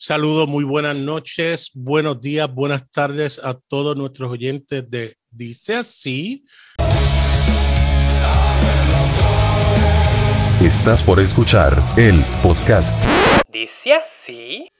Saludos, 0.00 0.46
muy 0.46 0.62
buenas 0.62 0.96
noches, 0.96 1.72
buenos 1.74 2.20
días, 2.20 2.48
buenas 2.54 2.88
tardes 2.88 3.40
a 3.42 3.58
todos 3.66 3.96
nuestros 3.96 4.30
oyentes 4.30 4.88
de 4.88 5.16
Dice 5.28 5.74
así. 5.74 6.44
Estás 10.62 11.02
por 11.02 11.18
escuchar 11.18 11.76
el 11.96 12.24
podcast. 12.44 13.02
Dice 13.52 13.92
así. 13.94 14.70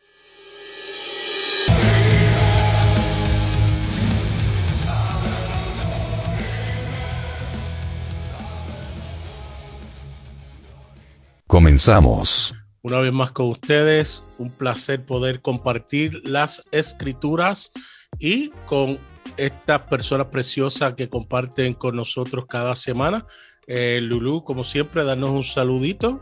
Comenzamos. 11.48 12.57
Una 12.82 13.00
vez 13.00 13.12
más 13.12 13.32
con 13.32 13.48
ustedes, 13.48 14.22
un 14.38 14.50
placer 14.50 15.04
poder 15.04 15.42
compartir 15.42 16.22
las 16.24 16.64
escrituras 16.70 17.72
y 18.18 18.50
con 18.66 18.98
estas 19.36 19.80
personas 19.82 20.28
preciosas 20.28 20.94
que 20.94 21.08
comparten 21.08 21.74
con 21.74 21.96
nosotros 21.96 22.46
cada 22.46 22.76
semana. 22.76 23.26
Eh, 23.66 24.00
Lulu, 24.00 24.44
como 24.44 24.64
siempre, 24.64 25.04
darnos 25.04 25.30
un 25.30 25.42
saludito. 25.42 26.20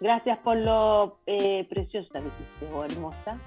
Gracias 0.00 0.38
por 0.38 0.56
lo 0.56 1.20
eh, 1.26 1.64
preciosa 1.70 2.20
que 2.20 2.66
oh, 2.72 2.84
hermosa. 2.84 3.38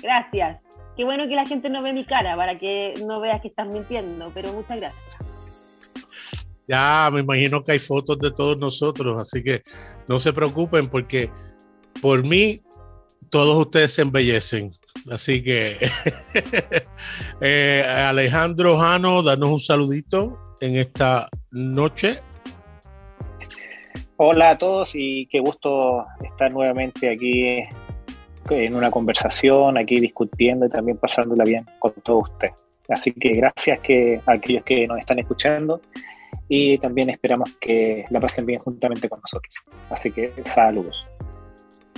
Gracias. 0.00 0.60
Qué 0.96 1.04
bueno 1.04 1.28
que 1.28 1.34
la 1.34 1.46
gente 1.46 1.68
no 1.68 1.82
ve 1.82 1.92
mi 1.92 2.04
cara 2.04 2.36
para 2.36 2.56
que 2.56 2.94
no 3.04 3.20
veas 3.20 3.40
que 3.40 3.48
estás 3.48 3.66
mintiendo, 3.66 4.30
pero 4.32 4.52
muchas 4.52 4.76
gracias. 4.78 5.27
Ya, 6.68 7.08
me 7.10 7.20
imagino 7.20 7.64
que 7.64 7.72
hay 7.72 7.78
fotos 7.78 8.18
de 8.18 8.30
todos 8.30 8.58
nosotros, 8.58 9.18
así 9.18 9.42
que 9.42 9.62
no 10.06 10.18
se 10.18 10.34
preocupen 10.34 10.86
porque 10.88 11.30
por 12.02 12.26
mí 12.26 12.60
todos 13.30 13.56
ustedes 13.56 13.94
se 13.94 14.02
embellecen. 14.02 14.72
Así 15.10 15.42
que 15.42 15.76
eh, 17.40 17.84
Alejandro 18.06 18.76
Jano, 18.78 19.22
danos 19.22 19.48
un 19.48 19.60
saludito 19.60 20.38
en 20.60 20.76
esta 20.76 21.28
noche. 21.50 22.20
Hola 24.18 24.50
a 24.50 24.58
todos 24.58 24.94
y 24.94 25.26
qué 25.26 25.40
gusto 25.40 26.04
estar 26.22 26.50
nuevamente 26.50 27.08
aquí 27.08 27.62
en 28.50 28.74
una 28.74 28.90
conversación, 28.90 29.78
aquí 29.78 30.00
discutiendo 30.00 30.66
y 30.66 30.68
también 30.68 30.98
pasándola 30.98 31.44
bien 31.44 31.64
con 31.78 31.92
todos 32.02 32.24
ustedes. 32.24 32.54
Así 32.90 33.12
que 33.12 33.30
gracias 33.36 33.80
que 33.80 34.20
a 34.26 34.32
aquellos 34.32 34.64
que 34.64 34.86
nos 34.86 34.98
están 34.98 35.18
escuchando 35.18 35.80
y 36.48 36.78
también 36.78 37.10
esperamos 37.10 37.50
que 37.60 38.04
la 38.10 38.20
pasen 38.20 38.46
bien 38.46 38.58
juntamente 38.58 39.08
con 39.08 39.20
nosotros. 39.20 39.54
Así 39.90 40.10
que 40.10 40.32
saludos. 40.44 41.06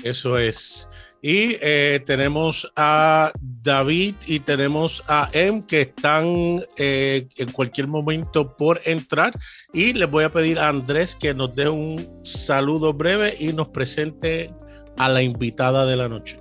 Eso 0.02 0.38
es. 0.38 0.88
Y 1.22 1.56
eh, 1.60 2.00
tenemos 2.06 2.72
a 2.76 3.30
David 3.40 4.14
y 4.26 4.40
tenemos 4.40 5.04
a 5.06 5.28
Em 5.34 5.62
que 5.62 5.82
están 5.82 6.62
eh, 6.78 7.28
en 7.36 7.52
cualquier 7.52 7.88
momento 7.88 8.56
por 8.56 8.80
entrar. 8.86 9.38
Y 9.74 9.92
les 9.92 10.10
voy 10.10 10.24
a 10.24 10.32
pedir 10.32 10.58
a 10.58 10.68
Andrés 10.68 11.14
que 11.14 11.34
nos 11.34 11.54
dé 11.54 11.68
un 11.68 12.08
saludo 12.22 12.94
breve 12.94 13.34
y 13.38 13.52
nos 13.52 13.68
presente 13.68 14.50
a 14.96 15.08
la 15.10 15.22
invitada 15.22 15.84
de 15.84 15.96
la 15.96 16.08
noche. 16.08 16.38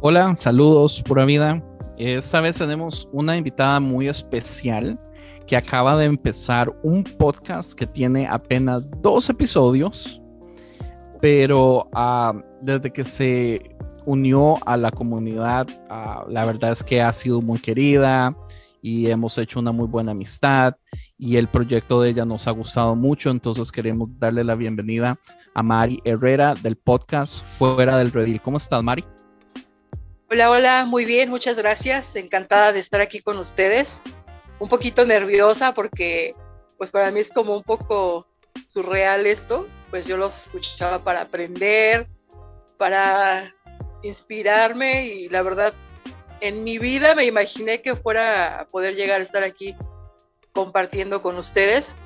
Hola, 0.00 0.36
saludos, 0.36 1.02
pura 1.02 1.24
vida. 1.24 1.60
Esta 1.96 2.40
vez 2.40 2.58
tenemos 2.58 3.08
una 3.12 3.36
invitada 3.36 3.80
muy 3.80 4.06
especial 4.06 5.00
que 5.48 5.56
acaba 5.56 5.96
de 5.96 6.04
empezar 6.04 6.70
un 6.82 7.02
podcast 7.02 7.72
que 7.72 7.86
tiene 7.86 8.28
apenas 8.28 8.84
dos 9.00 9.30
episodios, 9.30 10.20
pero 11.22 11.88
ah, 11.94 12.34
desde 12.60 12.92
que 12.92 13.02
se 13.02 13.74
unió 14.04 14.58
a 14.66 14.76
la 14.76 14.90
comunidad, 14.90 15.66
ah, 15.88 16.26
la 16.28 16.44
verdad 16.44 16.72
es 16.72 16.84
que 16.84 17.00
ha 17.00 17.10
sido 17.14 17.40
muy 17.40 17.58
querida 17.60 18.36
y 18.82 19.10
hemos 19.10 19.38
hecho 19.38 19.58
una 19.58 19.72
muy 19.72 19.86
buena 19.86 20.12
amistad 20.12 20.76
y 21.16 21.36
el 21.36 21.48
proyecto 21.48 22.02
de 22.02 22.10
ella 22.10 22.26
nos 22.26 22.46
ha 22.46 22.50
gustado 22.50 22.94
mucho, 22.94 23.30
entonces 23.30 23.72
queremos 23.72 24.10
darle 24.18 24.44
la 24.44 24.54
bienvenida 24.54 25.18
a 25.54 25.62
Mari 25.62 25.98
Herrera 26.04 26.56
del 26.56 26.76
podcast 26.76 27.42
Fuera 27.42 27.96
del 27.96 28.12
Redil. 28.12 28.42
¿Cómo 28.42 28.58
estás, 28.58 28.82
Mari? 28.82 29.02
Hola, 30.30 30.50
hola, 30.50 30.84
muy 30.84 31.06
bien, 31.06 31.30
muchas 31.30 31.56
gracias. 31.56 32.14
Encantada 32.16 32.74
de 32.74 32.80
estar 32.80 33.00
aquí 33.00 33.20
con 33.20 33.38
ustedes 33.38 34.04
un 34.58 34.68
poquito 34.68 35.04
nerviosa 35.04 35.74
porque 35.74 36.34
pues 36.76 36.90
para 36.90 37.10
mí 37.10 37.20
es 37.20 37.30
como 37.30 37.56
un 37.56 37.62
poco 37.62 38.26
surreal 38.66 39.26
esto, 39.26 39.66
pues 39.90 40.06
yo 40.06 40.16
los 40.16 40.36
escuchaba 40.36 41.02
para 41.02 41.22
aprender, 41.22 42.06
para 42.76 43.54
inspirarme 44.02 45.06
y 45.06 45.28
la 45.28 45.42
verdad 45.42 45.74
en 46.40 46.62
mi 46.62 46.78
vida 46.78 47.14
me 47.14 47.24
imaginé 47.24 47.82
que 47.82 47.96
fuera 47.96 48.60
a 48.60 48.68
poder 48.68 48.94
llegar 48.94 49.20
a 49.20 49.24
estar 49.24 49.42
aquí 49.42 49.74
compartiendo 50.52 51.20
con 51.20 51.36
ustedes 51.36 51.96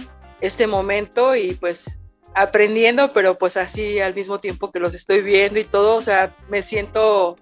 este 0.41 0.67
momento 0.67 1.37
y 1.37 1.55
pues 1.55 1.99
aprendiendo, 2.35 3.13
pero 3.13 3.37
pues 3.37 3.57
así 3.57 4.01
al 4.01 4.15
mismo 4.15 4.41
tiempo 4.41 4.73
que 4.73 4.81
los 4.81 4.95
estoy 4.95 5.21
viendo 5.21 5.59
y 5.59 5.65
todo, 5.65 5.97
o 5.97 6.03
sea, 6.03 6.35
me 6.49 6.63
siento 6.63 7.37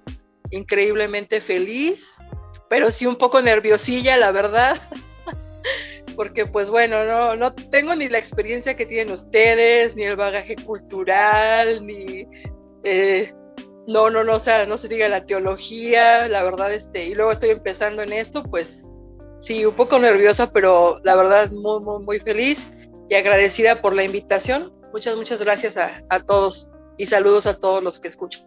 increíblemente 0.51 1.41
feliz 1.41 2.19
pero 2.71 2.89
sí 2.93 3.05
un 3.05 3.17
poco 3.17 3.43
nerviosilla, 3.43 4.17
la 4.17 4.31
verdad. 4.31 4.79
Porque 6.17 6.47
pues 6.47 6.71
bueno, 6.71 7.05
no, 7.05 7.35
no 7.35 7.53
tengo 7.53 7.97
ni 7.97 8.09
la 8.09 8.19
experiencia 8.19 8.77
que 8.77 8.87
tienen 8.87 9.13
ustedes, 9.13 9.97
ni 9.97 10.05
el 10.05 10.17
bagaje 10.17 10.55
cultural, 10.55 11.85
ni... 11.85 12.27
Eh, 12.85 13.35
no, 13.89 14.09
no, 14.09 14.23
no, 14.23 14.35
o 14.35 14.39
sea, 14.39 14.67
no 14.67 14.77
se 14.77 14.87
diga 14.87 15.09
la 15.09 15.27
teología, 15.27 16.29
la 16.29 16.45
verdad, 16.45 16.73
este, 16.73 17.07
y 17.07 17.15
luego 17.15 17.33
estoy 17.33 17.51
empezando 17.51 18.03
en 18.03 18.13
esto, 18.13 18.45
pues 18.45 18.89
sí, 19.39 19.65
un 19.65 19.75
poco 19.75 19.99
nerviosa, 19.99 20.53
pero 20.53 21.01
la 21.03 21.17
verdad 21.17 21.51
muy, 21.51 21.81
muy, 21.81 22.05
muy 22.05 22.21
feliz 22.21 22.71
y 23.09 23.17
agradecida 23.17 23.83
por 23.83 23.97
la 23.97 24.05
invitación. 24.05 24.73
Muchas, 24.93 25.17
muchas 25.17 25.41
gracias 25.41 25.77
a, 25.77 26.05
a 26.09 26.21
todos 26.21 26.71
y 26.97 27.07
saludos 27.07 27.47
a 27.47 27.59
todos 27.59 27.83
los 27.83 27.99
que 27.99 28.07
escuchan. 28.07 28.47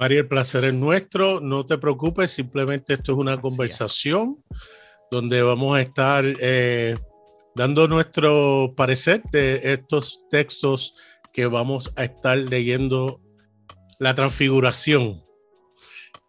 María, 0.00 0.20
el 0.20 0.28
placer 0.28 0.64
es 0.64 0.72
nuestro. 0.72 1.40
No 1.40 1.66
te 1.66 1.76
preocupes, 1.76 2.30
simplemente 2.30 2.94
esto 2.94 3.12
es 3.12 3.18
una 3.18 3.38
conversación 3.38 4.42
donde 5.10 5.42
vamos 5.42 5.76
a 5.76 5.82
estar 5.82 6.24
eh, 6.40 6.96
dando 7.54 7.86
nuestro 7.86 8.72
parecer 8.74 9.22
de 9.30 9.60
estos 9.74 10.22
textos 10.30 10.94
que 11.34 11.44
vamos 11.44 11.92
a 11.96 12.04
estar 12.04 12.38
leyendo. 12.38 13.20
La 13.98 14.14
transfiguración. 14.14 15.22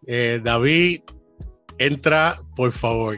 Eh, 0.06 0.42
David, 0.44 1.04
entra, 1.78 2.42
por 2.58 2.74
favor. 2.74 3.18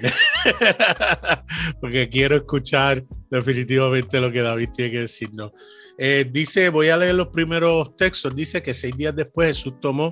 Porque 1.81 2.07
quiero 2.09 2.35
escuchar 2.35 3.03
definitivamente 3.31 4.21
lo 4.21 4.31
que 4.31 4.43
David 4.43 4.69
tiene 4.75 4.91
que 4.91 4.99
decirnos. 4.99 5.51
Eh, 5.97 6.29
dice, 6.31 6.69
voy 6.69 6.89
a 6.89 6.97
leer 6.97 7.15
los 7.15 7.29
primeros 7.29 7.95
textos. 7.95 8.35
Dice 8.35 8.61
que 8.61 8.75
seis 8.75 8.95
días 8.95 9.15
después 9.15 9.47
Jesús 9.47 9.79
tomó 9.81 10.11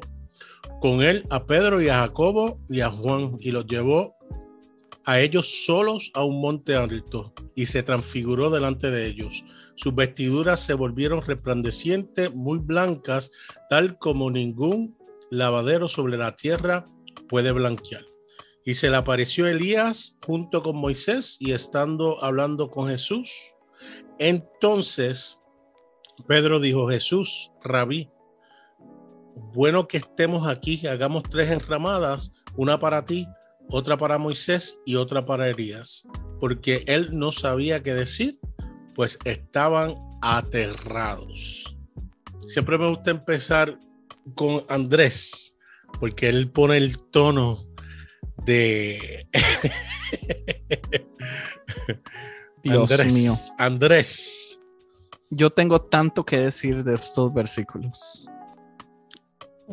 con 0.80 1.02
él 1.04 1.26
a 1.30 1.46
Pedro 1.46 1.82
y 1.82 1.90
a 1.90 2.00
Jacobo 2.00 2.60
y 2.70 2.82
a 2.82 2.90
Juan 2.90 3.38
y 3.40 3.52
los 3.52 3.66
llevó 3.66 4.16
a 5.06 5.20
ellos 5.20 5.66
solos 5.66 6.12
a 6.14 6.24
un 6.24 6.42
monte 6.42 6.76
alto 6.76 7.34
y 7.56 7.66
se 7.66 7.84
transfiguró 7.84 8.50
delante 8.50 8.92
de 8.92 9.08
ellos. 9.08 9.44
Sus 9.76 9.96
vestiduras 9.96 10.60
se 10.60 10.74
volvieron 10.74 11.22
resplandecientes, 11.22 12.34
muy 12.34 12.60
blancas, 12.60 13.32
tal 13.70 13.98
como 13.98 14.30
ningún 14.30 14.98
lavadero 15.32 15.88
sobre 15.88 16.18
la 16.18 16.36
tierra 16.36 16.86
puede 17.28 17.52
blanquear. 17.52 18.06
Y 18.64 18.76
se 18.76 18.92
le 18.92 18.98
apareció 18.98 19.48
Elías 19.48 20.18
junto 20.24 20.62
con 20.62 20.76
Moisés 20.76 21.38
y 21.40 21.52
estando 21.52 22.24
hablando 22.24 22.70
con 22.70 22.90
Jesús. 22.90 23.32
Entonces 24.20 25.40
Pedro 26.28 26.60
dijo, 26.60 26.88
Jesús, 26.88 27.52
rabí, 27.64 28.11
bueno 29.54 29.88
que 29.88 29.98
estemos 29.98 30.48
aquí, 30.48 30.86
hagamos 30.88 31.24
tres 31.24 31.50
enramadas, 31.52 32.32
una 32.56 32.78
para 32.80 33.06
ti, 33.06 33.28
otra 33.70 33.98
para 33.98 34.18
Moisés 34.18 34.78
y 34.86 34.96
otra 34.96 35.22
para 35.22 35.50
Elías, 35.50 36.04
porque 36.40 36.84
él 36.88 37.10
no 37.12 37.32
sabía 37.32 37.84
qué 37.84 37.94
decir, 37.94 38.40
pues 38.96 39.18
estaban 39.26 39.96
aterrados. 40.22 41.76
Siempre 42.48 42.78
me 42.78 42.90
gusta 42.90 43.12
empezar 43.12 43.80
con 44.36 44.64
Andrés, 44.68 45.56
porque 46.00 46.30
él 46.30 46.50
pone 46.52 46.78
el 46.78 46.98
tono 46.98 47.58
de... 48.46 49.28
Dios 52.64 52.92
Andrés, 52.92 53.14
mío. 53.14 53.34
Andrés. 53.58 54.60
Yo 55.32 55.50
tengo 55.50 55.82
tanto 55.82 56.24
que 56.24 56.38
decir 56.38 56.84
de 56.84 56.94
estos 56.94 57.34
versículos. 57.34 58.30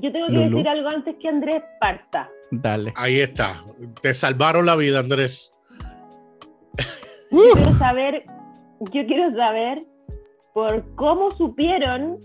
Yo 0.00 0.12
tengo 0.12 0.26
que 0.28 0.38
decir 0.38 0.68
algo 0.68 0.88
antes 0.88 1.16
que 1.20 1.28
Andrés 1.28 1.62
parta. 1.80 2.28
Dale. 2.50 2.92
Ahí 2.96 3.20
está. 3.20 3.54
Te 4.00 4.14
salvaron 4.14 4.66
la 4.66 4.76
vida, 4.76 5.00
Andrés. 5.00 5.52
Yo 7.30 7.42
quiero 7.52 7.74
saber, 7.78 8.24
yo 8.92 9.06
quiero 9.06 9.36
saber 9.36 9.82
por 10.54 10.94
cómo 10.94 11.30
supieron 11.32 12.18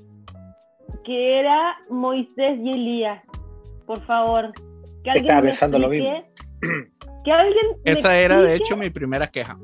que 1.04 1.40
era 1.40 1.76
Moisés 1.90 2.58
y 2.64 2.72
Elías. 2.72 3.22
Por 3.86 4.02
favor. 4.06 4.52
Que 5.04 5.12
alguien 5.12 5.26
Estaba 5.26 5.42
me 5.42 5.48
pensando 5.50 5.80
lo 5.80 5.92
explique- 5.92 6.26
Que 7.26 7.32
alguien 7.32 7.66
Esa 7.84 8.18
era 8.18 8.42
de 8.42 8.56
hecho 8.56 8.78
mi 8.78 8.90
primera 8.90 9.28
queja. 9.28 9.58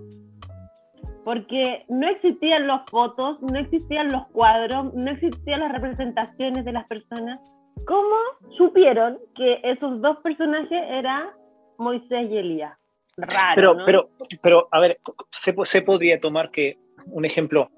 Porque 1.23 1.85
no 1.89 2.07
existían 2.09 2.67
las 2.67 2.81
fotos, 2.89 3.37
no 3.41 3.57
existían 3.59 4.11
los 4.11 4.25
cuadros, 4.27 4.93
no 4.93 5.11
existían 5.11 5.59
las 5.61 5.71
representaciones 5.71 6.65
de 6.65 6.71
las 6.73 6.85
personas. 6.87 7.39
¿Cómo 7.85 8.15
supieron 8.57 9.19
que 9.35 9.59
esos 9.63 10.01
dos 10.01 10.17
personajes 10.23 10.81
eran 10.89 11.29
Moisés 11.77 12.29
y 12.29 12.37
Elías? 12.37 12.77
Raro, 13.17 13.53
Pero, 13.55 13.73
¿no? 13.73 13.85
pero, 13.85 14.09
pero, 14.41 14.67
a 14.71 14.79
ver, 14.79 14.99
se, 15.29 15.53
se 15.63 15.81
podría 15.81 16.19
tomar 16.19 16.51
que, 16.51 16.77
un 17.07 17.25
ejemplo, 17.25 17.69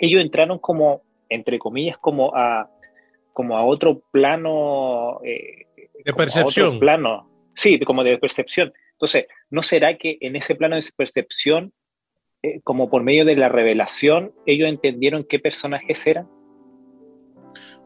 ellos 0.00 0.20
entraron 0.20 0.58
como, 0.58 1.02
entre 1.28 1.58
comillas, 1.58 1.96
como 1.98 2.34
a, 2.34 2.68
como 3.32 3.56
a 3.56 3.64
otro 3.64 4.00
plano. 4.10 5.20
eh, 5.24 5.66
De 6.04 6.12
percepción. 6.12 6.66
otro 6.68 6.80
plano, 6.80 7.30
sí, 7.54 7.78
como 7.80 8.04
de 8.04 8.18
percepción. 8.18 8.72
Entonces, 8.92 9.26
¿no 9.50 9.62
será 9.62 9.96
que 9.96 10.18
en 10.20 10.36
ese 10.36 10.54
plano 10.54 10.76
de 10.76 10.84
percepción, 10.94 11.72
eh, 12.42 12.60
como 12.62 12.90
por 12.90 13.02
medio 13.02 13.24
de 13.24 13.36
la 13.36 13.48
revelación, 13.48 14.32
ellos 14.44 14.68
entendieron 14.68 15.24
qué 15.24 15.38
personajes 15.38 16.06
eran? 16.06 16.28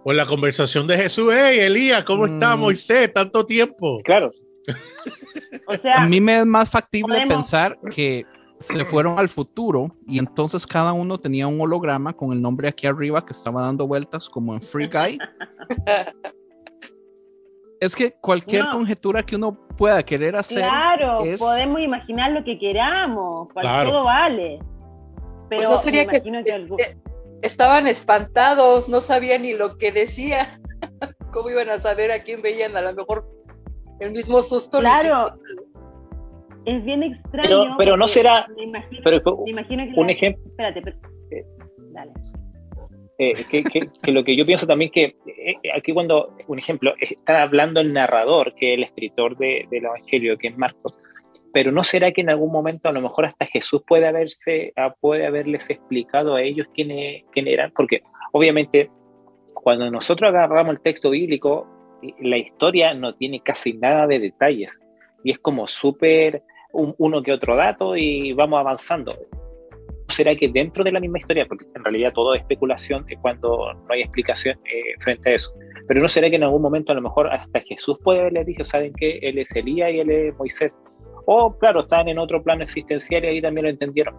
O 0.04 0.10
en 0.10 0.16
la 0.16 0.26
conversación 0.26 0.86
de 0.86 0.96
Jesús, 0.98 1.32
hey 1.32 1.58
Elías, 1.60 2.04
¿cómo 2.04 2.26
está 2.26 2.56
Mm. 2.56 2.60
Moisés? 2.60 3.12
Tanto 3.12 3.44
tiempo. 3.46 4.00
Claro, 4.04 4.30
o 5.68 5.74
sea, 5.74 6.02
A 6.02 6.06
mí 6.06 6.20
me 6.20 6.38
es 6.40 6.46
más 6.46 6.68
factible 6.70 7.14
podemos- 7.16 7.34
pensar 7.34 7.78
que 7.94 8.24
se 8.58 8.84
fueron 8.84 9.18
al 9.18 9.28
futuro 9.28 9.94
y 10.06 10.18
entonces 10.20 10.66
cada 10.66 10.92
uno 10.92 11.18
tenía 11.18 11.46
un 11.48 11.60
holograma 11.60 12.12
con 12.12 12.32
el 12.32 12.40
nombre 12.40 12.68
aquí 12.68 12.86
arriba 12.86 13.24
que 13.26 13.32
estaba 13.32 13.62
dando 13.62 13.86
vueltas 13.88 14.28
como 14.28 14.54
en 14.54 14.62
Free 14.62 14.88
Guy. 14.88 15.18
Es 17.80 17.96
que 17.96 18.12
cualquier 18.12 18.64
No. 18.64 18.74
conjetura 18.74 19.24
que 19.24 19.34
uno 19.34 19.58
pueda 19.76 20.00
querer 20.04 20.36
hacer, 20.36 20.62
claro, 20.62 21.24
es- 21.24 21.40
podemos 21.40 21.80
imaginar 21.80 22.30
lo 22.30 22.44
que 22.44 22.56
queramos, 22.56 23.48
cual- 23.52 23.62
Claro. 23.64 23.90
todo 23.90 24.04
vale. 24.04 24.60
Pero 25.48 25.58
Pues 25.62 25.68
no 25.68 25.76
sería 25.76 26.02
me 26.06 26.12
que, 26.12 26.16
imagino 26.18 26.44
que 26.44 26.52
algún- 26.52 26.78
estaban 27.42 27.86
espantados, 27.86 28.88
no 28.88 29.00
sabían 29.00 29.42
ni 29.42 29.52
lo 29.54 29.76
que 29.78 29.92
decía. 29.92 30.58
¿Cómo 31.32 31.50
iban 31.50 31.68
a 31.70 31.78
saber 31.78 32.10
a 32.10 32.22
quién 32.22 32.42
veían? 32.42 32.76
A 32.76 32.82
lo 32.82 32.94
mejor 32.94 33.26
el 34.00 34.12
mismo 34.12 34.42
susto. 34.42 34.80
Claro, 34.80 35.34
es 36.66 36.84
bien 36.84 37.02
extraño. 37.02 37.48
Pero- 37.48 37.74
pero 37.78 37.96
no 37.96 38.06
será- 38.08 38.46
Me 38.56 38.64
imagino, 38.64 39.00
pero 39.04 39.36
me 39.44 39.50
imagino 39.50 39.84
que 39.84 40.00
un 40.00 40.06
la- 40.06 40.12
ejemplo. 40.12 40.42
Espérate, 40.46 40.82
pero- 40.82 40.96
Eh. 41.30 41.44
dale. 41.92 42.12
Eh, 43.18 43.34
que, 43.50 43.62
que- 43.62 43.88
que 44.02 44.10
lo 44.12 44.24
que 44.24 44.34
yo 44.36 44.44
pienso 44.46 44.66
también 44.66 44.90
que 44.90 45.14
eh, 45.26 45.54
aquí 45.76 45.92
cuando, 45.92 46.36
un 46.48 46.58
ejemplo, 46.58 46.94
está 47.00 47.42
hablando 47.42 47.80
el 47.80 47.92
narrador, 47.92 48.54
que 48.54 48.72
es 48.72 48.78
el 48.78 48.84
escritor 48.84 49.36
de- 49.36 49.66
del 49.70 49.84
Evangelio, 49.84 50.36
que 50.38 50.48
es 50.48 50.56
Marcos, 50.58 50.94
pero 51.52 51.72
¿no 51.72 51.84
será 51.84 52.12
que 52.12 52.20
en 52.22 52.30
algún 52.30 52.50
momento 52.52 52.88
a 52.88 52.92
lo 52.92 53.00
mejor 53.00 53.26
hasta 53.26 53.46
Jesús 53.46 53.82
puede, 53.86 54.06
haberse, 54.06 54.72
ah, 54.76 54.94
puede 55.00 55.26
haberles 55.26 55.68
explicado 55.70 56.34
a 56.34 56.42
ellos 56.42 56.66
quién, 56.74 56.90
quién 57.32 57.48
eran? 57.48 57.72
Porque 57.72 58.02
obviamente 58.32 58.90
cuando 59.54 59.90
nosotros 59.90 60.28
agarramos 60.28 60.74
el 60.74 60.80
texto 60.80 61.10
bíblico, 61.10 61.66
eh, 62.02 62.14
la 62.20 62.36
historia 62.38 62.94
no 62.94 63.14
tiene 63.14 63.40
casi 63.40 63.74
nada 63.74 64.06
de 64.06 64.18
detalles 64.18 64.76
y 65.24 65.30
es 65.32 65.38
como 65.38 65.68
súper 65.68 66.42
un- 66.72 66.94
uno 66.98 67.22
que 67.22 67.32
otro 67.32 67.54
dato 67.54 67.96
y 67.96 68.32
vamos 68.32 68.58
avanzando. 68.58 69.16
¿Será 70.08 70.34
que 70.34 70.48
dentro 70.48 70.84
de 70.84 70.92
la 70.92 71.00
misma 71.00 71.18
historia, 71.18 71.46
porque 71.46 71.64
en 71.74 71.84
realidad 71.84 72.12
todo 72.12 72.34
es 72.34 72.40
especulación 72.42 73.06
cuando 73.22 73.72
no 73.72 73.86
hay 73.88 74.02
explicación 74.02 74.58
eh, 74.64 74.94
frente 74.98 75.30
a 75.30 75.34
eso, 75.34 75.52
pero 75.88 76.00
no 76.02 76.08
será 76.08 76.28
que 76.28 76.36
en 76.36 76.42
algún 76.42 76.60
momento 76.60 76.92
a 76.92 76.94
lo 76.94 77.00
mejor 77.02 77.28
hasta 77.28 77.60
Jesús 77.60 77.96
puede 78.02 78.20
haberles 78.20 78.46
dicho, 78.46 78.64
saben 78.64 78.92
que 78.92 79.18
él 79.22 79.38
es 79.38 79.54
Elías 79.54 79.90
y 79.92 80.00
él 80.00 80.10
es 80.10 80.36
Moisés? 80.36 80.76
O 81.26 81.56
claro, 81.58 81.80
están 81.82 82.08
en 82.08 82.18
otro 82.18 82.42
plano 82.42 82.64
existencial 82.64 83.24
y 83.24 83.28
ahí 83.28 83.42
también 83.42 83.64
lo 83.64 83.70
entendieron. 83.70 84.14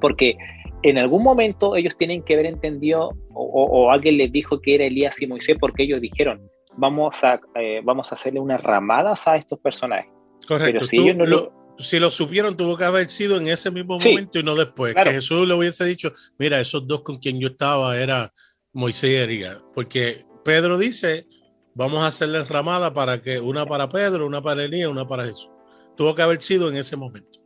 Porque 0.00 0.36
en 0.82 0.98
algún 0.98 1.22
momento 1.22 1.76
ellos 1.76 1.96
tienen 1.96 2.22
que 2.22 2.34
haber 2.34 2.46
entendido 2.46 3.10
o, 3.32 3.42
o- 3.44 3.84
o 3.86 3.90
alguien 3.90 4.16
les 4.16 4.32
dijo 4.32 4.60
que 4.60 4.74
era 4.74 4.84
Elías 4.84 5.20
y 5.22 5.26
Moisés 5.26 5.56
porque 5.60 5.84
ellos 5.84 6.00
dijeron, 6.00 6.42
vamos 6.76 7.22
a, 7.22 7.40
eh, 7.54 7.80
vamos 7.84 8.10
a 8.10 8.14
hacerle 8.16 8.40
unas 8.40 8.62
ramadas 8.62 9.28
a 9.28 9.36
estos 9.36 9.58
personajes. 9.60 10.10
Correcto. 10.48 10.72
Pero 10.72 10.84
si 10.86 10.96
Tú 10.96 11.02
ellos 11.02 11.16
no 11.16 11.26
lo- 11.26 11.52
si 11.78 11.98
lo 12.00 12.10
supieron, 12.10 12.56
tuvo 12.56 12.76
que 12.76 12.84
haber 12.84 13.08
sido 13.10 13.36
en 13.38 13.48
ese 13.48 13.70
mismo 13.70 13.98
Sí. 13.98 14.10
momento 14.10 14.38
y 14.38 14.42
no 14.42 14.54
después. 14.54 14.92
Claro. 14.94 15.08
Que 15.10 15.14
Jesús 15.16 15.46
le 15.48 15.54
hubiese 15.54 15.84
dicho, 15.84 16.12
mira, 16.38 16.60
esos 16.60 16.86
dos 16.86 17.02
con 17.02 17.16
quien 17.16 17.40
yo 17.40 17.48
estaba 17.48 17.96
era 17.98 18.30
Moisés 18.72 19.10
y 19.10 19.14
Elías. 19.16 19.58
Porque 19.74 20.16
Pedro 20.44 20.76
dice, 20.78 21.26
vamos 21.74 22.00
a 22.02 22.08
hacerles 22.08 22.48
ramada 22.50 22.92
para 22.92 23.22
que 23.22 23.38
una 23.40 23.64
para 23.66 23.88
Pedro, 23.88 24.26
una 24.26 24.42
para 24.42 24.64
Elías, 24.64 24.90
una 24.90 25.06
para 25.06 25.24
Jesús. 25.26 25.48
Tuvo 25.96 26.14
que 26.14 26.22
haber 26.22 26.40
sido 26.40 26.68
en 26.68 26.76
ese 26.76 26.96
momento. 26.96 27.40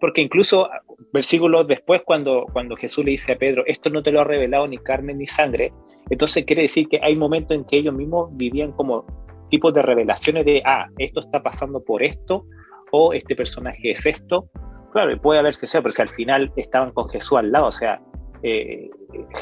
Porque 0.00 0.20
incluso 0.20 0.68
versículos 1.12 1.66
después, 1.66 2.02
cuando, 2.04 2.46
cuando 2.52 2.76
Jesús 2.76 3.04
le 3.04 3.12
dice 3.12 3.32
a 3.32 3.38
Pedro, 3.38 3.62
esto 3.66 3.90
no 3.90 4.02
te 4.02 4.10
lo 4.10 4.20
ha 4.20 4.24
revelado 4.24 4.66
ni 4.66 4.78
carne 4.78 5.14
ni 5.14 5.26
sangre, 5.26 5.72
entonces 6.10 6.44
quiere 6.44 6.62
decir 6.62 6.88
que 6.88 7.00
hay 7.02 7.16
momentos 7.16 7.56
en 7.56 7.64
que 7.64 7.78
ellos 7.78 7.94
mismos 7.94 8.30
vivían 8.36 8.72
como 8.72 9.06
tipos 9.50 9.72
de 9.72 9.82
revelaciones 9.82 10.44
de, 10.44 10.62
ah, 10.64 10.88
esto 10.98 11.20
está 11.20 11.42
pasando 11.42 11.82
por 11.82 12.02
esto, 12.02 12.44
o 12.90 13.12
este 13.12 13.36
personaje 13.36 13.92
es 13.92 14.06
esto. 14.06 14.48
Claro, 14.92 15.20
puede 15.20 15.40
haberse 15.40 15.66
sido, 15.66 15.82
pero 15.82 15.92
si 15.92 16.02
al 16.02 16.08
final 16.08 16.52
estaban 16.56 16.92
con 16.92 17.08
Jesús 17.08 17.38
al 17.38 17.52
lado, 17.52 17.66
o 17.66 17.72
sea, 17.72 18.00
eh, 18.42 18.88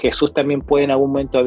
Jesús 0.00 0.32
también 0.34 0.60
puede 0.60 0.84
en 0.84 0.90
algún 0.90 1.08
momento 1.08 1.44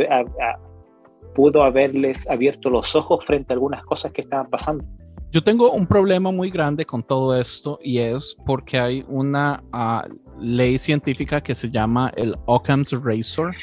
pudo 1.36 1.64
haberles 1.64 2.28
abierto 2.30 2.69
los 2.69 2.96
ojos 2.96 3.25
frente 3.25 3.54
a 3.54 3.56
algunas 3.56 3.84
cosas 3.84 4.12
que 4.12 4.22
estaban 4.22 4.50
pasando. 4.50 4.84
Yo 5.29 5.44
tengo 5.44 5.71
un 5.71 5.85
problema 5.85 6.31
muy 6.31 6.50
grande 6.50 6.85
con 6.85 7.03
todo 7.03 7.38
esto 7.38 7.79
y 7.83 7.97
es 7.97 8.38
porque 8.45 8.79
hay 8.79 9.06
una 9.09 9.62
ah, 9.74 10.06
ley 10.39 10.77
científica 10.77 11.41
que 11.41 11.53
se 11.53 11.69
llama 11.69 12.13
el 12.15 12.35
Occam's 12.45 12.91
Razor, 12.91 13.53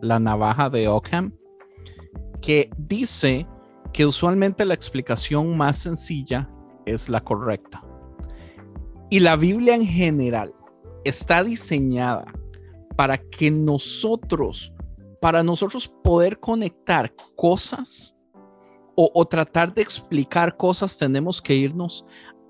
la 0.00 0.18
navaja 0.18 0.68
de 0.70 0.88
Occam, 0.88 1.32
que 2.42 2.70
dice 2.76 3.46
que 3.92 4.04
usualmente 4.04 4.64
la 4.64 4.74
explicación 4.74 5.56
más 5.56 5.78
sencilla 5.78 6.50
es 6.86 7.08
la 7.08 7.20
correcta. 7.20 7.84
Y 9.10 9.20
la 9.20 9.36
Biblia 9.36 9.76
en 9.76 9.86
general 9.86 10.52
está 11.04 11.44
diseñada 11.44 12.24
para 12.96 13.18
que 13.18 13.48
nosotros, 13.50 14.72
para 15.20 15.44
nosotros 15.44 15.92
poder 16.02 16.40
conectar 16.40 17.14
cosas 17.36 18.13
o, 18.96 19.10
o 19.14 19.24
tratar 19.26 19.72
de 19.74 19.82
explicar 19.82 20.56
cosas, 20.56 20.98
tenemos 20.98 21.40
que 21.42 21.54
irnos 21.54 22.04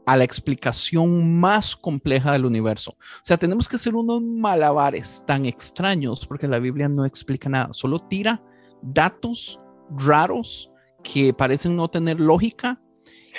a 0.07 0.17
la 0.19 0.25
explicación 0.25 1.41
más 1.41 1.75
compleja 1.75 2.33
del 2.33 2.45
universo. 2.45 2.91
O 2.93 3.21
sea, 3.25 3.37
tenemos 3.39 3.67
que 3.69 3.77
hacer 3.77 3.95
unos 3.95 4.21
malabares 4.21 5.25
tan 5.27 5.47
extraños 5.47 6.27
porque 6.27 6.47
la 6.47 6.59
Biblia 6.59 6.89
no 6.89 7.05
explica 7.07 7.49
nada, 7.49 7.73
solo 7.73 7.99
tira 8.01 8.43
datos 8.83 9.59
raros 9.97 10.71
que 11.03 11.33
parecen 11.33 11.77
no 11.77 11.89
tener 11.89 12.21
lógica 12.21 12.81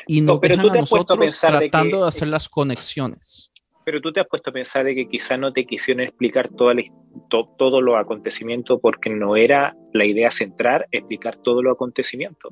y 0.07 0.21
No, 0.21 0.33
nos 0.33 0.39
pero 0.41 0.55
dejan 0.55 0.69
a 0.69 0.74
a 0.74 0.81
nosotros 0.81 1.19
de 1.19 1.47
tratando 1.47 1.97
que- 1.97 2.01
de 2.03 2.07
hacer 2.07 2.27
las 2.29 2.50
conexiones. 2.50 3.51
Pero 3.85 4.01
tú 4.01 4.12
te 4.12 4.19
has 4.19 4.27
puesto 4.27 4.50
a 4.50 4.53
pensar 4.53 4.83
de 4.83 4.95
que 4.95 5.07
quizá 5.07 5.38
no 5.38 5.53
te 5.53 5.63
quisieron 5.65 6.03
explicar 6.03 6.50
toda 6.50 6.74
la 6.74 6.81
to- 7.29 7.53
todos 7.59 7.83
los 7.83 7.95
acontecimientos 7.95 8.79
porque 8.81 9.12
no 9.12 9.35
era 9.35 9.75
la 9.93 10.05
idea 10.05 10.31
central 10.31 10.88
explicar 10.91 11.38
todos 11.43 11.63
los 11.63 11.74
acontecimientos. 11.74 12.51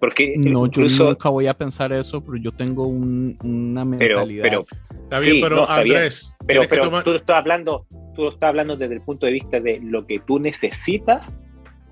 Porque 0.00 0.34
No, 0.36 0.66
incluso, 0.66 1.04
yo 1.04 1.10
nunca 1.10 1.28
voy 1.28 1.46
a 1.48 1.54
pensar 1.54 1.92
eso, 1.92 2.22
pero 2.24 2.36
yo 2.36 2.52
tengo 2.52 2.86
un- 2.86 3.36
una 3.42 3.84
pero, 3.98 4.16
mentalidad. 4.16 4.42
pero, 4.42 4.64
Está 5.04 5.16
Sí, 5.16 5.30
bien, 5.32 5.42
pero 5.42 5.56
no, 5.56 5.62
está 5.62 5.82
bien. 5.82 5.96
Andrés, 5.96 6.34
pero, 6.38 6.46
tienes 6.46 6.68
que 6.68 6.74
pero 6.76 6.84
tomar- 6.84 7.04
tú 7.04 7.12
estás 7.14 7.36
hablando, 7.36 7.86
tú 8.14 8.28
estás 8.28 8.48
hablando 8.48 8.76
desde 8.76 8.94
el 8.94 9.00
punto 9.00 9.24
de 9.26 9.32
vista 9.32 9.58
de 9.58 9.80
lo 9.82 10.06
que 10.06 10.18
tú 10.20 10.38
necesitas 10.38 11.32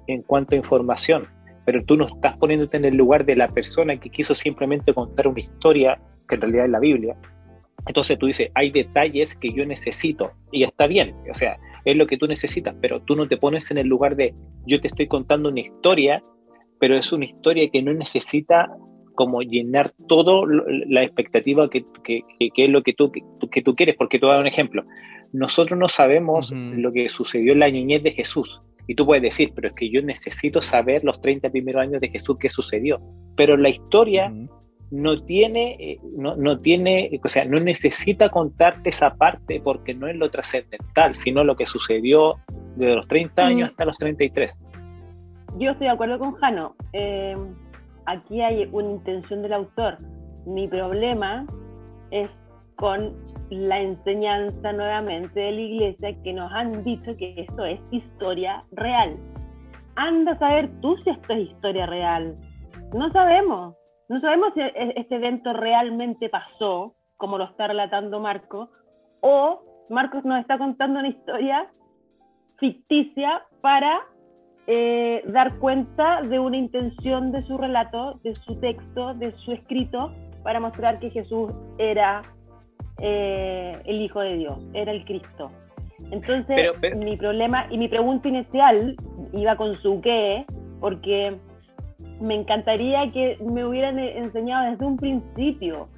en 0.07 0.21
cuanto 0.23 0.55
a 0.55 0.59
información, 0.59 1.27
pero 1.65 1.83
tú 1.85 1.97
no 1.97 2.07
estás 2.09 2.37
poniéndote 2.37 2.77
en 2.77 2.85
el 2.85 2.95
lugar 2.95 3.25
de 3.25 3.35
la 3.37 3.49
persona 3.49 3.99
que 3.99 4.11
quiso 4.11 4.35
simplemente 4.35 4.93
contar 4.93 5.29
una 5.29 5.41
historia 5.41 5.99
que 6.29 6.35
en 6.35 6.41
realidad 6.43 6.67
es 6.67 6.71
la 6.71 6.79
Biblia. 6.81 7.17
Entonces 7.87 8.19
tú 8.19 8.27
dices, 8.27 8.51
hay 8.55 8.71
detalles 8.71 9.35
que 9.35 9.51
yo 9.53 9.65
necesito 9.65 10.33
y 10.53 10.65
está 10.65 10.87
bien, 10.87 11.15
o 11.31 11.35
sea, 11.35 11.57
es 11.87 11.97
lo 11.97 12.07
que 12.07 12.19
tú 12.19 12.27
necesitas, 12.27 12.75
pero 12.83 13.01
tú 13.01 13.17
no 13.17 13.27
te 13.29 13.37
pones 13.39 13.71
en 13.71 13.79
el 13.79 13.87
lugar 13.87 14.15
de 14.17 14.35
yo 14.67 14.79
te 14.81 14.89
estoy 14.89 15.07
contando 15.09 15.49
una 15.49 15.61
historia, 15.61 16.23
pero 16.79 16.97
es 16.97 17.13
una 17.13 17.25
historia 17.25 17.69
que 17.71 17.83
no 17.83 17.93
necesita 17.93 18.69
como 19.15 19.41
llenar 19.43 19.93
todo 20.09 20.45
la 20.47 21.03
expectativa 21.03 21.71
que, 21.71 21.85
que- 22.05 22.23
que- 22.39 22.51
que 22.51 22.65
es 22.67 22.71
lo 22.71 22.83
que 22.83 22.93
tú, 22.93 23.11
que, 23.11 23.23
tú- 23.41 23.49
que 23.49 23.63
tú 23.63 23.75
quieres, 23.75 23.95
porque 23.97 24.19
te 24.19 24.27
voy 24.27 24.33
a 24.33 24.35
dar 24.35 24.43
un 24.43 24.47
ejemplo. 24.49 24.85
Nosotros 25.33 25.79
no 25.79 25.89
sabemos 25.89 26.53
lo 26.53 26.93
que 26.93 27.09
sucedió 27.09 27.53
en 27.55 27.61
la 27.61 27.71
niñez 27.71 28.03
de 28.03 28.13
Jesús. 28.13 28.61
Y 28.87 28.95
tú 28.95 29.07
puedes 29.07 29.23
decir, 29.23 29.53
pero 29.55 29.69
es 29.69 29.75
que 29.75 29.91
yo 29.91 30.01
necesito 30.03 30.61
saber 30.63 31.03
los 31.03 31.21
30 31.21 31.51
primeros 31.51 31.83
años 31.83 32.01
de 32.01 32.09
Jesús 32.11 32.37
qué 32.39 32.49
sucedió. 32.51 33.01
Pero 33.37 33.57
la 33.57 33.69
historia 33.71 34.31
no 34.93 35.25
tiene, 35.25 35.77
eh, 35.81 35.99
no, 36.17 36.37
no 36.37 36.61
tiene, 36.61 37.19
o 37.25 37.29
sea, 37.29 37.45
no 37.45 37.59
necesita 37.59 38.29
contarte 38.29 38.91
esa 38.91 39.17
parte 39.17 39.61
porque 39.61 39.95
no 39.95 40.07
es 40.07 40.15
lo 40.15 40.31
trascendental, 40.31 41.17
sino 41.17 41.43
lo 41.43 41.57
que 41.57 41.67
sucedió 41.67 42.37
desde 42.77 42.95
los 42.95 43.09
30 43.09 43.45
años 43.47 43.69
Mm. 43.71 43.71
hasta 43.73 43.85
los 43.87 43.97
33. 43.99 44.55
Yo 45.59 45.71
estoy 45.71 45.87
de 45.87 45.93
acuerdo 45.93 46.19
con 46.19 46.35
Jano. 46.35 46.75
Eh, 46.93 47.37
aquí 48.07 48.41
hay 48.41 48.69
una 48.73 48.91
intención 48.91 49.43
del 49.43 49.55
autor. 49.55 49.99
Mi 50.47 50.69
problema 50.69 51.47
es 52.11 52.29
con 52.77 53.15
la 53.51 53.81
enseñanza 53.81 54.73
nuevamente 54.73 55.41
de 55.41 55.53
la 55.53 55.61
iglesia 55.61 56.23
que 56.23 56.33
nos 56.33 56.53
han 56.53 56.85
dicho 56.85 57.17
que 57.17 57.35
esto 57.37 57.65
es 57.65 57.81
historia 57.91 58.65
real. 58.73 59.17
Anda 59.97 60.33
a 60.33 60.39
saber 60.39 60.71
tú 60.83 60.97
si 60.99 61.11
esto 61.11 61.33
es 61.33 61.51
historia 61.51 61.87
real. 61.87 62.37
No 62.95 63.11
sabemos. 63.13 63.75
No 64.09 64.21
sabemos 64.21 64.53
si 64.55 64.61
e-, 64.61 64.93
este 64.97 65.17
evento 65.17 65.53
realmente 65.55 66.29
pasó, 66.29 66.95
como 67.17 67.39
lo 67.39 67.45
está 67.45 67.69
relatando 67.69 68.21
Marco, 68.21 68.69
o 69.23 69.63
Marcos 69.89 70.25
nos 70.25 70.41
está 70.41 70.59
contando 70.59 70.99
una 70.99 71.09
historia 71.09 71.67
ficticia 72.59 73.43
para 73.63 74.03
eh, 74.67 75.23
dar 75.29 75.59
cuenta 75.59 76.23
de 76.23 76.39
una 76.39 76.57
intención 76.57 77.33
de 77.33 77.43
su 77.43 77.57
relato, 77.57 78.19
de 78.25 78.35
su 78.45 78.57
texto, 78.57 79.15
de 79.15 79.33
su 79.45 79.53
escrito, 79.53 80.13
para 80.43 80.61
mostrar 80.61 80.99
que 80.99 81.11
Jesús 81.11 81.53
era 81.79 82.23
eh, 82.99 83.79
el 83.85 84.01
Hijo 84.01 84.21
de 84.21 84.37
Dios, 84.37 84.59
era 84.75 84.93
el 84.93 85.05
Cristo. 85.05 85.51
Entonces, 86.11 86.73
mi 86.97 87.17
problema 87.17 87.67
y 87.71 87.79
mi 87.79 87.89
pregunta 87.89 88.29
inicial 88.29 88.97
iba 89.33 89.57
con 89.57 89.77
su 89.83 90.01
qué, 90.01 90.45
porque 90.81 91.37
me 92.21 92.35
encantaría 92.35 93.11
que 93.13 93.39
me 93.41 93.65
hubieran 93.65 93.99
enseñado 93.99 94.71
desde 94.71 94.85
un 94.85 94.97
principio 94.97 95.89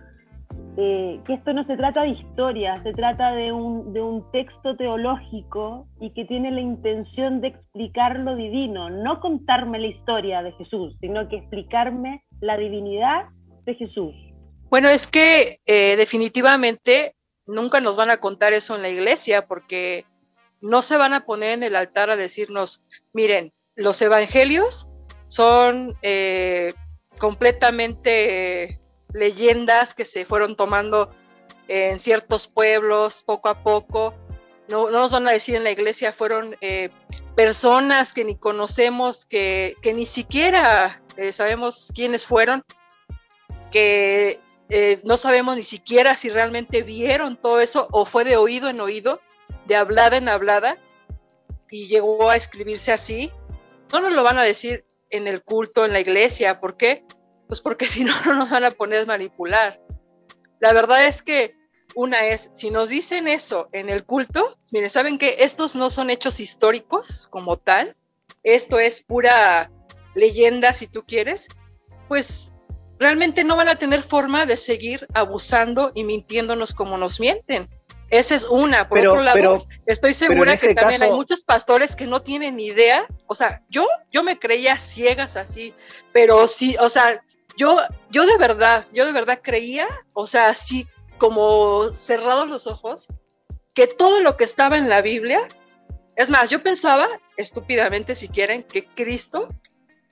eh, 0.81 1.21
que 1.27 1.35
esto 1.35 1.53
no 1.53 1.67
se 1.67 1.77
trata 1.77 2.03
de 2.03 2.11
historia, 2.11 2.81
se 2.85 2.93
trata 2.93 3.33
de 3.33 3.51
un, 3.51 3.93
de 3.93 4.01
un 4.01 4.31
texto 4.31 4.77
teológico 4.77 5.89
y 6.01 6.13
que 6.15 6.25
tiene 6.25 6.53
la 6.53 6.61
intención 6.61 7.41
de 7.41 7.49
explicar 7.49 8.21
lo 8.21 8.37
divino, 8.37 8.89
no 8.89 9.19
contarme 9.19 9.81
la 9.81 9.89
historia 9.89 10.41
de 10.41 10.53
Jesús, 10.53 10.95
sino 11.01 11.29
que 11.29 11.39
explicarme 11.39 12.23
la 12.41 12.57
divinidad 12.57 13.25
de 13.67 13.75
Jesús. 13.75 14.15
Bueno, 14.71 14.89
es 14.89 15.09
que 15.09 15.59
eh, 15.67 15.97
definitivamente 15.97 17.17
nunca 17.45 17.81
nos 17.81 17.97
van 17.97 18.13
a 18.13 18.19
contar 18.19 18.53
eso 18.53 18.77
en 18.77 18.83
la 18.83 18.91
iglesia 18.91 19.49
porque 19.49 20.05
no 20.61 20.83
se 20.83 20.97
van 20.97 21.13
a 21.13 21.27
poner 21.27 21.55
en 21.55 21.65
el 21.65 21.75
altar 21.75 22.09
a 22.11 22.15
decirnos, 22.15 22.85
miren, 23.13 23.51
los 23.75 24.01
evangelios 24.01 24.89
son 25.27 25.97
eh, 26.03 26.73
completamente 27.19 28.79
leyendas 29.13 29.95
que 29.95 30.05
se 30.05 30.25
fueron 30.25 30.57
tomando 30.57 31.11
en 31.69 32.01
ciertos 32.01 32.47
pueblos 32.47 33.23
poco 33.23 33.49
a 33.49 33.63
poco. 33.63 34.15
No, 34.69 34.91
nos 34.91 35.13
van 35.13 35.27
a 35.27 35.33
decir 35.33 35.55
en 35.55 35.65
la 35.65 35.71
iglesia, 35.71 36.13
fueron 36.13 36.57
eh, 36.61 36.91
personas 37.35 38.13
que 38.13 38.25
ni 38.25 38.37
conocemos, 38.37 39.25
que, 39.25 39.77
ni 39.83 40.05
siquiera 40.05 41.03
sabemos 41.33 41.91
quiénes 41.95 42.27
fueron, 42.27 42.63
que 43.71 44.41
eh, 44.71 45.01
no 45.05 45.17
sabemos 45.17 45.57
ni 45.57 45.65
siquiera 45.65 46.15
si 46.15 46.29
realmente 46.29 46.83
vieron 46.83 47.37
todo 47.37 47.61
eso 47.61 47.89
o 47.91 48.05
fue 48.05 48.25
de 48.25 48.37
oído 48.37 48.69
en 48.69 48.81
oído, 48.81 49.21
de 49.67 49.77
hablada 49.77 50.19
en 50.19 50.29
hablada, 50.29 50.79
y 51.71 51.89
llegó 51.89 52.31
a 52.31 52.37
escribirse 52.37 52.93
así. 52.93 53.33
No 53.93 54.01
nos 54.01 54.13
lo 54.13 54.23
van 54.23 54.39
a 54.39 54.45
decir 54.45 54.85
en 55.11 55.29
el 55.29 55.43
culto, 55.43 55.85
en 55.85 55.93
la 55.93 56.01
iglesia. 56.01 56.61
¿Por 56.61 56.77
qué? 56.77 57.05
Pues 57.49 57.61
porque 57.61 57.87
si 57.87 58.05
no, 58.05 58.15
no 58.27 58.35
nos 58.35 58.51
van 58.51 58.65
a 58.65 58.71
poner 58.71 59.01
a 59.01 59.07
manipular. 59.07 59.81
La 60.61 60.73
verdad 60.73 61.07
es 61.07 61.23
que 61.23 61.57
una 61.95 62.27
es, 62.27 62.51
si 62.55 62.71
nos 62.71 62.91
dicen 62.91 63.27
eso 63.27 63.69
en 63.73 63.91
el 63.91 64.05
culto, 64.05 64.59
miren, 64.73 64.91
saben 64.91 65.19
que 65.19 65.37
estos 65.41 65.75
no 65.75 65.91
son 65.91 66.11
hechos 66.11 66.39
históricos 66.39 67.27
como 67.31 67.57
tal, 67.57 67.97
esto 68.43 68.79
es 68.79 69.03
pura 69.03 69.71
leyenda 70.15 70.73
si 70.73 70.87
tú 70.87 71.05
quieres, 71.05 71.49
pues 72.09 72.53
realmente 72.99 73.45
no 73.45 73.57
van 73.57 73.69
a 73.69 73.77
tener 73.77 74.03
forma 74.03 74.47
de 74.47 74.57
seguir 74.57 75.07
abusando 75.15 75.93
y 75.95 76.05
mintiéndonos 76.05 76.75
como 76.75 76.99
nos 76.99 77.21
mienten. 77.21 77.69
Esa 78.11 78.35
es 78.35 78.45
una. 78.45 78.89
Por 78.89 78.99
otro 78.99 79.21
lado, 79.21 79.67
estoy 79.85 80.15
segura 80.15 80.57
que 80.57 80.75
también 80.75 81.03
hay 81.03 81.13
muchos 81.13 81.43
pastores 81.43 81.95
que 81.95 82.07
no 82.07 82.23
tienen 82.23 82.59
idea. 82.59 83.05
O 83.27 83.35
sea, 83.35 83.63
yo, 83.69 83.87
yo 84.11 84.23
me 84.23 84.39
creía 84.39 84.79
ciegas 84.79 85.37
así, 85.37 85.75
pero 86.13 86.47
sí, 86.47 86.75
o 86.81 86.89
sea, 86.89 87.23
yo, 87.59 87.79
yo 88.11 88.25
de 88.25 88.39
verdad, 88.39 88.87
yo 88.93 89.05
de 89.05 89.13
verdad 89.13 89.41
creía, 89.43 89.87
o 90.15 90.27
sea, 90.27 90.49
así 90.49 90.87
como 91.19 91.93
cerrados 91.93 92.49
los 92.49 92.67
ojos, 92.69 93.09
que 93.75 93.89
todo 93.89 94.23
lo 94.23 94.37
que 94.37 94.45
estaba 94.45 94.79
en 94.79 94.89
la 94.89 95.03
Biblia, 95.03 95.41
es 96.17 96.31
más, 96.31 96.51
yo 96.51 96.63
pensaba, 96.63 97.09
estúpidamente 97.37 98.15
si 98.15 98.29
quieren, 98.29 98.63
que 98.63 98.87
Cristo 98.87 99.49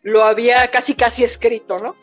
lo 0.02 0.24
había 0.24 0.70
casi 0.70 0.94
casi 0.94 1.24
escrito, 1.24 1.78
¿no? 1.78 1.96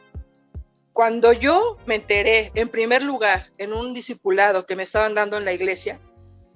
Cuando 0.94 1.34
yo 1.34 1.78
me 1.86 1.96
enteré, 1.96 2.52
en 2.56 2.70
primer 2.70 3.04
lugar, 3.04 3.48
en 3.58 3.74
un 3.74 3.94
discipulado 3.94 4.66
que 4.66 4.76
me 4.76 4.84
estaban 4.84 5.14
dando 5.16 5.38
en 5.38 5.46
la 5.46 5.54
iglesia, 5.54 6.00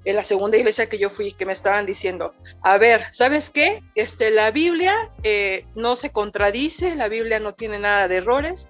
en 0.05 0.15
la 0.15 0.23
segunda 0.23 0.57
iglesia 0.57 0.87
que 0.87 0.97
yo 0.97 1.09
fui, 1.09 1.33
que 1.33 1.45
me 1.45 1.53
estaban 1.53 1.85
diciendo, 1.85 2.33
a 2.61 2.77
ver, 2.77 3.03
¿sabes 3.11 3.49
qué? 3.49 3.83
Este, 3.95 4.31
la 4.31 4.51
Biblia 4.51 5.11
eh, 5.23 5.65
no 5.75 5.97
se 5.97 6.11
contradice, 6.11 6.95
la 6.95 7.09
Biblia 7.09 7.39
no 7.39 7.53
tiene 7.53 7.79
nada 7.79 8.07
de 8.07 8.17
errores, 8.17 8.69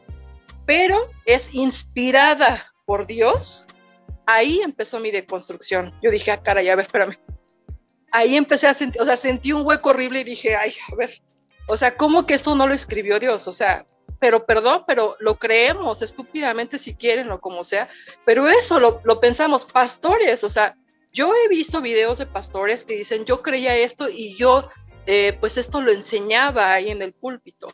pero 0.68 1.10
es 1.26 1.56
inspirada 1.56 2.72
por 2.86 3.08
Dios. 3.08 3.66
Ahí 4.28 4.60
empezó 4.62 5.00
mi 5.00 5.10
deconstrucción. 5.10 5.98
Yo 6.04 6.12
dije, 6.12 6.30
ah, 6.30 6.44
cara, 6.44 6.62
ya 6.62 6.76
ver, 6.76 6.86
espérame. 6.86 7.18
Ahí 8.12 8.36
empecé 8.36 8.68
a 8.68 8.74
sentir, 8.74 9.02
o 9.02 9.06
sea, 9.06 9.18
sentí 9.18 9.54
un 9.54 9.66
hueco 9.66 9.90
horrible 9.90 10.20
y 10.20 10.24
dije, 10.26 10.56
ay, 10.56 10.74
a 10.92 10.96
ver, 10.96 11.10
o 11.68 11.76
sea, 11.76 11.96
¿cómo 11.96 12.26
que 12.26 12.34
esto 12.34 12.54
no 12.56 12.68
lo 12.68 12.74
escribió 12.74 13.20
Dios? 13.20 13.48
O 13.48 13.54
sea, 13.54 13.86
pero 14.20 14.46
perdón, 14.46 14.84
pero 14.86 15.16
lo 15.20 15.40
creemos 15.40 16.02
estúpidamente 16.02 16.78
si 16.78 16.96
quieren 16.96 17.32
o 17.32 17.40
como 17.40 17.64
sea, 17.64 17.90
pero 18.26 18.48
eso 18.48 18.80
lo, 18.80 19.20
pensamos, 19.20 19.66
pastores, 19.66 20.44
o 20.44 20.50
sea, 20.50 20.76
yo 21.14 21.32
he 21.34 21.48
visto 21.50 21.82
videos 21.82 22.18
de 22.18 22.26
pastores 22.26 22.84
que 22.84 22.96
dicen, 22.96 23.26
yo 23.26 23.42
creía 23.42 23.76
esto 23.78 24.08
y 24.10 24.36
yo, 24.36 24.70
eh, 25.06 25.38
pues 25.40 25.58
esto 25.58 25.82
lo 25.82 25.92
enseñaba 25.92 26.74
ahí 26.74 26.90
en 26.90 27.02
el 27.02 27.14
púlpito. 27.14 27.70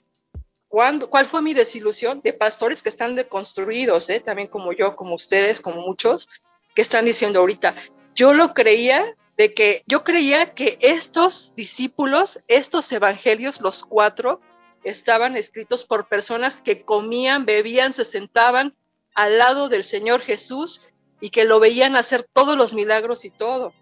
¿Cuándo, 0.74 1.08
¿Cuál 1.08 1.28
fue 1.28 1.44
mi 1.44 1.54
desilusión? 1.54 2.20
De 2.24 2.34
pastores 2.34 2.82
que 2.82 2.90
están 2.90 3.16
deconstruidos, 3.16 4.10
¿eh? 4.10 4.20
también 4.20 4.48
como 4.48 4.74
yo, 4.74 4.96
como 4.96 5.14
ustedes, 5.14 5.62
como 5.62 5.82
muchos, 5.82 6.28
que 6.74 6.82
están 6.82 7.06
diciendo 7.06 7.42
ahorita, 7.42 7.76
yo 8.16 8.34
lo 8.34 8.56
creía 8.56 9.16
de 9.38 9.54
que 9.54 9.84
yo 9.86 10.04
creía 10.04 10.50
que 10.56 10.80
estos 10.82 11.54
discípulos, 11.56 12.40
estos 12.48 12.92
evangelios, 12.92 13.62
los 13.62 13.84
cuatro, 13.84 14.42
estaban 14.84 15.38
escritos 15.38 15.86
por 15.86 16.08
personas 16.08 16.58
que 16.58 16.82
comían, 16.82 17.46
bebían, 17.46 17.94
se 17.94 18.04
sentaban 18.04 18.76
al 19.14 19.38
lado 19.38 19.70
del 19.70 19.84
Señor 19.84 20.22
Jesús 20.22 20.92
y 21.22 21.30
que 21.30 21.46
lo 21.46 21.60
veían 21.60 21.96
hacer 21.96 22.24
todos 22.34 22.58
los 22.58 22.74
milagros 22.74 23.26
y 23.26 23.30
todo. 23.30 23.74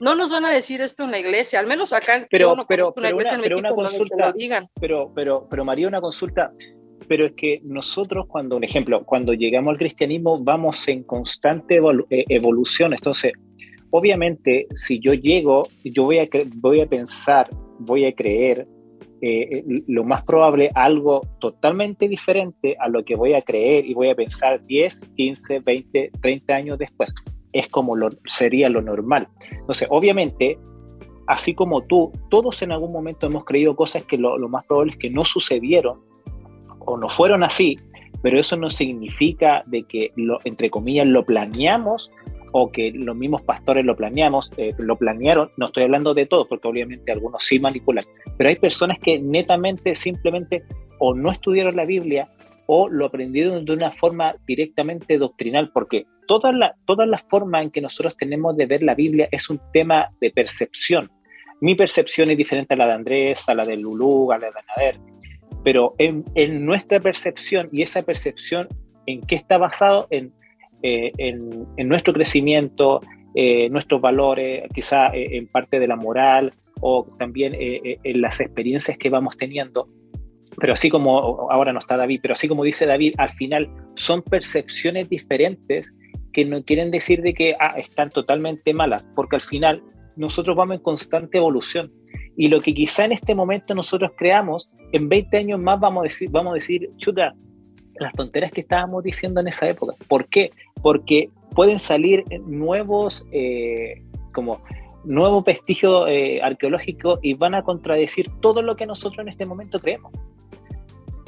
No 0.00 0.14
nos 0.14 0.30
van 0.30 0.44
a 0.44 0.50
decir 0.50 0.80
esto 0.80 1.04
en 1.04 1.10
la 1.10 1.18
iglesia, 1.18 1.58
al 1.58 1.66
menos 1.66 1.92
acá 1.92 2.14
en 2.16 2.26
pero, 2.30 2.54
pero, 2.68 2.92
pero 2.94 3.16
una, 3.16 3.70
consulta, 3.70 4.32
Pero, 4.80 5.12
pero, 5.14 5.46
pero 5.50 5.64
María, 5.64 5.88
una 5.88 6.00
consulta, 6.00 6.52
pero 7.08 7.26
es 7.26 7.32
que 7.32 7.60
nosotros 7.64 8.26
cuando, 8.28 8.56
un 8.56 8.64
ejemplo, 8.64 9.04
cuando 9.04 9.34
llegamos 9.34 9.72
al 9.72 9.78
cristianismo 9.78 10.38
vamos 10.42 10.86
en 10.86 11.02
constante 11.02 11.80
eh, 12.10 12.24
evolución, 12.28 12.92
entonces, 12.92 13.32
obviamente, 13.90 14.68
si 14.74 15.00
yo 15.00 15.14
llego, 15.14 15.68
yo 15.82 16.04
voy 16.04 16.18
a, 16.18 16.28
voy 16.54 16.80
a 16.80 16.86
pensar, 16.86 17.48
voy 17.80 18.04
a 18.04 18.12
creer, 18.12 18.68
eh, 19.20 19.48
eh, 19.50 19.64
lo 19.88 20.04
más 20.04 20.22
probable 20.24 20.70
algo 20.76 21.22
totalmente 21.40 22.08
diferente 22.08 22.76
a 22.78 22.88
lo 22.88 23.04
que 23.04 23.16
voy 23.16 23.34
a 23.34 23.42
creer 23.42 23.84
y 23.84 23.94
voy 23.94 24.10
a 24.10 24.14
pensar 24.14 24.64
10, 24.64 25.10
15, 25.16 25.58
20, 25.58 26.10
30 26.20 26.54
años 26.54 26.78
después. 26.78 27.12
Es 27.52 27.68
como 27.68 27.96
lo, 27.96 28.10
sería 28.26 28.68
lo 28.68 28.82
normal. 28.82 29.28
Entonces, 29.50 29.88
obviamente, 29.90 30.58
así 31.26 31.54
como 31.54 31.82
tú, 31.82 32.12
todos 32.30 32.62
en 32.62 32.72
algún 32.72 32.92
momento 32.92 33.26
hemos 33.26 33.44
creído 33.44 33.76
cosas 33.76 34.04
que 34.04 34.18
lo, 34.18 34.36
más 34.48 34.64
probable 34.66 34.92
es 34.92 34.98
que 34.98 35.10
no 35.10 35.24
sucedieron 35.24 36.00
o 36.80 36.96
no 36.96 37.08
fueron 37.08 37.44
así, 37.44 37.78
pero 38.22 38.40
eso 38.40 38.56
no 38.56 38.70
significa 38.70 39.62
de 39.66 39.84
que, 39.84 40.12
lo, 40.16 40.40
entre 40.44 40.70
comillas, 40.70 41.06
lo 41.06 41.24
planeamos 41.24 42.10
o 42.52 42.72
que 42.72 42.92
los 42.92 43.14
mismos 43.14 43.42
pastores 43.42 43.84
lo 43.84 43.94
planeamos, 43.94 44.50
eh, 44.56 44.74
lo 44.78 44.96
planearon, 44.96 45.50
no 45.58 45.66
estoy 45.66 45.84
hablando 45.84 46.14
de 46.14 46.24
todos, 46.24 46.46
porque 46.48 46.66
obviamente 46.66 47.12
algunos 47.12 47.44
sí 47.44 47.60
manipulan, 47.60 48.04
pero 48.36 48.48
hay 48.48 48.56
personas 48.56 48.98
que 48.98 49.18
netamente 49.18 49.94
simplemente 49.94 50.64
o 50.98 51.14
no 51.14 51.30
estudiaron 51.30 51.76
la 51.76 51.84
Biblia 51.84 52.30
o 52.66 52.88
lo 52.88 53.06
aprendieron 53.06 53.64
de 53.64 53.72
una 53.72 53.92
forma 53.92 54.34
directamente 54.46 55.18
doctrinal, 55.18 55.70
porque 55.72 56.06
toda 56.28 56.52
la, 56.52 56.76
toda 56.84 57.06
la 57.06 57.18
forma 57.18 57.60
en 57.60 57.72
que 57.72 57.80
nosotros 57.80 58.16
tenemos 58.16 58.56
de 58.56 58.66
ver 58.66 58.84
la 58.84 58.94
Biblia 58.94 59.28
es 59.32 59.50
un 59.50 59.60
tema 59.72 60.10
de 60.20 60.30
percepción. 60.30 61.10
Mi 61.60 61.74
percepción 61.74 62.30
es 62.30 62.38
diferente 62.38 62.74
a 62.74 62.76
la 62.76 62.86
de 62.86 62.92
Andrés, 62.92 63.48
a 63.48 63.54
la 63.54 63.64
de 63.64 63.76
Lulú, 63.76 64.30
a 64.30 64.38
la 64.38 64.46
de 64.46 64.52
Nader, 64.68 65.00
pero 65.64 65.96
en, 65.98 66.24
en 66.36 66.64
nuestra 66.64 67.00
percepción 67.00 67.68
y 67.72 67.82
esa 67.82 68.02
percepción, 68.02 68.68
¿en 69.06 69.22
qué 69.22 69.34
está 69.34 69.58
basado? 69.58 70.06
En 70.10 70.32
eh, 70.82 71.12
en, 71.18 71.88
nuestro 71.88 72.12
crecimiento, 72.12 73.00
eh, 73.34 73.68
nuestros 73.70 74.00
valores, 74.00 74.62
quizá 74.74 75.08
eh, 75.08 75.36
en 75.36 75.48
parte 75.48 75.80
de 75.80 75.88
la 75.88 75.96
moral 75.96 76.54
o 76.80 77.06
también 77.18 77.54
eh, 77.54 77.80
eh, 77.84 77.98
en 78.04 78.20
las 78.20 78.40
experiencias 78.40 78.96
que 78.96 79.10
vamos 79.10 79.36
teniendo. 79.36 79.88
Pero 80.56 80.72
así 80.72 80.88
como, 80.88 81.50
ahora 81.50 81.72
no 81.72 81.80
está 81.80 81.96
David, 81.96 82.20
pero 82.22 82.32
así 82.32 82.48
como 82.48 82.64
dice 82.64 82.86
David, 82.86 83.14
al 83.18 83.30
final 83.30 83.68
son 83.96 84.22
percepciones 84.22 85.08
diferentes 85.08 85.92
que 86.38 86.44
no 86.44 86.62
quieren 86.62 86.92
decir 86.92 87.20
de 87.20 87.34
que 87.34 87.56
ah, 87.58 87.74
están 87.78 88.10
totalmente 88.10 88.72
malas, 88.72 89.04
porque 89.16 89.34
al 89.34 89.42
final 89.42 89.82
nosotros 90.14 90.54
vamos 90.56 90.76
en 90.76 90.82
constante 90.84 91.38
evolución. 91.38 91.92
Y 92.36 92.46
lo 92.46 92.62
que 92.62 92.72
quizá 92.72 93.06
en 93.06 93.10
este 93.10 93.34
momento 93.34 93.74
nosotros 93.74 94.12
creamos, 94.16 94.70
en 94.92 95.08
20 95.08 95.36
años 95.36 95.58
más 95.58 95.80
vamos 95.80 96.02
a 96.02 96.04
decir, 96.04 96.30
vamos 96.30 96.52
a 96.52 96.54
decir 96.54 96.90
chuta, 96.96 97.34
las 97.98 98.12
tonteras 98.12 98.52
que 98.52 98.60
estábamos 98.60 99.02
diciendo 99.02 99.40
en 99.40 99.48
esa 99.48 99.68
época. 99.68 99.96
¿Por 100.06 100.28
qué? 100.28 100.52
Porque 100.80 101.28
pueden 101.56 101.80
salir 101.80 102.22
nuevos, 102.46 103.26
eh, 103.32 104.04
como 104.32 104.62
nuevos 105.02 105.44
vestigios 105.44 106.06
eh, 106.06 106.40
arqueológicos 106.40 107.18
y 107.20 107.34
van 107.34 107.56
a 107.56 107.64
contradecir 107.64 108.30
todo 108.40 108.62
lo 108.62 108.76
que 108.76 108.86
nosotros 108.86 109.18
en 109.22 109.28
este 109.28 109.44
momento 109.44 109.80
creemos. 109.80 110.12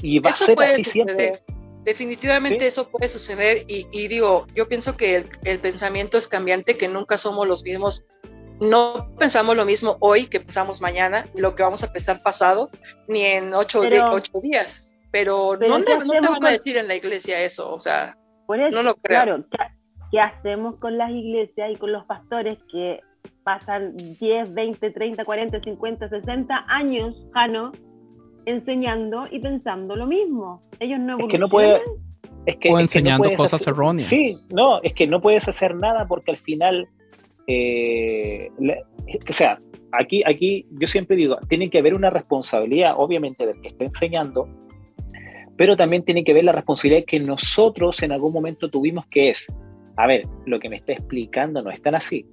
Y 0.03 0.21
va 0.21 0.31
a 0.31 0.35
ser 0.35 0.57
así 0.61 0.85
siempre. 0.85 1.43
Definitivamente 1.85 2.67
eso 2.67 2.91
puede 2.91 3.09
suceder 3.09 3.65
y, 3.67 4.09
digo, 4.09 4.47
yo 4.55 4.69
pienso 4.69 4.97
que 4.97 5.25
el, 5.45 5.59
pensamiento 5.59 6.19
es 6.19 6.29
cambiante, 6.29 6.77
que 6.77 6.89
nunca 6.89 7.17
somos 7.17 7.47
los 7.49 7.65
mismos. 7.65 8.05
No 8.61 9.11
pensamos 9.19 9.57
lo 9.57 9.65
mismo 9.65 9.97
hoy 10.01 10.27
que 10.27 10.41
pensamos 10.41 10.83
mañana, 10.83 11.25
lo 11.35 11.55
que 11.55 11.63
vamos 11.63 11.83
a 11.83 11.93
pensar 11.93 12.23
pasado, 12.23 12.71
ni 13.09 13.23
en 13.23 13.55
ocho, 13.55 13.81
ocho 13.81 14.41
días. 14.43 14.95
Pero, 15.11 15.57
no, 15.57 15.83
te, 15.83 15.97
van 15.97 16.45
a 16.45 16.51
decir 16.51 16.77
en 16.77 16.87
la 16.87 16.95
iglesia 16.95 17.41
eso, 17.43 17.73
o 17.73 17.81
sea, 17.81 18.17
no 18.47 18.83
lo 18.83 18.95
creo. 18.97 19.23
Claro, 19.23 19.45
¿qué 20.13 20.21
hacemos 20.21 20.77
con 20.77 20.99
las 20.99 21.11
iglesias 21.11 21.71
y 21.73 21.77
con 21.77 21.93
los 21.93 22.05
pastores 22.05 22.59
que 22.71 23.01
pasan 23.43 23.97
10, 23.97 24.55
20, 24.55 24.91
30, 24.91 25.25
40, 25.25 25.61
50, 25.61 26.09
60 26.09 26.65
años, 26.69 27.17
Jano, 27.33 27.73
enseñando 28.47 29.25
y 29.31 29.39
pensando 29.39 29.97
lo 29.97 30.07
mismo. 30.07 30.61
Ellos 30.79 30.99
no 31.01 31.19
es 31.19 31.27
que 31.29 31.39
no 31.39 31.49
puede, 31.49 31.81
es 32.47 32.57
que, 32.57 32.71
o 32.71 32.79
enseñando 32.79 33.33
cosas 33.35 33.67
erróneas. 33.67 34.09
Sí, 34.09 34.35
no, 34.51 34.81
es 34.83 34.95
que 34.95 35.07
no 35.07 35.21
puedes 35.21 35.49
hacer 35.49 35.75
nada 35.75 36.07
porque 36.07 36.31
al 36.31 36.39
final, 36.39 36.89
eh, 37.47 38.51
o 39.29 39.33
sea, 39.33 39.59
aquí, 39.93 40.23
aquí 40.27 40.67
yo 40.71 40.87
siempre 40.87 41.17
digo, 41.17 41.37
tiene 41.49 41.71
que 41.71 41.79
haber 41.79 41.95
una 41.95 42.11
responsabilidad, 42.11 42.95
obviamente, 42.97 43.47
del 43.47 43.61
que 43.61 43.69
está 43.69 43.85
enseñando, 43.85 44.49
pero 45.57 45.77
también 45.77 46.05
tiene 46.05 46.25
que 46.25 46.33
ver 46.33 46.45
la 46.45 46.53
responsabilidad 46.53 47.05
que 47.07 47.21
nosotros 47.21 48.03
en 48.03 48.13
algún 48.13 48.33
momento 48.33 48.71
tuvimos, 48.71 49.07
que 49.07 49.31
es, 49.31 49.53
a 49.97 50.07
ver, 50.07 50.27
lo 50.47 50.59
que 50.59 50.71
me 50.71 50.77
está 50.77 50.93
explicando 50.93 51.63
no 51.63 51.71
es 51.71 51.83
tan 51.83 51.95
así. 51.95 52.27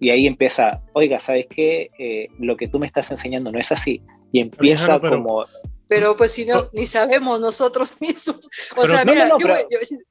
Y 0.00 0.10
ahí 0.10 0.28
empieza, 0.28 0.80
oiga, 0.92 1.18
¿sabes 1.18 1.46
qué? 1.50 1.90
Eh, 1.98 2.28
lo 2.38 2.56
que 2.56 2.68
tú 2.68 2.78
me 2.78 2.86
estás 2.86 3.10
enseñando 3.10 3.50
no 3.50 3.58
es 3.58 3.72
así. 3.72 4.00
Y 4.32 4.40
empieza 4.40 5.00
como... 5.00 5.46
Pero 5.88 6.16
pues 6.16 6.32
si 6.32 6.44
no, 6.44 6.68
ni 6.72 6.86
sabemos 6.86 7.40
nosotros 7.40 7.94
mismos. 8.00 8.48
O 8.76 8.86
sea, 8.86 9.04
mira, 9.04 9.28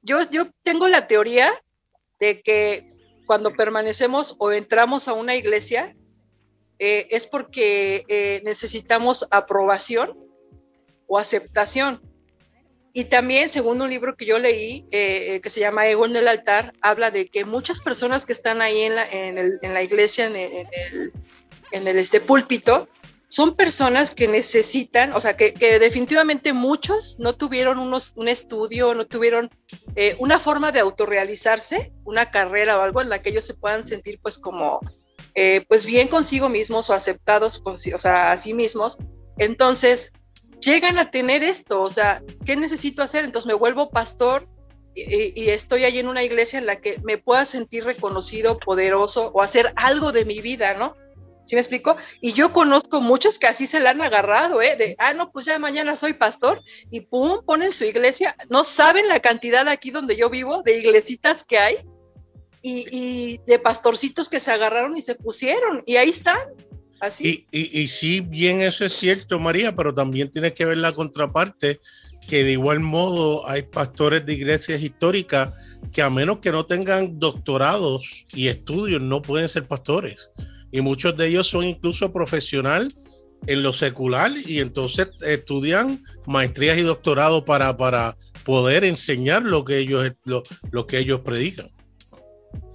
yo, 0.02 0.18
yo, 0.30 0.46
tengo 0.64 0.88
la 0.88 1.06
teoría 1.06 1.52
de 2.18 2.40
que 2.40 2.92
cuando 3.26 3.52
permanecemos 3.52 4.34
o 4.38 4.50
entramos 4.50 5.06
a 5.06 5.12
una 5.12 5.36
iglesia, 5.36 5.94
eh, 6.80 7.06
es 7.10 7.26
porque 7.26 8.04
eh, 8.08 8.42
necesitamos 8.44 9.26
aprobación 9.30 10.18
o 11.06 11.18
aceptación. 11.18 12.00
Y 12.92 13.04
también, 13.04 13.48
según 13.48 13.80
un 13.80 13.90
libro 13.90 14.16
que 14.16 14.26
yo 14.26 14.38
leí, 14.38 14.84
eh, 14.90 15.34
eh, 15.34 15.40
que 15.40 15.50
se 15.50 15.60
llama 15.60 15.86
Ego 15.86 16.06
en 16.06 16.16
el 16.16 16.26
altar, 16.26 16.72
habla 16.80 17.10
de 17.10 17.28
que 17.28 17.44
muchas 17.44 17.80
personas 17.80 18.24
que 18.24 18.32
están 18.32 18.60
ahí 18.60 18.80
en 18.80 18.96
la, 18.96 19.08
en 19.08 19.38
el, 19.38 19.58
en 19.62 19.74
la 19.74 19.82
iglesia, 19.82 20.26
en 20.26 20.36
el, 20.36 21.12
en 21.70 21.86
el, 21.86 21.96
este 21.96 22.20
púlpito, 22.20 22.88
son 23.28 23.54
personas 23.54 24.10
que 24.10 24.26
necesitan, 24.26 25.12
o 25.12 25.20
sea, 25.20 25.36
que, 25.36 25.52
definitivamente 25.78 26.52
muchos 26.52 27.16
no 27.18 27.34
tuvieron 27.34 27.78
unos, 27.78 28.12
un 28.16 28.28
estudio, 28.28 28.94
no 28.94 29.06
tuvieron 29.06 29.50
eh, 29.96 30.16
una 30.18 30.38
forma 30.38 30.72
de 30.72 30.80
autorrealizarse, 30.80 31.92
una 32.04 32.30
carrera 32.30 32.78
o 32.78 32.82
algo 32.82 33.02
en 33.02 33.10
la 33.10 33.20
que 33.20 33.30
ellos 33.30 33.44
se 33.44 33.54
puedan 33.54 33.84
sentir 33.84 34.18
pues 34.22 34.38
como, 34.38 34.80
pues 35.68 35.86
bien 35.86 36.08
consigo 36.08 36.48
mismos 36.48 36.90
o 36.90 36.94
aceptados, 36.94 37.62
o 37.64 37.76
sea, 37.76 38.32
a 38.32 38.36
sí 38.36 38.54
mismos. 38.54 38.98
Entonces, 39.36 40.12
llegan 40.60 40.98
a 40.98 41.10
tener 41.10 41.42
esto, 41.42 41.80
o 41.80 41.90
sea, 41.90 42.22
¿qué 42.44 42.56
necesito 42.56 43.02
hacer? 43.02 43.24
Entonces 43.24 43.46
me 43.46 43.54
vuelvo 43.54 43.90
pastor 43.90 44.48
y, 44.94 45.48
estoy 45.50 45.84
ahí 45.84 45.98
en 45.98 46.08
una 46.08 46.24
iglesia 46.24 46.58
en 46.58 46.66
la 46.66 46.80
que 46.80 47.00
me 47.04 47.18
pueda 47.18 47.44
sentir 47.44 47.84
reconocido, 47.84 48.58
poderoso 48.58 49.30
o 49.32 49.42
hacer 49.42 49.72
algo 49.76 50.12
de 50.12 50.24
mi 50.24 50.40
vida, 50.40 50.74
¿no? 50.74 50.94
¿Sí 51.48 51.54
me 51.54 51.62
explico? 51.62 51.96
Y 52.20 52.34
yo 52.34 52.52
conozco 52.52 53.00
muchos 53.00 53.38
que 53.38 53.46
así 53.46 53.66
se 53.66 53.80
la 53.80 53.90
han 53.90 54.02
agarrado, 54.02 54.60
¿eh? 54.60 54.76
De, 54.76 54.94
ah, 54.98 55.14
no, 55.14 55.32
pues 55.32 55.46
ya 55.46 55.58
mañana 55.58 55.96
soy 55.96 56.12
pastor 56.12 56.62
y 56.90 57.00
pum, 57.00 57.42
ponen 57.42 57.72
su 57.72 57.84
iglesia. 57.84 58.36
No 58.50 58.64
saben 58.64 59.08
la 59.08 59.20
cantidad 59.20 59.66
aquí 59.66 59.90
donde 59.90 60.14
yo 60.14 60.28
vivo 60.28 60.62
de 60.62 60.78
iglesitas 60.78 61.44
que 61.44 61.56
hay 61.56 61.76
y, 62.60 62.84
y 62.90 63.40
de 63.46 63.58
pastorcitos 63.58 64.28
que 64.28 64.40
se 64.40 64.52
agarraron 64.52 64.94
y 64.98 65.00
se 65.00 65.14
pusieron 65.14 65.82
y 65.86 65.96
ahí 65.96 66.10
están. 66.10 66.36
Y, 67.20 67.46
y, 67.50 67.88
sí, 67.88 68.20
bien 68.20 68.60
eso 68.60 68.84
es 68.84 68.92
cierto, 68.92 69.38
María, 69.38 69.74
pero 69.74 69.94
también 69.94 70.30
tienes 70.30 70.52
que 70.52 70.66
ver 70.66 70.76
la 70.76 70.92
contraparte, 70.92 71.80
que 72.28 72.44
de 72.44 72.52
igual 72.52 72.80
modo 72.80 73.48
hay 73.48 73.62
pastores 73.62 74.26
de 74.26 74.34
iglesias 74.34 74.82
históricas 74.82 75.54
que 75.92 76.02
a 76.02 76.10
menos 76.10 76.40
que 76.40 76.52
no 76.52 76.66
tengan 76.66 77.18
doctorados 77.18 78.26
y 78.34 78.48
estudios 78.48 79.00
no 79.00 79.22
pueden 79.22 79.48
ser 79.48 79.66
pastores. 79.66 80.30
Y 80.70 80.80
muchos 80.80 81.16
de 81.16 81.28
ellos 81.28 81.48
son 81.48 81.64
incluso 81.64 82.12
profesional 82.12 82.94
en 83.46 83.62
lo 83.62 83.72
secular 83.72 84.32
y 84.46 84.60
entonces 84.60 85.08
estudian 85.26 86.02
maestrías 86.26 86.78
y 86.78 86.82
doctorados 86.82 87.44
para, 87.44 87.76
para 87.76 88.16
poder 88.44 88.84
enseñar 88.84 89.42
lo 89.42 89.64
que 89.64 89.78
ellos, 89.78 90.12
lo, 90.24 90.42
lo 90.70 90.86
que 90.86 90.98
ellos 90.98 91.20
predican. 91.20 91.68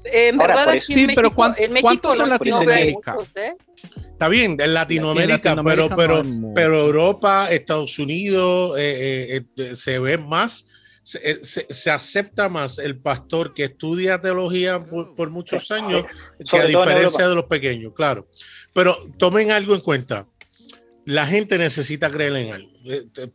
En 0.05 0.37
verdad, 0.37 0.69
aquí 0.69 0.81
sí, 0.81 1.07
pero 1.15 1.33
¿cuántos 1.33 2.17
son 2.17 2.29
Latinoamérica? 2.29 3.17
¿eh? 3.35 3.53
Está 3.95 4.27
bien, 4.27 4.57
en 4.59 4.73
Latinoamérica, 4.73 5.61
pero, 5.63 5.89
pero, 5.95 6.23
pero 6.53 6.85
Europa, 6.85 7.47
Estados 7.49 7.97
Unidos, 7.99 8.77
eh, 8.77 9.43
eh, 9.57 9.75
se 9.75 9.99
ve 9.99 10.17
más, 10.17 10.65
se, 11.03 11.91
acepta 11.91 12.47
más 12.49 12.79
el 12.79 12.97
pastor 12.97 13.53
que 13.53 13.65
estudia 13.65 14.21
teología 14.21 14.85
por, 14.85 15.29
muchos 15.29 15.69
años 15.71 16.05
que 16.49 16.57
a 16.57 16.65
diferencia 16.65 17.27
de 17.27 17.35
los 17.35 17.45
pequeños, 17.45 17.93
claro. 17.93 18.27
Pero 18.73 18.95
tomen 19.17 19.51
algo 19.51 19.75
en 19.75 19.81
cuenta. 19.81 20.27
La 21.05 21.27
gente 21.27 21.57
necesita 21.57 22.09
creer 22.09 22.35
en 22.37 22.53
algo. 22.53 22.71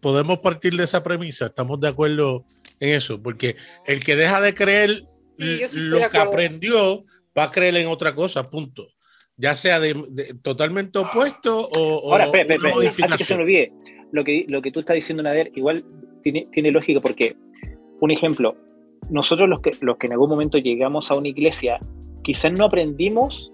Podemos 0.01 0.39
partir 0.39 0.75
de 0.77 0.85
esa 0.85 1.05
premisa, 1.05 1.47
estamos 1.47 1.79
de 1.81 1.89
acuerdo 1.89 2.45
en 2.81 2.95
eso, 2.95 3.23
porque 3.23 3.57
el 3.87 4.03
que 4.03 4.17
deja 4.17 4.41
de 4.41 4.55
creer 4.55 5.05
lo 5.37 6.11
que 6.11 6.19
aprendió 6.19 7.05
va 7.37 7.45
a 7.45 7.51
creer 7.51 7.77
en 7.77 7.89
otra 7.89 8.15
cosa, 8.15 8.49
punto. 8.49 8.89
Ya 9.37 9.55
sea 9.55 9.79
de, 9.79 9.95
totalmente 10.43 10.99
opuesto 10.99 11.69
o, 11.69 12.13
Ahora, 12.13 12.25
espera, 12.25 12.55
espera, 12.55 12.75
antes 12.75 13.19
que 13.19 13.25
se 13.25 13.37
me 13.37 13.43
olvide, 13.43 13.73
lo 14.11 14.25
que, 14.25 14.47
lo 14.49 14.63
que 14.63 14.73
tú 14.73 14.81
estás 14.81 14.95
diciendo, 14.95 15.23
Nader, 15.23 15.51
igual 15.55 15.85
tiene, 16.23 16.47
tiene 16.53 16.71
lógica 16.71 17.01
porque, 17.01 17.37
un 18.01 18.11
ejemplo, 18.11 18.57
nosotros 19.11 19.49
los 19.49 19.61
que, 19.61 19.73
los 19.81 19.97
que 19.97 20.07
en 20.07 20.13
algún 20.13 20.31
momento 20.31 20.59
llegamos 20.59 21.11
a 21.11 21.15
una 21.15 21.29
iglesia, 21.29 21.79
quizás 22.23 22.53
no 22.53 22.67
aprendimos 22.67 23.53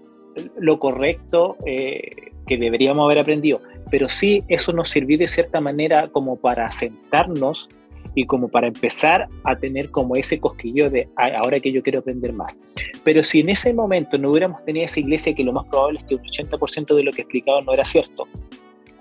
lo 0.57 0.79
correcto 0.79 1.55
eh, 1.65 2.31
que 2.47 2.57
deberíamos 2.57 3.05
haber 3.05 3.19
aprendido, 3.19 3.61
pero 3.89 4.09
sí 4.09 4.43
eso 4.47 4.73
nos 4.73 4.89
sirvió 4.89 5.17
de 5.17 5.27
cierta 5.27 5.61
manera 5.61 6.09
como 6.09 6.35
para 6.35 6.71
sentarnos 6.71 7.69
y 8.13 8.25
como 8.25 8.47
para 8.47 8.67
empezar 8.67 9.27
a 9.43 9.55
tener 9.57 9.91
como 9.91 10.15
ese 10.15 10.39
cosquillo 10.39 10.89
de 10.89 11.09
ahora 11.15 11.59
que 11.59 11.71
yo 11.71 11.81
quiero 11.83 11.99
aprender 11.99 12.33
más. 12.33 12.57
Pero 13.03 13.23
si 13.23 13.41
en 13.41 13.49
ese 13.49 13.73
momento 13.73 14.17
no 14.17 14.31
hubiéramos 14.31 14.63
tenido 14.63 14.85
esa 14.85 14.99
iglesia 14.99 15.33
que 15.33 15.43
lo 15.43 15.51
más 15.51 15.65
probable 15.67 15.99
es 15.99 16.05
que 16.05 16.15
un 16.15 16.21
80% 16.21 16.95
de 16.95 17.03
lo 17.03 17.11
que 17.11 17.21
explicaba 17.23 17.61
no 17.61 17.73
era 17.73 17.83
cierto, 17.83 18.27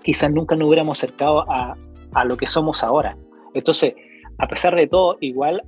quizás 0.02 0.32
nunca 0.32 0.56
nos 0.56 0.68
hubiéramos 0.68 0.98
acercado 0.98 1.48
a, 1.50 1.76
a 2.12 2.24
lo 2.24 2.36
que 2.36 2.46
somos 2.46 2.82
ahora. 2.82 3.16
Entonces, 3.54 3.94
a 4.38 4.48
pesar 4.48 4.74
de 4.74 4.86
todo, 4.86 5.16
igual 5.20 5.62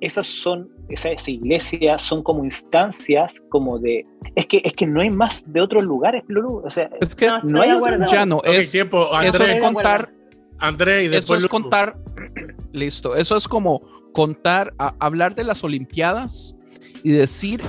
esas 0.00 0.26
son 0.26 0.70
esas 0.88 1.26
iglesias 1.28 2.00
son 2.02 2.22
como 2.22 2.44
instancias 2.44 3.42
como 3.48 3.78
de 3.78 4.06
es 4.36 4.46
que 4.46 4.60
es 4.62 4.74
que 4.74 4.86
no 4.86 5.00
hay 5.00 5.08
más 5.08 5.50
de 5.50 5.60
otros 5.62 5.82
lugares 5.82 6.22
o 6.62 6.70
sea 6.70 6.90
es 7.00 7.16
que 7.16 7.28
no, 7.42 7.62
hay 7.62 7.70
ya 8.06 8.26
no 8.26 8.42
es, 8.44 8.70
tiempo, 8.70 9.08
eso 9.22 9.42
es 9.42 9.56
contar 9.56 10.12
André 10.58 11.04
y 11.04 11.08
después 11.08 11.38
eso 11.38 11.46
es 11.46 11.50
contar 11.50 11.96
Listo. 12.76 13.16
Eso 13.16 13.36
es 13.36 13.48
como 13.48 13.80
contar, 14.12 14.74
hablar 14.78 15.34
de 15.34 15.44
las 15.44 15.64
Olimpiadas 15.64 16.56
y 17.02 17.10
decir 17.10 17.62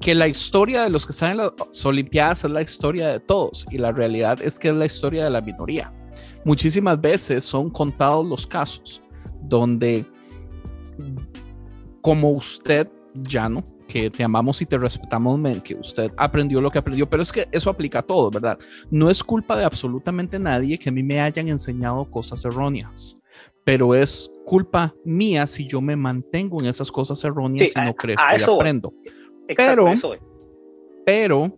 que 0.00 0.14
la 0.14 0.28
historia 0.28 0.82
de 0.82 0.90
los 0.90 1.06
que 1.06 1.12
están 1.12 1.32
en 1.32 1.36
las 1.38 1.86
Olimpiadas 1.86 2.44
es 2.44 2.50
la 2.50 2.62
historia 2.62 3.08
de 3.08 3.20
todos 3.20 3.66
y 3.70 3.78
la 3.78 3.92
realidad 3.92 4.40
es 4.42 4.58
que 4.58 4.68
es 4.68 4.74
la 4.74 4.86
historia 4.86 5.24
de 5.24 5.30
la 5.30 5.40
minoría. 5.40 5.92
Muchísimas 6.44 7.00
veces 7.00 7.44
son 7.44 7.70
contados 7.70 8.26
los 8.26 8.46
casos 8.46 9.02
donde, 9.42 10.06
como 12.00 12.30
usted 12.30 12.88
ya 13.14 13.48
no 13.48 13.64
que 13.86 14.08
te 14.08 14.22
amamos 14.22 14.62
y 14.62 14.66
te 14.66 14.78
respetamos, 14.78 15.40
que 15.62 15.74
usted 15.74 16.12
aprendió 16.16 16.60
lo 16.60 16.70
que 16.70 16.78
aprendió, 16.78 17.10
pero 17.10 17.24
es 17.24 17.32
que 17.32 17.48
eso 17.50 17.68
aplica 17.70 17.98
a 17.98 18.02
todo, 18.02 18.30
¿verdad? 18.30 18.56
No 18.88 19.10
es 19.10 19.22
culpa 19.24 19.56
de 19.58 19.64
absolutamente 19.64 20.38
nadie 20.38 20.78
que 20.78 20.90
a 20.90 20.92
mí 20.92 21.02
me 21.02 21.20
hayan 21.20 21.48
enseñado 21.48 22.08
cosas 22.08 22.44
erróneas, 22.44 23.18
pero 23.64 23.92
es 23.96 24.30
culpa 24.46 24.94
mía 25.04 25.44
si 25.48 25.66
yo 25.66 25.80
me 25.80 25.96
mantengo 25.96 26.60
en 26.60 26.66
esas 26.66 26.90
cosas 26.92 27.22
erróneas 27.24 27.72
Sí, 27.72 27.80
y 27.80 27.84
no 27.84 27.94
crezco 27.94 28.22
y 28.38 28.42
aprendo. 28.42 28.94
Exacto, 29.48 29.56
Pero- 29.84 29.88
eso. 29.88 30.12
Pero 31.04 31.56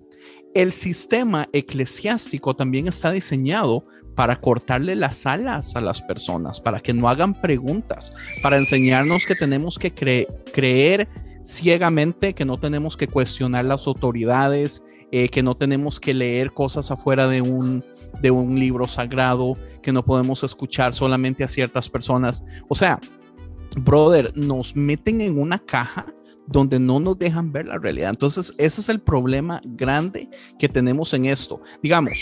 el 0.55 0.73
sistema 0.73 1.49
eclesiástico 1.53 2.57
también 2.57 2.89
está 2.89 3.11
diseñado 3.13 3.85
para 4.15 4.37
cortarle 4.37 4.95
las 4.97 5.27
alas 5.27 5.75
a 5.77 5.81
las 5.81 6.03
personas, 6.03 6.61
para 6.61 6.81
que 6.81 6.93
no 6.93 7.09
hagan 7.09 7.41
preguntas, 7.41 8.13
para 8.43 8.59
enseñarnos 8.59 9.27
que 9.27 9.35
tenemos 9.35 9.79
que 9.79 9.95
cre- 9.95 10.27
creer 10.53 11.09
ciegamente, 11.45 12.35
que 12.35 12.45
no 12.45 12.59
tenemos 12.59 12.97
que 12.97 13.09
cuestionar 13.09 13.65
las 13.65 13.87
autoridades, 13.87 14.83
eh, 15.11 15.29
que 15.29 15.43
no 15.43 15.55
tenemos 15.55 15.99
que 15.99 16.15
leer 16.15 16.53
cosas 16.53 16.91
afuera 16.91 17.29
de 17.29 17.41
un 17.43 17.85
libro 18.59 18.87
sagrado, 18.87 19.57
que 19.83 19.93
no 19.93 20.05
podemos 20.05 20.45
escuchar 20.45 20.95
solamente 20.95 21.43
a 21.45 21.49
ciertas 21.49 21.89
personas. 21.89 22.45
O 22.69 22.75
sea, 22.75 23.01
brother, 23.77 24.33
nos 24.37 24.77
meten 24.77 25.21
en 25.21 25.39
una 25.39 25.59
caja 25.59 26.07
donde 26.47 26.79
no 26.79 27.01
nos 27.01 27.19
dejan 27.19 27.53
ver 27.53 27.67
la 27.67 27.79
realidad. 27.79 28.11
Entonces, 28.11 28.55
ese 28.59 28.81
es 28.81 28.89
el 28.89 29.01
problema 29.01 29.61
grande 29.65 30.29
que 30.59 30.69
tenemos 30.69 31.13
en 31.15 31.27
esto. 31.27 31.61
Digamos, 31.83 32.13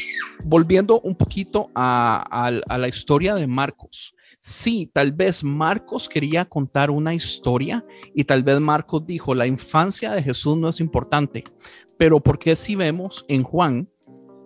volviendo 0.45 1.01
un 1.01 1.15
poquito 1.15 1.71
a, 1.75 2.51
la 2.69 2.89
historia 2.89 3.35
de 3.35 3.47
Marcos. 3.47 4.15
Sí, 4.39 4.91
tal 4.93 5.13
vez 5.13 5.45
Marcos 5.45 6.09
quería 6.09 6.45
contar 6.45 6.91
una 6.91 7.15
historia 7.15 7.85
y 8.15 8.25
tal 8.25 8.43
vez 8.43 8.61
Marcos 8.61 9.07
dijo, 9.07 9.35
la 9.35 9.47
infancia 9.47 10.13
de 10.13 10.23
Jesús 10.23 10.57
no 10.57 10.69
es 10.69 10.81
importante, 10.81 11.45
pero 11.99 12.21
¿por 12.21 12.39
qué 12.39 12.57
si 12.57 12.75
vemos 12.75 13.25
en 13.29 13.43
Juan, 13.43 13.89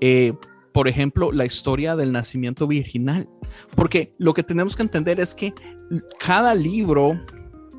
eh, 0.01 0.33
por 0.73 0.89
ejemplo, 0.89 1.31
la 1.31 1.45
historia 1.45 1.95
del 1.95 2.11
nacimiento 2.11 2.67
virginal? 2.67 3.29
Porque 3.77 4.15
lo 4.19 4.35
que 4.35 4.43
tenemos 4.43 4.75
que 4.75 4.83
entender 4.83 5.21
es 5.21 5.35
que 5.35 5.55
cada 6.19 6.55
libro 6.55 7.21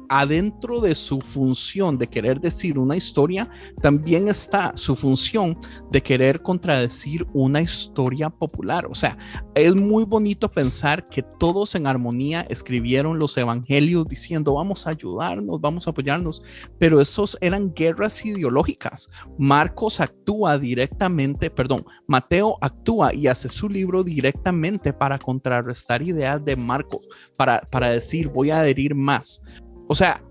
adentro 0.09 0.81
de 0.81 0.95
su 0.95 1.21
función 1.21 1.97
de 1.97 2.07
querer 2.07 2.39
decir 2.39 2.77
una 2.77 2.95
historia, 2.95 3.49
también 3.81 4.27
está 4.27 4.73
su 4.75 4.95
función 4.95 5.57
de 5.91 6.01
querer 6.01 6.41
contradecir 6.41 7.25
una 7.33 7.61
historia 7.61 8.29
popular. 8.29 8.87
O 8.89 8.95
sea, 8.95 9.17
es 9.53 9.75
muy 9.75 10.03
bonito 10.03 10.49
pensar 10.49 11.07
que 11.09 11.23
todos 11.39 11.75
en 11.75 11.87
armonía 11.87 12.45
escribieron 12.49 13.19
los 13.19 13.37
evangelios 13.37 14.07
diciendo 14.07 14.55
vamos 14.55 14.87
a 14.87 14.91
ayudarnos, 14.91 15.61
vamos 15.61 15.87
a 15.87 15.91
apoyarnos, 15.91 16.41
pero 16.79 17.01
esos 17.01 17.37
eran 17.41 17.73
guerras 17.73 18.25
ideológicas. 18.25 19.09
Marcos 19.37 19.99
actúa 19.99 20.57
directamente, 20.57 21.49
perdón, 21.49 21.85
Mateo 22.07 22.57
actúa 22.61 23.13
y 23.13 23.27
hace 23.27 23.49
su 23.49 23.69
libro 23.69 24.03
directamente 24.03 24.93
para 24.93 25.19
contrarrestar 25.19 26.01
ideas 26.01 26.43
de 26.43 26.55
Marcos, 26.55 27.01
para, 27.37 27.61
para 27.61 27.89
decir 27.89 28.29
voy 28.29 28.51
a 28.51 28.59
adherir 28.59 28.95
más. 28.95 29.41
O 29.87 29.95
sea, 29.95 30.21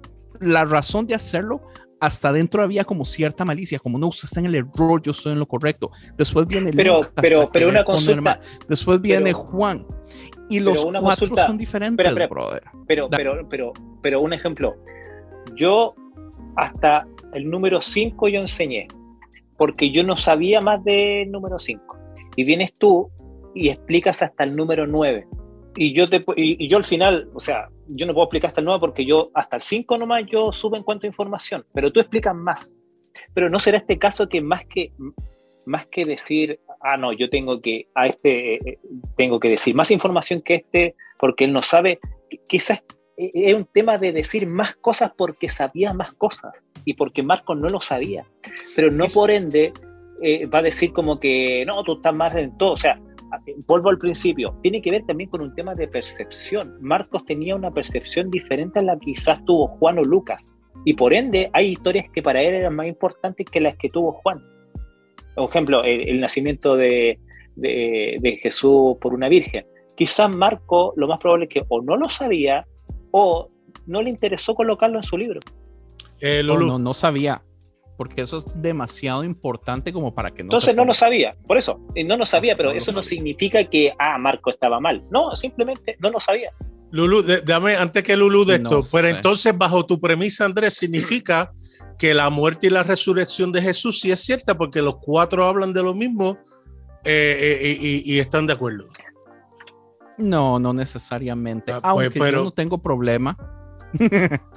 la 0.41 0.65
razón 0.65 1.07
de 1.07 1.15
hacerlo, 1.15 1.63
hasta 2.01 2.33
dentro 2.33 2.63
había 2.63 2.85
como 2.85 3.05
cierta 3.05 3.45
malicia, 3.45 3.79
como 3.79 3.99
no, 3.99 4.09
usted 4.09 4.27
está 4.27 4.41
en 4.41 4.47
el 4.47 4.55
error, 4.57 5.01
yo 5.03 5.13
estoy 5.13 5.33
en 5.33 5.39
lo 5.39 5.47
correcto. 5.47 5.91
Después 6.19 6.47
viene 6.47 6.71
Pero- 6.73 6.97
Lucas 6.99 7.13
pero- 7.17 7.51
pero 7.53 7.69
una 7.69 7.85
consulta- 7.85 8.41
Después 8.69 9.01
viene 9.01 9.27
pero- 9.33 9.39
Juan. 9.39 9.87
Y 10.51 10.59
pero 10.59 10.73
los 10.73 10.85
cuatro 10.85 11.03
consulta- 11.03 11.47
son 11.47 11.57
diferentes, 11.57 12.05
espera, 12.07 12.25
espera. 12.25 12.29
brother. 12.29 12.63
Pero, 12.87 13.09
pero, 13.09 13.49
pero, 13.49 13.73
pero 14.03 14.21
un 14.21 14.33
ejemplo. 14.35 14.75
Yo 15.57 15.95
hasta 16.57 17.07
el 17.33 17.49
número 17.49 17.81
5 17.81 18.29
yo 18.29 18.41
enseñé, 18.41 18.87
porque 19.57 19.91
yo 19.91 20.05
no 20.05 20.17
sabía 20.19 20.61
más 20.61 20.85
del 20.85 21.31
número 21.31 21.59
5. 21.59 21.97
Y 22.37 22.45
vienes 22.45 22.75
tú 22.75 23.09
y 23.55 23.71
explicas 23.71 24.21
hasta 24.23 24.45
el 24.45 24.55
número 24.57 24.87
9. 24.87 25.27
Y 25.77 25.93
yo, 25.93 26.09
te, 26.09 26.25
y, 26.37 26.65
y 26.65 26.69
yo 26.69 26.77
al 26.77 26.85
final, 26.85 27.29
o 27.35 27.41
sea, 27.41 27.69
yo 27.89 28.07
no 28.07 28.15
puedo 28.15 28.27
explicar 28.27 28.49
hasta 28.49 28.61
el 28.61 28.67
9 28.67 28.81
porque 28.81 29.05
yo 29.05 29.31
hasta 29.35 29.57
el 29.57 29.63
5 29.63 29.99
nomás 29.99 30.25
yo 30.31 30.53
subo 30.53 30.77
en 30.77 30.83
cuanto 30.85 31.07
a 31.07 31.09
información, 31.09 31.65
pero 31.75 31.93
tú 31.93 32.01
explicas 32.01 32.35
más. 32.35 32.73
Pero 33.33 33.49
no 33.51 33.59
será 33.59 33.79
este 33.79 33.99
caso 33.99 34.29
que 34.29 34.41
más 34.41 34.65
que 34.67 34.93
más 35.67 35.87
que 35.87 36.05
decir, 36.05 36.61
ah, 36.83 36.99
no, 36.99 37.13
yo 37.15 37.31
tengo 37.31 37.61
que, 37.63 37.89
a 37.95 38.07
este, 38.07 38.57
eh, 38.57 38.61
eh, 38.67 38.79
tengo 39.17 39.41
que 39.41 39.49
decir 39.49 39.75
más 39.75 39.91
información 39.91 40.43
que 40.43 40.57
este, 40.57 40.95
porque 41.19 41.45
él 41.45 41.55
no 41.55 41.63
sabe, 41.63 42.01
Qu- 42.31 42.41
quizás 42.47 42.83
eh, 43.17 43.31
es 43.33 43.55
un 43.55 43.65
tema 43.65 43.97
de 43.97 44.13
decir 44.13 44.47
más 44.47 44.77
cosas 44.77 45.13
porque 45.17 45.49
sabía 45.49 45.95
más 45.95 46.13
cosas 46.13 46.53
y 46.85 46.93
porque 46.95 47.23
Marcos 47.23 47.57
no 47.57 47.71
lo 47.71 47.81
sabía, 47.81 48.27
pero 48.77 48.91
no 48.91 49.07
por 49.15 49.31
ende 49.31 49.73
eh, 50.21 50.45
va 50.47 50.59
a 50.59 50.63
decir 50.63 50.93
como 50.93 51.19
que, 51.19 51.65
no, 51.67 51.83
tú 51.83 51.95
estás 51.95 52.15
más 52.15 52.35
en 52.35 52.59
todo, 52.59 52.73
o 52.73 52.77
sea, 52.77 53.01
vuelvo 53.67 53.89
al 53.91 53.99
principio, 53.99 54.59
tiene 54.63 54.81
que 54.83 54.91
ver 54.91 55.05
también 55.07 55.31
con 55.31 55.41
un 55.41 55.55
tema 55.55 55.75
de 55.75 55.89
percepción. 55.89 56.77
Marcos 56.81 57.25
tenía 57.25 57.55
una 57.57 57.71
percepción 57.71 58.31
diferente 58.31 58.79
a 58.79 58.83
la 58.83 58.99
que 58.99 59.13
quizás 59.13 59.45
tuvo 59.45 59.69
Juan 59.69 59.99
o 59.99 60.03
Lucas, 60.05 60.43
y 60.85 60.95
por 60.95 61.15
ende 61.15 61.51
hay 61.53 61.69
historias 61.73 62.07
que 62.13 62.23
para 62.23 62.43
él 62.43 62.55
eran 62.55 62.75
más 62.75 62.87
importantes 62.87 63.47
que 63.51 63.61
las 63.61 63.77
que 63.77 63.89
tuvo 63.89 64.13
Juan. 64.13 64.43
Por 65.35 65.49
ejemplo, 65.49 65.83
el, 65.83 66.09
el 66.09 66.21
nacimiento 66.21 66.77
de, 66.77 67.19
de- 67.57 68.19
de 68.21 68.37
Jesús 68.37 68.97
por 69.01 69.15
una 69.15 69.29
virgen. 69.29 69.65
Quizás 69.97 70.35
Marco 70.35 70.93
lo 70.97 71.07
más 71.09 71.19
probable 71.21 71.45
es 71.47 71.51
que 71.51 71.63
o 71.69 71.81
no 71.83 71.97
lo 71.97 72.09
sabía 72.09 72.67
o 73.13 73.49
no 73.87 74.03
le 74.03 74.11
interesó 74.11 74.55
colocarlo 74.55 74.99
en 74.99 75.05
su 75.05 75.17
libro. 75.17 75.41
Eh, 76.21 76.43
no, 76.45 76.79
no 76.79 76.95
sabía, 76.95 77.43
porque 77.97 78.23
eso 78.23 78.39
es 78.39 78.61
demasiado 78.61 79.23
importante 79.25 79.93
como 79.93 80.15
para 80.15 80.31
que 80.33 80.43
no. 80.43 80.49
Entonces 80.49 80.71
se 80.71 80.77
no 80.77 80.85
lo 80.85 80.95
sabía, 80.95 81.37
por 81.47 81.57
eso, 81.57 81.81
no 82.07 82.17
lo 82.17 82.27
sabía, 82.27 82.57
pero 82.57 82.71
No 82.71 82.75
eso 82.77 82.91
no 82.93 83.03
sabía. 83.03 83.09
significa 83.11 83.65
que, 83.65 83.93
ah, 83.99 84.19
Marco 84.19 84.51
estaba 84.51 84.81
mal. 84.81 85.01
No, 85.11 85.35
simplemente 85.37 85.97
no 86.01 86.11
lo 86.11 86.19
sabía. 86.21 86.51
Lulu, 86.91 87.23
de- 87.23 87.41
dame 87.41 87.75
antes 87.77 88.03
que 88.05 88.17
Lulu 88.17 88.45
de 88.45 88.59
No 88.61 88.79
esto, 88.81 88.97
pero 88.97 89.09
sé. 89.09 89.17
entonces 89.17 89.57
bajo 89.59 89.85
tu 89.85 90.01
premisa, 90.01 90.45
Andrés, 90.45 90.75
significa 90.75 91.53
que 91.99 92.15
la 92.15 92.31
muerte 92.31 92.69
y 92.69 92.71
la 92.71 92.83
resurrección 92.85 93.51
de 93.53 93.63
Jesús 93.63 94.01
sí 94.01 94.11
es 94.13 94.21
cierta 94.21 94.57
porque 94.57 94.81
los 94.83 94.97
cuatro 94.99 95.45
hablan 95.47 95.73
de 95.73 95.83
lo 95.83 95.95
mismo 95.95 96.39
eh, 97.05 97.59
eh, 97.63 97.79
y, 97.81 98.15
y 98.15 98.19
están 98.19 98.47
de 98.47 98.53
acuerdo. 98.55 98.89
No, 100.19 100.59
no 100.61 100.73
necesariamente. 100.73 101.73
Ah, 101.73 101.81
pues, 101.81 102.07
Aunque 102.07 102.21
pero- 102.21 102.39
yo 102.39 102.45
no 102.45 102.51
tengo 102.53 102.79
problema. 102.79 103.37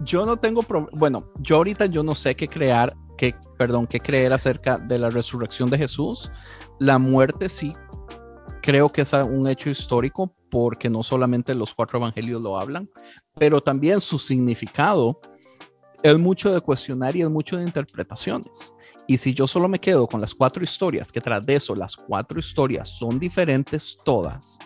yo 0.00 0.26
no 0.26 0.36
tengo 0.36 0.62
problema. 0.62 0.98
Bueno, 0.98 1.32
yo 1.40 1.56
ahorita 1.56 1.86
yo 1.86 2.02
no 2.02 2.14
sé 2.14 2.34
qué 2.34 2.48
crear, 2.48 2.96
qué, 3.16 3.34
perdón, 3.56 3.86
qué 3.86 4.00
creer 4.00 4.32
acerca 4.32 4.78
de 4.78 4.98
la 4.98 5.10
resurrección 5.10 5.70
de 5.70 5.78
Jesús. 5.78 6.30
La 6.78 6.98
muerte 6.98 7.48
sí 7.48 7.74
creo 8.62 8.90
que 8.90 9.02
es 9.02 9.12
un 9.12 9.48
hecho 9.48 9.70
histórico 9.70 10.34
porque 10.50 10.88
no 10.88 11.02
solamente 11.02 11.54
los 11.54 11.74
cuatro 11.74 11.98
evangelios 11.98 12.42
lo 12.42 12.58
hablan, 12.58 12.88
pero 13.34 13.60
también 13.60 14.00
su 14.00 14.18
significado 14.18 15.20
es 16.02 16.18
mucho 16.18 16.52
de 16.52 16.60
cuestionar 16.60 17.16
y 17.16 17.22
es 17.22 17.30
mucho 17.30 17.56
de 17.56 17.64
interpretaciones. 17.64 18.72
Y 19.06 19.16
si 19.16 19.34
yo 19.34 19.46
solo 19.46 19.68
me 19.68 19.80
quedo 19.80 20.06
con 20.06 20.20
las 20.20 20.34
cuatro 20.34 20.62
historias, 20.62 21.10
que 21.10 21.20
tras 21.20 21.44
de 21.44 21.56
eso 21.56 21.74
las 21.74 21.96
cuatro 21.96 22.38
historias 22.38 22.88
son 22.88 23.18
diferentes 23.18 23.98
todas, 24.04 24.58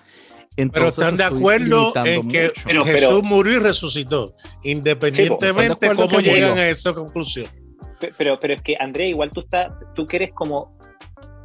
Pero 0.56 0.88
están 0.88 1.16
de 1.16 1.24
acuerdo 1.24 1.92
en 2.04 2.28
que. 2.28 2.50
Pero- 2.64 2.84
Jesús 2.84 3.22
murió 3.22 3.54
y 3.54 3.58
resucitó, 3.60 4.34
independientemente 4.62 5.72
¿están 5.86 5.96
de 5.96 6.02
cómo 6.02 6.08
que 6.08 6.14
murió? 6.28 6.32
llegan 6.34 6.58
a 6.58 6.68
esa 6.68 6.92
conclusión. 6.92 7.46
Pe- 8.00 8.12
Pero, 8.18 8.38
pero 8.40 8.54
es 8.54 8.62
que, 8.62 8.76
André, 8.78 9.08
igual 9.08 9.30
tú, 9.32 9.40
estás, 9.40 9.72
tú 9.94 10.06
quieres 10.06 10.30
como, 10.32 10.76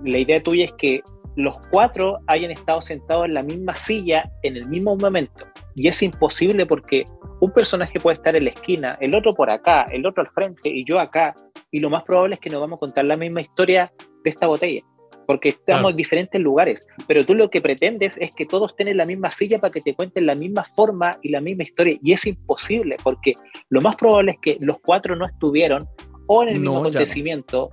la 0.03 0.17
idea 0.17 0.41
tuya 0.41 0.65
es 0.65 0.71
que 0.77 1.01
los 1.35 1.55
cuatro 1.69 2.17
hayan 2.27 2.49
estado 2.51 2.81
sentados 2.81 3.25
en 3.25 3.35
la 3.35 3.43
misma 3.43 3.75
silla 3.75 4.29
en 4.43 4.57
el 4.57 4.67
mismo 4.67 4.95
momento. 4.95 5.45
Y 5.75 5.87
es 5.87 6.01
imposible 6.01 6.65
porque 6.65 7.05
un 7.39 7.51
personaje 7.51 7.99
puede 7.99 8.17
estar 8.17 8.35
en 8.35 8.45
la 8.45 8.49
esquina, 8.49 8.97
el 8.99 9.13
otro 9.13 9.33
por 9.35 9.49
acá, 9.51 9.83
el 9.91 10.05
otro 10.07 10.23
al 10.23 10.29
frente 10.31 10.67
y 10.69 10.83
yo 10.83 10.99
acá. 10.99 11.35
Y 11.71 11.79
lo 11.79 11.89
más 11.91 12.03
probable 12.03 12.35
es 12.35 12.41
que 12.41 12.49
nos 12.49 12.59
vamos 12.59 12.77
a 12.77 12.79
contar 12.79 13.05
la 13.05 13.15
misma 13.17 13.41
historia 13.41 13.91
de 14.23 14.29
esta 14.31 14.47
botella. 14.47 14.81
Porque 15.27 15.49
estamos 15.49 15.81
Claro. 15.81 15.89
en 15.89 15.95
diferentes 15.97 16.41
lugares. 16.41 16.83
Pero 17.05 17.25
tú 17.25 17.35
lo 17.35 17.49
que 17.51 17.61
pretendes 17.61 18.17
es 18.19 18.31
que 18.33 18.45
todos 18.47 18.73
en 18.79 18.97
la 18.97 19.05
misma 19.05 19.31
silla 19.31 19.59
para 19.59 19.71
que 19.71 19.81
te 19.81 19.93
cuenten 19.93 20.25
la 20.25 20.33
misma 20.33 20.63
forma 20.63 21.19
y 21.21 21.29
la 21.29 21.41
misma 21.41 21.63
historia. 21.63 21.97
Y 22.01 22.13
es 22.13 22.25
imposible 22.25 22.95
porque 23.03 23.35
lo 23.69 23.81
más 23.81 23.95
probable 23.97 24.31
es 24.31 24.37
que 24.39 24.57
los 24.61 24.77
cuatro 24.79 25.15
no 25.15 25.25
estuvieron 25.25 25.87
o 26.27 26.41
en 26.43 26.49
el 26.49 26.55
mismo 26.59 26.75
no. 26.75 26.79
acontecimiento. 26.79 27.69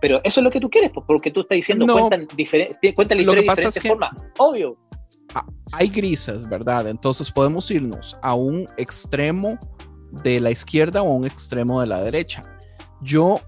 Pero 0.00 0.20
eso 0.22 0.38
es 0.40 0.44
lo 0.44 0.50
que 0.50 0.60
tú 0.60 0.70
quieres, 0.70 0.92
porque 1.08 1.30
tú 1.32 1.40
estás 1.40 1.56
diciendo 1.56 1.84
No. 1.86 1.94
cuentan, 2.08 2.28
cuentan 2.94 3.18
la 3.18 3.22
historia 3.22 3.34
de 3.34 3.40
diferentes 3.48 3.76
es 3.76 3.82
que- 3.82 3.88
formas. 3.88 4.10
Obvio. 4.38 4.76
hay 5.72 5.88
grises, 5.88 6.48
¿verdad? 6.48 6.88
Entonces 6.88 7.30
podemos 7.30 7.70
irnos 7.70 8.16
a 8.22 8.34
un 8.34 8.66
extremo 8.78 9.58
de 10.10 10.40
la 10.40 10.50
izquierda 10.50 11.02
o 11.02 11.08
a 11.12 11.14
un 11.14 11.26
extremo 11.26 11.80
de 11.82 11.86
la 11.86 12.02
derecha. 12.02 12.42
Yo 13.02 13.40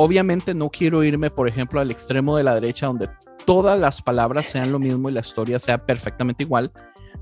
obviamente 0.00 0.54
no 0.54 0.70
quiero 0.70 1.02
irme, 1.02 1.28
por 1.28 1.48
ejemplo, 1.48 1.80
al 1.80 1.90
extremo 1.90 2.36
de 2.36 2.44
la 2.44 2.54
derecha 2.54 2.86
donde 2.86 3.08
todas 3.44 3.76
las 3.80 4.00
palabras 4.00 4.48
sean 4.48 4.70
lo 4.70 4.78
mismo 4.78 5.08
y 5.08 5.12
la 5.12 5.20
historia 5.20 5.58
sea 5.58 5.84
perfectamente 5.84 6.44
igual, 6.44 6.70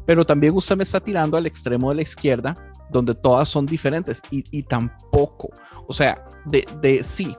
pero 0.04 0.26
también 0.26 0.54
usted 0.54 0.76
me 0.76 0.84
está 0.84 1.00
tirando 1.00 1.38
al 1.38 1.46
extremo 1.46 1.88
de 1.88 1.96
la 1.96 2.02
izquierda, 2.02 2.54
donde 2.90 3.14
todas 3.14 3.48
son 3.48 3.64
diferentes 3.64 4.20
y, 4.30 4.44
y 4.50 4.62
tampoco, 4.62 5.48
o 5.88 5.92
sea, 5.94 6.22
de, 6.44 6.68
de 6.82 7.02
sí, 7.02 7.34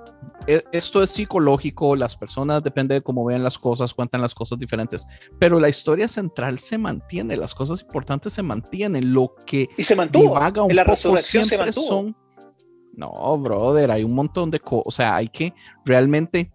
e, 0.47 0.63
esto 0.71 1.03
es 1.03 1.11
psicológico, 1.11 1.95
las 1.95 2.15
personas 2.15 2.63
depende 2.63 2.95
de 2.95 3.01
cómo 3.01 3.23
vean 3.23 3.43
las 3.43 3.59
cosas, 3.59 3.93
cuentan 3.93 4.21
las 4.21 4.33
cosas 4.33 4.57
diferentes, 4.57 5.05
pero 5.37 5.59
la 5.59 5.69
historia 5.69 6.07
central 6.07 6.57
se 6.57 6.79
mantiene, 6.79 7.37
las 7.37 7.53
cosas 7.53 7.83
importantes 7.83 8.33
se 8.33 8.41
mantienen, 8.41 9.13
lo 9.13 9.35
que 9.45 9.69
y 9.77 9.83
se 9.83 9.95
mantuvo, 9.95 10.33
divaga 10.33 10.63
un 10.63 10.75
la 10.75 10.83
poco 10.83 10.95
resurrección 10.95 11.43
se 11.45 11.49
siempre 11.49 11.67
mantuvo. 11.67 11.87
son 11.87 12.26
no, 12.97 13.37
brother, 13.37 13.91
hay 13.91 14.03
un 14.03 14.13
montón 14.13 14.51
de 14.51 14.59
cosas, 14.59 14.83
o 14.85 14.91
sea, 14.91 15.15
hay 15.15 15.27
que 15.29 15.53
realmente 15.85 16.51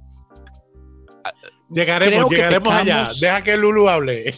Creo 1.72 1.87
Llegaremos, 1.87 2.31
llegaremos 2.31 2.72
allá. 2.74 3.09
Deja 3.18 3.42
que 3.42 3.57
Lulu 3.57 3.88
hable. 3.88 4.35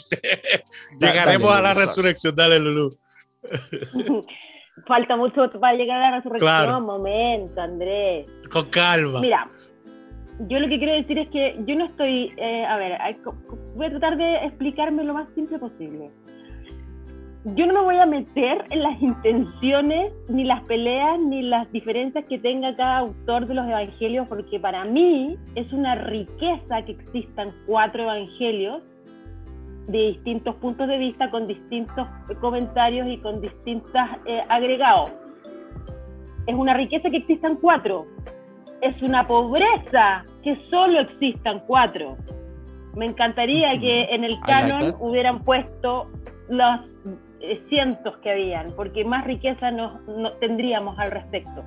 llegaremos 1.00 1.50
dale, 1.50 1.58
a 1.58 1.62
la 1.62 1.74
Lulu, 1.74 1.86
resurrección. 1.86 2.36
Dale, 2.36 2.60
Lulu. 2.60 2.96
Falta 4.86 5.16
mucho 5.16 5.50
para 5.60 5.76
llegar 5.76 6.00
a 6.00 6.10
la 6.10 6.16
resurrección. 6.18 6.48
Claro. 6.48 6.80
Momento, 6.80 7.60
Andrés. 7.60 8.26
Con 8.52 8.66
calma. 8.66 9.20
Mira, 9.20 9.50
yo 10.48 10.60
lo 10.60 10.68
que 10.68 10.78
quiero 10.78 10.92
decir 10.92 11.18
es 11.18 11.28
que 11.30 11.56
yo 11.66 11.74
no 11.74 11.86
estoy, 11.86 12.32
eh, 12.36 12.64
a 12.66 12.76
ver, 12.76 12.98
voy 13.74 13.86
a 13.86 13.90
tratar 13.90 14.16
de 14.16 14.46
explicarme 14.46 15.02
lo 15.02 15.14
más 15.14 15.28
simple 15.34 15.58
posible. 15.58 16.10
Yo 17.44 17.66
no 17.66 17.74
me 17.74 17.80
voy 17.82 17.96
a 17.98 18.06
meter 18.06 18.64
en 18.70 18.82
las 18.82 19.02
intenciones, 19.02 20.14
ni 20.28 20.44
las 20.44 20.62
peleas, 20.62 21.18
ni 21.20 21.42
las 21.42 21.70
diferencias 21.72 22.24
que 22.24 22.38
tenga 22.38 22.74
cada 22.74 22.98
autor 22.98 23.46
de 23.46 23.52
los 23.52 23.66
evangelios, 23.66 24.26
porque 24.28 24.58
para 24.58 24.86
mí 24.86 25.36
es 25.54 25.70
una 25.70 25.94
riqueza 25.94 26.82
que 26.86 26.92
existan 26.92 27.52
cuatro 27.66 28.04
evangelios 28.04 28.82
de 29.88 30.12
distintos 30.12 30.54
puntos 30.56 30.88
de 30.88 30.96
vista, 30.96 31.30
con 31.30 31.46
distintos 31.46 32.08
comentarios 32.40 33.06
y 33.08 33.18
con 33.18 33.42
distintos 33.42 34.00
agregados. 34.48 35.12
Es 36.46 36.54
una 36.54 36.72
riqueza 36.72 37.10
que 37.10 37.18
existan 37.18 37.56
cuatro, 37.56 38.06
es 38.80 39.02
una 39.02 39.26
pobreza 39.26 40.24
que 40.42 40.56
solo 40.70 40.98
existan 41.00 41.60
cuatro. 41.66 42.16
Me 42.96 43.04
encantaría 43.04 43.78
que 43.78 44.04
en 44.04 44.24
el 44.24 44.40
canon 44.40 44.94
hubieran 44.98 45.44
puesto 45.44 46.10
los 46.48 46.80
eh, 46.80 46.93
cientos 47.68 48.16
que 48.18 48.30
habían, 48.30 48.72
porque 48.76 49.04
más 49.04 49.24
riqueza 49.24 49.70
no, 49.70 50.00
no 50.06 50.32
tendríamos 50.34 50.98
al 50.98 51.10
respecto. 51.10 51.64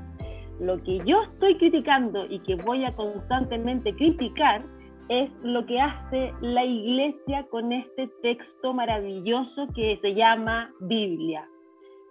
Lo 0.60 0.82
que 0.84 1.00
yo 1.06 1.22
estoy 1.22 1.56
criticando 1.58 2.26
y 2.26 2.40
que 2.40 2.56
voy 2.56 2.84
a 2.84 2.96
constantemente 2.96 3.94
criticar 3.94 4.64
es 5.10 5.30
lo 5.44 5.66
que 5.66 5.80
hace 5.80 6.34
la 6.42 6.66
iglesia 6.66 7.46
con 7.50 7.72
este 7.72 8.10
texto 8.22 8.74
maravilloso 8.74 9.68
que 9.76 10.00
se 10.02 10.14
llama 10.14 10.72
Biblia. 10.82 11.48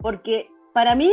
Porque 0.01 0.49
para 0.73 0.95
mí 0.95 1.11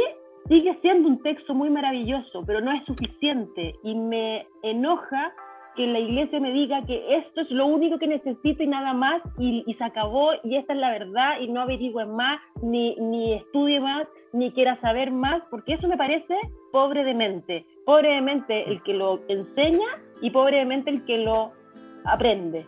sigue 0.47 0.77
siendo 0.81 1.09
un 1.09 1.21
texto 1.21 1.53
muy 1.53 1.69
maravilloso, 1.69 2.43
pero 2.45 2.61
no 2.61 2.71
es 2.71 2.83
suficiente 2.85 3.75
y 3.83 3.95
me 3.95 4.47
enoja 4.61 5.33
que 5.75 5.88
la 5.88 5.99
iglesia 5.99 6.39
me 6.39 6.51
diga 6.51 6.86
que 6.86 7.17
esto 7.17 7.41
es 7.41 7.51
lo 7.51 7.65
único 7.65 7.97
que 7.97 8.07
necesito 8.07 8.63
y 8.63 8.67
nada 8.67 8.93
más 8.93 9.21
y, 9.38 9.63
se 9.77 9.83
acabó 9.83 10.31
y 10.43 10.55
esta 10.55 10.73
es 10.73 10.79
la 10.79 10.91
verdad 10.91 11.39
y 11.41 11.47
no 11.47 11.62
averigüe 11.62 12.05
más, 12.05 12.39
ni, 12.62 12.95
ni 12.95 13.33
estudie 13.33 13.79
más, 13.79 14.07
ni 14.31 14.51
quiera 14.51 14.79
saber 14.81 15.12
más, 15.12 15.41
porque 15.49 15.73
eso 15.73 15.88
me 15.88 15.97
parece 15.97 16.36
pobre 16.71 17.03
de 17.03 17.13
mente. 17.13 17.65
Pobre 17.86 18.15
de 18.15 18.21
mente 18.21 18.69
el 18.69 18.81
que 18.83 18.93
lo 18.93 19.21
enseña 19.27 19.88
y 20.21 20.29
pobre 20.31 20.57
de 20.57 20.65
mente 20.65 20.89
el 20.91 21.05
que 21.05 21.17
lo 21.17 21.51
aprende. 22.05 22.65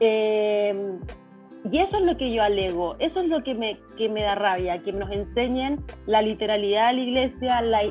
Eh, 0.00 0.98
y 1.70 1.78
eso 1.78 1.96
es 1.96 2.02
lo 2.04 2.16
que 2.16 2.32
yo 2.32 2.42
alego, 2.42 2.96
eso 2.98 3.20
es 3.20 3.28
lo 3.28 3.42
que 3.42 3.54
me, 3.54 3.78
que 3.96 4.08
me 4.08 4.22
da 4.22 4.34
rabia, 4.36 4.82
que 4.82 4.92
nos 4.92 5.10
enseñen 5.10 5.84
la 6.06 6.22
literalidad 6.22 6.88
de 6.88 6.94
la 6.94 7.02
iglesia, 7.02 7.60
la, 7.62 7.82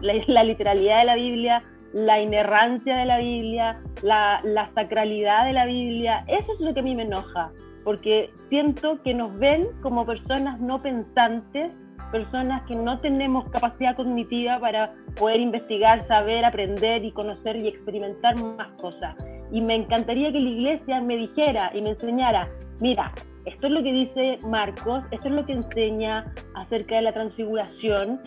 la 0.00 0.44
literalidad 0.44 1.00
de 1.00 1.04
la 1.04 1.16
Biblia, 1.16 1.62
la 1.92 2.20
inerrancia 2.20 2.96
de 2.96 3.06
la 3.06 3.18
Biblia, 3.18 3.80
la, 4.02 4.40
la, 4.44 4.70
sacralidad 4.74 5.46
de 5.46 5.52
la 5.52 5.66
Biblia. 5.66 6.24
Eso 6.28 6.52
es 6.54 6.60
lo 6.60 6.74
que 6.74 6.80
a 6.80 6.82
mí 6.82 6.94
me 6.94 7.02
enoja, 7.02 7.50
porque 7.84 8.30
siento 8.48 9.00
que 9.02 9.14
nos 9.14 9.36
ven 9.38 9.68
como 9.82 10.04
personas 10.04 10.60
no 10.60 10.82
pensantes, 10.82 11.72
personas 12.12 12.62
que 12.62 12.74
no 12.74 13.00
tenemos 13.00 13.48
capacidad 13.50 13.96
cognitiva 13.96 14.58
para 14.60 14.92
poder 15.18 15.40
investigar, 15.40 16.06
saber, 16.06 16.44
aprender 16.44 17.04
y 17.04 17.12
conocer 17.12 17.56
y 17.56 17.68
experimentar 17.68 18.36
más 18.36 18.68
cosas. 18.80 19.14
Y 19.52 19.60
me 19.60 19.76
encantaría 19.76 20.32
que 20.32 20.40
la 20.40 20.50
iglesia 20.50 21.00
me 21.00 21.16
dijera 21.16 21.70
y 21.74 21.80
me 21.80 21.90
enseñara, 21.90 22.48
mira, 22.80 23.12
esto 23.46 23.68
es 23.68 23.72
lo 23.72 23.82
que 23.82 23.92
dice 23.92 24.38
Marcos, 24.48 25.04
esto 25.10 25.28
es 25.28 25.34
lo 25.34 25.46
que 25.46 25.52
enseña 25.52 26.32
acerca 26.54 26.96
de 26.96 27.02
la 27.02 27.12
transfiguración, 27.12 28.20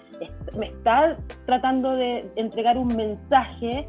me 0.58 0.68
está 0.68 1.18
tratando 1.46 1.96
de 1.96 2.26
entregar 2.36 2.78
un 2.78 2.96
mensaje, 2.96 3.88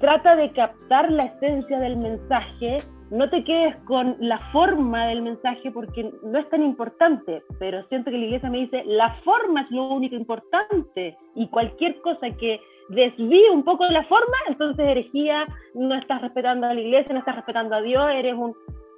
trata 0.00 0.36
de 0.36 0.52
captar 0.52 1.10
la 1.10 1.24
esencia 1.24 1.78
del 1.80 1.96
mensaje, 1.96 2.78
no 3.10 3.28
te 3.30 3.42
quedes 3.42 3.74
con 3.86 4.16
la 4.20 4.38
forma 4.52 5.06
del 5.06 5.22
mensaje 5.22 5.70
porque 5.70 6.12
no 6.22 6.38
es 6.38 6.48
tan 6.50 6.62
importante, 6.62 7.42
pero 7.58 7.82
siento 7.88 8.10
que 8.10 8.18
la 8.18 8.24
iglesia 8.26 8.50
me 8.50 8.58
dice, 8.58 8.82
la 8.84 9.14
forma 9.24 9.62
es 9.62 9.70
lo 9.70 9.88
único 9.88 10.14
importante. 10.14 11.16
Y 11.34 11.48
cualquier 11.48 11.98
cosa 12.02 12.30
que 12.38 12.60
desvíe 12.90 13.50
un 13.50 13.64
poco 13.64 13.86
de 13.86 13.94
la 13.94 14.04
forma, 14.04 14.36
entonces 14.46 14.84
herejía, 14.86 15.46
no 15.74 15.94
estás 15.94 16.20
respetando 16.20 16.66
a 16.66 16.74
la 16.74 16.80
iglesia, 16.80 17.14
no 17.14 17.20
estás 17.20 17.36
respetando 17.36 17.76
a 17.76 17.80
Dios, 17.80 18.10
eres 18.10 18.34
un... 18.34 18.54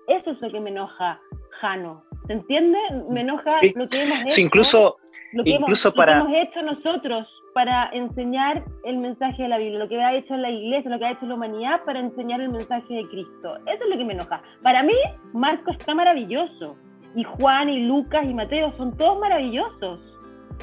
Eso 0.08 0.30
es 0.30 0.40
lo 0.40 0.50
que 0.50 0.60
me 0.60 0.70
enoja, 0.70 1.20
Jano. 1.60 2.02
¿Se 2.26 2.32
entiende? 2.34 2.78
Me 3.10 3.20
enoja 3.20 3.56
Sí. 3.58 3.72
lo 3.76 3.88
que 3.88 4.02
hemos 4.02 4.20
hecho. 4.20 4.30
Sí, 4.30 4.42
incluso, 4.42 4.96
lo 5.32 5.44
que, 5.44 5.50
incluso 5.50 5.88
hemos, 5.88 5.96
para- 5.96 6.18
lo 6.20 6.26
que 6.26 6.40
hemos 6.40 6.48
hecho 6.48 6.62
nosotros 6.62 7.28
para 7.54 7.88
enseñar 7.92 8.64
el 8.84 8.98
mensaje 8.98 9.42
de 9.42 9.48
la 9.48 9.58
Biblia, 9.58 9.78
lo 9.80 9.88
que 9.88 10.00
ha 10.00 10.14
hecho 10.14 10.36
la 10.36 10.50
iglesia, 10.50 10.90
lo 10.90 10.98
que 10.98 11.06
ha 11.06 11.10
hecho 11.12 11.26
la 11.26 11.34
humanidad 11.34 11.82
para 11.84 11.98
enseñar 12.00 12.40
el 12.40 12.50
mensaje 12.50 12.94
de 12.94 13.08
Cristo. 13.08 13.56
Eso 13.66 13.84
es 13.84 13.90
lo 13.90 13.96
que 13.98 14.04
me 14.04 14.12
enoja. 14.12 14.40
Para 14.62 14.82
mí, 14.84 14.94
Marco 15.32 15.70
está 15.72 15.94
maravilloso. 15.94 16.76
Y 17.16 17.24
Juan 17.24 17.68
y 17.68 17.86
Lucas 17.86 18.24
y 18.24 18.32
Mateo 18.32 18.72
son 18.76 18.96
todos 18.96 19.18
maravillosos. 19.18 19.98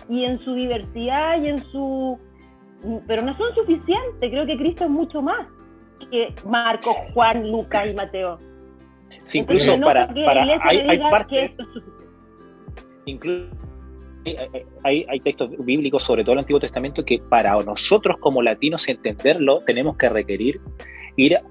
Y 0.08 0.24
en 0.24 0.40
su 0.40 0.54
diversidad 0.54 1.42
y 1.42 1.50
en 1.50 1.64
su... 1.72 2.18
Pero 3.06 3.22
no 3.24 3.36
son 3.38 3.54
suficientes. 3.56 4.30
Creo 4.32 4.46
que 4.46 4.56
Cristo 4.56 4.86
es 4.86 4.90
mucho 4.90 5.22
más 5.22 5.46
que 6.10 6.34
Marcos, 6.46 6.96
Juan, 7.14 7.52
Lucas 7.52 7.88
y 7.92 7.94
Mateo. 7.94 8.40
Sí, 9.26 9.40
incluso 9.40 9.80
para, 9.80 10.08
para 10.26 10.44
hay, 10.64 10.78
hay 10.80 11.00
partes, 11.00 11.58
incluso 13.06 13.50
hay, 14.84 15.06
hay- 15.08 15.20
textos 15.22 15.50
bíblicos, 15.66 16.04
sobre 16.04 16.24
todo 16.24 16.34
el 16.34 16.40
Antiguo 16.40 16.60
Testamento, 16.60 17.04
que 17.06 17.20
para 17.30 17.56
nosotros 17.64 18.18
como 18.20 18.42
latinos 18.42 18.88
entenderlo 18.90 19.62
tenemos 19.66 19.96
que 19.98 20.10
requerir 20.10 20.60
ir 21.16 21.38
a, 21.38 21.42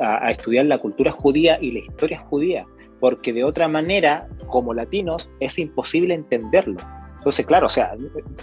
a- 0.00 0.26
a 0.26 0.30
estudiar 0.32 0.66
la 0.66 0.78
cultura 0.78 1.12
judía 1.12 1.58
y 1.60 1.70
la 1.72 1.78
historia 1.80 2.18
judía, 2.18 2.66
porque 3.00 3.32
de 3.32 3.44
otra 3.44 3.68
manera, 3.68 4.26
como 4.48 4.74
latinos, 4.74 5.30
es 5.40 5.58
imposible 5.58 6.14
entenderlo. 6.14 6.78
Entonces, 7.18 7.46
claro, 7.46 7.66
o 7.66 7.70
sea, 7.70 7.94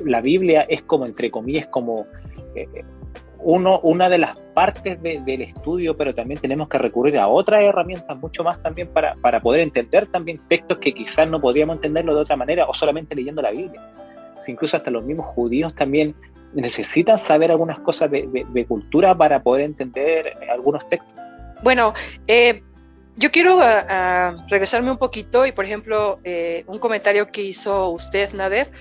la 0.04 0.20
Biblia 0.22 0.62
es 0.70 0.82
como, 0.84 1.06
entre 1.06 1.30
comillas, 1.32 1.68
como 1.68 2.06
eh, 2.56 2.68
una 3.44 4.10
de 4.10 4.18
las 4.18 4.38
partes 4.54 5.02
de- 5.02 5.20
del 5.22 5.42
estudio, 5.42 5.96
pero 5.98 6.14
también 6.14 6.40
tenemos 6.40 6.70
que 6.70 6.78
recurrir 6.78 7.18
a 7.18 7.28
otras 7.28 7.62
herramientas 7.64 8.18
mucho 8.18 8.44
más 8.44 8.62
también 8.62 8.88
para, 8.88 9.16
para 9.16 9.42
poder 9.42 9.62
entender 9.62 10.08
también 10.08 10.40
textos 10.48 10.78
que 10.78 10.94
quizás 10.94 11.28
no 11.28 11.40
podríamos 11.42 11.76
entenderlo 11.78 12.16
de 12.16 12.22
otra 12.22 12.36
manera 12.36 12.66
o 12.68 12.74
solamente 12.74 13.16
leyendo 13.16 13.42
la 13.42 13.52
Biblia. 13.52 13.82
Incluso 14.48 14.78
hasta 14.78 14.92
los 14.92 15.04
mismos 15.04 15.28
judíos 15.28 15.74
también 15.76 16.16
necesitan 16.54 17.18
saber 17.18 17.52
algunas 17.52 17.80
cosas 17.80 18.12
de, 18.12 18.66
cultura 18.68 19.16
para 19.16 19.42
poder 19.42 19.66
entender 19.66 20.38
algunos 20.52 20.88
textos. 20.90 21.14
Bueno, 21.64 21.94
eh, 22.28 22.62
yo 23.16 23.32
quiero 23.32 23.60
ah, 23.62 24.46
regresarme 24.50 24.92
un 24.92 24.98
poquito 24.98 25.46
y, 25.46 25.52
por 25.52 25.66
ejemplo, 25.66 26.20
eh, 26.24 26.64
un 26.68 26.80
comentario 26.80 27.28
que 27.28 27.42
hizo 27.42 27.90
usted, 27.90 28.34
Nader, 28.34 28.72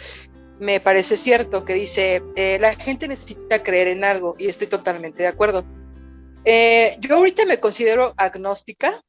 me 0.63 0.79
parece 0.79 1.17
cierto, 1.17 1.65
que 1.65 1.75
dice, 1.75 2.23
eh, 2.37 2.57
la 2.61 2.73
gente 2.75 3.09
necesita 3.09 3.65
creer 3.65 3.89
en 3.89 4.05
algo 4.05 4.37
y 4.39 4.47
estoy 4.47 4.69
totalmente 4.69 5.25
de 5.25 5.29
acuerdo. 5.29 5.65
Eh, 6.45 6.97
yo 7.01 7.17
ahorita 7.17 7.45
me 7.47 7.59
considero 7.59 8.15
agnóstica 8.17 9.03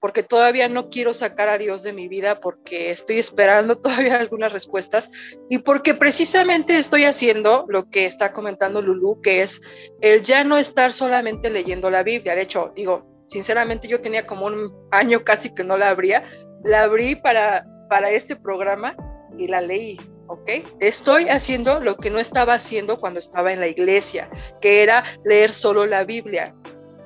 porque 0.00 0.22
todavía 0.22 0.68
no 0.68 0.90
quiero 0.90 1.14
sacar 1.14 1.48
a 1.48 1.56
Dios 1.56 1.82
de 1.82 1.94
mi 1.94 2.08
vida 2.08 2.40
porque 2.40 2.90
estoy 2.90 3.18
esperando 3.18 3.78
todavía 3.82 4.18
algunas 4.18 4.52
respuestas 4.52 5.10
y 5.48 5.60
porque 5.60 5.94
precisamente 5.94 6.76
estoy 6.76 7.04
haciendo 7.04 7.64
lo 7.68 7.88
que 7.88 8.04
está 8.04 8.34
comentando 8.34 8.82
Lulu, 8.82 9.22
que 9.22 9.40
es 9.40 9.62
el 10.02 10.20
ya 10.20 10.44
no 10.44 10.58
estar 10.58 10.92
solamente 10.92 11.48
leyendo 11.48 11.90
la 11.90 12.02
Biblia. 12.02 12.34
De 12.34 12.42
hecho, 12.42 12.70
digo, 12.76 13.24
sinceramente 13.28 13.88
yo 13.88 14.02
tenía 14.02 14.26
como 14.26 14.44
un 14.44 14.70
año 14.90 15.24
casi 15.24 15.54
que 15.54 15.64
no 15.64 15.78
la 15.78 15.88
abría, 15.88 16.22
la 16.64 16.82
abrí 16.82 17.16
para, 17.16 17.66
para 17.88 18.10
este 18.10 18.36
programa 18.36 18.94
y 19.38 19.48
la 19.48 19.62
leí. 19.62 19.98
¿Ok? 20.26 20.50
Estoy 20.80 21.28
haciendo 21.28 21.80
lo 21.80 21.96
que 21.96 22.10
no 22.10 22.18
estaba 22.18 22.54
haciendo 22.54 22.96
cuando 22.96 23.18
estaba 23.18 23.52
en 23.52 23.60
la 23.60 23.68
iglesia, 23.68 24.30
que 24.60 24.82
era 24.82 25.04
leer 25.24 25.52
solo 25.52 25.86
la 25.86 26.04
Biblia. 26.04 26.54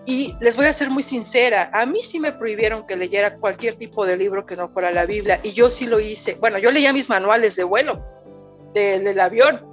Y 0.05 0.37
les 0.41 0.57
voy 0.57 0.67
a 0.67 0.73
ser 0.73 0.89
muy 0.91 1.03
sincera, 1.03 1.69
a 1.73 1.85
mí 1.85 2.01
sí 2.01 2.21
me 2.21 2.33
prohibieron 2.33 2.87
que 2.87 2.97
leyera 2.97 3.39
cualquier 3.39 3.75
tipo 3.75 4.07
de 4.07 4.17
libro 4.17 4.47
que 4.47 4.55
no 4.55 4.69
fuera 4.69 4.93
la 4.93 5.05
Biblia 5.05 5.41
y 5.43 5.53
yo 5.53 5.69
sí 5.69 5.87
lo 5.87 5.99
hice. 5.99 6.35
Bueno, 6.35 6.59
yo 6.59 6.71
leía 6.71 6.93
mis 6.93 7.09
manuales 7.09 7.57
de 7.57 7.65
vuelo 7.65 8.05
del 8.73 9.19
avión, 9.19 9.67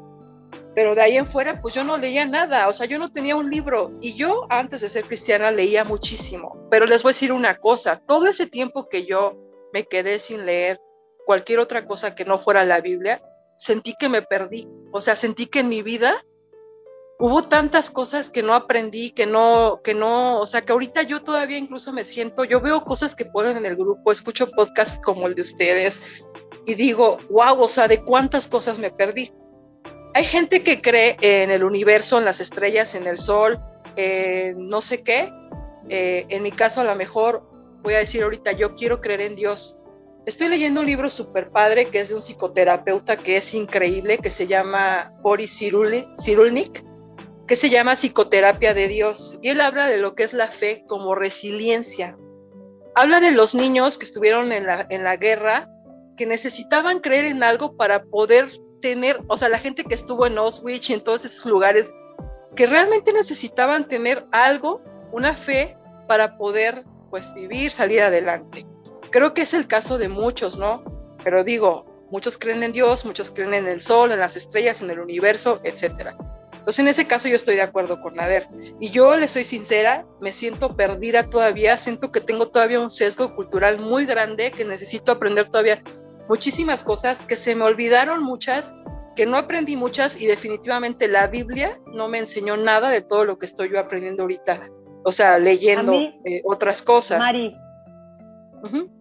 pero 0.74 0.96
de 0.96 1.02
ahí 1.02 1.18
en 1.18 1.28
fuera 1.28 1.62
pues 1.62 1.76
yo 1.76 1.84
no 1.84 1.98
leía 1.98 2.26
nada, 2.26 2.68
o 2.68 2.74
sea, 2.74 2.88
yo 2.88 2.98
no 2.98 3.10
tenía 3.10 3.36
un 3.36 3.52
libro 3.52 3.92
y 4.02 4.16
yo 4.16 4.48
antes 4.50 4.82
de 4.82 4.90
ser 4.90 5.06
cristiana 5.06 5.52
leía 5.52 5.84
muchísimo. 5.84 6.68
Pero 6.72 6.88
les 6.88 7.04
voy 7.04 7.12
a 7.12 7.14
decir 7.14 7.32
una 7.32 7.60
cosa, 7.60 8.00
todo 8.00 8.26
ese 8.26 8.48
tiempo 8.48 8.90
que 8.90 9.06
yo 9.06 9.38
me 9.72 9.84
quedé 9.84 10.18
sin 10.18 10.48
leer 10.48 10.80
cualquier 11.26 11.60
otra 11.60 11.86
cosa 11.86 12.16
que 12.16 12.26
no 12.26 12.40
fuera 12.40 12.64
la 12.64 12.82
Biblia, 12.82 13.22
sentí 13.64 13.94
que 13.98 14.10
me 14.10 14.22
perdí, 14.22 14.68
o 14.92 15.00
sea, 15.00 15.16
sentí 15.16 15.46
que 15.46 15.62
en 15.62 15.70
mi 15.70 15.82
vida 15.82 16.26
hubo 17.18 17.42
tantas 17.42 17.90
cosas 17.90 18.30
que 18.30 18.44
no 18.44 18.54
aprendí, 18.54 19.12
que 19.12 19.26
no, 19.26 19.80
que 19.82 19.94
no, 19.94 20.42
o 20.42 20.46
sea, 20.46 20.64
que 20.64 20.74
ahorita 20.74 21.04
yo 21.04 21.24
todavía 21.24 21.58
incluso 21.58 21.94
me 21.94 22.04
siento, 22.04 22.44
yo 22.44 22.60
veo 22.60 22.84
cosas 22.84 23.16
que 23.16 23.24
ponen 23.24 23.56
en 23.56 23.66
el 23.66 23.78
grupo, 23.78 24.12
escucho 24.12 24.52
podcasts 24.52 25.00
como 25.02 25.28
el 25.28 25.36
de 25.36 25.44
ustedes 25.44 26.22
y 26.66 26.74
digo, 26.74 27.20
wow, 27.30 27.62
o 27.62 27.68
sea, 27.70 27.88
de 27.88 28.04
cuántas 28.04 28.50
cosas 28.50 28.80
me 28.80 28.92
perdí. 28.92 29.32
Hay 30.14 30.26
gente 30.26 30.62
que 30.62 30.82
cree 30.82 31.16
en 31.22 31.50
el 31.50 31.64
universo, 31.64 32.18
en 32.18 32.26
las 32.26 32.42
estrellas, 32.42 32.96
en 32.96 33.08
el 33.08 33.18
sol, 33.18 33.60
no 34.58 34.82
sé 34.82 35.04
qué. 35.04 35.32
Eh, 35.90 36.26
en 36.30 36.44
mi 36.44 36.52
caso, 36.52 36.82
a 36.82 36.84
lo 36.84 36.96
mejor 36.96 37.44
voy 37.82 37.94
a 37.94 38.00
decir 38.00 38.24
ahorita, 38.24 38.52
yo 38.52 38.76
quiero 38.76 39.00
creer 39.00 39.22
en 39.22 39.36
Dios. 39.36 39.76
Estoy 40.26 40.48
leyendo 40.48 40.80
un 40.82 40.88
libro 40.88 41.10
súper 41.10 41.52
padre 41.52 41.90
que 41.90 42.00
es 42.00 42.10
de 42.10 42.16
un 42.16 42.22
psicoterapeuta 42.22 43.18
que 43.18 43.38
es 43.38 43.54
increíble, 43.54 44.18
que 44.18 44.30
se 44.30 44.48
llama 44.48 45.12
Boris 45.22 45.58
Cyrulnik 45.58 46.84
que 47.48 47.56
se 47.56 47.70
llama 47.70 47.96
Psicoterapia 47.96 48.74
de 48.74 48.88
Dios. 48.88 49.38
Y 49.42 49.50
él 49.50 49.62
habla 49.62 49.88
de 49.88 49.98
lo 49.98 50.16
que 50.16 50.24
es 50.24 50.34
la 50.34 50.48
fe 50.48 50.86
como 50.88 51.16
resiliencia. 51.16 52.18
Habla 52.96 53.20
de 53.20 53.32
los 53.32 53.54
niños 53.54 53.98
que 53.98 54.06
estuvieron 54.06 54.52
en 54.52 54.66
la, 54.66 54.88
en 54.90 55.04
la 55.04 55.18
guerra, 55.18 55.70
que 56.16 56.26
necesitaban 56.26 57.00
creer 57.00 57.26
en 57.26 57.44
algo 57.44 57.76
para 57.76 58.04
poder 58.04 58.48
tener, 58.82 59.20
o 59.28 59.38
sea, 59.38 59.50
la 59.50 59.58
gente 59.58 59.84
que 59.84 59.96
estuvo 59.96 60.26
en 60.26 60.38
Auschwitz 60.38 60.90
y 60.90 60.94
en 60.94 61.02
todos 61.02 61.26
esos 61.26 61.46
lugares, 61.46 61.94
que 62.56 62.66
realmente 62.66 63.12
necesitaban 63.14 63.88
tener 63.88 64.26
algo, 64.32 64.82
una 65.12 65.36
fe, 65.36 65.78
para 66.08 66.38
poder, 66.38 66.86
pues, 67.10 67.34
vivir, 67.34 67.72
salir 67.72 68.02
adelante. 68.02 68.66
Creo 69.14 69.36
que 69.36 69.44
es 69.44 69.54
el 69.54 69.68
caso 69.68 70.00
de 70.00 70.10
muchos, 70.10 70.58
¿no? 70.58 70.84
Pero 71.24 71.44
digo, 71.44 71.86
muchos 72.10 72.36
creen 72.36 72.64
en 72.64 72.72
Dios, 72.72 73.06
muchos 73.06 73.30
creen 73.30 73.54
en 73.54 73.68
el 73.68 73.80
sol, 73.80 74.12
en 74.12 74.20
las 74.20 74.36
estrellas, 74.36 74.82
en 74.82 74.90
el 74.90 75.00
universo, 75.00 75.62
etcétera. 75.64 76.18
Entonces, 76.52 76.80
en 76.80 76.88
ese 76.88 77.06
caso 77.06 77.28
yo 77.28 77.36
estoy 77.36 77.58
de 77.58 77.62
acuerdo 77.62 78.02
con 78.02 78.16
Nader. 78.16 78.48
Y 78.80 78.90
yo 78.90 79.16
le 79.16 79.28
soy 79.28 79.44
sincera, 79.44 80.04
me 80.20 80.32
siento 80.32 80.76
perdida 80.76 81.30
todavía, 81.30 81.78
siento 81.78 82.12
que 82.12 82.22
tengo 82.22 82.48
todavía 82.48 82.80
un 82.80 82.90
sesgo 82.90 83.36
cultural 83.36 83.80
muy 83.80 84.08
grande, 84.08 84.52
que 84.52 84.66
necesito 84.66 85.12
aprender 85.12 85.46
todavía 85.46 85.84
muchísimas 86.28 86.84
cosas, 86.84 87.24
que 87.24 87.36
se 87.36 87.54
me 87.54 87.66
olvidaron 87.66 88.24
muchas, 88.24 88.74
que 89.16 89.28
no 89.28 89.38
aprendí 89.38 89.76
muchas 89.76 90.20
y 90.20 90.26
definitivamente 90.26 91.08
la 91.08 91.28
Biblia 91.28 91.80
no 91.86 92.08
me 92.08 92.18
enseñó 92.18 92.58
nada 92.58 92.90
de 92.90 93.02
todo 93.02 93.26
lo 93.26 93.38
que 93.38 93.46
estoy 93.46 93.70
yo 93.70 93.80
aprendiendo 93.80 94.24
ahorita. 94.24 94.72
O 95.06 95.12
sea, 95.12 95.38
leyendo 95.38 95.94
eh, 95.94 96.42
otras 96.46 96.82
cosas. 96.82 97.20
Mari, 97.20 97.54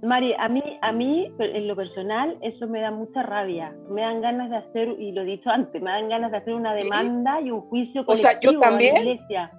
Mari, 0.03 0.35
a 0.39 0.49
mí, 0.49 0.63
a 0.81 0.93
mí, 0.93 1.33
en 1.39 1.69
lo 1.69 1.77
personal, 1.77 2.37
eso 2.43 2.67
me 2.67 2.81
da 2.81 2.91
mucha 2.91 3.23
rabia. 3.23 3.75
Me 3.89 4.03
dan 4.03 4.21
ganas 4.21 4.51
de 4.51 4.57
hacer, 4.57 4.89
y 4.99 5.13
lo 5.13 5.23
he 5.23 5.25
dicho 5.25 5.51
antes, 5.51 5.81
me 5.81 5.91
dan 5.91 6.09
ganas 6.09 6.33
de 6.33 6.39
hacer 6.39 6.55
una 6.55 6.75
demanda 6.75 7.41
y 7.41 7.51
un 7.51 7.61
juicio 7.63 8.05
colectivo 8.05 8.65
a 8.65 8.71
la 8.71 8.83
iglesia, 8.83 9.53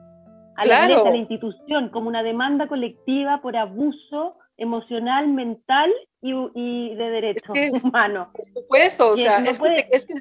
a 0.57 0.67
la 0.67 0.83
iglesia, 0.83 1.07
a 1.07 1.11
la 1.11 1.17
institución, 1.17 1.89
como 1.89 2.09
una 2.09 2.21
demanda 2.21 2.67
colectiva 2.67 3.41
por 3.41 3.55
abuso 3.55 4.37
emocional, 4.57 5.27
mental 5.29 5.89
y, 6.21 6.95
de 6.95 7.09
derechos 7.09 7.55
humanos. 7.83 8.27
Por 8.33 8.45
supuesto, 8.47 9.09
o 9.09 9.17
sea, 9.17 9.37
es, 9.37 9.61
es 9.91 10.05
que 10.05 10.15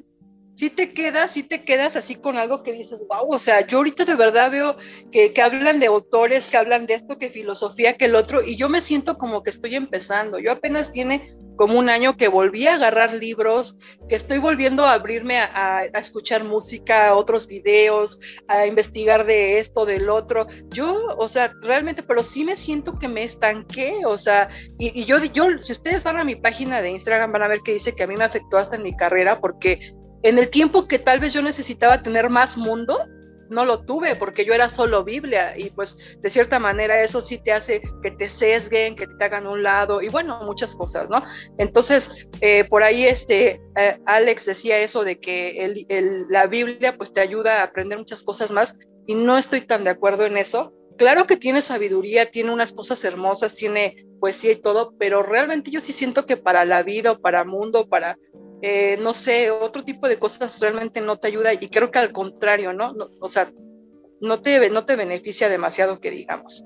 si 0.55 0.71
te 0.71 0.93
quedas, 0.93 1.33
si 1.33 1.43
te 1.43 1.65
quedas 1.65 1.97
así 1.97 2.17
con 2.17 2.37
algo 2.37 2.63
que 2.63 2.73
dices, 2.73 3.07
wow, 3.09 3.29
o 3.31 3.39
sea, 3.39 3.67
yo 3.67 3.79
ahorita 3.79 4.05
de 4.05 4.15
verdad 4.15 4.51
veo 4.51 4.77
que, 5.11 5.33
que, 5.33 5.43
hablan 5.43 5.81
de 5.81 5.87
autores, 5.87 6.49
que 6.49 6.57
hablan 6.57 6.87
de 6.87 6.95
esto, 6.95 7.19
que 7.19 7.31
filosofía, 7.31 7.95
que 7.95 8.05
el 8.05 8.15
otro, 8.15 8.43
y 8.43 8.57
yo 8.57 8.69
me 8.69 8.83
siento 8.83 9.17
como 9.17 9.43
que 9.43 9.51
estoy 9.51 9.77
empezando. 9.77 10.39
Yo 10.39 10.53
apenas 10.53 10.93
tiene 10.93 11.27
como 11.57 11.79
un 11.79 11.89
año 11.89 12.17
que 12.17 12.29
volví 12.29 12.67
a 12.67 12.75
agarrar 12.75 13.15
libros, 13.15 13.77
que 14.09 14.15
estoy 14.15 14.39
volviendo 14.39 14.85
a 14.85 14.93
abrirme 14.93 15.39
a, 15.39 15.79
a, 15.79 15.99
escuchar 15.99 16.45
música, 16.45 17.15
otros 17.15 17.47
videos, 17.47 18.19
a 18.49 18.67
investigar 18.67 19.25
de 19.25 19.59
esto, 19.59 19.87
del 19.87 20.11
otro. 20.11 20.47
Yo, 20.69 20.99
o 21.17 21.29
sea, 21.29 21.53
realmente, 21.63 22.03
pero 22.03 22.23
sí 22.23 22.45
me 22.45 22.57
siento 22.57 22.99
que 22.99 23.09
me 23.09 23.25
estanqué, 23.25 24.05
o 24.05 24.19
sea, 24.19 24.49
y, 24.79 25.01
y 25.01 25.05
yo, 25.05 25.23
yo, 25.25 25.47
si 25.61 25.73
ustedes 25.73 26.05
van 26.05 26.19
a 26.19 26.25
mi 26.25 26.37
página 26.37 26.83
de 26.83 26.91
Instagram, 26.91 27.33
van 27.33 27.43
a 27.43 27.49
ver 27.49 27.61
que 27.65 27.73
dice 27.73 27.95
que 27.95 28.03
a 28.03 28.07
mí 28.07 28.17
me 28.17 28.25
afectó 28.25 28.59
hasta 28.59 28.77
en 28.77 28.83
mi 28.83 28.95
carrera, 28.97 29.41
porque 29.41 29.95
en 30.23 30.39
el 30.39 30.49
tiempo 30.49 30.87
que 30.87 30.99
tal 30.99 31.21
vez 31.21 31.33
yo 31.33 31.43
necesitaba 31.43 32.03
tener 32.03 32.31
más 32.31 32.57
mundo, 32.57 32.99
no 33.53 33.65
lo 33.65 33.85
tuve 33.85 34.17
porque 34.17 34.45
yo 34.45 34.55
era 34.55 34.69
solo 34.69 35.05
Biblia 35.05 35.57
y 35.57 35.71
pues 35.71 36.17
de 36.21 36.31
cierta 36.31 36.59
manera 36.59 37.01
eso 37.03 37.23
sí 37.23 37.39
te 37.39 37.53
hace 37.53 37.83
que 38.03 38.11
te 38.11 38.29
sesguen, 38.29 38.97
que 38.97 39.07
te 39.07 39.25
hagan 39.25 39.47
un 39.47 39.63
lado 39.63 40.03
y 40.03 40.09
bueno, 40.09 40.43
muchas 40.45 40.75
cosas, 40.75 41.11
¿no? 41.11 41.23
Entonces, 41.59 42.27
eh, 42.41 42.65
por 42.65 42.83
ahí 42.83 43.05
este, 43.05 43.61
eh, 43.77 43.99
Alex 44.07 44.47
decía 44.47 44.79
eso 44.79 45.05
de 45.05 45.21
que 45.21 45.65
el, 45.65 46.27
la 46.29 46.47
Biblia 46.47 46.97
pues 46.97 47.13
te 47.13 47.21
ayuda 47.21 47.61
a 47.61 47.65
aprender 47.65 47.99
muchas 47.99 48.23
cosas 48.23 48.51
más 48.51 48.77
y 49.07 49.15
no 49.15 49.39
estoy 49.39 49.61
tan 49.61 49.85
de 49.85 49.91
acuerdo 49.91 50.27
en 50.27 50.37
eso. 50.37 50.73
Claro 50.99 51.27
que 51.27 51.37
tiene 51.37 51.63
sabiduría, 51.63 52.27
tiene 52.27 52.53
unas 52.53 52.73
cosas 52.73 53.03
hermosas, 53.05 53.57
tiene 53.57 53.97
poesía 54.21 54.53
y 54.53 54.57
todo, 54.57 54.95
pero 54.99 55.23
realmente 55.23 55.71
yo 55.71 55.81
sí 55.81 55.93
siento 55.93 56.27
que 56.27 56.37
para 56.37 56.65
la 56.65 56.83
vida 56.83 57.13
o 57.13 57.21
para 57.21 57.45
mundo, 57.45 57.89
para 57.89 58.19
eh, 58.63 58.97
no 59.01 59.13
sé, 59.13 59.51
otro 59.51 59.83
tipo 59.83 60.09
de 60.09 60.19
cosas 60.19 60.61
realmente 60.61 61.01
no 61.01 61.19
te 61.19 61.27
ayuda 61.27 61.53
y 61.53 61.69
creo 61.69 61.91
que 61.91 61.99
al 61.99 62.13
contrario, 62.13 62.73
¿no? 62.73 62.95
o 63.21 63.29
sea, 63.29 63.51
no 64.21 64.41
te, 64.41 64.71
no 64.71 64.87
te 64.87 64.95
beneficia 64.95 65.49
demasiado 65.49 66.01
que 66.01 66.13
digamos. 66.13 66.65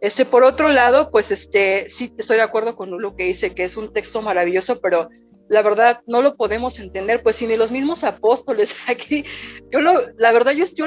Este, 0.00 0.24
por 0.24 0.42
otro 0.42 0.70
lado, 0.70 1.10
pues 1.10 1.30
este, 1.30 1.88
sí 1.88 2.14
estoy 2.18 2.38
de 2.38 2.42
acuerdo 2.42 2.76
con 2.76 3.00
lo 3.00 3.14
que 3.14 3.24
dice, 3.24 3.54
que 3.54 3.64
es 3.64 3.76
un 3.76 3.92
texto 3.92 4.22
maravilloso, 4.22 4.80
pero 4.80 5.08
la 5.48 5.62
verdad 5.62 6.00
no 6.06 6.22
lo 6.22 6.36
podemos 6.36 6.78
entender, 6.78 7.22
pues 7.22 7.36
si 7.36 7.46
ni 7.46 7.56
los 7.56 7.70
mismos 7.70 8.04
apóstoles 8.04 8.76
aquí, 8.88 9.24
yo 9.70 9.80
lo, 9.80 10.00
la 10.16 10.32
verdad 10.32 10.52
yo, 10.52 10.64
yo 10.74 10.86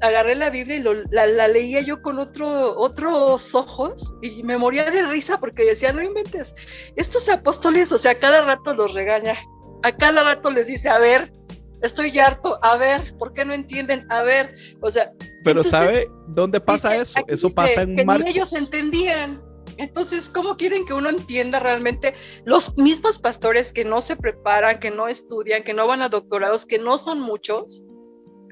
agarré 0.00 0.34
la 0.34 0.50
Biblia 0.50 0.76
y 0.76 0.82
la, 1.10 1.26
la, 1.26 1.48
leía 1.48 1.80
yo 1.80 2.00
con 2.00 2.18
otro, 2.18 2.78
otros 2.78 3.54
ojos 3.54 4.16
y 4.22 4.42
me 4.42 4.56
moría 4.56 4.90
de 4.90 5.06
risa 5.06 5.38
porque 5.38 5.64
decía, 5.64 5.92
no 5.92 6.02
inventes, 6.02 6.54
estos 6.96 7.28
apóstoles, 7.28 7.92
o 7.92 7.98
sea, 7.98 8.18
cada 8.18 8.42
rato 8.42 8.74
los 8.74 8.94
regaña, 8.94 9.34
a 9.82 9.96
cada 9.96 10.22
rato 10.22 10.50
les 10.50 10.66
dice, 10.66 10.88
a 10.88 10.98
ver, 10.98 11.32
estoy 11.82 12.18
harto, 12.18 12.58
a 12.62 12.76
ver, 12.76 13.16
¿por 13.18 13.32
qué 13.32 13.44
no 13.44 13.52
entienden? 13.52 14.06
A 14.10 14.22
ver, 14.22 14.54
o 14.80 14.90
sea. 14.90 15.12
Pero 15.44 15.62
¿sabe 15.62 16.08
dónde 16.28 16.60
pasa 16.60 16.96
eso? 16.96 17.20
Eso 17.28 17.48
pasa 17.50 17.82
en 17.82 17.96
que 17.96 18.04
Ni 18.04 18.30
ellos 18.30 18.52
entendían. 18.52 19.42
Entonces, 19.76 20.28
¿cómo 20.28 20.56
quieren 20.56 20.84
que 20.84 20.92
uno 20.92 21.08
entienda 21.08 21.60
realmente 21.60 22.14
los 22.44 22.76
mismos 22.76 23.18
pastores 23.18 23.72
que 23.72 23.84
no 23.84 24.00
se 24.00 24.16
preparan, 24.16 24.80
que 24.80 24.90
no 24.90 25.06
estudian, 25.06 25.62
que 25.62 25.72
no 25.72 25.86
van 25.86 26.02
a 26.02 26.08
doctorados, 26.08 26.66
que 26.66 26.80
no 26.80 26.98
son 26.98 27.20
muchos? 27.20 27.84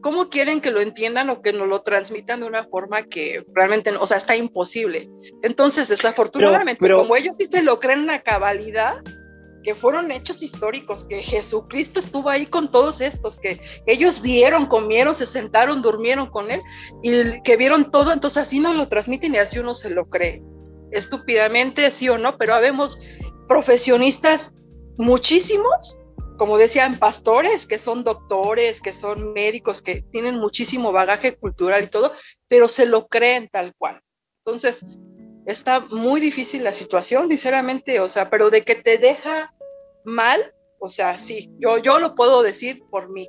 ¿Cómo 0.02 0.28
quieren 0.30 0.60
que 0.60 0.70
lo 0.70 0.80
entiendan 0.80 1.28
o 1.30 1.42
que 1.42 1.52
nos 1.52 1.66
lo 1.66 1.82
transmitan 1.82 2.40
de 2.40 2.46
una 2.46 2.64
forma 2.68 3.02
que 3.02 3.44
realmente, 3.52 3.90
o 3.96 4.06
sea, 4.06 4.18
está 4.18 4.36
imposible? 4.36 5.10
Entonces, 5.42 5.88
desafortunadamente, 5.88 6.88
como 6.92 7.16
ellos 7.16 7.34
sí 7.36 7.48
se 7.50 7.62
lo 7.62 7.80
creen 7.80 8.08
a 8.08 8.20
cabalidad, 8.20 8.94
que 9.66 9.74
fueron 9.74 10.12
hechos 10.12 10.44
históricos, 10.44 11.04
que 11.04 11.20
Jesucristo 11.20 11.98
estuvo 11.98 12.30
ahí 12.30 12.46
con 12.46 12.70
todos 12.70 13.00
estos, 13.00 13.36
que 13.36 13.60
ellos 13.84 14.22
vieron, 14.22 14.66
comieron, 14.66 15.12
se 15.12 15.26
sentaron, 15.26 15.82
durmieron 15.82 16.30
con 16.30 16.52
él 16.52 16.62
y 17.02 17.42
que 17.42 17.56
vieron 17.56 17.90
todo, 17.90 18.12
entonces 18.12 18.44
así 18.44 18.60
nos 18.60 18.76
lo 18.76 18.86
transmiten 18.86 19.34
y 19.34 19.38
así 19.38 19.58
uno 19.58 19.74
se 19.74 19.90
lo 19.90 20.08
cree. 20.08 20.40
Estúpidamente, 20.92 21.90
sí 21.90 22.08
o 22.08 22.16
no, 22.16 22.38
pero 22.38 22.54
habemos 22.54 23.00
profesionistas 23.48 24.54
muchísimos, 24.98 25.98
como 26.38 26.58
decían, 26.58 27.00
pastores, 27.00 27.66
que 27.66 27.80
son 27.80 28.04
doctores, 28.04 28.80
que 28.80 28.92
son 28.92 29.32
médicos, 29.32 29.82
que 29.82 30.02
tienen 30.12 30.38
muchísimo 30.38 30.92
bagaje 30.92 31.34
cultural 31.34 31.82
y 31.82 31.88
todo, 31.88 32.12
pero 32.46 32.68
se 32.68 32.86
lo 32.86 33.08
creen 33.08 33.48
tal 33.50 33.74
cual. 33.76 34.00
Entonces, 34.44 34.84
está 35.44 35.80
muy 35.80 36.20
difícil 36.20 36.62
la 36.62 36.72
situación, 36.72 37.28
sinceramente, 37.28 37.98
o 37.98 38.08
sea, 38.08 38.30
pero 38.30 38.50
de 38.50 38.62
que 38.62 38.76
te 38.76 38.98
deja 38.98 39.52
mal, 40.06 40.54
o 40.78 40.88
sea, 40.88 41.18
sí, 41.18 41.50
yo, 41.58 41.78
yo 41.78 41.98
lo 41.98 42.14
puedo 42.14 42.42
decir 42.42 42.82
por 42.90 43.10
mí. 43.10 43.28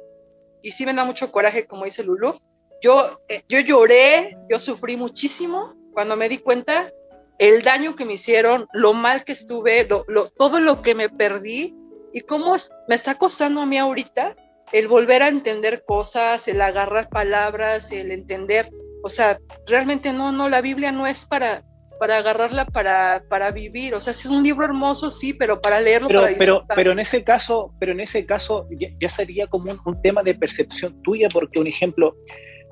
Y 0.61 0.71
sí 0.71 0.85
me 0.85 0.93
da 0.93 1.03
mucho 1.03 1.31
coraje, 1.31 1.65
como 1.65 1.85
dice 1.85 2.03
Lulu. 2.03 2.39
Yo, 2.81 3.19
eh, 3.27 3.43
yo 3.47 3.59
lloré, 3.59 4.37
yo 4.49 4.59
sufrí 4.59 4.97
muchísimo 4.97 5.75
cuando 5.93 6.15
me 6.15 6.29
di 6.29 6.37
cuenta 6.37 6.91
el 7.39 7.61
daño 7.61 7.95
que 7.95 8.05
me 8.05 8.13
hicieron, 8.13 8.67
lo 8.73 8.93
mal 8.93 9.23
que 9.23 9.31
estuve, 9.31 9.87
lo, 10.07 10.25
todo 10.27 10.59
lo 10.59 10.81
que 10.81 10.95
me 10.95 11.09
perdí 11.09 11.75
y 12.13 12.21
cómo 12.21 12.55
me 12.87 12.95
está 12.95 13.15
costando 13.15 13.61
a 13.61 13.65
mí 13.65 13.77
ahorita 13.77 14.35
el 14.71 14.87
volver 14.87 15.23
a 15.23 15.27
entender 15.27 15.83
cosas, 15.85 16.47
el 16.47 16.61
agarrar 16.61 17.09
palabras, 17.09 17.91
el 17.91 18.11
entender 18.11 18.69
o 19.03 19.09
sea, 19.09 19.39
realmente 19.65 20.11
no, 20.13 20.31
no, 20.31 20.49
la 20.49 20.61
Biblia 20.61 20.91
no 20.91 21.07
es 21.07 21.25
para, 21.25 21.63
para 21.99 22.17
agarrarla 22.17 22.65
para, 22.65 23.23
para 23.29 23.51
vivir. 23.51 23.93
O 23.95 24.01
sea, 24.01 24.11
es 24.11 24.25
un 24.25 24.43
libro 24.43 24.65
hermoso, 24.65 25.09
sí, 25.09 25.33
pero 25.33 25.59
para 25.59 25.79
leerlo. 25.79 26.07
Pero, 26.07 26.21
para 26.21 26.37
pero, 26.37 26.65
pero 26.75 26.91
en 26.91 26.99
ese 26.99 27.23
caso, 27.23 27.73
pero 27.79 27.91
en 27.91 27.99
ese 27.99 28.25
caso 28.25 28.67
ya, 28.71 28.89
ya 28.99 29.09
sería 29.09 29.47
como 29.47 29.71
un, 29.71 29.79
un, 29.85 30.01
tema 30.01 30.23
de 30.23 30.35
percepción 30.35 31.01
tuya, 31.03 31.29
porque 31.31 31.59
un 31.59 31.67
ejemplo, 31.67 32.15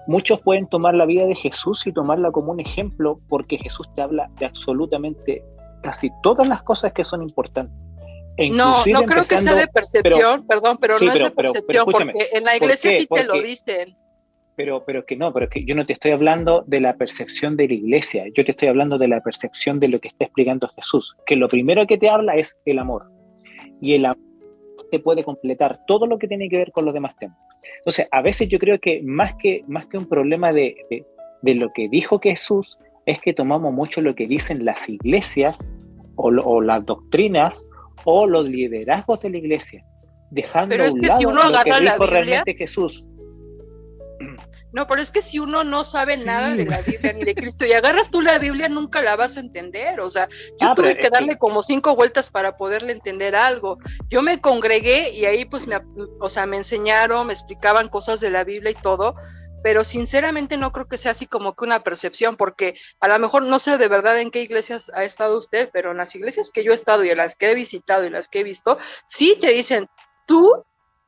muchos 0.07 0.39
pueden 0.41 0.67
tomar 0.67 0.93
la 0.93 1.05
vida 1.05 1.25
de 1.25 1.35
Jesús 1.35 1.85
y 1.87 1.93
tomarla 1.93 2.31
como 2.31 2.51
un 2.51 2.59
ejemplo, 2.59 3.19
porque 3.29 3.57
Jesús 3.57 3.87
te 3.95 4.01
habla 4.01 4.29
de 4.39 4.45
absolutamente 4.45 5.43
casi 5.81 6.09
todas 6.23 6.47
las 6.47 6.63
cosas 6.63 6.93
que 6.93 7.03
son 7.03 7.21
importantes. 7.21 7.75
E 8.37 8.49
no, 8.49 8.83
no 8.85 9.03
creo 9.03 9.23
que 9.23 9.37
sea 9.37 9.55
de 9.55 9.67
percepción, 9.67 10.45
pero, 10.45 10.61
perdón, 10.61 10.77
pero 10.79 10.99
sí, 10.99 11.05
no 11.05 11.13
pero, 11.13 11.25
es 11.25 11.29
de 11.29 11.35
percepción, 11.35 11.85
porque 11.85 12.29
en 12.33 12.43
la 12.43 12.57
iglesia 12.57 12.91
sí 12.91 13.07
te 13.07 13.23
lo 13.23 13.41
dicen 13.41 13.95
pero, 14.55 14.83
pero 14.85 15.05
que 15.05 15.15
no, 15.15 15.33
pero 15.33 15.49
que 15.49 15.65
yo 15.65 15.75
no 15.75 15.85
te 15.85 15.93
estoy 15.93 16.11
hablando 16.11 16.63
de 16.67 16.79
la 16.79 16.95
percepción 16.95 17.57
de 17.57 17.67
la 17.67 17.73
iglesia, 17.73 18.25
yo 18.35 18.45
te 18.45 18.51
estoy 18.51 18.67
hablando 18.67 18.97
de 18.97 19.07
la 19.07 19.21
percepción 19.21 19.79
de 19.79 19.89
lo 19.89 19.99
que 19.99 20.07
está 20.07 20.25
explicando 20.25 20.67
Jesús, 20.75 21.15
que 21.25 21.35
lo 21.35 21.49
primero 21.49 21.85
que 21.85 21.97
te 21.97 22.09
habla 22.09 22.35
es 22.35 22.57
el 22.65 22.79
amor. 22.79 23.11
Y 23.81 23.93
el 23.93 24.05
amor 24.05 24.19
te 24.91 24.99
puede 24.99 25.23
completar 25.23 25.79
todo 25.87 26.07
lo 26.07 26.17
que 26.17 26.27
tiene 26.27 26.49
que 26.49 26.57
ver 26.57 26.71
con 26.71 26.85
los 26.85 26.93
demás 26.93 27.15
temas. 27.17 27.37
Entonces, 27.79 28.07
a 28.11 28.21
veces 28.21 28.47
yo 28.47 28.59
creo 28.59 28.79
que 28.79 29.01
más 29.03 29.33
que, 29.35 29.63
más 29.67 29.87
que 29.87 29.97
un 29.97 30.07
problema 30.07 30.53
de, 30.53 30.75
de, 30.89 31.05
de 31.41 31.55
lo 31.55 31.71
que 31.73 31.89
dijo 31.89 32.19
Jesús, 32.19 32.79
es 33.05 33.19
que 33.21 33.33
tomamos 33.33 33.73
mucho 33.73 34.01
lo 34.01 34.15
que 34.15 34.27
dicen 34.27 34.65
las 34.65 34.87
iglesias 34.89 35.55
o, 36.15 36.27
o 36.27 36.61
las 36.61 36.85
doctrinas 36.85 37.65
o 38.03 38.27
los 38.27 38.47
liderazgos 38.47 39.19
de 39.21 39.29
la 39.29 39.37
iglesia, 39.37 39.83
dejando 40.31 40.69
Pero 40.69 40.85
es 40.85 40.93
a 40.93 40.95
un 40.95 41.01
que 41.01 41.07
lado 41.07 41.19
si 41.19 41.25
uno 41.25 41.49
lo 41.49 41.63
que 41.63 41.69
la 41.69 41.79
dijo 41.79 41.97
Biblia, 41.99 42.07
realmente 42.07 42.55
Jesús. 42.55 43.05
No, 44.71 44.87
pero 44.87 45.01
es 45.01 45.09
que 45.09 45.21
si 45.21 45.39
uno 45.39 45.63
no 45.63 45.85
sabe 45.85 46.17
Sí. 46.17 46.25
nada 46.25 46.53
de 46.53 46.65
la 46.65 46.81
Biblia 46.81 47.13
ni 47.13 47.23
de 47.23 47.33
Cristo 47.35 47.65
y 47.65 47.71
agarras 47.71 48.11
tú 48.11 48.21
la 48.21 48.37
Biblia, 48.39 48.67
nunca 48.67 49.01
la 49.01 49.15
vas 49.15 49.37
a 49.37 49.39
entender. 49.39 50.01
O 50.01 50.09
sea, 50.09 50.27
yo 50.59 50.67
Ah, 50.69 50.73
tuve 50.75 50.97
que 50.99 51.09
darle 51.09 51.33
que- 51.33 51.37
como 51.37 51.63
cinco 51.63 51.95
vueltas 51.95 52.29
para 52.29 52.57
poderle 52.57 52.91
entender 52.91 53.37
algo. 53.37 53.77
Yo 54.09 54.21
me 54.21 54.41
congregué 54.41 55.11
y 55.11 55.23
ahí 55.25 55.45
pues 55.45 55.67
me, 55.67 55.77
o 56.19 56.29
sea, 56.29 56.45
me 56.45 56.57
enseñaron, 56.57 57.27
me 57.27 57.33
explicaban 57.33 57.87
cosas 57.87 58.19
de 58.19 58.31
la 58.31 58.43
Biblia 58.43 58.71
y 58.71 58.75
todo, 58.81 59.15
pero 59.63 59.85
sinceramente 59.85 60.57
no 60.57 60.73
creo 60.73 60.87
que 60.89 60.97
sea 60.97 61.11
así 61.11 61.25
como 61.25 61.55
que 61.55 61.63
una 61.63 61.81
percepción, 61.81 62.35
porque 62.35 62.75
a 62.99 63.07
lo 63.07 63.17
mejor 63.17 63.43
no 63.43 63.59
sé 63.59 63.77
de 63.77 63.87
verdad 63.87 64.19
en 64.19 64.29
qué 64.29 64.41
iglesias 64.41 64.91
ha 64.93 65.05
estado 65.05 65.37
usted, 65.37 65.69
pero 65.71 65.91
en 65.91 65.97
las 65.97 66.13
iglesias 66.15 66.51
que 66.53 66.65
yo 66.65 66.71
he 66.73 66.75
estado 66.75 67.05
y 67.05 67.09
en 67.11 67.17
las 67.17 67.37
que 67.37 67.49
he 67.51 67.55
visitado 67.55 68.05
y 68.05 68.09
las 68.09 68.27
que 68.27 68.41
he 68.41 68.43
visto, 68.43 68.77
sí 69.07 69.37
te 69.39 69.51
dicen, 69.51 69.87
tú 70.27 70.51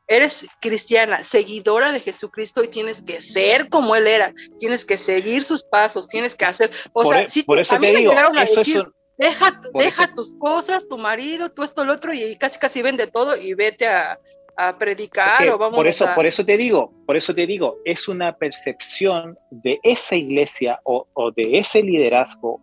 eres 0.08 0.47
cristiana, 0.62 1.24
seguidora 1.24 1.91
de 1.91 1.99
Jesucristo 1.99 2.64
y 2.64 2.70
tienes 2.70 3.03
que 3.03 3.22
ser 3.22 3.70
como 3.70 3.95
él 3.95 4.08
era, 4.08 4.34
tienes 4.60 4.86
que 4.86 4.97
seguir 4.97 5.43
sus 5.43 5.64
pasos, 5.64 6.08
tienes 6.08 6.36
que 6.36 6.45
hacer, 6.45 6.72
o 6.93 7.03
por, 7.03 7.08
sea, 7.08 7.22
e- 7.24 7.28
sí, 7.28 7.43
por 7.43 7.60
eso 7.60 7.76
a 7.76 7.80
mí 7.80 7.88
te 7.88 7.93
me 7.93 7.99
digo, 7.99 8.12
llegaron 8.12 8.38
a 8.38 8.45
decir, 8.45 8.80
un- 8.82 8.93
deja, 9.18 9.62
deja 9.74 10.03
eso- 10.05 10.14
tus 10.16 10.36
cosas, 10.36 10.88
tu 10.88 10.97
marido, 10.97 11.49
tú 11.49 11.64
esto, 11.64 11.84
lo 11.84 11.93
otro, 11.93 12.14
y 12.14 12.36
casi 12.38 12.58
casi 12.60 12.82
vende 12.82 13.08
todo 13.08 13.36
y 13.36 13.53
vete 13.53 13.88
a, 13.88 14.18
a 14.55 14.78
predicar 14.78 15.47
o 15.49 15.58
vamos 15.58 15.76
por 15.78 15.88
eso, 15.88 16.05
a... 16.08 16.16
por 16.16 16.26
eso 16.26 16.45
te 16.45 16.55
digo, 16.58 16.93
por 17.05 17.18
eso 17.18 17.36
te 17.36 17.45
digo, 17.45 17.78
es 17.84 18.08
una 18.08 18.36
percepción 18.38 19.38
de 19.51 19.80
esa 19.84 20.16
iglesia 20.16 20.80
o, 20.84 21.08
o 21.14 21.32
de 21.32 21.60
ese 21.60 21.84
liderazgo 21.84 22.62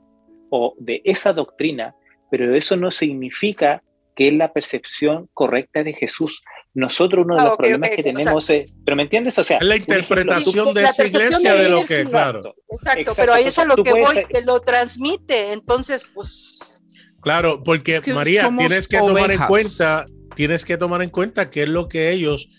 o 0.51 0.74
de 0.78 1.03
esa 1.05 1.32
doctrina, 1.32 1.95
pero 2.30 2.55
eso 2.55 2.76
no 2.76 2.90
significa 2.90 3.82
que 4.16 4.28
es 4.28 4.34
la 4.34 4.52
percepción 4.52 5.28
correcta 5.32 5.82
de 5.82 5.92
Jesús. 5.92 6.42
Nosotros 6.72 7.24
uno 7.24 7.34
de 7.36 7.40
Ah, 7.42 7.44
los 7.44 7.52
ok, 7.54 7.58
problemas 7.60 7.90
que 7.90 7.94
o 8.00 8.04
sea- 8.04 8.12
tenemos 8.14 8.50
es, 8.50 8.72
pero 8.84 8.96
¿me 8.96 9.02
entiendes? 9.04 9.38
O 9.38 9.44
sea, 9.44 9.58
Es 9.58 9.66
la 9.66 9.74
ejemplo, 9.74 9.94
interpretación 9.96 10.74
de 10.74 10.82
la 10.82 10.88
esa 10.88 11.02
percepción 11.02 11.24
iglesia 11.32 11.54
de 11.54 11.62
de 11.64 11.68
lo 11.70 11.84
que, 11.84 12.04
sí, 12.04 12.10
claro. 12.10 12.38
Exacto, 12.38 12.54
Exacto, 12.70 13.12
pero 13.16 13.32
ahí 13.34 13.44
es 13.46 13.58
a 13.58 13.64
lo 13.64 13.76
que 13.76 13.90
voy, 13.90 14.14
ser- 14.14 14.28
te 14.28 14.44
lo 14.44 14.60
transmite, 14.60 15.52
entonces, 15.52 16.06
pues, 16.14 16.82
Claro, 17.20 17.62
porque 17.64 17.96
Es 17.96 18.02
que 18.02 18.12
María, 18.12 18.50
tienes 18.56 18.86
que 18.86 18.98
tomar 18.98 19.30
en 19.30 19.38
cuenta, 19.40 20.04
tienes 20.36 20.64
que 20.64 20.76
tomar 20.76 21.00
en 21.02 21.08
cuenta 21.10 21.48
qué 21.50 21.62
es 21.62 21.68
lo 21.70 21.88
que 21.88 22.10
ellos, 22.10 22.50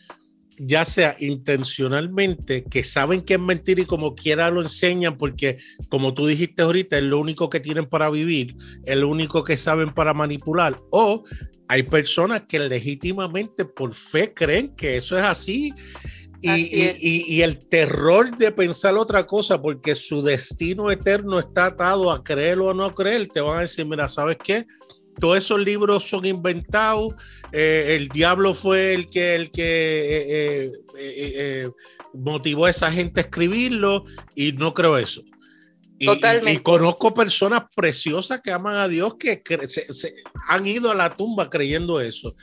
ya 0.58 0.86
sea 0.86 1.16
intencionalmente, 1.20 2.64
que 2.64 2.84
saben 2.84 3.22
que 3.22 3.36
es 3.36 3.39
mentira 3.39 3.82
y 3.82 3.86
como 3.86 4.16
quiera 4.16 4.49
lo 4.49 4.62
enseñan, 4.62 5.18
porque 5.18 5.58
como 5.89 6.14
tú 6.14 6.26
dijiste 6.28 6.62
ahorita, 6.62 6.97
es 6.97 7.03
lo 7.03 7.20
único 7.20 7.49
que 7.49 7.60
tienen 7.60 7.88
para 7.88 8.10
vivir, 8.10 8.56
es 8.86 8.97
lo 8.97 9.10
único 9.10 9.43
que 9.43 9.58
saben 9.58 9.93
para 9.93 10.14
manipular, 10.14 10.78
o 10.91 11.24
hay 11.68 11.84
personas 11.84 12.43
que 12.47 12.60
legítimamente 12.60 13.66
por 13.66 13.93
fe 13.93 14.34
creen 14.34 14.76
que 14.76 14.95
eso 14.97 15.18
es 15.18 15.24
así. 15.24 15.74
Y, 16.41 16.49
y- 16.51 16.82
es. 16.84 17.03
y- 17.03 17.34
y 17.36 17.41
el 17.41 17.58
terror 17.66 18.38
de 18.38 18.51
pensar 18.51 18.95
otra 18.97 19.26
cosa, 19.26 19.60
porque 19.60 19.95
su 19.95 20.22
destino 20.22 20.91
eterno 20.91 21.39
está 21.39 21.68
atado 21.68 22.12
a 22.12 22.24
creer 22.24 22.60
o 22.60 22.72
no 22.74 22.91
creer, 22.93 23.28
te 23.28 23.41
van 23.41 23.58
a 23.58 23.62
decir, 23.62 23.86
mira, 23.86 24.08
¿sabes 24.08 24.38
qué? 24.43 24.68
Todos 25.20 25.38
esos 25.38 25.59
libros 25.59 26.07
son 26.07 26.26
inventados, 26.26 27.13
eh, 27.51 27.95
el 27.99 28.09
diablo 28.09 28.53
fue 28.53 28.93
el 28.93 29.09
que, 29.09 29.36
el 29.36 29.51
que 29.51 29.63
eh, 29.66 30.72
eh, 30.97 31.70
motivó 32.13 32.66
a 32.66 32.70
esa 32.70 32.91
gente 32.91 33.20
a 33.22 33.24
escribirlo 33.24 34.03
y 34.36 34.51
no 34.53 34.74
creo 34.74 34.97
eso. 34.97 35.24
Y, 35.97 36.07
Totalmente. 36.07 36.51
y- 36.51 36.55
y 36.55 36.59
conozco 36.59 37.13
personas 37.13 37.63
preciosas 37.74 38.41
que 38.41 38.51
aman 38.51 38.76
a 38.76 38.88
Dios 38.89 39.16
que 39.18 39.41
cre- 39.41 39.70
se- 39.70 39.93
se- 39.93 40.16
han 40.49 40.68
ido 40.68 40.91
a 40.91 40.95
la 40.95 41.13
tumba 41.13 41.49
creyendo 41.49 41.99
eso. 42.01 42.36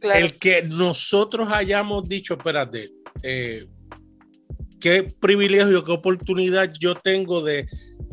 claro. 0.00 0.24
El 0.24 0.38
que 0.38 0.62
nosotros 0.62 1.48
hayamos 1.50 2.08
dicho, 2.08 2.34
espérate, 2.34 2.92
qué 4.80 5.02
privilegio, 5.18 5.82
qué 5.84 5.92
oportunidad 5.92 6.72
yo 6.78 6.94
tengo 6.94 7.42
de 7.42 7.66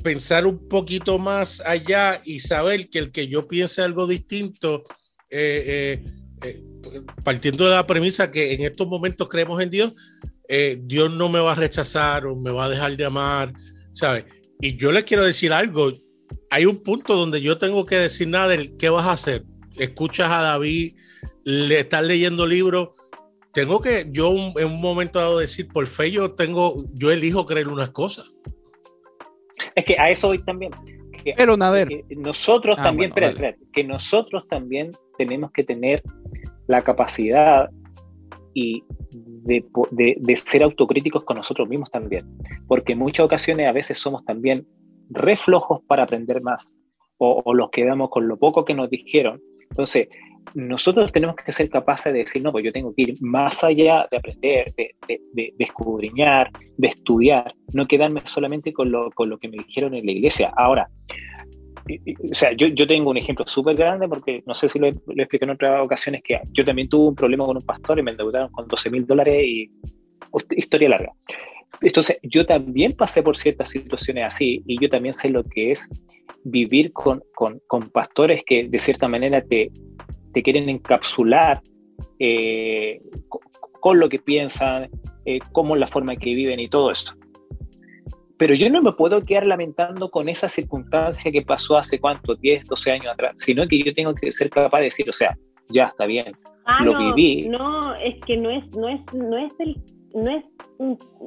pensar 0.06 0.46
un 0.46 0.70
poquito 0.70 1.18
más 1.18 1.62
allá 1.66 2.22
y 2.24 2.40
saber 2.40 2.92
que 2.92 3.00
el 3.00 3.12
que 3.12 3.28
yo 3.28 3.48
piense 3.48 3.82
algo 3.82 4.06
distinto, 4.06 4.84
eh, 5.32 6.04
eh, 6.04 6.06
eh, 6.44 6.62
partiendo 7.24 7.66
de 7.66 7.72
la 7.72 7.88
premisa 7.88 8.30
que 8.30 8.54
en 8.54 8.62
estos 8.62 8.88
momentos 8.88 9.28
creemos 9.28 9.60
en 9.64 9.72
Dios, 9.72 9.94
Dios 10.82 11.12
no 11.12 11.28
me 11.28 11.40
va 11.40 11.54
a 11.54 11.56
rechazar 11.56 12.28
o 12.28 12.36
me 12.36 12.52
va 12.52 12.66
a 12.66 12.70
dejar 12.70 12.96
de 12.96 13.04
amar, 13.04 13.52
¿sabes? 13.92 14.26
Y 14.62 14.78
yo 14.78 14.92
les 14.92 15.06
quiero 15.06 15.26
decir 15.26 15.52
algo, 15.52 15.92
hay 16.52 16.68
un 16.68 16.84
punto 16.84 17.16
donde 17.16 17.42
yo 17.42 17.58
tengo 17.58 17.84
que 17.84 17.98
decir 17.98 18.28
nada 18.28 18.50
del 18.50 18.78
qué 18.78 18.90
vas 18.90 19.08
a 19.08 19.14
hacer. 19.14 19.44
Escuchas 19.80 20.30
a 20.30 20.44
David, 20.44 20.94
le 21.46 21.80
estás 21.80 22.04
leyendo 22.04 22.46
libros, 22.46 22.90
tengo 23.54 23.82
que 23.82 24.06
yo 24.12 24.32
en 24.56 24.68
un 24.68 24.80
momento 24.80 25.18
dado 25.18 25.40
decir, 25.40 25.68
por 25.68 25.88
fe 25.88 26.12
yo 26.12 26.34
tengo, 26.34 26.84
yo 26.94 27.12
elijo 27.12 27.48
creer 27.48 27.70
unas 27.70 27.90
cosas. 27.90 28.28
Es 29.76 29.84
que 29.86 29.96
a 30.00 30.10
eso 30.10 30.28
voy 30.28 30.40
también. 30.40 30.72
que- 31.24 31.34
Pero 31.36 31.58
Nader, 31.58 31.88
que 31.88 32.16
nosotros 32.16 32.76
Ah, 32.80 32.84
también, 32.84 33.12
bueno, 33.12 33.28
espera, 33.28 33.50
espera, 33.50 33.70
que 33.74 33.84
nosotros 33.84 34.48
también 34.48 34.92
tenemos 35.18 35.52
que 35.52 35.64
tener 35.64 36.04
la 36.68 36.82
capacidad 36.82 37.70
y 38.54 38.84
de, 39.12 39.66
de- 39.92 40.18
de 40.20 40.36
ser 40.36 40.64
autocríticos 40.64 41.24
con 41.24 41.38
nosotros 41.38 41.68
mismos 41.68 41.90
también, 41.92 42.26
porque 42.68 42.94
en 42.94 43.00
muchas 43.00 43.26
ocasiones 43.26 43.68
a 43.68 43.72
veces 43.72 43.98
somos 44.00 44.24
también 44.26 44.68
re 45.10 45.36
flojos 45.36 45.82
para 45.88 46.04
aprender 46.04 46.42
más 46.42 46.66
o, 47.18 47.42
o 47.46 47.54
los 47.54 47.70
quedamos 47.72 48.10
con 48.10 48.28
lo 48.28 48.38
poco 48.38 48.64
que 48.66 48.74
nos 48.74 48.90
dijeron. 48.90 49.42
Entonces, 49.70 50.08
nosotros 50.54 51.12
tenemos 51.12 51.36
que 51.36 51.52
ser 51.52 51.70
capaces 51.70 52.14
de 52.14 52.20
decir, 52.20 52.44
no, 52.44 52.52
pues 52.52 52.64
yo 52.64 52.72
tengo 52.72 52.94
que 52.94 53.02
ir 53.04 53.16
más 53.22 53.64
allá 53.64 54.08
de 54.12 54.18
aprender, 54.18 54.74
de, 54.78 54.96
de- 55.08 55.22
de- 55.34 55.54
de 55.58 55.64
escudriñar, 55.64 56.52
de 56.78 56.88
estudiar, 56.88 57.54
no 57.74 57.88
quedarme 57.88 58.22
solamente 58.26 58.72
con 58.74 58.92
lo, 58.92 59.10
con 59.12 59.30
lo 59.30 59.38
que 59.38 59.48
me 59.50 59.58
dijeron 59.58 59.94
en 59.96 60.06
la 60.06 60.12
iglesia. 60.12 60.52
Ahora, 60.56 60.90
o 62.32 62.36
sea, 62.36 62.52
yo, 62.54 62.68
yo 62.68 62.88
tengo 62.88 63.12
un 63.12 63.18
ejemplo 63.18 63.46
súper 63.48 63.76
grande 63.76 64.08
porque 64.08 64.42
no 64.46 64.56
sé 64.56 64.70
si 64.70 64.80
lo, 64.80 64.88
lo 64.88 65.22
expliqué 65.24 65.46
en 65.46 65.52
otras 65.52 65.82
ocasiones, 65.82 66.22
que 66.24 66.40
yo 66.52 66.66
también 66.66 66.90
tuve 66.90 67.10
un 67.10 67.16
problema 67.16 67.46
con 67.46 67.58
un 67.58 67.64
pastor 67.64 68.00
y 68.00 68.04
me 68.04 68.12
endeudaron 68.12 68.50
con 68.52 68.68
12 68.68 68.90
mil 68.90 69.06
dólares 69.06 69.44
y 69.46 69.72
historia 70.58 70.90
larga. 70.90 71.12
Entonces, 71.82 72.18
yo 72.24 72.46
también 72.46 72.94
pasé 72.94 73.22
por 73.22 73.36
ciertas 73.38 73.70
situaciones 73.70 74.24
así 74.26 74.64
y 74.66 74.80
yo 74.82 74.90
también 74.90 75.14
sé 75.14 75.30
lo 75.30 75.44
que 75.44 75.72
es 75.72 75.88
vivir 76.44 76.92
con, 76.94 77.22
con, 77.36 77.62
con 77.68 77.84
pastores 77.90 78.44
que 78.46 78.68
de 78.68 78.80
cierta 78.80 79.08
manera 79.08 79.42
te, 79.42 79.72
te 80.36 80.44
quieren 80.44 80.70
encapsular 80.70 81.62
eh, 82.20 83.02
con, 83.28 83.42
con 83.80 84.00
lo 84.00 84.08
que 84.10 84.20
piensan, 84.20 84.90
eh, 85.26 85.40
cómo 85.52 85.76
es 85.76 85.80
la 85.80 85.88
forma 85.88 86.14
en 86.14 86.20
que 86.20 86.36
viven 86.36 86.60
y 86.60 86.68
todo 86.68 86.92
eso. 86.92 87.16
Pero 88.38 88.54
yo 88.54 88.70
no 88.70 88.82
me 88.82 88.92
puedo 88.92 89.20
quedar 89.22 89.48
lamentando 89.48 90.12
con 90.12 90.28
esa 90.30 90.50
circunstancia 90.50 91.32
que 91.32 91.42
pasó 91.42 91.78
hace 91.78 92.00
cuánto, 92.00 92.36
10, 92.36 92.66
12 92.66 92.92
años 92.92 93.08
atrás, 93.08 93.32
sino 93.38 93.68
que 93.68 93.80
yo 93.82 93.94
tengo 93.94 94.14
que 94.14 94.32
ser 94.32 94.50
capaz 94.50 94.80
de 94.80 94.86
decir, 94.86 95.10
o 95.10 95.14
sea, 95.14 95.36
ya 95.70 95.86
está 95.86 96.06
bien, 96.06 96.34
Ah, 96.66 96.84
Lo 96.84 96.94
no, 96.94 97.14
viví. 97.14 97.48
no, 97.48 97.94
es 97.96 98.16
que 98.26 98.38
no 98.38 98.50
es, 98.50 98.66
no 98.76 98.90
es, 98.90 99.00
no 99.14 99.38
es 99.38 99.54
el, 99.60 99.76
no 100.16 100.32
es, 100.32 100.44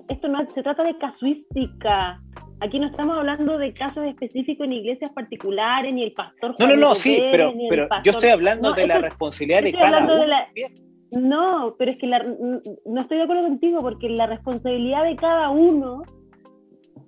esto 0.08 0.28
no 0.28 0.44
se 0.50 0.62
trata 0.64 0.82
de 0.82 0.98
casuística. 0.98 2.20
Aquí 2.60 2.78
no 2.78 2.88
estamos 2.88 3.16
hablando 3.18 3.56
de 3.56 3.72
casos 3.72 4.04
específicos 4.06 4.66
en 4.66 4.72
iglesias 4.72 5.12
particulares, 5.12 5.92
ni 5.94 6.02
el 6.02 6.12
pastor. 6.12 6.54
No, 6.58 6.66
no, 6.66 6.76
no, 6.76 6.94
sí, 6.94 7.16
Pérez, 7.30 7.54
pero, 7.68 7.88
yo 8.04 8.12
estoy 8.12 8.30
hablando 8.30 8.70
No, 8.70 8.74
de 8.74 8.86
la 8.86 8.98
responsabilidad 8.98 9.62
de 9.62 9.72
cada 9.72 10.04
uno. 10.04 10.16
de 10.16 10.26
la- 10.26 10.44
también. 10.46 10.72
No, 11.12 11.74
pero 11.78 11.92
es 11.92 11.96
que 11.98 12.06
la- 12.06 12.20
no 12.84 13.00
estoy 13.00 13.18
de 13.18 13.22
acuerdo 13.22 13.42
contigo 13.44 13.78
porque 13.80 14.08
la 14.10 14.26
responsabilidad 14.26 15.04
de 15.04 15.16
cada 15.16 15.50
uno 15.50 16.02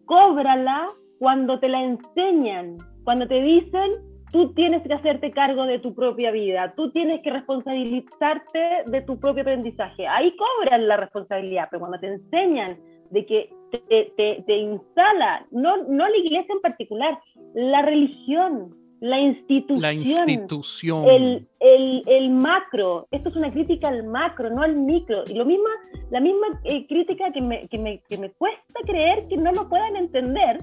cóbrala 0.07 0.89
cuando 1.19 1.59
te 1.59 1.69
la 1.69 1.83
enseñan, 1.83 2.77
cuando 3.05 3.27
te 3.29 3.43
dicen, 3.43 3.91
tú 4.33 4.55
tienes 4.55 4.83
que 4.87 4.95
hacerte 4.95 5.33
cargo 5.33 5.67
de 5.67 5.81
tu 5.81 5.95
propia 5.95 6.31
vida, 6.31 6.73
tú 6.77 6.93
tienes 6.93 7.21
que 7.23 7.31
responsabilizarte 7.31 8.85
de 8.87 9.03
tu 9.03 9.19
propio 9.19 9.43
aprendizaje. 9.43 10.07
Ahí 10.07 10.35
cobran 10.37 10.87
la 10.89 10.97
responsabilidad, 10.97 11.69
pero 11.71 11.81
cuando 11.81 11.99
te 11.99 12.07
enseñan 12.07 12.79
de 13.11 13.27
que 13.27 13.51
te, 13.71 14.12
te, 14.16 14.43
te 14.47 14.57
instala, 14.57 15.47
no, 15.51 15.85
no 15.85 16.09
la 16.09 16.16
iglesia 16.16 16.55
en 16.55 16.61
particular, 16.61 17.18
la 17.55 17.83
religión, 17.83 18.75
la 19.01 19.18
institución. 19.18 19.81
La 19.81 19.93
institución. 19.93 21.09
El, 21.09 21.49
el, 21.61 22.03
el, 22.07 22.31
macro. 22.31 23.09
Esto 23.11 23.31
es 23.31 23.37
una 23.37 23.51
crítica 23.51 23.89
al 23.89 24.05
macro, 24.05 24.51
no 24.51 24.62
al 24.62 24.77
micro. 24.77 25.25
Y 25.27 25.35
lo 25.35 25.47
misma, 25.47 25.71
la 26.11 26.21
misma 26.21 26.61
eh, 26.64 26.87
crítica 26.87 27.33
que 27.33 27.41
me, 27.41 27.66
que, 27.68 27.79
me, 27.79 28.01
que 28.09 28.18
me 28.18 28.31
cuesta 28.33 28.81
creer 28.85 29.27
que 29.29 29.37
no 29.39 29.53
lo 29.53 29.68
puedan 29.68 29.97
entender, 29.97 30.59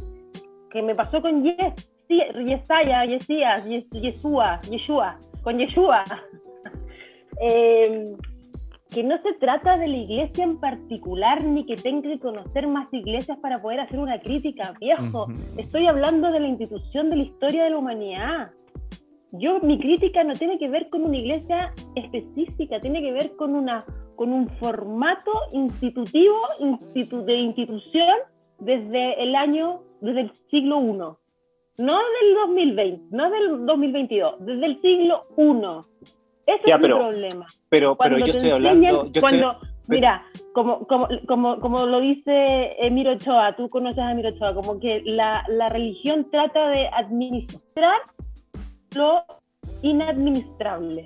que 0.72 0.82
me 0.84 0.94
pasó 0.94 1.22
con 1.22 1.44
Yes, 1.44 1.74
Yesaya, 2.08 3.06
Yesías, 3.06 3.66
Yeshua, 3.66 4.60
Yeshua, 4.70 5.18
con 5.42 5.58
Yeshua. 5.58 6.06
eh, 7.42 8.16
que 8.94 9.04
no 9.04 9.22
se 9.22 9.34
trata 9.34 9.78
de 9.78 9.88
la 9.88 9.98
iglesia 9.98 10.44
en 10.44 10.60
particular 10.60 11.44
ni 11.44 11.66
que 11.66 11.76
tenga 11.76 12.10
que 12.10 12.20
conocer 12.20 12.68
más 12.68 12.92
iglesias 12.94 13.38
para 13.40 13.62
poder 13.62 13.82
hacer 13.82 14.00
una 14.00 14.20
crítica, 14.20 14.74
viejo. 14.80 15.26
Uh 15.26 15.30
-huh. 15.30 15.60
Estoy 15.60 15.88
hablando 15.88 16.32
de 16.32 16.40
la 16.40 16.48
institución 16.48 17.10
de 17.10 17.18
la 17.18 17.24
historia 17.24 17.64
de 17.64 17.70
la 17.72 17.78
humanidad. 17.78 18.52
Yo, 19.34 19.60
mi 19.60 19.78
crítica 19.78 20.24
no 20.24 20.36
tiene 20.36 20.58
que 20.58 20.70
ver 20.70 20.90
con 20.90 21.04
una 21.04 21.18
iglesia 21.18 21.74
específica, 21.96 22.80
tiene 22.80 23.02
que 23.02 23.12
ver 23.12 23.36
con, 23.36 23.56
una, 23.56 23.84
con 24.16 24.32
un 24.32 24.48
formato 24.58 25.32
institutivo 25.52 26.38
institu 26.60 27.24
de 27.24 27.36
institución 27.36 28.16
desde 28.60 29.22
el 29.22 29.36
año, 29.36 29.82
desde 30.00 30.22
el 30.22 30.32
siglo 30.50 30.80
I. 30.82 31.18
No 31.80 31.98
del 31.98 32.34
2020, 32.48 33.16
no 33.16 33.30
del 33.30 33.66
2022, 33.66 34.46
desde 34.46 34.66
el 34.66 34.82
siglo 34.82 35.26
I. 35.38 36.08
Ese 36.48 36.62
ya, 36.66 36.76
es 36.76 36.82
pero, 36.82 36.98
mi 36.98 37.04
problema. 37.04 37.46
Pero, 37.70 37.98
pero 37.98 38.18
yo 38.20 38.26
estoy 38.26 38.50
hablando. 38.50 39.12
Yo 39.12 39.22
cuando, 39.22 39.52
estoy, 39.52 39.70
mira, 39.90 40.24
como, 40.54 40.88
como, 40.88 41.08
como, 41.28 41.60
como 41.60 41.86
lo 41.86 42.00
dice 42.00 42.76
Emiro 42.80 43.12
Ochoa, 43.12 43.56
tú 43.58 43.70
conoces 43.70 44.00
a 44.00 44.12
Emiro 44.12 44.30
Ochoa, 44.30 44.56
como 44.56 44.80
que 44.80 45.02
la, 45.04 45.44
la 45.50 45.68
religión 45.68 46.30
trata 46.32 46.70
de 46.70 46.88
administrar 46.88 48.00
lo 48.96 49.24
inadministrable. 49.82 51.04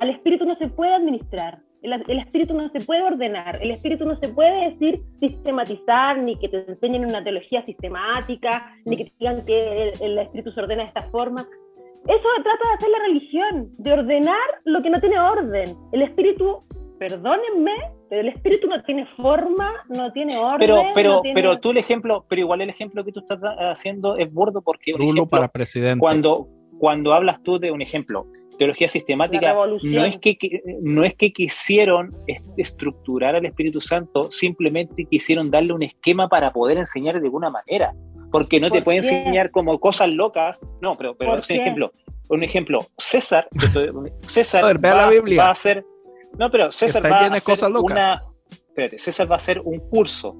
Al 0.00 0.10
espíritu 0.10 0.46
no 0.46 0.54
se 0.54 0.68
puede 0.68 0.94
administrar, 0.94 1.60
el, 1.82 1.92
el, 2.08 2.18
espíritu 2.18 2.54
no 2.54 2.70
se 2.70 2.80
puede 2.80 3.02
ordenar, 3.02 3.62
el 3.62 3.70
espíritu 3.70 4.06
no 4.06 4.16
se 4.16 4.28
puede 4.28 4.70
decir 4.70 5.02
sistematizar, 5.20 6.16
ni 6.16 6.36
que 6.36 6.48
te 6.48 6.64
enseñen 6.66 7.04
una 7.04 7.22
teología 7.22 7.62
sistemática, 7.66 8.74
ni 8.86 8.96
que 8.96 9.04
te 9.04 9.12
digan 9.20 9.44
que 9.44 9.90
el, 9.90 10.02
el 10.02 10.18
espíritu 10.18 10.50
se 10.50 10.60
ordena 10.60 10.82
de 10.82 10.88
esta 10.88 11.02
forma. 11.02 11.46
Eso 12.06 12.28
trata 12.42 12.68
de 12.68 12.74
hacer 12.74 12.88
la 12.90 12.98
religión, 13.06 13.72
de 13.78 13.92
ordenar 13.92 14.36
lo 14.64 14.82
que 14.82 14.90
no 14.90 15.00
tiene 15.00 15.18
orden. 15.18 15.74
El 15.92 16.02
espíritu, 16.02 16.58
perdónenme, 16.98 17.72
pero 18.10 18.20
el 18.20 18.28
espíritu 18.28 18.68
no 18.68 18.82
tiene 18.82 19.06
forma, 19.16 19.72
no 19.88 20.12
tiene 20.12 20.36
orden. 20.36 20.58
Pero, 20.60 20.82
pero, 20.94 21.10
no 21.14 21.20
tiene... 21.22 21.34
pero 21.34 21.60
tú 21.60 21.70
el 21.70 21.78
ejemplo, 21.78 22.26
pero 22.28 22.40
igual 22.40 22.60
el 22.60 22.68
ejemplo 22.68 23.04
que 23.04 23.12
tú 23.12 23.20
estás 23.20 23.40
haciendo 23.42 24.16
es 24.18 24.30
burdo 24.30 24.60
porque 24.60 24.92
Rulo 24.92 25.04
ejemplo, 25.04 25.26
para 25.26 25.48
presidente. 25.48 25.98
Cuando, 26.00 26.46
cuando 26.78 27.14
hablas 27.14 27.42
tú 27.42 27.58
de 27.58 27.70
un 27.70 27.80
ejemplo, 27.80 28.26
teología 28.58 28.88
sistemática, 28.88 29.54
no 29.82 30.04
es, 30.04 30.18
que, 30.18 30.36
no 30.82 31.04
es 31.04 31.14
que 31.14 31.32
quisieron 31.32 32.14
estructurar 32.58 33.34
al 33.34 33.46
Espíritu 33.46 33.80
Santo, 33.80 34.30
simplemente 34.30 35.06
quisieron 35.06 35.50
darle 35.50 35.72
un 35.72 35.82
esquema 35.82 36.28
para 36.28 36.52
poder 36.52 36.76
enseñar 36.76 37.18
de 37.18 37.26
alguna 37.26 37.48
manera 37.48 37.94
porque 38.34 38.58
no 38.58 38.68
te 38.68 38.82
puede 38.82 39.00
qué? 39.00 39.06
enseñar 39.10 39.52
como 39.52 39.78
cosas 39.78 40.08
locas. 40.08 40.60
No, 40.82 40.96
pero, 40.98 41.16
pero 41.16 41.34
un 41.34 41.38
ejemplo, 41.38 41.92
un 42.28 42.42
ejemplo, 42.42 42.88
César, 42.98 43.46
César 44.26 44.64
a 44.64 44.66
ver, 44.66 44.84
va, 44.84 44.94
la 44.96 45.08
Biblia. 45.08 45.40
va, 45.40 45.48
a 45.50 45.52
hacer, 45.52 45.86
no, 46.36 46.50
pero 46.50 46.72
César 46.72 47.00
Está 47.04 47.14
va 47.14 47.22
llena 47.22 47.36
a 47.36 47.38
de 47.38 47.42
cosas 47.42 47.62
hacer 47.62 47.70
locas. 47.70 47.92
una, 47.92 48.22
espérate, 48.50 48.98
César 48.98 49.30
va 49.30 49.34
a 49.34 49.36
hacer 49.36 49.60
un 49.60 49.78
curso. 49.88 50.34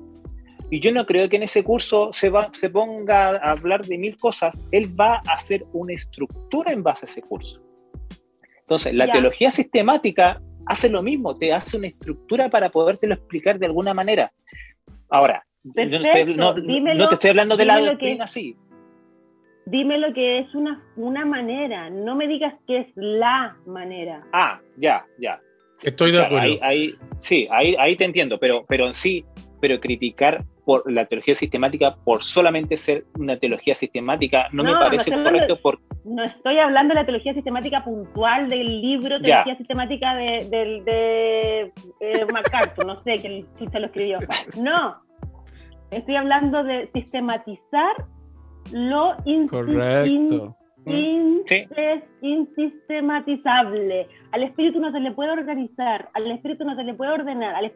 Y 0.71 0.81
yo 0.81 0.91
no 0.91 1.07
creo 1.07 1.29
que 1.29 1.37
en 1.37 1.45
ese 1.45 1.63
curso 1.63 2.11
se, 2.13 2.31
va, 2.31 2.51
se 2.53 2.69
ponga 2.69 3.37
a 3.37 3.53
hablar 3.53 3.87
de 3.87 3.97
mil 3.97 4.19
cosas, 4.19 4.61
él 4.73 4.89
va 5.01 5.21
a 5.25 5.35
hacer 5.35 5.65
una 5.73 5.93
estructura 5.93 6.73
en 6.73 6.83
base 6.83 7.07
a 7.07 7.09
ese 7.09 7.23
curso. 7.23 7.63
Entonces, 8.59 8.93
la 8.93 9.07
Ya. 9.07 9.13
teología 9.13 9.53
sistemática 9.53 10.43
hace 10.67 10.89
lo 10.89 11.01
mismo, 11.01 11.37
te 11.37 11.53
hace 11.53 11.77
una 11.77 11.87
estructura 11.87 12.51
para 12.51 12.71
podértelo 12.71 13.15
explicar 13.15 13.61
de 13.61 13.67
alguna 13.67 13.95
manera. 13.95 14.33
Ahora, 15.09 15.47
no, 15.65 15.75
te 15.75 17.15
estoy 17.15 17.31
hablando 17.31 17.57
de 17.57 17.65
la 17.65 17.81
doctrina 17.81 18.25
que- 18.25 18.31
sí, 18.31 18.57
Dime 19.67 19.97
lo 19.99 20.13
que 20.13 20.41
es 20.41 20.55
una, 20.55 20.83
una 20.97 21.25
manera, 21.25 21.89
no 21.89 22.15
me 22.15 22.29
digas 22.29 22.53
que 22.67 22.81
es 22.81 22.87
la 22.97 23.57
manera. 23.65 24.23
Ah, 24.31 24.61
ya, 24.77 25.07
ya. 25.19 25.41
Estoy 25.83 26.11
de 26.11 26.19
Claro, 26.19 26.37
acuerdo. 26.37 26.59
ahí, 26.63 26.89
ahí- 26.89 26.91
sí, 27.19 27.49
ahí, 27.51 27.75
ahí 27.79 27.97
te 27.97 28.05
entiendo, 28.05 28.39
pero, 28.39 28.67
pero 28.69 28.87
en 28.87 28.93
sí, 28.93 29.25
pero 29.63 29.81
criticar 29.81 30.45
por 30.67 30.91
la 30.91 31.07
teología 31.07 31.35
sistemática 31.35 31.97
por 32.05 32.23
solamente 32.23 32.77
ser 32.77 33.05
una 33.19 33.39
teología 33.39 33.75
sistemática 33.75 34.49
no, 34.53 34.65
me 34.65 34.73
parece 34.73 35.11
no 35.11 35.23
correcto 35.23 35.59
por, 35.61 35.79
No 36.05 36.25
estoy 36.25 36.59
hablando 36.59 36.95
de 36.95 37.01
la 37.01 37.07
teología 37.07 37.35
sistemática 37.35 37.85
puntual 37.85 38.49
del 38.51 38.81
libro 38.83 39.17
Ya. 39.19 39.45
Teología 39.45 39.57
Sistemática 39.57 40.15
de, 40.15 40.49
de, 40.85 41.73
eh, 42.01 42.27
MacArthur, 42.33 42.87
no 42.87 43.03
sé 43.03 43.19
quién 43.21 43.47
lo 43.73 43.87
escribió. 43.87 44.19
No, 44.57 45.04
estoy 45.97 46.17
hablando 46.17 46.63
de 46.65 46.91
sistematizar 46.93 47.95
lo 48.73 49.17
insi- 49.25 49.49
Correcto. 49.49 50.57
in- 50.87 51.43
Sí. 51.47 51.67
es 51.77 52.03
insistematizable. 52.23 54.07
Al 54.33 54.43
espíritu 54.43 54.81
no 54.81 54.93
se 54.93 55.01
le 55.01 55.13
puede 55.13 55.31
organizar, 55.31 56.09
al 56.15 56.31
espíritu 56.31 56.65
no 56.65 56.75
se 56.77 56.85
le 56.85 56.95
puede 56.95 57.13
ordenar. 57.13 57.55
Al 57.55 57.73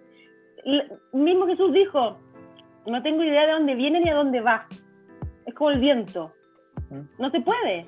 mismo 1.13 1.47
Jesús 1.47 1.73
dijo, 1.73 2.19
no 2.87 3.03
tengo 3.03 3.23
idea 3.23 3.47
de 3.47 3.53
dónde 3.53 3.75
viene 3.75 4.01
ni 4.01 4.09
a 4.11 4.15
dónde 4.15 4.41
va. 4.41 4.67
Es 5.47 5.55
como 5.55 5.71
el 5.71 5.81
viento. 5.81 6.33
No 7.19 7.31
se 7.31 7.41
puede. 7.41 7.87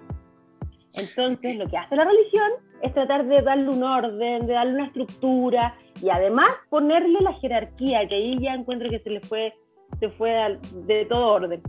Entonces, 0.99 1.57
lo 1.59 1.67
que 1.67 1.77
hace 1.77 1.97
la 1.97 2.05
religión 2.05 2.51
es 2.83 2.93
tratar 2.95 3.25
de 3.27 3.43
darle 3.43 3.69
un 3.69 3.83
orden, 3.83 4.47
de 4.47 4.53
darle 4.53 4.75
una 4.75 4.87
estructura 4.87 5.75
y 6.03 6.09
además 6.11 6.49
ponerle 6.69 7.21
la 7.21 7.33
jerarquía, 7.35 8.07
que 8.09 8.15
ahí 8.17 8.39
ya 8.41 8.55
encuentro 8.55 8.89
que 8.91 8.99
se 9.01 9.11
le 9.11 9.21
fue, 9.21 9.53
se 10.01 10.09
fue 10.11 10.37
al- 10.37 10.61
de 10.87 11.05
todo 11.07 11.29
orden. 11.35 11.63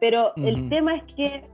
Pero 0.00 0.32
el 0.36 0.60
Ujú. 0.60 0.68
tema 0.68 0.96
es 0.96 1.04
que, 1.14 1.44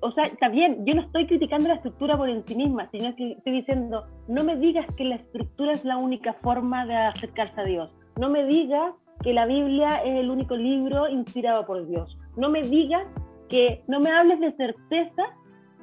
o 0.00 0.12
sea, 0.12 0.26
está 0.26 0.48
bien, 0.48 0.84
yo 0.86 0.94
no 0.94 1.02
estoy 1.02 1.26
criticando 1.26 1.68
la 1.68 1.74
estructura 1.76 2.16
por 2.16 2.28
en 2.28 2.44
sí 2.46 2.54
misma, 2.54 2.88
sino 2.90 3.14
que 3.16 3.32
estoy 3.32 3.52
diciendo, 3.54 4.06
no 4.28 4.44
me 4.44 4.56
digas 4.56 4.86
que 4.96 5.04
la 5.04 5.16
estructura 5.16 5.72
es 5.72 5.84
la 5.84 5.96
única 5.96 6.34
forma 6.34 6.86
de 6.86 6.94
acercarse 6.96 7.60
a 7.60 7.64
Dios. 7.64 7.90
No 8.16 8.28
me 8.30 8.44
digas 8.44 8.92
que 9.22 9.32
la 9.32 9.46
Biblia 9.46 9.96
es 10.04 10.20
el 10.20 10.30
único 10.30 10.56
libro 10.56 11.08
inspirado 11.08 11.66
por 11.66 11.86
Dios. 11.88 12.16
No 12.36 12.48
me 12.50 12.62
digas 12.62 13.04
que 13.48 13.82
no 13.88 13.98
me 13.98 14.10
hables 14.12 14.38
de 14.40 14.52
certeza 14.52 15.22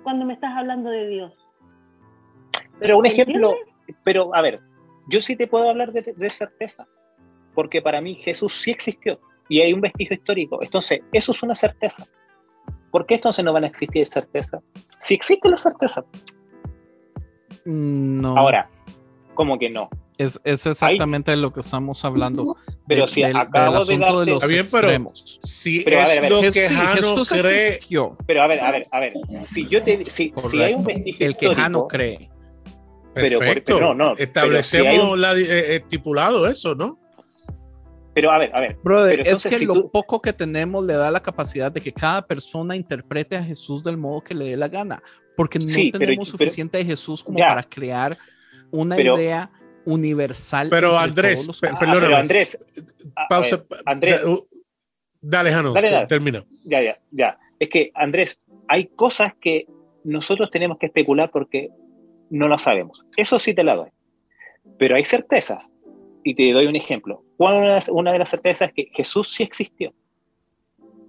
cuando 0.04 0.26
me 0.26 0.34
estás 0.34 0.56
hablando 0.56 0.90
de 0.90 1.08
Dios. 1.08 1.34
pero 2.80 2.98
un 2.98 3.04
¿Me 3.04 3.10
ejemplo, 3.10 3.52
entiendes? 3.52 3.96
pero 4.04 4.34
a 4.36 4.42
ver, 4.42 4.60
yo 5.10 5.20
sí 5.22 5.36
te 5.36 5.48
puedo 5.48 5.70
hablar 5.70 5.92
de, 5.92 6.14
de 6.16 6.30
certeza, 6.30 6.88
porque 7.54 7.82
para 7.82 8.02
mí 8.02 8.16
Jesús 8.16 8.54
sí 8.54 8.72
existió 8.72 9.20
y 9.50 9.62
hay 9.62 9.74
un 9.74 9.82
vestigio 9.82 10.16
histórico, 10.16 10.62
entonces 10.64 11.02
eso 11.12 11.32
es 11.32 11.44
una 11.44 11.56
certeza. 11.56 12.08
¿Por 12.92 13.06
qué 13.06 13.16
entonces 13.16 13.44
no 13.44 13.52
van 13.54 13.64
a 13.66 13.68
existir 13.68 14.08
certeza? 14.08 14.62
Si 15.02 15.14
existe 15.14 15.50
la 15.50 15.58
certeza, 15.58 16.04
No. 17.66 18.38
ahora, 18.38 18.70
¿cómo 19.34 19.58
que 19.58 19.70
no? 19.70 19.90
Es, 20.18 20.40
es 20.46 20.66
exactamente 20.66 21.32
de 21.32 21.38
lo 21.38 21.52
que 21.52 21.60
estamos 21.60 22.06
hablando. 22.06 22.56
Pero 22.88 23.06
de- 23.06 23.12
si 23.12 23.22
del, 23.22 23.36
acabo 23.36 23.84
del 23.84 24.00
de 24.00 24.06
asunto 24.06 24.20
de 24.22 24.26
los 24.32 24.48
bien, 24.48 24.66
pero- 24.72 24.88
extremos. 24.88 25.40
Si 25.42 25.82
Pero, 25.84 26.00
a 26.00 26.04
es 26.04 26.10
ver, 26.10 26.18
a 26.18 26.22
ver, 26.22 26.32
lo 26.32 26.42
que 26.42 26.52
sí, 26.54 26.74
Jano 26.74 26.96
Jesús 26.96 27.30
cree, 27.34 27.42
existió. 27.68 28.18
Pero 28.26 28.42
a 28.44 28.48
ver, 28.48 28.60
a 28.64 28.72
ver, 28.72 28.88
a 28.92 29.00
ver, 29.02 29.14
si 29.42 29.68
yo 29.68 29.84
te, 29.84 30.10
si, 30.10 30.32
si 30.50 30.62
hay 30.62 30.74
un 30.74 30.84
vestigio 30.86 31.28
El 31.28 31.36
que 31.36 31.54
Jano 31.54 31.88
cree. 31.88 32.30
Pero 33.14 33.40
perfecto. 33.40 33.76
pero 33.76 33.94
no, 33.94 34.10
no, 34.10 34.14
pero 34.16 34.24
Establecemos 34.26 34.94
si 34.94 35.00
un- 35.00 35.22
la, 35.22 35.34
eh, 35.38 35.76
estipulado 35.76 36.48
eso, 36.48 36.76
¿no? 36.76 36.98
Pero 38.16 38.32
a 38.32 38.40
ver, 38.40 38.56
a 38.56 38.60
ver, 38.62 38.78
Brother, 38.84 39.18
Pero 39.24 39.30
es 39.36 39.44
que 39.44 39.50
si 39.58 39.66
lo 39.66 39.74
tú- 39.74 39.92
poco 39.92 40.20
que 40.22 40.34
tenemos 40.34 40.84
le 40.86 40.94
da 40.94 41.12
la 41.12 41.20
capacidad 41.22 41.72
de 41.72 41.82
que 41.82 41.92
cada 41.94 42.26
persona 42.26 42.76
interprete 42.76 43.36
a 43.38 43.44
Jesús 43.44 43.84
del 43.84 43.98
modo 43.98 44.22
que 44.22 44.34
le 44.34 44.46
dé 44.46 44.58
la 44.58 44.68
gana, 44.70 45.04
porque 45.36 45.60
no 45.60 45.68
Sí, 45.68 45.92
pero- 45.92 46.06
tenemos 46.06 46.30
pero- 46.30 46.38
suficiente 46.38 46.78
de 46.80 46.86
Jesús 46.86 47.24
como 47.24 47.38
Ya. 47.38 47.50
para 47.50 47.62
crear 47.64 48.18
una 48.72 48.96
Pero- 48.96 49.18
idea 49.20 49.52
universal. 49.86 50.70
Pero, 50.72 50.98
Andrés, 50.98 51.46
los. 51.46 51.62
Ah, 51.64 51.76
pero 51.94 52.16
Andrés, 52.18 52.58
a- 53.16 53.24
a 53.24 53.28
Pausa. 53.28 53.58
ver, 53.58 53.66
Andrés, 53.86 54.24
uh, 54.26 54.44
Dale, 55.22 55.52
Jano, 55.52 55.74
Dale, 55.74 55.92
dale. 55.92 56.08
termina. 56.08 56.46
ya, 56.66 56.82
ya, 56.84 56.98
ya. 57.12 57.38
Es 57.60 57.70
que, 57.70 57.92
Andrés, 57.96 58.42
hay 58.68 58.86
cosas 58.88 59.34
que 59.42 59.66
nosotros 60.04 60.50
tenemos 60.52 60.78
que 60.78 60.86
especular 60.88 61.32
porque 61.32 61.70
no 62.30 62.48
lo 62.48 62.58
sabemos. 62.60 63.04
Eso 63.18 63.40
sí 63.40 63.54
te 63.56 63.64
la 63.64 63.76
doy. 63.76 63.90
Pero 64.78 64.96
hay 64.96 65.04
certezas. 65.06 65.72
Y 66.26 66.36
te 66.36 66.52
doy 66.52 66.66
un 66.66 66.76
ejemplo. 66.76 67.24
¿Cuál 67.38 67.56
una, 67.56 67.80
una 67.92 68.12
de 68.12 68.20
las 68.20 68.30
certezas 68.30 68.70
es 68.70 68.74
que 68.74 68.90
Jesús 68.94 69.32
sí 69.32 69.44
existió? 69.44 69.94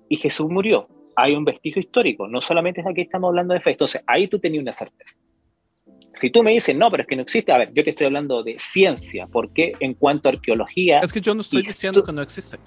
y 0.09 0.17
Jesús 0.17 0.49
murió. 0.49 0.89
Hay 1.15 1.35
un 1.35 1.45
vestigio 1.45 1.81
histórico, 1.81 2.29
no 2.29 2.41
solamente 2.41 2.81
es 2.81 2.87
aquí 2.87 3.03
estamos 3.03 3.29
hablando 3.29 3.55
de 3.55 3.61
fe. 3.61 3.71
Entonces, 3.71 4.03
ahí 4.07 4.29
tú 4.29 4.39
tenías 4.39 4.63
una 4.63 4.73
certeza. 4.73 5.19
Si 6.15 6.31
tú 6.31 6.43
me 6.43 6.53
dices, 6.53 6.75
no, 6.75 6.91
pero 6.91 7.03
es 7.03 7.09
que 7.09 7.17
no 7.17 7.23
existe, 7.23 7.53
a 7.53 7.59
ver, 7.59 7.73
yo 7.75 7.85
te 7.85 7.91
estoy 7.91 8.07
hablando 8.07 8.43
de 8.43 8.57
ciencia, 8.59 9.27
porque 9.27 9.73
en 9.81 9.95
cuanto 9.95 10.29
a 10.29 10.33
arqueología... 10.33 11.01
Es 11.01 11.13
que 11.13 11.21
yo 11.21 11.35
no 11.35 11.43
estoy 11.43 11.63
diciendo 11.63 12.03
que 12.03 12.13
no 12.13 12.23
existe. 12.23 12.59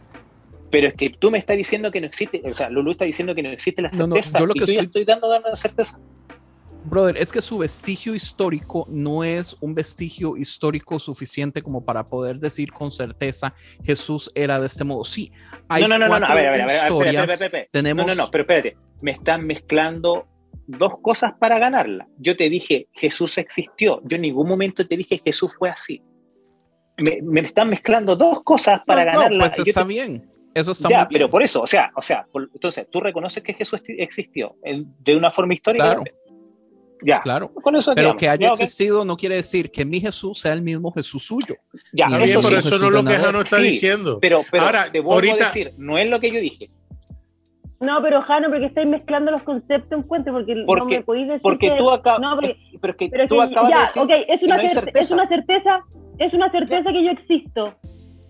Pero 0.71 0.87
es 0.87 0.95
que 0.95 1.09
tú 1.09 1.31
me 1.31 1.39
estás 1.39 1.57
diciendo 1.57 1.91
que 1.91 1.99
no 1.99 2.05
existe, 2.05 2.41
o 2.45 2.53
sea, 2.53 2.69
Lulu 2.69 2.91
está 2.91 3.05
diciendo 3.05 3.33
que 3.33 3.41
no 3.41 3.49
existe 3.49 3.81
la 3.81 3.91
certeza, 3.91 4.33
no, 4.33 4.39
yo 4.39 4.45
lo 4.45 4.53
que 4.53 4.65
tú 4.65 4.71
ya 4.71 4.81
estoy 4.81 5.03
dando 5.03 5.27
la 5.27 5.55
certeza. 5.55 5.99
Brother, 6.85 7.17
es 7.17 7.31
que 7.31 7.41
su 7.41 7.57
vestigio 7.57 8.15
histórico 8.15 8.85
no 8.89 9.23
es 9.23 9.55
un 9.61 9.75
vestigio 9.75 10.37
histórico 10.37 10.97
suficiente 10.99 11.61
como 11.61 11.83
para 11.83 12.05
poder 12.05 12.39
decir 12.39 12.71
con 12.71 12.89
certeza 12.89 13.53
Jesús 13.83 14.31
era 14.33 14.59
de 14.59 14.67
este 14.67 14.83
modo. 14.83 15.03
Sí, 15.03 15.31
hay 15.67 15.83
no, 15.83 15.87
no, 15.89 15.99
no, 15.99 16.07
no, 16.07 16.25
a 16.25 16.33
ver, 16.33 16.47
a 16.47 16.51
ver, 16.51 16.61
a 16.61 16.65
ver, 16.65 16.75
historias, 16.75 17.15
espérate, 17.15 17.45
espérate, 17.45 17.69
tenemos... 17.71 18.05
No, 18.05 18.15
no, 18.15 18.23
no, 18.23 18.31
pero 18.31 18.43
espérate, 18.43 18.77
me 19.01 19.11
están 19.11 19.45
mezclando 19.45 20.27
dos 20.67 20.93
cosas 21.01 21.33
para 21.39 21.59
ganarla. 21.59 22.07
Yo 22.17 22.37
te 22.37 22.49
dije 22.49 22.87
Jesús 22.93 23.37
existió, 23.37 24.01
yo 24.05 24.15
en 24.15 24.21
ningún 24.21 24.47
momento 24.47 24.87
te 24.87 24.95
dije 24.95 25.21
Jesús 25.23 25.51
fue 25.57 25.69
así. 25.69 26.01
Me, 26.97 27.19
me 27.21 27.41
están 27.41 27.69
mezclando 27.69 28.15
dos 28.15 28.43
cosas 28.43 28.81
para 28.85 29.05
no, 29.05 29.11
ganarla. 29.11 29.45
No, 29.45 29.51
pues 29.51 29.67
está 29.67 29.81
te... 29.81 29.87
bien. 29.87 30.29
Eso 30.53 30.71
está 30.71 30.89
ya, 30.89 30.99
muy 30.99 31.07
bien. 31.09 31.19
pero 31.19 31.31
por 31.31 31.43
eso, 31.43 31.61
o 31.61 31.67
sea, 31.67 31.91
o 31.95 32.01
sea, 32.01 32.25
por, 32.31 32.49
entonces 32.53 32.87
tú 32.89 32.99
reconoces 32.99 33.43
que 33.43 33.53
Jesús 33.53 33.81
existió 33.85 34.55
de 34.63 35.15
una 35.15 35.31
forma 35.31 35.53
histórica. 35.53 35.85
Claro. 35.85 36.03
Ya, 37.01 37.19
claro. 37.19 37.51
Con 37.53 37.75
eso 37.75 37.93
pero 37.95 38.15
que 38.15 38.27
haya 38.27 38.47
ya, 38.47 38.51
okay. 38.51 38.63
existido 38.63 39.05
no 39.05 39.15
quiere 39.15 39.35
decir 39.35 39.71
que 39.71 39.85
mi 39.85 39.99
Jesús 40.01 40.39
sea 40.39 40.53
el 40.53 40.61
mismo 40.61 40.91
Jesús 40.91 41.23
suyo. 41.25 41.55
Ya, 41.93 42.07
Bien, 42.07 42.21
eso, 42.23 42.41
pero 42.41 42.59
eso 42.59 42.77
no 42.77 42.87
es 42.87 42.91
lo 42.91 43.03
que 43.03 43.15
Jano 43.15 43.41
está 43.41 43.57
sí, 43.57 43.63
diciendo. 43.63 44.19
Pero, 44.21 44.41
pero 44.51 44.63
Ahora, 44.63 44.85
te 44.91 44.99
vuelvo 44.99 45.13
ahorita, 45.13 45.45
a 45.45 45.47
decir, 45.47 45.71
no 45.77 45.97
es 45.97 46.07
lo 46.09 46.19
que 46.19 46.31
yo 46.31 46.39
dije. 46.41 46.67
No, 47.79 48.01
pero 48.01 48.21
Jano, 48.21 48.49
porque 48.49 48.65
estáis 48.65 48.87
mezclando 48.87 49.31
los 49.31 49.41
conceptos 49.43 49.91
en 49.97 50.03
cuenta, 50.03 50.31
porque, 50.33 50.53
Porque- 50.65 50.95
no 50.95 50.99
me 50.99 51.03
podéis 51.05 51.27
decir 51.27 51.41
Porque 51.41 51.69
que- 51.69 51.77
tú 51.77 51.89
acabas. 51.89 52.19
No, 52.19 52.35
porque, 52.35 52.57
pero 52.81 52.91
es 52.91 52.97
que 52.97 53.09
pero 53.09 53.27
tú 53.27 53.35
que 53.37 53.41
acabas 53.43 53.69
ya, 53.71 53.75
de 53.77 53.81
decir. 53.85 54.01
ok, 54.01 54.11
es 54.27 54.39
que 54.41 54.45
una, 54.45 54.55
no 54.55 54.61
hay 54.61 54.67
cer- 54.67 54.91
es 54.93 55.11
una 55.11 55.27
certeza, 55.27 55.79
es 56.17 56.33
una 56.33 56.51
certeza 56.51 56.91
que 56.91 57.03
yo 57.05 57.11
existo. 57.11 57.75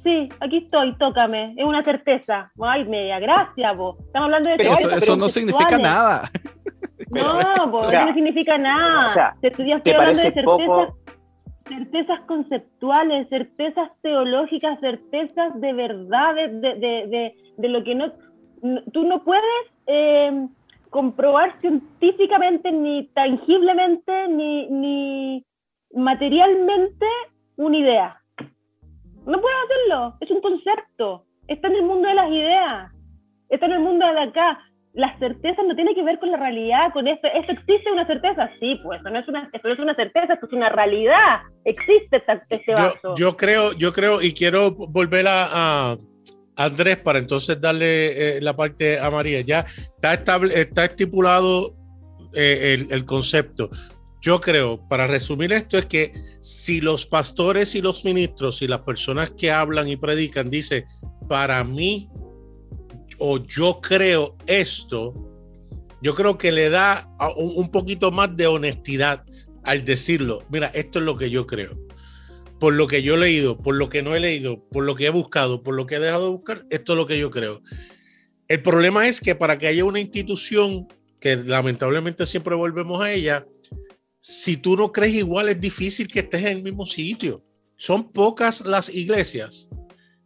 Sí, 0.04 0.30
aquí 0.40 0.58
estoy, 0.60 0.96
tócame, 0.98 1.56
es 1.58 1.66
una 1.66 1.84
certeza. 1.84 2.52
Ay, 2.62 2.86
media 2.86 3.20
gracia, 3.20 3.74
vos. 3.74 3.98
Estamos 4.00 4.28
hablando 4.28 4.50
de 4.52 4.56
Pero 4.58 4.74
Eso, 4.74 4.90
eso 4.96 5.16
no 5.18 5.28
significa 5.28 5.78
nada. 5.78 6.30
No, 7.12 7.78
o 7.78 7.82
sea, 7.84 8.00
eso 8.02 8.10
no 8.10 8.14
significa 8.16 8.58
nada. 8.58 9.06
o 9.06 9.10
sea, 9.10 9.36
Te 9.42 9.48
estoy, 9.48 9.66
¿te 9.68 9.74
estoy 9.76 9.94
hablando 9.94 10.20
de 10.20 10.32
certezas, 10.32 10.46
poco? 10.46 10.98
certezas 11.68 12.22
conceptuales, 12.22 13.30
certezas 13.30 13.90
teológicas, 14.02 14.80
certezas 14.80 15.60
de 15.62 15.74
verdad, 15.74 16.36
de, 16.36 16.48
de, 16.50 17.36
de, 17.58 17.70
lo 17.70 17.84
que 17.84 17.96
no... 17.96 18.08
no- 18.62 18.82
Tú 18.92 19.04
no 19.08 19.24
puedes 19.24 19.44
eh, 19.88 20.48
comprobar 20.90 21.60
científicamente, 21.62 22.72
ni 22.72 23.08
tangiblemente, 23.14 24.28
ni, 24.30 24.68
ni 24.70 25.46
materialmente 25.94 27.06
una 27.58 27.78
idea. 27.78 28.16
No 29.26 29.40
puedes 29.40 29.58
hacerlo, 29.66 30.16
es 30.22 30.32
un 30.32 30.42
concepto. 30.42 31.26
Está 31.48 31.68
en 31.68 31.76
el 31.76 31.84
mundo 31.84 32.08
de 32.08 32.16
las 32.16 32.30
ideas, 32.30 32.92
está 33.50 33.66
en 33.68 33.74
el 33.74 33.80
mundo 33.80 34.06
de 34.12 34.20
acá 34.22 34.60
las 34.94 35.18
certezas 35.20 35.66
no 35.68 35.76
tienen 35.76 35.94
que 35.94 36.04
ver 36.04 36.20
con 36.20 36.32
la 36.32 36.38
realidad, 36.38 36.92
con 36.94 37.08
esto. 37.08 37.28
¿Esto 37.28 37.52
existe 37.52 37.92
una 37.92 38.08
certeza? 38.08 38.50
Sí, 38.60 38.80
pues 38.84 39.00
eso 39.00 39.10
no 39.10 39.20
es 39.20 39.28
una, 39.28 39.50
esto 39.54 39.68
no 39.68 39.74
es 39.74 39.80
una 39.80 39.96
certeza, 39.96 40.34
esto 40.34 40.48
es 40.48 40.54
una 40.54 40.70
realidad. 40.70 41.42
Existe 41.64 42.24
este 42.50 42.64
yo, 42.68 42.74
vaso. 42.74 43.14
yo 43.16 43.38
creo, 43.38 43.74
yo 43.74 43.94
creo, 43.94 44.22
y 44.22 44.34
quiero 44.34 44.72
volver 44.72 45.28
a, 45.28 45.92
a 45.92 45.98
Andrés 46.56 46.98
para 46.98 47.20
entonces 47.20 47.60
darle 47.62 48.38
eh, 48.38 48.42
la 48.42 48.56
parte 48.56 49.00
a 49.00 49.10
María. 49.12 49.42
Ya 49.42 49.60
está, 49.60 50.14
estable, 50.14 50.60
está 50.60 50.86
estipulado 50.86 51.68
eh, 52.36 52.76
el, 52.80 52.92
el 52.92 53.06
concepto. 53.06 53.70
Yo 54.22 54.42
creo, 54.42 54.86
para 54.90 55.08
resumir 55.08 55.54
esto, 55.54 55.78
es 55.78 55.86
que 55.86 56.12
si 56.42 56.82
los 56.82 57.06
pastores 57.06 57.76
y 57.76 57.82
los 57.82 58.04
ministros 58.04 58.62
y 58.62 58.68
las 58.68 58.80
personas 58.80 59.30
que 59.32 59.52
hablan 59.52 59.88
y 59.88 59.96
predican 59.96 60.50
dicen, 60.50 60.84
para 61.30 61.64
mí 61.64 62.10
o 63.20 63.38
yo 63.46 63.80
creo 63.82 64.38
esto, 64.48 65.14
yo 66.02 66.16
creo 66.16 66.38
que 66.38 66.52
le 66.52 66.70
da 66.70 67.08
un 67.36 67.70
poquito 67.70 68.12
más 68.12 68.36
de 68.36 68.48
honestidad 68.48 69.24
al 69.64 69.84
decirlo. 69.84 70.44
Mira, 70.50 70.68
esto 70.68 71.00
es 71.00 71.06
lo 71.06 71.18
que 71.18 71.30
yo 71.30 71.46
creo. 71.46 71.78
Por 72.60 72.74
lo 72.74 72.88
que 72.88 73.04
yo 73.04 73.16
he 73.16 73.18
leído, 73.18 73.58
por 73.58 73.76
lo 73.76 73.90
que 73.90 74.02
no 74.02 74.16
he 74.16 74.20
leído, 74.20 74.64
por 74.70 74.84
lo 74.84 74.96
que 74.96 75.06
he 75.06 75.10
buscado, 75.10 75.64
por 75.64 75.76
lo 75.76 75.86
que 75.86 75.96
he 75.96 76.00
dejado 76.00 76.26
de 76.26 76.32
buscar, 76.32 76.66
esto 76.70 76.94
es 76.94 76.98
lo 76.98 77.08
que 77.08 77.20
yo 77.20 77.32
creo. 77.32 77.62
El 78.48 78.62
problema 78.62 79.08
es 79.08 79.22
que 79.22 79.36
para 79.36 79.58
que 79.58 79.68
haya 79.68 79.86
una 79.86 80.00
institución, 80.00 80.88
que 81.20 81.36
lamentablemente 81.36 82.26
siempre 82.26 82.56
volvemos 82.56 83.02
a 83.02 83.12
ella, 83.12 83.46
si 84.20 84.58
tú 84.58 84.76
no 84.76 84.92
crees 84.92 85.16
igual 85.16 85.50
es 85.50 85.60
difícil 85.60 86.08
que 86.08 86.20
estés 86.20 86.42
en 86.42 86.58
el 86.58 86.64
mismo 86.64 86.86
sitio. 86.86 87.44
Son 87.78 88.12
pocas 88.12 88.66
las 88.66 88.90
iglesias 88.90 89.70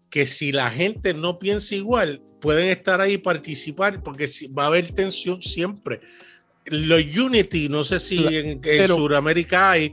que 0.10 0.26
si 0.26 0.52
la 0.52 0.72
gente 0.72 1.14
no 1.14 1.38
piensa 1.39 1.76
igual, 1.76 2.22
pueden 2.44 2.68
estar 2.68 3.00
ahí 3.00 3.14
y 3.14 3.18
participar, 3.18 4.04
porque 4.04 4.30
va 4.58 4.66
a 4.66 4.68
haber 4.68 4.91
tensión 4.91 5.41
siempre. 5.41 6.02
Los 6.66 7.02
Unity, 7.18 7.70
no 7.70 7.86
sé 7.86 8.00
si 8.00 8.18
en, 8.18 8.46
en 8.50 8.62
pero- 8.62 8.98
Sudamérica 8.98 9.72
hay, 9.72 9.86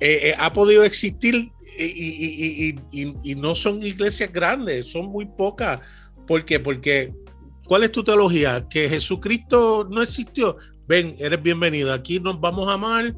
eh, 0.00 0.20
eh, 0.30 0.34
ha 0.38 0.52
podido 0.52 0.84
existir 0.84 1.34
y- 1.78 1.82
y- 1.84 2.76
y- 2.92 3.14
y 3.24 3.34
no 3.34 3.56
son 3.56 3.82
iglesias 3.82 4.32
grandes, 4.32 4.86
son 4.92 5.06
muy 5.06 5.26
pocas. 5.26 5.80
¿Por 6.28 6.44
qué? 6.44 6.60
Porque, 6.60 7.12
¿cuál 7.66 7.82
es 7.82 7.90
tu 7.90 8.04
teología? 8.04 8.66
¿Que 8.70 8.88
Jesucristo 8.88 9.88
no 9.90 10.00
existió? 10.00 10.56
Ven, 10.86 11.16
eres 11.18 11.42
bienvenido. 11.42 11.92
Aquí 11.92 12.20
nos 12.20 12.40
vamos 12.40 12.68
a 12.68 12.74
amar, 12.74 13.16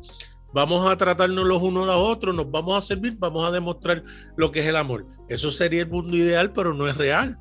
vamos 0.55 0.91
a 0.91 0.97
tratarnos 0.97 1.47
los 1.47 1.61
unos 1.63 1.85
a 1.85 1.89
los 1.89 1.97
otros, 2.05 2.35
nos 2.35 2.51
vamos 2.51 2.77
a 2.79 2.81
servir, 2.81 3.17
vamos 3.19 3.47
a 3.47 3.51
demostrar 3.51 4.03
lo 4.37 4.51
que 4.51 4.61
es 4.61 4.67
el 4.67 4.77
amor. 4.77 5.07
Eso 5.29 5.51
sería 5.51 5.83
el 5.83 5.89
mundo 5.91 6.17
ideal, 6.17 6.53
pero 6.55 6.73
no 6.73 6.89
es 6.89 6.97
real. 6.97 7.37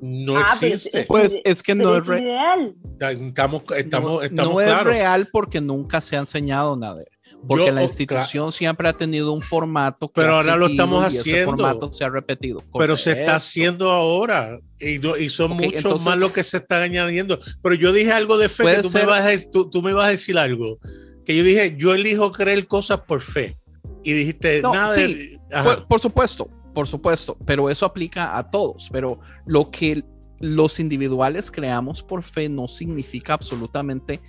No 0.00 0.38
Ah, 0.38 0.46
existe. 0.48 1.04
Pues 1.06 1.36
es 1.44 1.62
que 1.62 1.74
no 1.74 1.94
es 1.96 2.02
es, 2.02 2.06
re- 2.06 2.20
ideal. 2.20 2.74
Estamos, 3.00 3.62
estamos, 3.76 4.12
no, 4.12 4.22
estamos 4.22 4.54
no 4.54 4.60
es 4.60 4.66
claros. 4.68 4.84
real 4.92 5.28
porque 5.32 5.60
nunca 5.60 6.00
se 6.00 6.16
ha 6.16 6.20
enseñado 6.20 6.76
nada. 6.76 7.02
Porque 7.46 7.66
Yo, 7.66 7.72
la 7.72 7.80
oh, 7.80 7.84
institución 7.84 8.52
siempre 8.52 8.88
ha 8.88 8.92
tenido 8.94 9.32
un 9.32 9.42
formato 9.42 10.08
que 10.08 10.20
Pero 10.22 10.34
ha 10.34 10.36
ahora 10.38 10.56
lo 10.56 10.66
estamos 10.66 11.04
y 11.04 11.06
ese 11.16 11.20
haciendo. 11.20 11.50
formato 11.56 11.92
se 11.92 12.04
ha 12.04 12.10
repetido. 12.10 12.62
pero 12.76 12.96
se 12.96 13.12
está 13.12 13.36
haciendo 13.36 13.90
ahora 13.90 14.58
y, 14.80 14.98
no- 14.98 15.16
y 15.16 15.28
son 15.30 15.52
Ok, 15.52 15.60
muchos 15.60 15.76
entonces- 15.84 16.06
más 16.06 16.18
lo 16.18 16.32
que 16.32 16.42
se 16.44 16.56
están 16.56 16.82
añadiendo. 16.82 17.38
Pero 17.62 17.74
yo 17.74 17.92
dije 17.92 18.12
algo 18.12 18.38
de 18.38 18.48
fe 18.48 18.64
que 18.64 18.82
tú 18.82 18.90
me, 18.94 19.04
vas 19.04 19.24
a, 19.24 19.32
dec- 19.32 19.50
tú, 19.52 19.68
tú 19.70 19.82
me 19.82 19.92
vas 19.92 20.08
a 20.08 20.10
decir 20.10 20.38
algo. 20.38 20.78
Que 21.24 21.36
yo 21.36 21.42
dije, 21.44 21.74
yo 21.78 21.94
elijo 21.94 22.32
creer 22.32 22.66
cosas 22.66 23.00
por 23.02 23.20
fe. 23.20 23.56
Y 24.04 24.12
dijiste, 24.12 24.62
No, 24.62 24.72
nada 24.74 24.88
sí, 24.94 25.14
de- 25.14 25.38
Ajá. 25.52 25.64
Por, 25.76 25.86
por 25.88 26.00
supuesto, 26.00 26.48
por 26.78 26.86
supuesto, 26.86 27.36
pero 27.44 27.68
eso 27.70 27.84
aplica 27.84 28.38
a 28.38 28.52
todos. 28.52 28.88
Pero 28.92 29.18
lo 29.46 29.68
que 29.68 30.04
los 30.38 30.78
individuales 30.78 31.50
creamos 31.50 32.04
por 32.04 32.22
fe 32.22 32.48
no 32.48 32.68
significa 32.68 33.34
absolutamente 33.34 34.20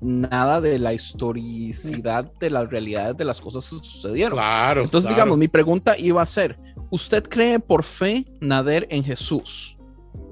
nada 0.00 0.62
de 0.62 0.78
la 0.78 0.94
historicidad 0.94 2.32
de 2.40 2.48
las 2.48 2.70
realidades 2.70 3.14
de 3.18 3.26
las 3.26 3.42
cosas 3.42 3.68
que 3.68 3.76
sucedieron. 3.76 4.38
Claro. 4.38 4.84
Entonces, 4.84 5.08
claro. 5.08 5.16
digamos, 5.16 5.36
mi 5.36 5.48
pregunta 5.48 5.98
iba 5.98 6.22
a 6.22 6.24
ser, 6.24 6.58
¿usted 6.88 7.24
cree 7.24 7.60
por 7.60 7.84
fe, 7.84 8.24
Nader, 8.40 8.86
en 8.88 9.04
Jesús? 9.04 9.76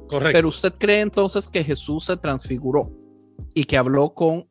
Correcto. 0.08 0.32
Pero 0.32 0.48
usted 0.48 0.72
cree 0.78 1.02
entonces 1.02 1.50
que 1.50 1.62
Jesús 1.62 2.06
se 2.06 2.16
transfiguró 2.16 2.90
y 3.52 3.64
que 3.64 3.76
habló 3.76 4.14
con, 4.14 4.48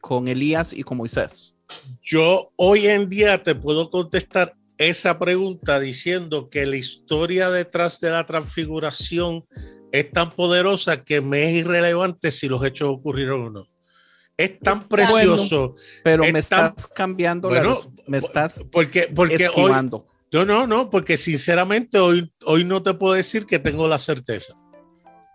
con 0.00 0.26
Elías 0.26 0.72
y 0.72 0.82
con 0.82 0.98
Moisés. 0.98 1.54
Yo 2.02 2.50
hoy 2.56 2.88
en 2.88 3.08
día 3.08 3.40
te 3.40 3.54
puedo 3.54 3.88
contestar 3.88 4.56
esa 4.80 5.18
pregunta 5.18 5.78
diciendo 5.78 6.48
que 6.48 6.64
la 6.66 6.76
historia 6.76 7.50
detrás 7.50 8.00
de 8.00 8.10
la 8.10 8.24
transfiguración 8.24 9.44
es 9.92 10.10
tan 10.10 10.34
poderosa 10.34 11.04
que 11.04 11.20
me 11.20 11.44
es 11.46 11.52
irrelevante 11.52 12.30
si 12.30 12.48
los 12.48 12.64
hechos 12.64 12.88
ocurrieron 12.88 13.42
o 13.46 13.50
no. 13.50 13.66
Es 14.36 14.58
tan 14.58 14.88
precioso 14.88 15.74
Pero 16.02 16.24
Es 16.24 16.32
me 16.32 16.42
tan- 16.42 16.68
estás 16.68 16.86
cambiando, 16.88 17.50
la 17.50 17.60
Bueno, 17.60 17.74
res- 17.74 17.88
me 18.06 18.18
estás 18.18 18.64
porque, 18.72 19.10
porque 19.14 19.48
hoy, 19.54 19.70
no, 20.32 20.44
no, 20.46 20.66
no, 20.66 20.88
porque 20.88 21.18
sinceramente 21.18 21.98
hoy, 21.98 22.32
hoy 22.46 22.64
no 22.64 22.82
te 22.82 22.94
puedo 22.94 23.12
decir 23.14 23.44
que 23.44 23.58
tengo 23.58 23.86
la 23.86 23.98
certeza. 23.98 24.54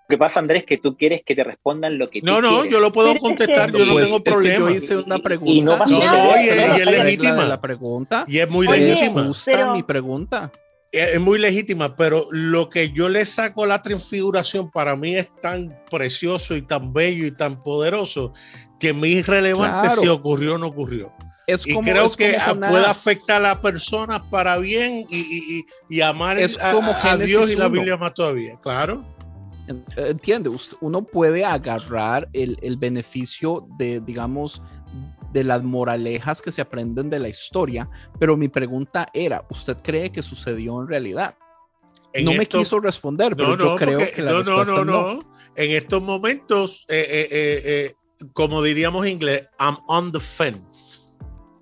Lo 0.08 0.14
que 0.14 0.18
pasa, 0.20 0.40
Andrés, 0.40 0.66
que 0.68 0.78
tú 0.78 0.96
quieres 0.96 1.22
que 1.26 1.34
te 1.36 1.44
respondan 1.44 1.98
lo 1.98 2.10
que 2.12 2.22
tú 2.22 2.28
No, 2.28 2.40
no, 2.42 2.50
quieres. 2.62 2.72
yo 2.74 2.80
lo 2.80 2.92
puedo 2.92 3.12
es 3.14 3.20
contestar, 3.20 3.72
yo 3.72 3.86
no 3.86 3.94
Pues, 3.94 4.06
tengo 4.06 4.18
es 4.18 4.24
que 4.24 4.32
problema. 4.32 4.58
yo 4.60 4.70
hice 4.70 4.98
una 4.98 5.16
Y- 5.16 5.20
y 5.20 5.22
pregunta. 5.22 5.64
no 5.78 5.84
a 5.84 5.86
No, 5.88 6.42
y- 6.42 6.48
Pero 6.48 6.62
y 6.78 6.80
es 6.82 6.86
la 6.86 7.04
legítima. 7.04 7.46
la 7.46 7.62
pregunta. 7.62 8.26
Y 8.28 8.38
es 8.40 8.50
muy 8.50 8.68
Oye, 8.68 8.82
legítima. 8.90 9.22
Me 9.22 9.28
gusta 9.30 9.52
pero- 9.52 9.74
mi 9.74 9.84
pregunta. 9.84 10.52
es 10.92 11.14
es 11.16 11.20
muy 11.20 11.40
legítima, 11.40 11.96
pero 11.96 12.26
lo 12.32 12.70
que 12.70 12.92
yo 12.92 13.10
le 13.10 13.26
saco 13.26 13.64
a 13.64 13.68
la 13.68 13.82
transfiguración 13.82 14.70
para 14.72 14.96
mí 14.96 15.16
es 15.18 15.28
tan 15.42 15.76
precioso 15.90 16.56
y 16.56 16.62
tan 16.62 16.94
bello 16.94 17.26
y 17.26 17.32
tan 17.32 17.62
poderoso 17.64 18.32
que 18.80 18.94
me 18.94 19.08
es 19.12 19.20
irrelevante 19.28 19.88
Claro. 19.88 20.02
si 20.02 20.08
ocurrió 20.08 20.54
o 20.56 20.58
no 20.58 20.68
ocurrió. 20.68 21.12
Es 21.48 21.68
Y 21.68 21.74
como, 21.74 21.90
creo 21.90 22.06
es 22.06 22.16
que 22.16 22.38
como 22.48 22.62
puede 22.62 22.86
afectar 22.86 23.38
a 23.38 23.50
las 23.54 23.58
personas 23.60 24.22
para 24.32 24.58
bien 24.58 25.06
y, 25.10 25.18
y- 25.18 25.58
y- 25.60 25.66
y 25.98 26.02
amar 26.02 26.40
Es 26.40 26.60
a, 26.60 26.72
como 26.72 26.92
a 26.92 27.18
Dios 27.18 27.52
y 27.52 27.56
la 27.56 27.68
1. 27.68 27.72
Biblia 27.74 27.98
más 27.98 28.14
todavía. 28.14 28.58
Claro. 28.62 29.04
En- 29.68 29.84
Entiende, 29.98 30.50
uno 30.82 31.02
puede 31.04 31.44
agarrar 31.46 32.30
el, 32.34 32.58
el 32.62 32.78
beneficio 32.78 33.68
de, 33.78 34.00
digamos, 34.00 34.62
de 35.34 35.44
las 35.44 35.64
moralejas 35.64 36.42
que 36.42 36.52
se 36.52 36.62
aprenden 36.62 37.10
de 37.10 37.20
la 37.20 37.28
historia, 37.28 37.90
pero 38.20 38.38
mi 38.38 38.48
pregunta 38.48 39.08
era, 39.14 39.46
¿usted 39.50 39.78
cree 39.84 40.12
que 40.12 40.22
sucedió 40.22 40.82
en 40.82 40.88
realidad? 40.88 41.36
En 42.14 42.24
no 42.26 42.32
me 42.32 42.44
estos- 42.44 42.60
quiso 42.62 42.80
responder, 42.80 43.36
pero 43.36 43.50
No, 43.50 43.58
yo 43.58 43.66
no, 43.72 43.76
creo 43.76 44.00
porque- 44.00 44.12
que 44.14 44.22
la 44.22 44.32
no, 44.32 44.38
no, 44.44 44.44
respuesta 44.64 44.86
no, 44.86 45.10
es 45.12 45.18
no. 45.18 45.32
En 45.56 45.72
estos 45.72 46.02
momentos, 46.02 46.86
eh, 46.88 47.06
eh, 47.10 47.28
eh, 47.32 47.62
eh, 47.66 48.28
como 48.34 48.62
diríamos 48.64 49.06
en 49.06 49.14
inglés, 49.14 49.48
I'm 49.60 49.78
on 49.88 50.12
the 50.14 50.20
fence. 50.22 51.18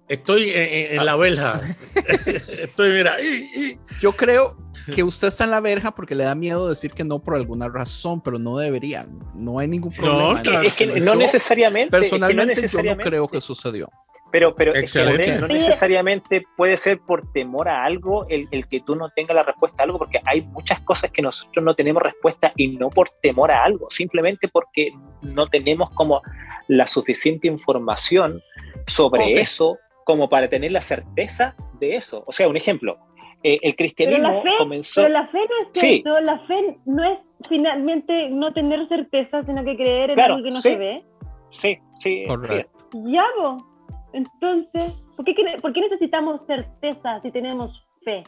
Estoy 0.08 0.50
en, 0.52 0.56
en- 0.92 1.00
en 1.00 1.06
la 1.06 1.16
verja. 1.16 1.60
Estoy, 2.62 2.92
mira, 2.92 3.20
y- 3.22 3.50
y- 3.72 3.80
Yo 4.00 4.12
creo 4.12 4.56
que 4.94 5.04
usted 5.04 5.28
está 5.30 5.44
en 5.44 5.52
la 5.52 5.60
verja 5.62 5.92
porque 5.92 6.16
le 6.16 6.24
da 6.24 6.36
miedo 6.36 6.68
decir 6.68 6.92
que 6.92 7.04
no 7.04 7.20
por 7.20 7.36
alguna 7.36 7.70
razón, 7.70 8.22
pero 8.22 8.40
no 8.40 8.58
debería. 8.58 9.08
No 9.34 9.60
hay 9.60 9.68
ningún 9.68 9.92
problema. 9.94 10.42
claro. 10.42 10.60
eso. 10.60 10.68
Es 10.68 10.76
que 10.76 10.88
Yo, 10.88 10.98
no 11.00 11.16
necesariamente. 11.16 11.98
es 11.98 12.10
que 12.10 12.18
no 12.18 12.20
Personalmente, 12.20 12.42
yo 12.42 12.46
no 12.46 12.62
necesariamente- 12.62 13.04
creo 13.10 13.28
que 13.28 13.42
sucedió. 13.42 13.90
Pero, 14.32 14.56
pero 14.56 14.74
es 14.74 14.92
que, 14.92 15.38
no 15.40 15.48
necesariamente 15.48 16.44
puede 16.58 16.76
ser 16.78 17.00
por 17.00 17.32
temor 17.34 17.70
a 17.70 17.84
algo 17.86 18.26
el, 18.30 18.48
el 18.50 18.68
que 18.68 18.82
tú 18.82 18.96
no 18.96 19.10
tengas 19.16 19.36
la 19.36 19.44
respuesta 19.44 19.84
a 19.84 19.86
algo, 19.86 20.00
porque 20.00 20.20
hay 20.26 20.42
muchas 20.42 20.80
cosas 20.82 21.12
que 21.12 21.22
nosotros 21.22 21.64
no 21.64 21.76
tenemos 21.76 22.02
respuesta 22.02 22.52
y 22.56 22.70
no 22.70 22.90
por 22.90 23.12
temor 23.22 23.52
a 23.52 23.64
algo, 23.64 23.92
simplemente 23.92 24.48
porque 24.48 24.90
no 25.22 25.48
tenemos 25.50 25.92
como 25.92 26.24
la 26.68 26.88
suficiente 26.88 27.48
información 27.48 28.42
sobre 28.88 29.40
eso 29.40 29.78
como 30.04 30.28
para 30.30 30.48
tener 30.48 30.72
la 30.72 30.82
certeza 30.82 31.56
de 31.80 31.96
eso. 31.96 32.24
O 32.26 32.32
sea, 32.32 32.48
un 32.48 32.58
ejemplo, 32.58 32.98
eh, 33.44 33.54
el 33.56 33.60
Pero 33.62 33.76
cristianismo 33.78 34.30
la 34.32 34.42
fe, 34.42 34.50
comenzó... 34.58 35.02
pero 35.02 35.14
la 35.14 35.28
fe 35.28 35.38
no 35.38 35.56
es 35.74 35.80
Sí. 35.80 36.04
eso, 36.06 36.20
la 36.22 36.40
fe 36.48 36.78
no 36.86 37.04
es 37.04 37.20
finalmente 37.50 38.30
no 38.30 38.54
tener 38.54 38.88
certeza, 38.88 39.44
sino 39.44 39.64
que 39.64 39.76
creer 39.76 40.12
en 40.12 40.16
Claro, 40.16 40.36
algo 40.36 40.46
que 40.46 40.52
no 40.52 40.58
sí. 40.62 40.70
se 40.70 40.76
ve. 40.78 41.04
Sí, 41.50 41.78
sí, 42.00 42.24
Correcto. 42.28 42.88
Ya, 43.06 43.24
vos. 43.40 43.64
Entonces, 44.14 45.04
¿por 45.16 45.26
qué, 45.26 45.34
¿por 45.62 45.74
qué 45.74 45.82
necesitamos 45.82 46.42
certeza 46.48 47.20
si 47.22 47.32
tenemos 47.32 47.72
fe? 48.06 48.24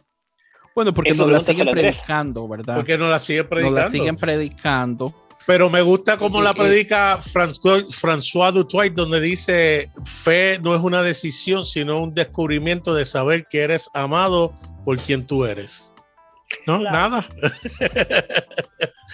Bueno, 0.76 0.94
porque 0.94 1.12
Eso 1.12 1.24
nos 1.24 1.32
la 1.32 1.40
siguen 1.40 1.70
predicando, 1.74 2.48
¿verdad? 2.48 2.76
porque 2.76 2.98
no 2.98 3.08
la 3.10 3.20
sigue 3.20 3.40
Nos 3.40 3.48
predicando. 3.48 3.80
la 3.80 3.86
siguen 3.86 4.16
predicando. 4.18 5.14
Pero 5.48 5.70
me 5.70 5.82
gusta 5.84 6.18
cómo 6.18 6.42
la 6.42 6.54
predica 6.56 7.18
François, 7.20 7.86
François 7.90 8.52
Dutoit, 8.52 8.94
donde 8.94 9.22
dice, 9.22 9.92
fe 10.04 10.58
no 10.62 10.74
es 10.74 10.82
una 10.82 11.04
decisión, 11.04 11.66
sino 11.66 12.00
un 12.02 12.12
descubrimiento 12.12 12.94
de 12.96 13.06
saber 13.06 13.46
que 13.48 13.62
eres 13.62 13.90
amado 13.94 14.54
por 14.84 14.98
quien 14.98 15.26
tú 15.28 15.46
eres. 15.46 15.94
No, 16.66 16.80
Claro. 16.80 16.98
nada. 16.98 17.26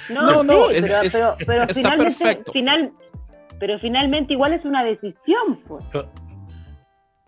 No, 0.10 0.44
no, 0.44 0.68
sí, 0.70 0.76
es- 0.78 0.82
pero, 0.90 1.02
es- 1.02 1.14
pero, 1.14 1.36
pero 1.46 1.62
está 1.64 1.74
finalmente, 1.76 2.18
perfecto. 2.24 2.52
final, 2.52 2.92
pero 3.60 3.80
finalmente 3.80 4.34
igual 4.34 4.54
es 4.54 4.66
una 4.66 4.84
decisión, 4.84 5.60
pues. 5.68 5.84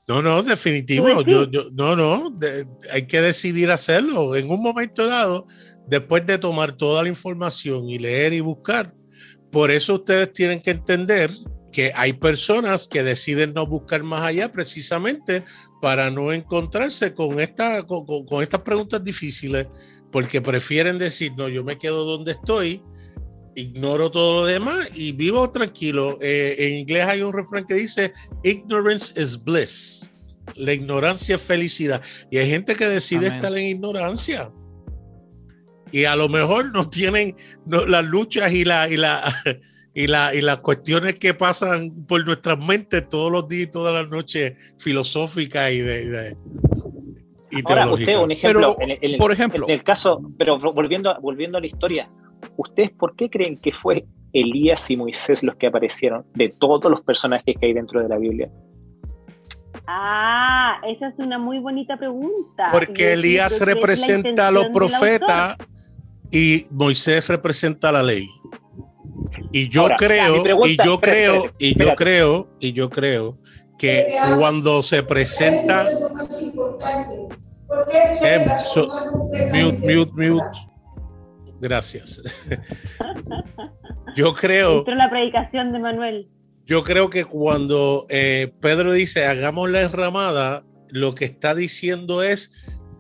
No, 0.08 0.22
no, 0.22 0.44
definitivo. 0.44 1.06
Pues 1.06 1.26
sí. 1.26 1.32
Yo, 1.32 1.50
yo- 1.50 1.70
no, 1.74 1.96
no, 1.96 2.30
de- 2.32 2.66
hay 2.92 3.08
que 3.08 3.22
decidir 3.22 3.72
hacerlo. 3.72 4.36
En 4.36 4.50
un 4.50 4.62
momento 4.62 5.08
dado, 5.08 5.48
después 5.88 6.26
de 6.26 6.38
tomar 6.38 6.74
toda 6.74 7.04
la 7.04 7.10
información 7.10 7.90
y 7.90 8.00
leer 8.00 8.34
y 8.34 8.40
buscar, 8.42 8.94
por 9.52 9.72
eso 9.72 9.96
ustedes 9.96 10.34
tienen 10.34 10.62
que 10.62 10.72
entender 10.72 11.32
que 11.72 11.92
hay 11.96 12.14
personas 12.14 12.88
que 12.88 13.02
deciden 13.02 13.54
no 13.54 13.66
buscar 13.66 14.04
más 14.04 14.22
allá 14.24 14.52
precisamente 14.52 15.44
para 15.82 16.12
no 16.12 16.32
encontrarse 16.34 17.14
con, 17.16 17.40
esta, 17.40 17.84
con, 17.84 18.06
con- 18.06 18.26
con 18.26 18.44
estas 18.44 18.62
preguntas 18.62 19.04
difíciles, 19.04 19.68
porque 20.12 20.42
prefieren 20.42 21.00
decir, 21.00 21.32
no, 21.38 21.48
yo 21.50 21.64
me 21.64 21.78
quedo 21.80 22.04
donde 22.06 22.34
estoy, 22.34 22.84
ignoro 23.56 24.10
todo 24.12 24.42
lo 24.42 24.46
demás 24.46 24.90
y 24.96 25.12
vivo 25.12 25.50
tranquilo. 25.52 26.18
Eh, 26.22 26.56
en 26.60 26.76
inglés 26.78 27.06
hay 27.06 27.22
un 27.22 27.34
refrán 27.34 27.66
que 27.66 27.76
dice, 27.76 28.14
ignorance 28.44 29.20
is 29.22 29.42
bliss. 29.44 30.10
La 30.56 30.74
ignorancia 30.74 31.36
es 31.36 31.42
felicidad. 31.42 32.02
Y 32.30 32.38
hay 32.38 32.50
gente 32.50 32.76
que 32.76 32.86
decide 32.86 33.28
Amén. 33.28 33.34
estar 33.36 33.58
en 33.58 33.66
ignorancia. 33.66 34.52
Y 35.92 36.06
a 36.06 36.16
lo 36.16 36.28
mejor 36.28 36.72
no 36.74 36.90
tienen 36.90 37.36
no, 37.66 37.86
las 37.86 38.04
luchas 38.04 38.52
y, 38.52 38.66
la, 38.66 38.90
y, 38.90 38.98
la, 38.98 39.24
y, 39.94 40.08
la, 40.08 40.34
y 40.34 40.42
las 40.42 40.58
cuestiones 40.58 41.16
que 41.16 41.34
pasan 41.34 41.92
por 42.08 42.26
nuestras 42.26 42.58
mentes 42.58 43.08
todos 43.08 43.32
los 43.32 43.48
días 43.48 43.68
y 43.68 43.72
todas 43.72 43.94
las 43.94 44.10
noches 44.12 44.58
filosóficas 44.80 45.72
y 45.72 45.80
de, 45.80 46.10
de- 46.10 46.38
y 47.52 47.62
Ahora, 47.66 47.88
usted, 47.92 48.18
un 48.18 48.32
ejemplo, 48.32 48.76
Pero, 48.76 48.82
en 48.82 48.90
el- 48.90 48.98
en 49.04 49.12
el- 49.12 49.18
por 49.20 49.32
ejemplo. 49.32 49.68
en 49.68 49.74
el 49.76 49.84
caso, 49.84 50.20
pero 50.40 50.58
volviendo, 50.58 51.16
volviendo 51.22 51.60
a 51.60 51.62
la 51.62 51.68
historia, 51.68 52.10
¿ustedes 52.58 52.92
por 52.92 53.16
qué 53.16 53.30
creen 53.30 53.58
que 53.60 53.72
fue 53.72 54.06
Elías 54.34 54.90
y 54.90 54.98
Moisés 54.98 55.44
los 55.44 55.56
que 55.56 55.68
aparecieron 55.68 56.26
de 56.34 56.50
todos 56.50 56.90
los 56.90 57.02
personajes 57.02 57.56
que 57.60 57.66
hay 57.68 57.74
dentro 57.74 58.02
de 58.02 58.10
la 58.10 58.18
Biblia? 58.18 58.50
Ah, 59.88 60.76
esa 60.88 61.10
es 61.10 61.16
una 61.18 61.38
muy 61.38 61.60
bonita 61.60 61.98
pregunta. 61.98 62.70
Porque 62.72 63.14
Elías 63.14 63.54
es 63.54 63.62
representa 63.66 64.48
a 64.48 64.52
los 64.52 64.68
profetas 64.68 65.58
y 66.32 66.66
Moisés 66.72 67.28
representa 67.28 67.92
la 67.92 68.02
ley. 68.02 68.28
Y 69.52 69.70
yo 69.70 69.82
Ahora, 69.84 69.96
creo, 69.98 70.42
pregunta- 70.44 70.68
y 70.70 70.78
yo 70.78 70.94
espérate, 70.96 71.02
creo, 71.12 71.34
espérate, 71.36 71.56
y 71.60 71.68
yo 71.68 71.72
espérate. 71.90 71.96
creo, 72.04 72.50
y 72.60 72.74
yo 72.74 72.90
creo 72.90 73.38
que 73.78 74.04
cuando 74.40 74.82
se 74.84 75.04
presenta 75.04 75.86
Em, 78.24 78.48
so- 78.60 78.88
mute, 79.52 79.96
mute, 79.96 80.12
mute. 80.16 80.58
Gracias. 81.64 82.22
Yo 84.18 84.34
creo, 84.34 84.80
Entró 84.80 84.96
la 84.96 85.10
predicación 85.10 85.72
de 85.72 85.80
Manuel. 85.80 86.28
yo 86.66 86.84
creo 86.84 87.10
que 87.10 87.26
cuando 87.26 88.06
eh, 88.10 88.54
Pedro 88.62 88.94
dice 88.94 89.26
hagamos 89.26 89.72
la 89.72 89.82
enramada, 89.82 90.64
lo 90.90 91.16
que 91.16 91.26
está 91.26 91.56
diciendo 91.56 92.22
es 92.22 92.52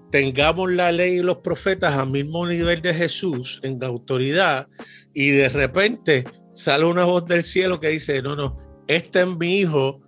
tengamos 0.09 0.71
la 0.71 0.91
ley 0.91 1.19
y 1.19 1.21
los 1.21 1.37
profetas 1.37 1.93
al 1.93 2.09
mismo 2.09 2.47
nivel 2.47 2.81
de 2.81 2.95
Jesús 2.95 3.59
en 3.63 3.83
autoridad 3.83 4.69
y 5.13 5.29
de 5.29 5.49
repente 5.49 6.23
sale 6.51 6.85
una 6.85 7.03
voz 7.03 7.27
del 7.27 7.43
cielo 7.43 7.79
que 7.79 7.89
dice, 7.89 8.23
no, 8.23 8.35
no, 8.35 8.57
este 8.87 9.21
es 9.21 9.27
mi 9.27 9.59
hijo 9.59 10.01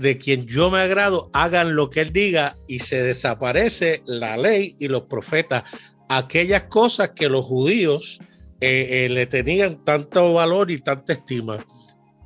de 0.00 0.18
quien 0.18 0.46
yo 0.46 0.70
me 0.70 0.80
agrado, 0.80 1.30
hagan 1.32 1.76
lo 1.76 1.88
que 1.88 2.00
él 2.00 2.12
diga 2.12 2.56
y 2.66 2.80
se 2.80 3.02
desaparece 3.02 4.02
la 4.06 4.36
ley 4.36 4.74
y 4.78 4.88
los 4.88 5.02
profetas, 5.02 5.62
aquellas 6.08 6.64
cosas 6.64 7.10
que 7.10 7.28
los 7.28 7.44
judíos 7.44 8.18
eh, 8.60 9.04
eh, 9.04 9.08
le 9.08 9.26
tenían 9.26 9.84
tanto 9.84 10.32
valor 10.32 10.70
y 10.70 10.78
tanta 10.78 11.12
estima. 11.12 11.64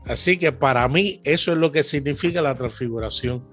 Así 0.07 0.39
que 0.39 0.51
para 0.51 0.89
mí 0.89 1.21
eso 1.25 1.53
es 1.53 1.59
lo 1.59 1.71
que 1.73 1.83
significa 1.83 2.41
la 2.41 2.57
transfiguración. 2.57 3.47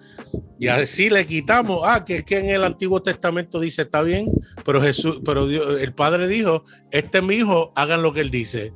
Y 0.60 0.68
así 0.68 1.10
le 1.10 1.26
quitamos, 1.28 1.82
ah, 1.84 2.06
que, 2.06 2.24
que 2.24 2.38
en 2.38 2.50
el 2.50 2.64
Antiguo 2.64 3.02
Testamento 3.02 3.60
dice, 3.60 3.82
está 3.84 4.02
bien, 4.02 4.28
pero 4.66 4.82
Jesús, 4.82 5.22
pero 5.26 5.46
Dios- 5.48 5.80
el 5.82 5.94
Padre 5.94 6.28
dijo, 6.28 6.64
este 6.92 7.18
es 7.18 7.24
mi 7.24 7.36
hijo, 7.36 7.72
hagan 7.76 8.02
lo 8.02 8.14
que 8.14 8.22
él 8.22 8.32
dice. 8.32 8.72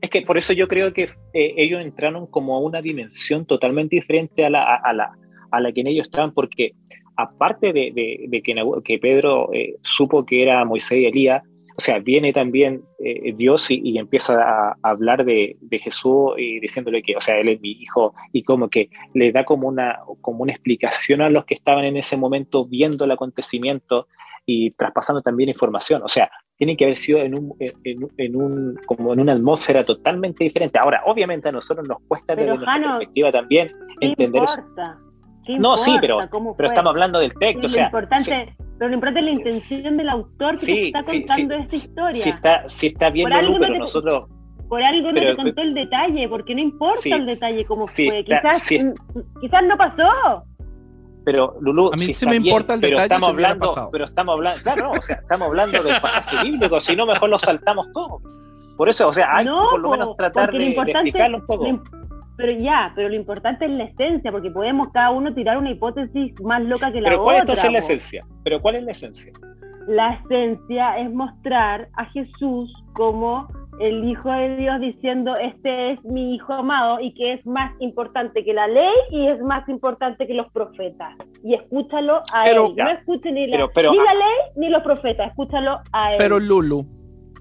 Es 0.00 0.10
que 0.10 0.22
por 0.22 0.36
eso 0.36 0.52
yo 0.52 0.68
creo 0.68 0.92
que 0.92 1.04
eh, 1.32 1.54
ellos 1.56 1.80
entraron 1.80 2.26
como 2.26 2.56
a 2.56 2.60
una 2.60 2.82
dimensión 2.82 3.46
totalmente 3.46 3.96
diferente 3.96 4.44
a 4.44 4.50
la, 4.50 4.62
a, 4.62 4.76
a 4.76 4.92
la, 4.92 5.12
a 5.50 5.60
la 5.60 5.72
que 5.72 5.80
en 5.80 5.86
ellos 5.86 6.06
estaban, 6.06 6.34
porque 6.34 6.72
aparte 7.16 7.72
de, 7.72 7.92
de- 7.94 8.24
de 8.28 8.42
que, 8.82 8.98
Pedro 8.98 9.50
eh, 9.52 9.76
supo 9.82 10.24
que 10.24 10.42
era 10.42 10.64
Moisés 10.64 10.98
y 10.98 11.06
Elías, 11.06 11.42
o 11.76 11.80
sea, 11.80 11.98
viene 11.98 12.32
también 12.32 12.82
eh, 13.00 13.32
Dios 13.36 13.68
y, 13.70 13.80
y 13.82 13.98
empieza 13.98 14.40
a, 14.42 14.76
hablar 14.82 15.24
de, 15.24 15.56
de 15.60 15.78
Jesús 15.80 16.34
y 16.38 16.60
diciéndole 16.60 17.02
que, 17.02 17.16
o 17.16 17.20
sea, 17.20 17.36
él 17.38 17.48
es 17.48 17.60
mi 17.60 17.72
hijo, 17.72 18.14
y 18.32 18.44
como 18.44 18.68
que 18.68 18.90
le 19.12 19.32
da 19.32 19.44
como 19.44 19.66
una, 19.66 19.98
como 20.20 20.42
una 20.44 20.52
explicación 20.52 21.20
a 21.20 21.30
los 21.30 21.44
que 21.44 21.54
estaban 21.54 21.84
en 21.84 21.96
ese 21.96 22.16
momento 22.16 22.64
viendo 22.64 23.04
el 23.04 23.10
acontecimiento 23.10 24.06
y 24.46 24.70
traspasando 24.72 25.20
también 25.22 25.48
información. 25.48 26.02
O 26.04 26.08
sea, 26.08 26.30
tiene 26.56 26.76
que 26.76 26.84
haber 26.84 26.96
sido 26.96 27.18
en 27.18 27.34
un, 27.34 27.54
en, 27.58 28.08
en 28.18 28.36
un, 28.36 28.76
como 28.86 29.12
en 29.12 29.20
una 29.20 29.32
atmósfera 29.32 29.84
totalmente 29.84 30.44
diferente. 30.44 30.78
Ahora, 30.78 31.02
obviamente 31.06 31.48
a 31.48 31.52
nosotros 31.52 31.88
nos 31.88 31.98
cuesta 32.06 32.36
Pero, 32.36 32.52
desde 32.52 32.64
nuestra 32.64 32.88
perspectiva 32.98 33.32
también 33.32 33.72
¿Qué 33.98 34.06
entender 34.06 34.44
eso. 34.44 34.60
importa? 34.60 34.98
¿Qué 35.00 35.03
No, 35.58 35.76
sí, 35.76 35.96
pero- 36.00 36.18
Pero 36.56 36.68
estamos 36.68 36.90
hablando 36.90 37.18
del 37.18 37.34
texto, 37.34 37.60
lo 37.62 37.66
o 37.66 37.70
sea, 37.70 37.84
importante, 37.86 38.56
pero 38.78 38.88
lo 38.88 38.94
importante 38.94 39.20
es 39.20 39.26
la 39.26 39.32
intención 39.32 39.96
del 39.96 40.08
autor 40.08 40.58
que 40.58 40.66
Sí, 40.66 40.74
te 40.74 40.86
está 40.86 41.02
sí, 41.02 41.18
contando 41.20 41.54
sí, 41.56 41.60
esta 41.62 41.76
historia. 41.76 42.22
si 42.24 42.30
está, 42.30 42.68
si 42.68 42.86
está 42.88 43.10
bien 43.10 43.28
Por 43.28 43.32
Lulú, 43.44 43.46
algo 43.46 43.52
no 43.54 43.60
pero 43.60 43.72
te- 43.74 43.78
nosotros, 43.78 44.28
Por 44.68 44.82
algo 44.82 45.12
no 45.12 45.20
te 45.20 45.36
contó 45.36 45.62
el 45.62 45.74
detalle, 45.74 46.28
porque 46.28 46.54
no 46.54 46.60
importa 46.62 46.96
Sí, 46.96 47.12
el 47.12 47.26
detalle 47.26 47.64
cómo 47.66 47.86
sí, 47.86 48.06
fue. 48.08 48.20
está- 48.20 48.40
Quizás, 48.40 48.62
sí. 48.62 48.78
mm, 48.82 48.94
quizás 49.40 49.62
no 49.68 49.76
pasó. 49.76 50.44
pero 51.24 51.54
Lulú, 51.60 51.88
A 51.88 51.96
mí 51.96 52.00
si 52.00 52.04
sí 52.06 52.10
está 52.12 52.26
me 52.26 52.32
bien, 52.32 52.46
importa 52.46 52.74
el 52.74 52.80
pero 52.80 52.90
detalle 52.98 53.04
estamos 53.04 53.24
si 53.24 53.30
hablando, 53.30 53.88
pero 53.92 54.04
estamos 54.04 54.34
hablando, 54.34 54.60
claro, 54.62 54.82
no, 54.84 54.90
o 54.92 55.02
sea, 55.02 55.16
estamos 55.16 55.48
hablando 55.48 55.82
del 55.82 56.00
pasaje 56.00 56.50
bíblico, 56.50 56.80
si 56.80 56.96
no 56.96 57.06
mejor 57.06 57.28
lo 57.30 57.38
saltamos 57.38 57.86
todo. 57.94 58.20
Por 58.76 58.88
eso, 58.88 59.08
o 59.08 59.12
sea, 59.12 59.28
hay 59.36 59.44
No, 59.46 59.62
que 59.62 59.70
por 59.70 59.80
lo 59.80 59.90
menos 59.90 60.16
tratar 60.16 60.50
de, 60.52 60.58
de 60.58 60.68
explicarlo 60.74 61.38
un 61.38 61.46
poco. 61.46 61.64
Lo 61.64 62.03
Pero 62.36 62.52
ya, 62.52 62.92
pero 62.96 63.08
lo 63.08 63.14
importante 63.14 63.64
es 63.64 63.70
la 63.70 63.84
esencia, 63.84 64.32
porque 64.32 64.50
podemos 64.50 64.88
cada 64.92 65.10
uno 65.10 65.32
tirar 65.34 65.56
una 65.58 65.70
hipótesis 65.70 66.34
más 66.42 66.62
loca 66.62 66.90
que 66.92 67.00
la 67.00 67.10
Pero 67.10 67.22
¿cuál 67.22 67.34
otra. 67.36 67.40
entonces 67.42 67.64
es 67.64 67.72
la 67.72 67.78
esencia? 67.78 68.26
Pero 68.42 68.60
¿cuál 68.60 68.76
es 68.76 68.82
la 68.84 68.90
esencia? 68.90 69.32
La 69.86 70.14
esencia 70.14 70.98
es 70.98 71.12
mostrar 71.12 71.88
a 71.94 72.06
Jesús 72.06 72.72
como 72.94 73.46
el 73.80 74.04
Hijo 74.08 74.30
de 74.30 74.56
Dios 74.56 74.80
diciendo, 74.80 75.34
este 75.36 75.92
es 75.92 76.04
mi 76.04 76.34
Hijo 76.36 76.52
amado 76.54 77.00
y 77.00 77.12
que 77.14 77.34
es 77.34 77.44
más 77.46 77.72
importante 77.80 78.44
que 78.44 78.54
la 78.54 78.66
ley 78.68 78.92
y 79.10 79.26
es 79.26 79.40
más 79.42 79.68
importante 79.68 80.26
que 80.26 80.34
los 80.34 80.50
profetas. 80.52 81.14
Y 81.44 81.54
escúchalo 81.54 82.18
a 82.32 82.42
Pero- 82.44 82.68
él. 82.68 82.76
No 82.76 82.88
escuche 82.90 83.30
ni 83.32 83.46
la, 83.46 83.56
Pero- 83.56 83.70
pero- 83.74 83.90
ni 83.90 83.98
la 83.98 84.14
ley 84.14 84.36
ni 84.56 84.68
los 84.70 84.82
profetas, 84.82 85.28
escúchalo 85.28 85.80
a 85.92 86.12
él. 86.12 86.18
Pero 86.18 86.38
Lulu, 86.40 86.86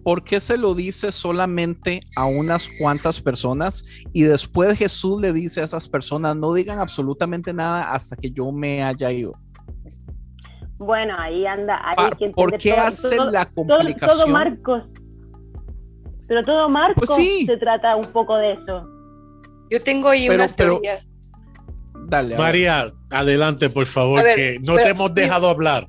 ¿por 0.03 0.23
qué 0.23 0.39
se 0.39 0.57
lo 0.57 0.75
dice 0.75 1.11
solamente 1.11 2.01
a 2.15 2.25
unas 2.25 2.69
cuantas 2.79 3.21
personas 3.21 3.83
y 4.13 4.23
después 4.23 4.77
Jesús 4.77 5.21
le 5.21 5.31
dice 5.33 5.61
a 5.61 5.63
esas 5.63 5.87
personas 5.89 6.35
no 6.35 6.53
digan 6.53 6.79
absolutamente 6.79 7.53
nada 7.53 7.91
hasta 7.93 8.15
que 8.15 8.29
yo 8.31 8.51
me 8.51 8.83
haya 8.83 9.11
ido? 9.11 9.33
bueno, 10.77 11.15
ahí 11.17 11.45
anda. 11.45 11.79
Ahí 11.85 11.95
¿Por 12.35 12.57
qué 12.57 12.71
todo- 12.71 12.81
hace 12.81 13.15
todo- 13.15 13.31
la 13.31 13.45
todo, 13.45 13.65
todo 13.67 13.77
complicación? 13.77 14.31
Marcos. 14.31 14.83
Pero 16.27 16.43
todo 16.43 16.67
Marcos 16.67 17.03
Pues 17.07 17.15
sí. 17.15 17.45
se 17.45 17.55
trata 17.57 17.95
un 17.95 18.05
poco 18.07 18.35
de 18.35 18.53
eso. 18.53 18.89
Yo 19.71 19.81
tengo 19.81 20.09
ahí 20.09 20.23
Pero- 20.27 20.35
unas 20.35 20.53
pero- 20.53 20.73
teorías. 20.81 21.07
Dale. 22.07 22.35
María, 22.37 22.91
adelante, 23.11 23.69
por 23.69 23.85
favor, 23.85 24.23
ver, 24.23 24.35
que 24.35 24.59
no 24.59 24.73
pero- 24.73 24.83
te 24.85 24.91
hemos 24.91 25.13
dejado 25.13 25.47
hablar. 25.49 25.87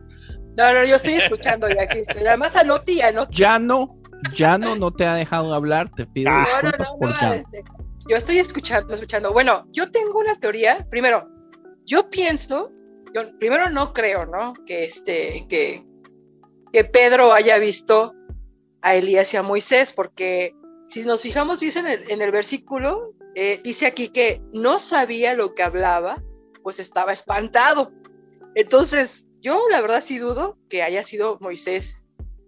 No, 0.57 0.73
no, 0.73 0.85
yo 0.85 0.95
estoy 0.95 1.15
escuchando 1.15 1.67
ya 1.69 1.83
aquí. 1.83 1.99
estoy- 1.99 2.25
Además 2.25 2.55
anoté 2.55 3.03
anoté. 3.03 3.33
Ya 3.35 3.59
no, 3.59 3.97
ya 4.33 4.59
no, 4.59 4.77
no 4.77 4.91
te 4.91 5.07
ha 5.07 5.15
dejado 5.15 5.55
hablar. 5.55 5.91
Te 5.91 6.07
pido 6.07 6.31
no, 6.33 6.41
disculpas 6.41 6.91
no, 6.93 6.99
por 6.99 7.11
no, 7.11 7.21
ya. 7.21 7.35
este, 7.37 7.65
Yo 8.09 8.17
estoy 8.17 8.39
escuchando, 8.39 8.95
escuchando. 8.95 9.33
Bueno, 9.33 9.67
yo 9.73 9.91
tengo 9.91 10.19
una 10.19 10.35
teoría. 10.35 10.87
Primero, 10.91 11.29
yo 11.85 12.11
pienso, 12.11 12.71
yo 13.15 13.37
primero 13.39 13.71
no 13.71 13.93
creo, 13.93 14.27
¿no? 14.27 14.55
Que 14.67 14.85
este, 14.85 15.47
que, 15.49 15.85
que 16.73 16.85
Pedro 16.85 17.33
haya 17.33 17.59
visto 17.59 18.15
a 18.83 18.95
Elías 18.95 19.33
y 19.35 19.37
a 19.37 19.43
Moisés, 19.43 19.93
porque 19.93 20.55
si 20.87 21.05
nos 21.05 21.23
fijamos 21.23 21.61
bien 21.61 21.73
en 21.79 21.87
el, 21.87 22.11
en 22.11 22.23
el 22.23 22.31
versículo, 22.31 23.15
eh, 23.35 23.61
dice 23.65 23.87
aquí 23.87 24.09
que 24.09 24.43
no 24.53 24.79
sabía 24.79 25.35
lo 25.35 25.55
que 25.55 25.63
hablaba, 25.63 26.23
pues 26.63 26.79
estaba 26.79 27.13
espantado. 27.13 27.93
Entonces, 28.55 29.27
yo 29.41 29.61
la 29.71 29.81
verdad 29.81 30.01
sí 30.01 30.19
dudo 30.19 30.57
que 30.69 30.83
haya 30.83 31.03
sido 31.03 31.39
Moisés 31.41 32.04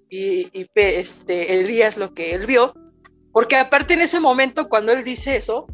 y, 0.09 0.48
y 0.59 0.68
este, 0.74 1.61
Elías 1.61 1.96
lo 1.96 2.14
que 2.14 2.34
él 2.34 2.46
vio, 2.46 2.74
porque 3.32 3.57
aparte 3.57 3.94
en 3.94 4.00
ese 4.00 4.20
momento 4.20 4.68
cuando 4.68 4.92
él 4.92 5.04
dice 5.04 5.36
eso, 5.36 5.66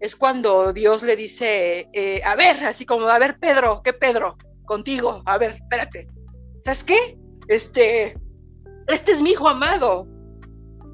es 0.00 0.16
cuando 0.16 0.72
Dios 0.72 1.02
le 1.02 1.14
dice, 1.14 1.88
eh, 1.92 2.22
a 2.24 2.34
ver, 2.34 2.64
así 2.64 2.86
como, 2.86 3.06
a 3.08 3.18
ver, 3.18 3.38
Pedro, 3.38 3.82
¿qué 3.84 3.92
Pedro? 3.92 4.36
Contigo, 4.64 5.22
a 5.26 5.36
ver, 5.36 5.50
espérate. 5.50 6.08
¿Sabes 6.62 6.84
qué? 6.84 7.18
Este, 7.48 8.16
este 8.86 9.12
es 9.12 9.20
mi 9.20 9.30
hijo 9.30 9.48
amado. 9.48 10.06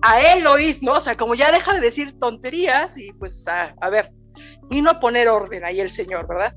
A 0.03 0.20
él 0.32 0.47
oíd, 0.47 0.78
¿no? 0.82 0.94
O 0.94 1.01
sea, 1.01 1.16
como 1.16 1.34
ya 1.34 1.53
deja 1.53 1.74
de 1.74 1.80
decir 1.80 2.18
tonterías 2.18 2.99
y 2.99 3.12
pues, 3.12 3.47
a, 3.47 3.74
a 3.80 3.90
ver, 3.90 4.12
vino 4.68 4.90
a 4.90 5.01
poner 5.01 5.28
orden 5.28 5.64
ahí 5.64 5.80
el 5.80 5.90
Señor, 5.90 6.26
¿verdad? 6.26 6.55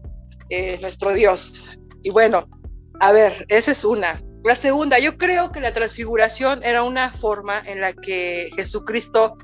Eh, 0.49 0.77
nuestro 0.81 1.13
Dios. 1.13 1.77
Y 2.01 2.09
bueno, 2.09 2.47
a 2.99 3.11
ver, 3.11 3.45
esa 3.49 3.71
es 3.71 3.85
una. 3.85 4.21
La 4.43 4.55
segunda, 4.55 4.99
yo 4.99 5.17
creo 5.17 5.51
que 5.51 5.59
la 5.59 5.73
transfiguración 5.73 6.63
era 6.63 6.83
una 6.83 7.11
forma 7.11 7.59
en 7.59 7.81
la 7.81 7.93
que 7.93 8.49
Jesucristo 8.55 9.37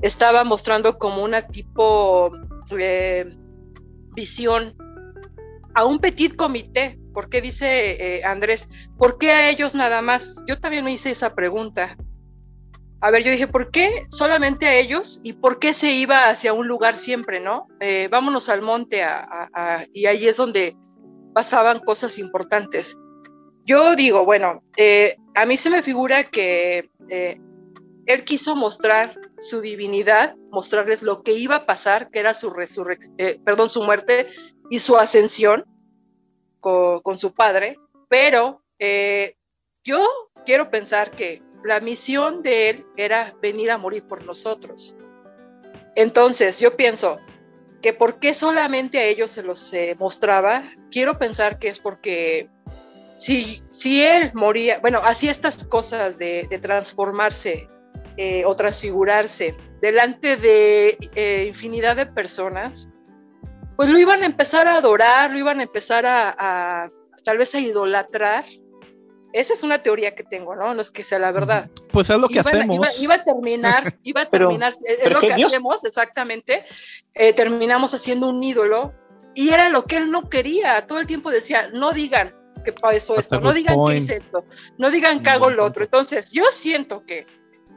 estaba 0.00 0.44
mostrando 0.44 0.98
como 0.98 1.22
una 1.22 1.42
tipo 1.42 2.30
eh, 2.78 3.26
visión 4.14 4.74
a 5.74 5.84
un 5.84 5.98
petit 5.98 6.36
comité. 6.36 6.98
¿Por 7.12 7.28
qué 7.28 7.42
dice 7.42 8.16
eh, 8.16 8.24
Andrés? 8.24 8.88
¿Por 8.98 9.18
qué 9.18 9.30
a 9.30 9.50
ellos 9.50 9.74
nada 9.74 10.00
más? 10.00 10.42
Yo 10.46 10.58
también 10.58 10.84
me 10.84 10.92
hice 10.92 11.10
esa 11.10 11.34
pregunta. 11.34 11.96
A 13.00 13.10
ver, 13.10 13.22
yo 13.22 13.30
dije, 13.30 13.46
¿por 13.46 13.70
qué 13.70 14.06
solamente 14.08 14.66
a 14.66 14.74
ellos? 14.74 15.20
¿Y 15.22 15.34
por 15.34 15.58
qué 15.58 15.74
se 15.74 15.92
iba 15.92 16.28
hacia 16.28 16.54
un 16.54 16.66
lugar 16.66 16.96
siempre, 16.96 17.40
no? 17.40 17.68
Eh, 17.80 18.08
vámonos 18.10 18.48
al 18.48 18.62
monte 18.62 19.04
y 19.92 20.06
ahí 20.06 20.26
es 20.26 20.38
donde 20.38 20.74
pasaban 21.34 21.80
cosas 21.80 22.18
importantes. 22.18 22.96
Yo 23.64 23.96
digo, 23.96 24.24
bueno, 24.24 24.62
eh, 24.76 25.16
a 25.34 25.46
mí 25.46 25.56
se 25.56 25.70
me 25.70 25.82
figura 25.82 26.24
que 26.24 26.90
eh, 27.08 27.40
él 28.06 28.24
quiso 28.24 28.54
mostrar 28.56 29.18
su 29.38 29.60
divinidad, 29.60 30.36
mostrarles 30.50 31.02
lo 31.02 31.22
que 31.22 31.32
iba 31.32 31.56
a 31.56 31.66
pasar, 31.66 32.10
que 32.10 32.20
era 32.20 32.34
su 32.34 32.50
resurrección, 32.50 33.16
perdón, 33.44 33.68
su 33.68 33.82
muerte 33.82 34.28
y 34.70 34.78
su 34.78 34.96
ascensión 34.96 35.64
con, 36.60 37.00
con 37.00 37.18
su 37.18 37.32
padre, 37.32 37.78
pero 38.08 38.62
eh, 38.78 39.36
yo 39.82 40.00
quiero 40.44 40.70
pensar 40.70 41.10
que 41.10 41.42
la 41.62 41.80
misión 41.80 42.42
de 42.42 42.70
él 42.70 42.86
era 42.96 43.34
venir 43.40 43.70
a 43.70 43.78
morir 43.78 44.04
por 44.04 44.24
nosotros. 44.24 44.94
Entonces, 45.96 46.60
yo 46.60 46.76
pienso 46.76 47.18
que 47.80 47.92
por 47.92 48.18
qué 48.18 48.34
solamente 48.34 48.98
a 48.98 49.04
ellos 49.04 49.30
se 49.30 49.42
los 49.42 49.72
eh, 49.72 49.96
mostraba, 49.98 50.62
quiero 50.90 51.18
pensar 51.18 51.58
que 51.58 51.68
es 51.68 51.80
porque 51.80 52.48
si, 53.16 53.62
si 53.72 54.02
él 54.02 54.30
moría, 54.34 54.78
bueno, 54.80 55.00
hacía 55.04 55.30
estas 55.30 55.64
cosas 55.64 56.18
de, 56.18 56.46
de 56.50 56.58
transformarse 56.58 57.68
eh, 58.16 58.44
o 58.44 58.54
transfigurarse 58.56 59.56
delante 59.80 60.36
de 60.36 60.96
eh, 61.14 61.44
infinidad 61.48 61.96
de 61.96 62.06
personas, 62.06 62.88
pues 63.76 63.90
lo 63.90 63.98
iban 63.98 64.22
a 64.22 64.26
empezar 64.26 64.66
a 64.68 64.76
adorar, 64.76 65.32
lo 65.32 65.38
iban 65.38 65.60
a 65.60 65.64
empezar 65.64 66.06
a, 66.06 66.34
a 66.38 66.86
tal 67.24 67.38
vez 67.38 67.54
a 67.54 67.60
idolatrar. 67.60 68.44
Esa 69.32 69.52
es 69.52 69.64
una 69.64 69.82
teoría 69.82 70.14
que 70.14 70.22
tengo, 70.22 70.54
¿no? 70.54 70.74
No 70.74 70.80
es 70.80 70.92
que 70.92 71.02
sea 71.02 71.18
la 71.18 71.32
verdad. 71.32 71.68
Pues 71.90 72.08
es 72.08 72.18
lo 72.20 72.28
que 72.28 72.38
hacemos. 72.38 72.76
Iba, 72.76 72.88
iba 73.00 73.14
a 73.16 73.24
terminar, 73.24 73.98
iba 74.04 74.22
a 74.22 74.30
Pero- 74.30 74.46
terminar, 74.46 74.72
es 74.84 74.98
pero 75.02 75.14
lo 75.16 75.20
que 75.20 75.28
que 75.30 75.34
Dios- 75.34 75.52
hacemos 75.52 75.84
exactamente. 75.84 76.64
eh, 77.14 77.32
terminamos 77.32 77.94
haciendo 77.94 78.28
un 78.28 78.42
ídolo 78.44 78.94
y 79.34 79.50
era 79.50 79.70
lo 79.70 79.84
que 79.86 79.96
él 79.96 80.12
no 80.12 80.28
quería. 80.30 80.86
Todo 80.86 81.00
el 81.00 81.08
tiempo 81.08 81.30
decía, 81.32 81.68
no 81.72 81.90
digan 81.92 82.32
que 82.64 82.72
pasó 82.72 83.14
esto, 83.16 83.40
no 83.40 83.52
digan 83.52 83.76
que 83.86 83.96
hice 83.98 84.16
esto, 84.16 84.44
no 84.78 84.90
digan 84.90 85.22
que 85.22 85.30
hago 85.30 85.50
lo 85.50 85.64
otro. 85.64 85.84
Entonces, 85.84 86.32
yo 86.32 86.44
siento 86.50 87.04
que 87.06 87.26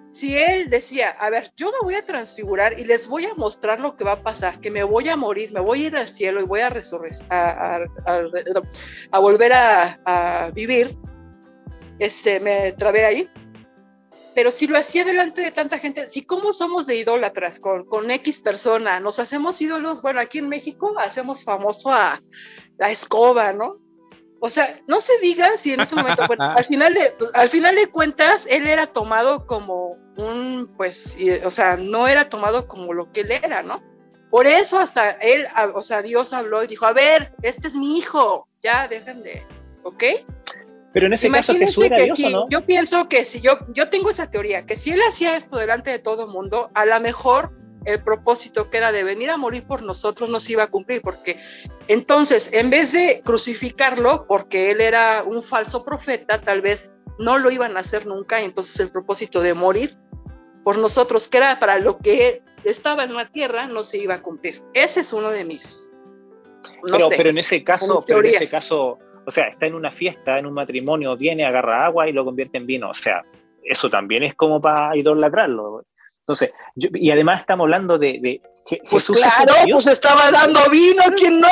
si 0.10 0.36
él 0.38 0.70
decía, 0.70 1.10
a 1.10 1.30
ver, 1.30 1.52
yo 1.58 1.70
me 1.72 1.78
voy 1.84 1.96
a 1.96 2.04
transfigurar 2.06 2.80
y 2.80 2.86
les 2.86 3.08
voy 3.08 3.26
a 3.26 3.36
mostrar 3.36 3.80
lo 3.80 3.96
que 3.96 4.04
va 4.06 4.14
a 4.14 4.24
pasar, 4.24 4.60
que 4.60 4.72
me 4.72 4.84
voy 4.84 5.10
a 5.10 5.16
morir, 5.18 5.52
me 5.52 5.60
voy 5.60 5.84
a 5.84 5.88
ir 5.88 5.96
al 5.98 6.08
cielo 6.08 6.40
y 6.42 6.46
voy 6.46 6.62
a, 6.62 6.74
a, 7.30 7.76
a- 9.12 9.20
volver 9.20 9.54
a, 9.54 10.50
vivir, 10.56 10.98
este, 12.00 12.40
me 12.40 12.72
trabé 12.72 13.06
ahí. 13.06 13.30
Pero 14.34 14.52
si 14.52 14.68
lo 14.68 14.78
hacía 14.78 15.04
delante 15.04 15.42
de 15.42 15.52
tanta 15.52 15.80
gente, 15.80 16.08
si 16.10 16.24
cómo 16.24 16.54
somos 16.54 16.86
de 16.86 16.96
idólatras 16.96 17.60
con, 17.60 17.86
con 17.86 18.10
X 18.12 18.40
persona, 18.40 19.00
nos 19.00 19.20
hacemos 19.20 19.60
ídolos, 19.62 20.04
bueno, 20.04 20.22
aquí 20.22 20.38
en 20.38 20.48
México 20.48 20.94
hacemos 21.00 21.44
famoso 21.44 21.92
a 21.92 22.22
la 22.78 22.92
escoba, 22.92 23.52
¿no? 23.52 23.80
O 24.40 24.50
sea, 24.50 24.68
no 24.88 25.02
se 25.02 25.18
diga 25.20 25.58
si 25.58 25.74
en 25.74 25.82
ese 25.82 25.96
momento, 25.96 26.24
bueno, 26.28 26.44
al 26.44 26.64
final 26.66 26.94
de, 26.94 27.14
al 27.34 27.50
final 27.50 27.76
de 27.76 27.88
cuentas, 27.88 28.48
él 28.50 28.68
era 28.68 28.86
tomado 28.86 29.46
como 29.46 29.98
un, 30.18 30.72
pues, 30.78 31.18
o 31.44 31.52
sea, 31.52 31.78
no 31.78 32.08
era 32.08 32.30
tomado 32.30 32.68
como 32.68 32.94
lo 32.94 33.12
que 33.12 33.22
él 33.22 33.32
era, 33.32 33.64
¿no? 33.64 33.82
Por 34.30 34.46
eso 34.46 34.78
hasta 34.78 35.12
él, 35.12 35.48
o 35.74 35.82
sea, 35.84 36.02
Dios 36.02 36.34
habló 36.34 36.64
y 36.64 36.68
dijo, 36.68 36.86
a 36.86 36.94
ver, 36.94 37.34
este 37.42 37.68
es 37.68 37.76
mi 37.76 37.98
hijo, 37.98 38.48
ya 38.62 38.88
dejen 38.88 39.24
de, 39.24 39.46
¿ok? 39.84 40.04
Pero 40.94 41.08
en 41.08 41.14
ese 41.14 41.30
caso 41.30 41.54
Imagínense 41.54 41.86
era 41.86 41.96
que 41.96 42.04
Dios 42.04 42.18
si, 42.18 42.34
no? 42.34 42.50
yo 42.50 42.66
pienso 42.66 43.08
que 43.08 43.24
si 43.24 43.40
yo, 43.40 43.60
yo 43.70 43.90
tengo 43.90 44.10
esa 44.10 44.30
teoría, 44.30 44.66
que 44.66 44.76
si 44.76 44.92
él 44.92 45.00
hacía 45.08 45.38
esto 45.38 45.58
delante 45.58 45.92
de 45.92 46.00
todo 46.00 46.26
el 46.26 46.32
mundo, 46.32 46.70
a 46.74 46.86
lo 46.86 47.00
mejor 47.00 47.52
el 47.88 48.04
propósito 48.04 48.70
que 48.70 48.78
era 48.78 48.92
de 48.92 49.04
venir 49.04 49.30
a 49.30 49.38
morir 49.38 49.66
por 49.66 49.82
nosotros 49.82 50.30
no 50.30 50.40
se 50.40 50.52
iba 50.52 50.64
a 50.64 50.68
cumplir, 50.68 51.02
porque 51.02 51.40
entonces, 51.88 52.54
en 52.54 52.70
vez 52.70 52.92
de 52.92 53.22
crucificarlo, 53.24 54.28
porque 54.28 54.72
él 54.72 54.82
era 54.82 55.24
un 55.24 55.42
falso 55.42 55.86
profeta, 55.86 56.42
tal 56.42 56.62
vez 56.62 56.92
no 57.18 57.40
lo 57.40 57.50
iban 57.50 57.78
a 57.78 57.80
hacer 57.80 58.06
nunca, 58.06 58.42
y 58.42 58.46
entonces 58.46 58.78
el 58.82 58.92
propósito 58.92 59.42
de 59.42 59.54
morir 59.54 59.98
por 60.66 60.78
nosotros, 60.78 61.30
que 61.30 61.38
era 61.38 61.60
para 61.60 61.80
lo 61.80 61.98
que 61.98 62.44
estaba 62.66 63.06
en 63.06 63.14
la 63.14 63.30
tierra, 63.32 63.68
no 63.68 63.86
se 63.86 63.98
iba 64.00 64.16
a 64.16 64.22
cumplir. 64.22 64.62
Ese 64.74 65.00
es 65.00 65.14
uno 65.14 65.30
de 65.30 65.46
mis... 65.46 65.96
No 66.84 66.98
pero, 66.98 67.06
sé. 67.06 67.14
pero 67.16 67.30
en 67.30 67.38
ese 67.38 67.64
caso, 67.64 68.04
pero 68.06 68.20
en 68.20 68.26
ese 68.26 68.52
caso, 68.52 69.00
o 69.26 69.32
sea, 69.32 69.46
está 69.46 69.66
en 69.66 69.76
una 69.76 69.92
fiesta, 69.92 70.38
en 70.38 70.46
un 70.46 70.54
matrimonio, 70.54 71.16
viene, 71.16 71.46
agarra 71.46 71.86
agua 71.86 72.10
y 72.10 72.12
lo 72.12 72.26
convierte 72.26 72.58
en 72.58 72.68
vino. 72.68 72.90
O 72.90 72.94
sea, 72.94 73.24
eso 73.64 73.90
también 73.90 74.24
es 74.24 74.36
como 74.36 74.60
para 74.60 74.96
idolatrarlo. 74.98 75.86
Entonces, 76.28 76.52
yo- 76.76 76.90
y 76.94 77.10
además 77.10 77.40
estamos 77.40 77.64
hablando 77.64 77.98
de, 77.98 78.20
de 78.22 78.42
Je- 78.70 78.80
Pues 78.90 79.08
Jesús 79.08 79.16
es 79.16 79.34
claro, 79.34 79.54
pues 79.72 79.88
estaba 79.88 80.30
dando 80.30 80.60
vino, 80.70 81.04
¿quién 81.16 81.40
no? 81.40 81.48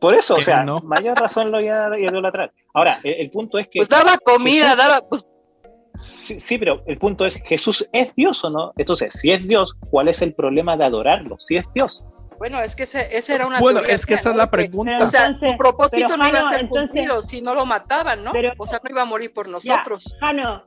Por 0.00 0.14
eso, 0.16 0.34
o 0.34 0.36
¿Quién 0.38 0.44
sea, 0.46 0.64
no? 0.64 0.80
mayor 0.80 1.16
razón 1.16 1.52
lo 1.52 1.60
iba 1.60 1.86
a 1.86 1.96
idolatrar. 1.98 2.52
Ahora, 2.74 2.98
el, 3.04 3.14
el 3.20 3.30
punto 3.30 3.56
es 3.56 3.68
que 3.68 3.78
Pues 3.78 3.88
daba 3.88 4.18
comida, 4.18 4.70
Jesús- 4.70 4.76
daba, 4.78 5.00
pues 5.08 5.24
Sí, 5.94 6.40
sí, 6.40 6.58
pero 6.58 6.82
el 6.88 6.98
punto 6.98 7.24
es, 7.24 7.36
¿Jesús 7.46 7.88
es 7.92 8.12
Dios 8.16 8.42
o 8.44 8.50
no? 8.50 8.72
Entonces, 8.76 9.14
si 9.14 9.30
es 9.30 9.46
Dios, 9.46 9.74
¿cuál 9.90 10.08
es 10.08 10.22
el 10.22 10.34
problema 10.34 10.76
de 10.76 10.84
adorarlo? 10.84 11.36
Si 11.46 11.54
es 11.56 11.64
Dios. 11.72 12.04
Bueno, 12.36 12.60
es 12.60 12.74
que 12.74 12.82
ese, 12.82 13.16
ese 13.16 13.36
era 13.36 13.46
una 13.46 13.60
Bueno, 13.60 13.78
es 13.78 14.04
que 14.04 14.14
esa 14.14 14.30
es 14.30 14.36
la 14.36 14.50
pregunta. 14.50 14.96
O 15.00 15.06
sea, 15.06 15.26
Entonces, 15.26 15.52
su 15.52 15.56
propósito 15.56 16.06
pero, 16.08 16.16
no 16.16 16.28
iba 16.28 16.40
a 16.40 16.50
ser 16.50 16.60
entonces- 16.62 16.88
cumplido 16.90 17.22
si 17.22 17.42
no 17.42 17.54
lo 17.54 17.64
mataban, 17.64 18.24
¿no? 18.24 18.32
Pero- 18.32 18.52
o 18.58 18.66
sea, 18.66 18.80
no 18.82 18.90
iba 18.90 19.02
a 19.02 19.04
morir 19.04 19.32
por 19.32 19.48
nosotros. 19.48 20.16
Jano, 20.18 20.64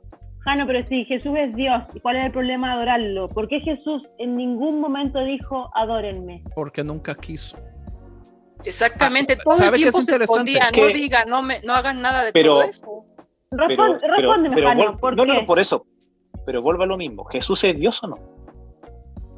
Jano, 0.48 0.66
pero 0.66 0.86
si 0.88 1.04
Jesús 1.04 1.32
es 1.36 1.54
Dios, 1.54 1.82
¿y 1.94 2.00
cuál 2.00 2.16
es 2.16 2.26
el 2.26 2.32
problema 2.32 2.68
de 2.68 2.72
adorarlo? 2.74 3.28
¿Por 3.28 3.48
qué 3.48 3.60
Jesús 3.60 4.08
en 4.18 4.36
ningún 4.36 4.80
momento 4.80 5.22
dijo, 5.24 5.70
adórenme? 5.74 6.42
Porque 6.54 6.82
nunca 6.82 7.14
quiso. 7.14 7.58
Exactamente, 8.64 9.34
Ah, 9.34 9.42
todo 9.44 9.54
el 9.56 9.60
¿sabe 9.62 9.70
qué 9.76 9.82
tiempo 9.84 9.98
es 9.98 10.04
se 10.04 10.10
interesante? 10.12 10.52
escondía, 10.52 10.70
Que- 10.72 10.80
no 10.80 10.86
diga, 10.98 11.24
no, 11.26 11.42
me, 11.42 11.60
no 11.60 11.74
hagan 11.74 12.00
nada 12.02 12.24
de 12.24 12.32
Pero- 12.32 12.54
todo 12.54 12.62
eso. 12.62 13.04
Pero, 13.50 13.98
respóndeme, 14.02 14.54
pero 14.56 14.68
Jano, 14.68 14.96
¿por 14.96 15.16
no, 15.16 15.24
qué? 15.24 15.32
no, 15.34 15.46
por 15.46 15.58
eso. 15.58 15.86
Pero 16.44 16.60
vuelva 16.62 16.84
a 16.84 16.86
lo 16.86 16.96
mismo. 16.96 17.24
¿Jesús 17.24 17.62
es 17.64 17.78
Dios 17.78 18.02
o 18.02 18.08
no? 18.08 18.16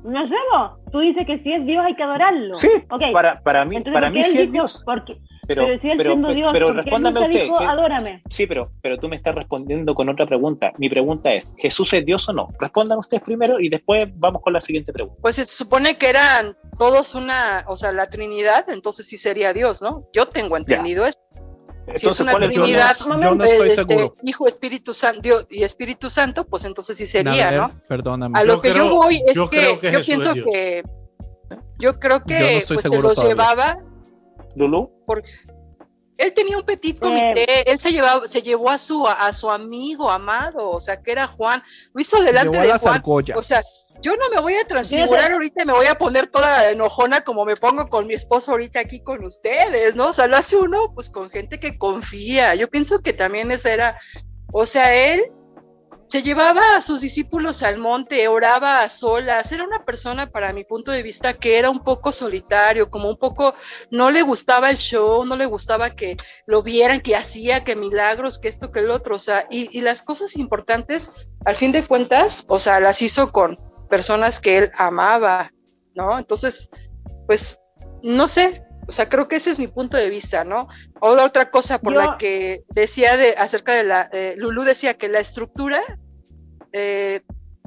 No 0.03 0.27
sé, 0.29 0.35
vos. 0.53 0.79
Tú 0.91 1.01
dices 1.01 1.27
que 1.27 1.39
si 1.43 1.53
es 1.53 1.65
Dios 1.67 1.85
hay 1.85 1.95
que 1.95 2.03
adorarlo. 2.03 2.55
Sí, 2.55 2.69
Ok. 2.91 3.03
para, 3.13 3.41
para 3.43 3.65
mí, 3.65 3.77
Entonces, 3.77 3.95
para 3.95 4.09
¿por 4.09 4.17
mí 4.17 4.25
sí 4.25 4.31
es 4.37 4.41
dijo- 4.43 4.53
Dios. 4.53 4.83
porque- 4.85 5.19
Pero, 5.51 5.65
pero 5.67 5.81
si 5.81 5.91
él 5.91 5.97
pero, 5.97 6.11
siendo 6.11 6.29
pero, 6.29 6.37
Dios, 6.39 6.51
pero 6.53 6.67
¿por 6.67 6.75
qué 6.75 6.79
él 6.81 6.85
respóndame 6.85 7.27
usted. 7.27 7.43
dijo, 7.43 7.59
adórame? 7.61 8.23
Sí, 8.29 8.47
pero, 8.47 8.71
pero 8.81 8.99
tú 8.99 9.09
me 9.09 9.17
estás 9.17 9.35
respondiendo 9.35 9.95
con 9.97 10.09
otra 10.09 10.27
pregunta. 10.27 10.71
Mi 10.79 10.89
pregunta 10.89 11.33
es, 11.33 11.53
¿Jesús 11.59 11.93
es 11.93 12.07
Dios 12.07 12.29
o 12.29 12.33
no? 12.33 12.49
Respondan 12.61 12.99
ustedes 12.99 13.23
primero 13.25 13.59
y 13.59 13.69
después 13.69 14.09
vamos 14.15 14.43
con 14.43 14.53
la 14.53 14.61
siguiente 14.61 14.93
pregunta. 14.93 15.19
Pues 15.21 15.35
se 15.35 15.45
supone 15.45 15.99
que 15.99 16.09
eran 16.09 16.57
todos 16.79 17.17
una, 17.17 17.65
o 17.67 17.75
sea, 17.75 17.91
la 17.91 18.09
Trinidad, 18.09 18.71
entonces 18.71 19.07
sí 19.09 19.17
sería 19.17 19.53
Dios, 19.53 19.83
¿no? 19.83 20.07
Yo 20.13 20.27
tengo 20.27 20.57
entendido 20.57 21.05
eso. 21.05 21.19
Si 21.97 22.07
es 22.07 22.21
una 22.21 22.31
¿cuál 22.33 22.45
es 22.45 22.51
tu- 22.51 22.63
Trinidad, 22.63 22.93
Yo 23.01 23.09
no- 23.17 23.21
yo 23.21 23.35
no 23.35 23.45
estoy 23.45 23.69
este, 23.69 23.81
seguro. 23.81 24.15
Hijo, 24.23 24.47
Espíritu 24.47 24.95
Santo 24.95 25.47
y 25.51 25.65
Espíritu 25.65 26.09
Santo, 26.09 26.47
pues 26.47 26.65
entonces 26.65 26.97
sí 26.97 27.07
sería, 27.07 27.51
¿no? 27.51 27.73
Perdóname. 27.89 28.39
A 28.39 28.45
lo 28.45 28.55
Yo 28.55 28.63
que 28.63 28.71
creo- 28.71 28.85
yo 28.87 28.95
voy 28.95 29.23
es 29.27 29.35
yo 29.35 29.51
que, 29.51 29.63
yo 29.65 29.81
Jesús 29.81 30.07
pienso 30.07 30.35
que 30.35 30.85
yo 31.81 31.99
creo 31.99 32.23
que 32.23 32.35
Yo 32.35 32.41
no 32.45 32.51
pues, 32.53 32.67
se 32.67 32.89
los 32.89 33.15
todavía. 33.15 33.25
llevaba. 33.29 33.79
Lulú, 34.55 34.91
Él 36.17 36.35
tenía 36.35 36.59
un 36.59 36.65
petit 36.65 36.97
Eh, 36.97 37.01
comité, 37.01 37.71
él 37.71 37.79
se 37.79 37.93
llevaba, 37.93 38.27
se 38.27 38.43
llevó 38.43 38.69
a 38.71 38.77
su 38.79 39.07
a 39.07 39.33
su 39.33 39.51
amigo 39.51 40.11
amado, 40.11 40.69
o 40.71 40.81
sea, 40.81 41.01
que 41.03 41.13
era 41.13 41.27
Juan, 41.27 41.63
lo 41.95 42.01
hizo 42.01 42.23
delante 42.23 42.59
de 42.59 42.69
las 42.69 42.83
Juan. 42.83 42.95
argollas. 42.97 43.37
o 43.39 43.43
sea, 43.43 43.61
Yo 44.03 44.17
no 44.17 44.31
me 44.35 44.41
voy 44.41 44.55
a 44.55 44.67
transfigurar 44.67 45.31
ahorita, 45.33 45.63
y 45.63 45.67
me 45.67 45.75
voy 45.75 45.87
a 45.87 45.95
poner 45.95 46.27
toda 46.27 46.71
enojona 46.71 47.21
como 47.23 47.45
me 47.45 47.57
pongo 47.57 47.89
con 47.89 48.07
mi 48.07 48.15
esposo 48.15 48.53
ahorita 48.53 48.81
aquí 48.81 49.01
con 49.03 49.23
ustedes, 49.25 49.95
¿no? 49.95 50.09
O 50.09 50.13
sea, 50.15 50.27
lo 50.27 50.37
hace 50.39 50.57
uno 50.57 50.93
pues 50.95 51.11
con 51.11 51.29
gente 51.29 51.61
que 51.61 51.77
confía. 51.77 52.55
Yo 52.55 52.69
pienso 52.71 53.01
que 53.01 53.13
también 53.13 53.51
esa 53.51 53.71
era, 53.73 53.99
o 54.53 54.65
sea, 54.65 54.95
él 54.95 55.31
se 56.11 56.25
llevaba 56.25 56.75
a 56.75 56.81
sus 56.81 57.03
discípulos 57.03 57.63
al 57.63 57.79
monte, 57.79 58.27
oraba 58.27 58.81
a 58.81 58.89
solas, 58.89 59.53
era 59.53 59.63
una 59.63 59.85
persona 59.85 60.29
para 60.29 60.53
mi 60.53 60.65
punto 60.65 60.91
de 60.91 61.05
vista 61.05 61.35
que 61.35 61.57
era 61.57 61.71
un 61.71 61.85
poco 61.85 62.11
solitario, 62.11 62.91
como 62.91 63.09
un 63.09 63.17
poco, 63.17 63.55
no 63.93 64.11
le 64.11 64.23
gustaba 64.23 64.71
el 64.71 64.77
show, 64.77 65.25
no 65.25 65.37
le 65.37 65.47
gustaba 65.47 65.91
que 65.91 66.17
lo 66.47 66.65
vieran, 66.65 67.01
que 67.01 67.15
hacía, 67.15 67.63
que 67.63 67.77
milagros, 67.77 68.41
que 68.41 68.49
esto, 68.49 68.73
que 68.73 68.81
el 68.81 68.91
otro, 68.91 69.15
o 69.15 69.19
sea, 69.21 69.47
y, 69.51 69.69
y 69.71 69.83
las 69.83 70.03
cosas 70.03 70.35
importantes, 70.35 71.31
al 71.45 71.55
fin 71.55 71.71
de 71.71 71.85
cuentas, 71.85 72.45
o 72.49 72.59
sea, 72.59 72.81
las 72.81 73.03
hizo 73.03 73.31
con 73.31 73.57
personas 73.89 74.41
que 74.41 74.59
él 74.59 74.73
amaba, 74.79 75.53
¿no? 75.95 76.19
Entonces, 76.19 76.71
pues, 77.29 77.61
no 78.03 78.27
sé, 78.27 78.65
o 78.87 78.93
sea, 78.93 79.09
creo 79.09 79.29
que 79.29 79.37
ese 79.37 79.51
es 79.51 79.59
mi 79.59 79.69
punto 79.69 79.97
de 79.97 80.11
vista, 80.11 80.45
¿no? 80.45 80.67
O 81.01 81.15
la 81.15 81.25
otra 81.25 81.51
cosa 81.51 81.79
por 81.79 81.95
Yo- 81.95 82.01
la 82.01 82.17
que 82.19 82.65
decía 82.69 83.17
de, 83.17 83.35
acerca 83.37 83.75
de 83.75 83.85
la, 83.85 84.09
eh, 84.13 84.35
Lulú 84.37 84.65
decía 84.65 84.95
que 84.95 85.09
la 85.09 85.21
estructura, 85.21 85.81
eh, 86.73 87.21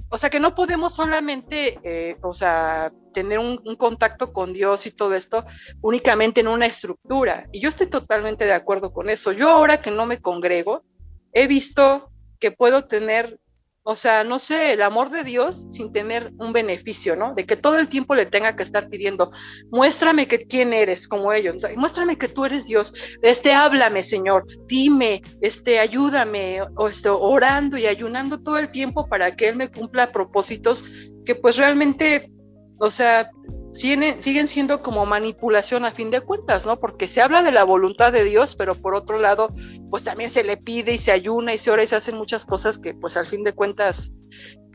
o 0.10 0.18
sea, 0.18 0.30
que 0.30 0.40
no 0.40 0.54
podemos 0.54 0.94
solamente, 0.94 1.80
eh, 1.84 2.18
o 2.22 2.34
sea, 2.34 2.92
tener 3.14 3.40
un, 3.40 3.60
un 3.66 3.76
contacto 3.76 4.32
con 4.32 4.54
Dios 4.54 4.86
y 4.86 4.92
todo 4.92 5.14
esto 5.16 5.44
únicamente 5.82 6.42
en 6.42 6.48
una 6.48 6.66
estructura. 6.68 7.48
Y 7.52 7.60
yo 7.62 7.70
estoy 7.70 7.88
totalmente 7.88 8.46
de 8.46 8.54
acuerdo 8.54 8.92
con 8.94 9.10
eso. 9.10 9.32
Yo 9.32 9.50
ahora 9.50 9.82
que 9.82 9.92
no 9.92 10.06
me 10.06 10.20
congrego, 10.22 10.84
he 11.32 11.48
visto 11.48 12.12
que 12.40 12.52
puedo 12.52 12.84
tener, 12.86 13.40
o 13.84 13.96
sea, 13.96 14.24
no 14.24 14.40
sé, 14.40 14.74
el 14.74 14.82
amor 14.82 15.10
de 15.10 15.24
Dios 15.24 15.68
sin 15.70 15.92
tener 15.92 16.32
un 16.38 16.54
beneficio, 16.54 17.16
¿no? 17.16 17.34
De 17.34 17.46
que 17.46 17.58
todo 17.58 17.78
el 17.78 17.90
tiempo 17.90 18.16
le 18.16 18.26
tenga 18.26 18.56
que 18.56 18.64
estar 18.64 18.90
pidiendo, 18.90 19.30
muéstrame 19.72 20.28
que 20.28 20.40
quién 20.40 20.74
eres 20.74 21.08
como 21.08 21.34
ellos, 21.34 21.66
muéstrame 21.76 22.18
que 22.18 22.30
tú 22.30 22.46
eres 22.46 22.66
Dios, 22.66 22.94
este, 23.22 23.54
háblame, 23.54 24.02
Señor, 24.02 24.46
dime, 24.68 25.22
este, 25.42 25.80
ayúdame, 25.80 26.62
o 26.78 26.88
este, 26.88 27.10
orando 27.10 27.78
y 27.78 27.86
ayunando 27.86 28.42
todo 28.42 28.58
el 28.58 28.72
tiempo 28.72 29.08
para 29.08 29.36
que 29.36 29.50
Él 29.50 29.58
me 29.58 29.70
cumpla 29.70 30.12
propósitos 30.12 30.86
que 31.26 31.36
pues 31.36 31.58
realmente, 31.58 32.32
o 32.80 32.90
sea, 32.90 33.30
siguen, 33.74 34.22
siguen 34.22 34.48
siendo 34.48 34.82
como 34.82 35.06
manipulación 35.06 35.84
a 35.84 35.92
fin 35.92 36.12
de 36.12 36.22
cuentas, 36.22 36.66
¿no? 36.66 36.78
Porque 36.80 37.08
se 37.08 37.22
habla 37.22 37.44
de 37.44 37.52
la 37.52 37.64
voluntad 37.64 38.14
de 38.14 38.24
Dios, 38.24 38.56
pero 38.56 38.76
por 38.76 38.94
otro 38.96 39.20
lado, 39.20 39.50
pues 39.90 40.04
también 40.06 40.30
se 40.30 40.44
le 40.44 40.56
pide 40.58 40.94
y 40.94 40.98
se 40.98 41.12
ayuna 41.12 41.54
y 41.54 41.58
se 41.58 41.72
ora 41.72 41.84
y 41.84 41.88
se 41.88 41.96
hacen 41.96 42.16
muchas 42.16 42.46
cosas 42.46 42.78
que 42.78 42.94
pues 42.94 43.18
al 43.18 43.26
fin 43.28 43.44
de 43.44 43.54
cuentas, 43.54 44.12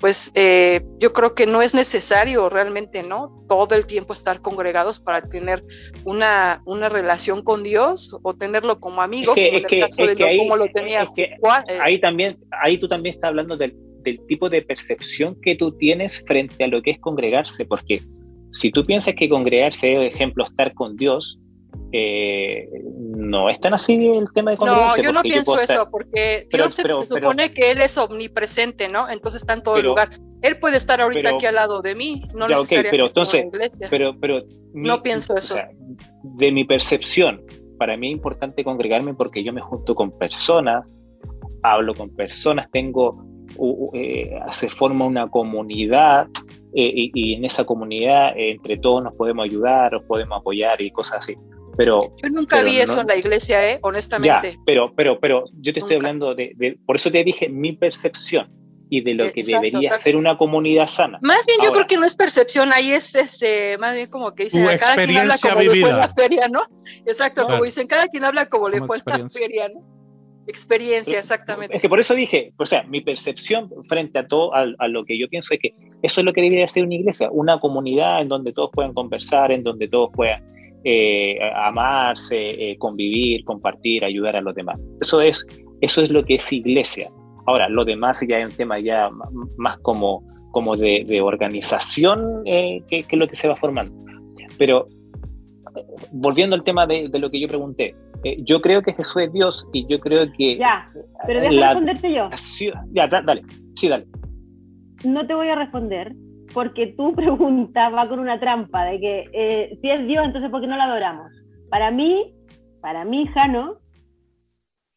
pues 0.01 0.31
eh, 0.35 0.83
yo 0.99 1.13
creo 1.13 1.35
que 1.35 1.47
no 1.47 1.63
es 1.63 1.75
necesario 1.75 2.49
realmente, 2.49 3.03
¿no? 3.03 3.45
Todo 3.49 3.75
el 3.75 3.87
tiempo 3.87 4.13
estar 4.13 4.41
congregados 4.41 5.01
para 5.01 5.23
tener 5.23 5.65
una, 6.05 6.63
una 6.67 6.89
relación 6.89 7.43
con 7.43 7.63
Dios 7.63 8.17
o 8.23 8.35
tenerlo 8.35 8.79
como 8.81 9.03
amigo, 9.03 9.33
Es 9.33 9.63
que- 9.69 9.81
como 9.97 10.07
lo- 10.09 10.27
como 10.39 10.57
lo 10.57 10.69
tenía 10.69 11.03
es 11.03 11.09
que 11.17 11.37
Juan, 11.41 11.65
eh, 11.69 11.79
ahí 11.81 12.01
también, 12.01 12.39
ahí 12.63 12.79
tú 12.79 12.89
también 12.89 13.15
estás 13.15 13.29
hablando 13.29 13.57
del, 13.57 13.75
del 14.03 14.21
tipo 14.29 14.49
de 14.49 14.63
percepción 14.63 15.37
que 15.43 15.57
tú 15.57 15.77
tienes 15.77 16.23
frente 16.27 16.63
a 16.65 16.69
lo 16.69 16.81
que 16.83 16.93
es 16.93 17.01
congregarse, 17.01 17.65
porque 17.65 18.01
si 18.51 18.71
tú 18.71 18.85
piensas 18.85 19.15
que 19.15 19.29
congregarse 19.29 20.07
es, 20.07 20.15
ejemplo, 20.15 20.45
estar 20.47 20.73
con 20.75 20.97
Dios, 20.97 21.39
eh, 21.93 22.69
no 23.17 23.49
es 23.49 23.59
tan 23.61 23.73
así 23.75 23.95
el 24.09 24.27
tema 24.35 24.51
de 24.51 24.57
No, 24.59 24.67
congregarse. 24.67 25.03
yo 25.03 25.13
no 25.13 25.23
pienso 25.23 25.59
estar- 25.59 25.77
eso, 25.77 25.89
porque 25.91 26.47
Pero- 26.51 26.65
Dios 26.65 26.75
se- 26.75 26.83
pero- 26.83 27.03
se 27.03 27.15
pero- 27.15 27.27
supone 27.29 27.53
que 27.53 27.71
Él 27.71 27.81
es 27.81 27.97
omnipresente, 27.97 28.89
¿no? 28.89 29.09
Entonces 29.09 29.41
está 29.43 29.55
en 29.55 29.63
todo 29.63 29.81
lugar. 29.81 30.11
Él 30.43 30.59
puede 30.59 30.77
estar 30.77 31.01
ahorita 31.01 31.31
aquí 31.31 31.47
al 31.47 31.55
lado 31.55 31.81
de 31.81 31.95
mí, 31.95 32.23
no 32.35 32.47
Ya, 32.47 32.55
necesariamente 32.57 32.91
pero 32.91 33.05
en 33.05 33.09
entonces- 33.09 33.45
iglesia. 33.47 33.87
Pero, 33.91 34.19
pero 34.21 34.43
No 34.75 35.03
pienso 35.03 35.35
eso. 35.35 35.57
de 36.23 36.53
mi 36.53 36.65
percepción, 36.65 37.43
para 37.79 37.97
mí 37.97 38.09
es 38.09 38.13
importante 38.13 38.63
congregarme 38.65 39.15
porque 39.15 39.43
yo 39.43 39.53
me 39.53 39.61
junto 39.63 39.95
con 39.95 40.11
personas, 40.19 40.87
hablo 41.63 41.95
con 41.95 42.15
personas, 42.15 42.69
tengo, 42.71 43.25
eh, 43.95 44.31
se 44.53 44.69
forma 44.69 45.07
una 45.07 45.29
comunidad 45.29 46.29
y, 46.75 47.11
y 47.15 47.35
en 47.35 47.45
esa 47.45 47.65
comunidad 47.65 48.37
eh, 48.37 48.51
entre 48.53 48.77
todos 48.79 49.03
nos 49.03 49.15
podemos 49.15 49.45
ayudar, 49.45 49.93
nos 49.93 50.05
podemos 50.05 50.39
apoyar 50.41 50.81
y 50.81 50.91
cosas 50.91 51.19
así. 51.19 51.37
Pero 51.77 52.01
Yo 52.23 52.29
nunca 52.31 52.57
pero 52.57 52.69
vi 52.71 52.77
no- 52.79 52.83
eso 52.83 53.01
en 53.01 53.07
la 53.07 53.17
iglesia, 53.17 53.65
¿eh? 53.71 53.75
ya, 53.75 53.79
Honestamente. 53.83 54.59
pero, 54.67 54.93
pero, 54.97 55.19
pero 55.21 55.45
yo 55.61 55.73
te 55.73 55.79
estoy 55.81 55.95
Nunca. 55.95 56.07
hablando 56.09 56.35
de, 56.35 56.53
de- 56.57 56.79
por 56.85 56.97
eso 56.97 57.11
te 57.11 57.23
dije 57.25 57.49
mi 57.49 57.73
percepción 57.73 58.51
y 58.91 59.03
de 59.03 59.15
lo 59.15 59.25
que 59.33 59.41
Exacto, 59.41 59.61
debería 59.63 59.91
tal- 59.91 59.99
ser 59.99 60.17
una 60.17 60.37
comunidad 60.39 60.89
sana. 60.89 61.19
Más 61.23 61.47
bien 61.47 61.59
yo 61.61 61.69
Ahora- 61.69 61.75
creo 61.81 61.87
que 61.87 61.97
no 61.99 62.05
es 62.07 62.17
percepción, 62.17 62.73
ahí 62.73 62.91
es 62.93 63.15
este, 63.15 63.77
más 63.79 63.95
bien 63.95 64.09
como 64.11 64.35
que 64.35 64.45
dicen, 64.45 64.65
cada 64.81 64.97
quien 64.97 65.19
habla 65.19 65.35
como 65.41 65.61
le 65.61 65.67
fue 65.67 65.67
en 65.67 65.73
vivida. 65.85 65.97
la 65.99 66.09
feria, 66.09 66.49
¿no? 66.49 66.63
Exacto, 67.07 67.43
Claro. 67.43 67.49
como 67.51 67.65
dicen, 67.65 67.87
cada 67.87 68.09
quien 68.09 68.25
habla 68.25 68.47
como 68.47 68.69
le 68.69 68.79
Como 68.79 68.87
fue 68.89 68.97
en 69.15 69.23
la 69.23 69.29
feria, 69.29 69.69
¿no? 69.69 69.98
Experiencia, 70.49 71.19
exactamente. 71.19 71.77
Es 71.77 71.83
que 71.83 71.89
por 71.91 72.01
eso 72.01 72.15
dije, 72.15 72.53
o 72.57 72.65
sea, 72.65 72.83
mi 72.85 73.03
percepción 73.03 73.71
frente 73.87 74.19
a 74.19 74.27
todo, 74.27 74.55
a, 74.55 74.65
a 74.79 74.89
lo 74.89 75.05
que 75.05 75.19
yo 75.19 75.29
pienso 75.29 75.53
es 75.53 75.61
que 75.61 75.75
eso 76.03 76.21
es 76.23 76.25
lo 76.25 76.33
que 76.33 76.41
debería 76.41 76.67
ser 76.67 76.85
una 76.85 76.95
iglesia, 76.95 77.29
una 77.31 77.61
comunidad 77.61 78.23
en 78.23 78.29
donde 78.29 78.55
todos 78.55 78.71
puedan 78.73 78.95
conversar, 78.95 79.53
en 79.53 79.63
donde 79.63 79.89
todos 79.89 80.11
puedan 80.15 80.43
eh, 80.85 81.39
amarse, 81.55 82.71
eh, 82.71 82.79
convivir, 82.79 83.45
compartir, 83.45 84.05
ayudar 84.05 84.37
a 84.37 84.41
los 84.41 84.55
demás. 84.55 84.81
Eso 85.03 85.21
es, 85.21 85.47
eso 85.83 86.01
es 86.01 86.09
lo 86.09 86.25
que 86.25 86.37
es 86.37 86.51
iglesia. 86.51 87.11
Ahora, 87.47 87.69
lo 87.69 87.85
demás 87.85 88.25
ya 88.27 88.39
es 88.39 88.47
un 88.51 88.57
tema 88.57 88.79
ya 88.79 89.11
más 89.59 89.79
como, 89.81 90.23
como 90.53 90.77
de, 90.77 91.05
de 91.07 91.21
organización 91.21 92.43
eh, 92.47 92.83
que, 92.89 93.03
que 93.03 93.17
lo 93.17 93.29
que 93.29 93.37
se 93.37 93.49
va 93.49 93.57
formando. 93.57 93.93
Pero 94.57 94.87
eh, 95.77 95.83
volviendo 96.13 96.57
al 96.57 96.63
tema 96.63 96.87
de, 96.87 97.09
de 97.09 97.19
lo 97.19 97.31
que 97.31 97.39
yo 97.39 97.49
pregunté, 97.49 97.95
eh, 98.25 98.37
yo 98.45 98.61
creo 98.61 98.83
que 98.83 98.93
Jesús 98.95 99.23
es 99.23 99.33
Dios 99.33 99.67
y 99.73 99.87
yo 99.87 99.99
creo 100.01 100.27
que 100.37 100.57
Ya, 100.59 100.89
pero 101.27 101.41
deja 101.41 101.53
la- 101.53 101.67
responderte 101.69 102.13
yo. 102.13 102.29
Sí, 102.35 102.71
ya, 102.93 103.07
da- 103.07 103.23
dale, 103.23 103.43
sí, 103.75 103.89
dale. 103.89 104.07
No 105.05 105.27
te 105.27 105.35
voy 105.35 105.49
a 105.49 105.55
responder 105.55 106.13
porque 106.53 106.89
tu 106.97 107.15
pregunta 107.15 107.89
va 107.91 108.09
con 108.09 108.19
una 108.19 108.41
trampa 108.41 108.85
de 108.85 108.99
que 109.01 109.25
eh, 109.33 109.79
si 109.81 109.91
es 109.91 110.07
Dios, 110.07 110.25
entonces 110.27 110.51
¿por 110.51 110.61
qué 110.61 110.67
no 110.67 110.77
lo 110.77 110.83
adoramos? 110.83 111.31
Para 111.71 111.91
mí, 111.91 112.35
para 112.81 113.05
mí, 113.05 113.27
Jano, 113.29 113.77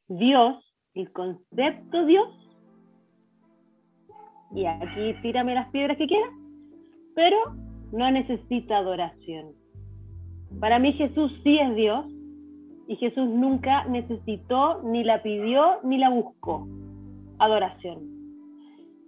Dios, 0.07 0.55
el 0.93 1.11
concepto 1.11 2.05
Dios, 2.05 2.27
y 4.53 4.65
aquí 4.65 5.13
tírame 5.21 5.55
las 5.55 5.69
piedras 5.69 5.97
que 5.97 6.07
quieras, 6.07 6.29
pero 7.15 7.37
no 7.93 8.09
necesita 8.11 8.77
adoración. 8.77 9.53
Para 10.59 10.79
mí 10.79 10.91
Jesús 10.93 11.31
sí 11.43 11.57
es 11.59 11.75
Dios 11.75 12.05
y 12.91 12.97
Jesús 12.97 13.29
nunca 13.29 13.85
necesitó, 13.85 14.81
ni 14.83 15.05
la 15.05 15.23
pidió, 15.23 15.79
ni 15.83 15.97
la 15.97 16.09
buscó. 16.09 16.67
Adoración 17.39 18.11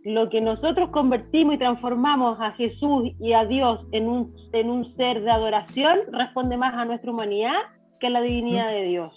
lo 0.05 0.29
que 0.29 0.41
nosotros 0.41 0.89
convertimos 0.89 1.55
y 1.55 1.57
transformamos 1.57 2.37
a 2.41 2.51
Jesús 2.51 3.13
y 3.21 3.31
a 3.31 3.45
Dios 3.45 3.79
en 3.93 4.09
un, 4.09 4.35
en 4.51 4.69
un 4.69 4.93
ser 4.97 5.23
de 5.23 5.31
adoración 5.31 5.97
responde 6.11 6.57
más 6.57 6.73
a 6.73 6.83
nuestra 6.83 7.11
humanidad 7.11 7.55
que 8.01 8.07
a 8.07 8.09
la 8.09 8.21
divinidad 8.21 8.69
de 8.69 8.83
Dios. 8.83 9.13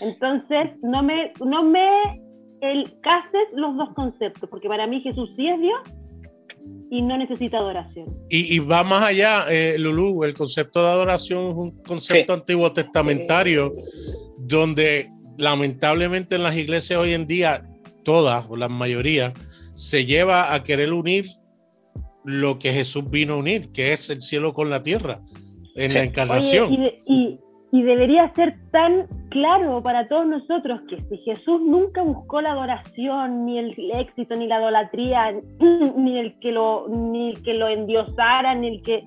Entonces, 0.00 0.76
no 0.82 1.04
me, 1.04 1.32
no 1.44 1.62
me 1.62 1.88
el 2.62 3.00
cases 3.00 3.42
los 3.54 3.76
dos 3.76 3.94
conceptos, 3.94 4.50
porque 4.50 4.68
para 4.68 4.88
mí 4.88 5.02
Jesús 5.02 5.30
sí 5.36 5.46
es 5.46 5.60
Dios 5.60 5.80
y 6.90 7.02
no 7.02 7.16
necesita 7.16 7.58
adoración. 7.58 8.06
Y, 8.28 8.54
y 8.54 8.58
va 8.58 8.82
más 8.84 9.04
allá, 9.04 9.44
eh, 9.50 9.76
Lulú, 9.78 10.24
el 10.24 10.34
concepto 10.34 10.82
de 10.82 10.88
adoración 10.88 11.48
es 11.48 11.54
un 11.54 11.70
concepto 11.82 12.32
antiguo 12.32 12.72
testamentario 12.72 13.74
donde 14.38 15.08
lamentablemente 15.38 16.34
en 16.36 16.42
las 16.42 16.56
iglesias 16.56 16.98
hoy 16.98 17.12
en 17.14 17.26
día, 17.26 17.66
todas 18.04 18.44
o 18.48 18.56
la 18.56 18.68
mayoría, 18.68 19.32
se 19.74 20.04
lleva 20.04 20.52
a 20.54 20.64
querer 20.64 20.92
unir 20.92 21.26
lo 22.24 22.58
que 22.58 22.72
Jesús 22.72 23.08
vino 23.08 23.34
a 23.34 23.36
unir, 23.38 23.70
que 23.72 23.92
es 23.92 24.10
el 24.10 24.20
cielo 24.22 24.52
con 24.52 24.68
la 24.68 24.82
tierra, 24.82 25.20
en 25.76 25.90
Sí. 25.90 25.94
la 25.96 26.00
Oye, 26.02 26.08
encarnación. 26.08 26.72
y, 26.72 26.76
de- 26.76 26.98
y- 27.06 27.38
y 27.72 27.82
debería 27.82 28.28
ser 28.34 28.56
tan 28.72 29.06
claro 29.28 29.80
para 29.82 30.08
todos 30.08 30.26
nosotros 30.26 30.80
que 30.88 31.00
si 31.02 31.18
Jesús 31.18 31.60
nunca 31.62 32.02
buscó 32.02 32.40
la 32.40 32.52
adoración, 32.52 33.44
ni 33.46 33.58
el 33.58 33.74
éxito, 33.94 34.34
ni 34.34 34.46
la 34.48 34.58
idolatría, 34.60 35.34
ni 35.96 36.18
el 36.18 36.38
que 36.40 36.50
lo, 36.52 36.86
ni 36.88 37.30
el 37.30 37.42
que 37.42 37.54
lo 37.54 37.68
endiosara, 37.68 38.54
ni 38.54 38.68
el 38.68 38.82
que. 38.82 39.04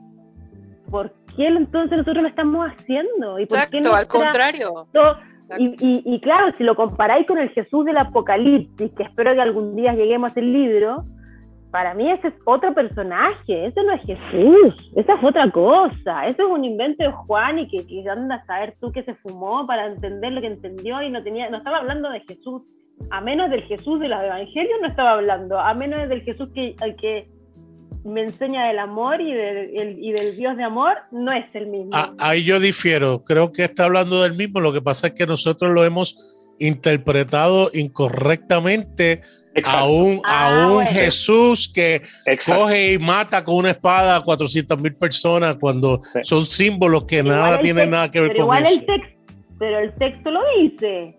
¿Por 0.89 1.11
qué 1.35 1.47
entonces 1.47 1.97
nosotros 1.97 2.21
lo 2.23 2.29
estamos 2.29 2.67
haciendo? 2.67 3.39
¿Y 3.39 3.45
por 3.47 3.57
qué 3.69 3.77
Exacto, 3.77 3.77
al 3.77 3.83
nuestra- 3.83 4.07
contrario. 4.19 4.69
to- 4.93 5.17
Y, 5.59 5.65
y- 5.85 6.15
y 6.15 6.19
claro, 6.21 6.53
si 6.57 6.63
lo 6.63 6.75
comparáis 6.75 7.27
con 7.27 7.37
el 7.37 7.49
Jesús 7.49 7.83
del 7.85 7.97
Apocalipsis, 7.97 8.91
que 8.93 9.03
espero 9.03 9.33
que 9.33 9.41
algún 9.41 9.75
día 9.75 9.93
lleguemos 9.93 10.35
al 10.37 10.51
libro, 10.53 11.03
para 11.73 11.95
mí 11.95 12.09
ese 12.11 12.27
es 12.27 12.33
otro 12.45 12.71
personaje, 12.75 13.65
ese 13.65 13.81
no 13.83 13.93
es 13.93 14.01
Jesús, 14.03 14.91
esa 14.95 15.15
es 15.15 15.23
otra 15.23 15.49
cosa, 15.49 16.27
eso 16.27 16.43
es 16.45 16.49
un 16.51 16.63
invento 16.63 17.03
de 17.03 17.11
Juan 17.11 17.57
y 17.57 17.67
que, 17.67 17.85
que 17.87 18.07
anda 18.07 18.35
a 18.35 18.45
saber 18.45 18.75
tú 18.79 18.91
que 18.91 19.01
se 19.03 19.15
fumó 19.15 19.65
para 19.65 19.87
entender 19.87 20.33
lo 20.33 20.39
que 20.41 20.47
entendió 20.47 21.01
y 21.01 21.09
no 21.09 21.23
tenía, 21.23 21.49
no 21.49 21.57
estaba 21.57 21.79
hablando 21.79 22.11
de 22.11 22.19
Jesús, 22.21 22.61
a 23.09 23.21
menos 23.21 23.49
del 23.49 23.63
Jesús 23.63 23.99
de 23.99 24.07
los 24.07 24.21
evangelios 24.23 24.77
no 24.83 24.87
estaba 24.87 25.13
hablando, 25.13 25.59
a 25.59 25.73
menos 25.73 26.07
del 26.07 26.21
Jesús 26.21 26.47
que, 26.53 26.75
que 27.01 27.27
me 28.05 28.21
enseña 28.21 28.67
del 28.67 28.77
amor 28.77 29.19
y, 29.19 29.33
del- 29.33 29.75
el- 29.75 29.97
y 30.03 30.11
del 30.11 30.35
Dios 30.37 30.55
de 30.57 30.63
amor, 30.63 30.93
no 31.11 31.31
es 31.31 31.45
el 31.55 31.65
mismo. 31.67 31.89
Ah, 31.93 32.11
ahí 32.19 32.43
yo 32.43 32.59
difiero, 32.59 33.23
creo 33.23 33.51
que 33.51 33.63
está 33.63 33.85
hablando 33.85 34.21
del 34.21 34.35
mismo, 34.35 34.59
lo 34.61 34.73
que 34.73 34.81
pasa 34.83 35.07
es 35.07 35.13
que 35.13 35.25
nosotros 35.25 35.71
lo 35.71 35.83
hemos 35.83 36.53
interpretado 36.59 37.69
incorrectamente 37.73 39.21
Exacto. 39.55 39.93
un, 39.93 40.21
a 40.25 40.63
Ah, 40.63 40.67
un 40.67 40.73
bueno. 40.75 40.89
Jesús 40.91 41.71
que 41.73 41.95
Exacto. 41.95 42.55
coge 42.61 42.93
y 42.93 42.97
mata 42.99 43.43
con 43.43 43.55
una 43.55 43.69
espada 43.71 44.15
a 44.17 44.23
400 44.23 44.81
mil 44.81 44.95
personas 44.95 45.57
cuando 45.59 46.01
Sí. 46.13 46.19
son 46.23 46.45
símbolos 46.45 47.03
que 47.05 47.23
Pero 47.23 47.35
nada 47.35 47.59
tienen 47.61 47.89
nada 47.91 48.09
que 48.09 48.19
ver 48.19 48.31
pero 48.31 48.47
con 48.47 48.57
igual 48.57 48.63
eso. 48.65 48.79
el 48.81 48.85
texto, 48.85 49.43
pero 49.59 49.79
el 49.79 49.95
texto 49.95 50.31
lo 50.31 50.39
dice. 50.59 51.17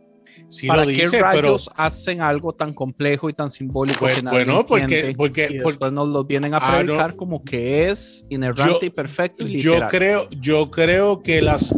Sí 0.49 0.67
¿Para 0.67 0.83
lo 0.83 0.89
dice, 0.89 1.03
qué 1.03 1.09
pero 1.13 1.25
rayos 1.25 1.71
hacen 1.77 2.21
algo 2.21 2.53
tan 2.53 2.75
complejo 2.75 3.31
y 3.31 3.33
tan 3.33 3.51
simbólico 3.51 4.01
Pues, 4.01 4.17
que 4.17 4.23
nadie 4.25 4.45
bueno, 4.45 4.67
porque- 4.67 4.83
porque- 4.87 5.09
y 5.11 5.15
porque- 5.15 5.49
después 5.73 5.93
nos 5.93 6.09
lo 6.09 6.25
vienen 6.25 6.55
a 6.55 6.59
Ah, 6.59 6.73
no. 6.83 6.85
predicar 6.87 7.15
como 7.15 7.45
que 7.45 7.89
es 7.89 8.27
inerrante 8.31 8.79
Yo- 8.81 8.87
y 8.87 8.91
perfecto 8.91 9.47
y 9.47 9.59
yo 9.59 9.75
creo, 9.89 10.27
yo 10.41 10.71
creo 10.73 11.23
que 11.23 11.41
las 11.41 11.73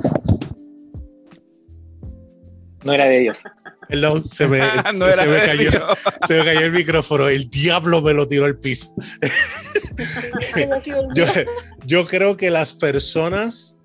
No 2.85 2.93
era 2.93 3.07
de 3.07 3.19
Dios. 3.21 3.39
Perdón, 3.89 4.27
se 4.29 4.47
me, 4.49 4.59
No 4.99 5.13
se, 5.13 5.27
me 5.29 5.39
cayó, 5.47 5.71
se 6.27 6.39
me 6.39 6.45
cayó 6.45 6.61
el 6.67 6.73
micrófono. 6.73 7.29
El 7.29 7.49
diablo 7.49 8.03
me 8.03 8.13
lo 8.15 8.27
tiró 8.27 8.45
al 8.47 8.59
piso. 8.59 8.95
Yo, 11.15 11.25
yo 11.87 12.07
creo 12.07 12.37
que 12.37 12.51
las 12.51 12.73
personas 12.73 13.77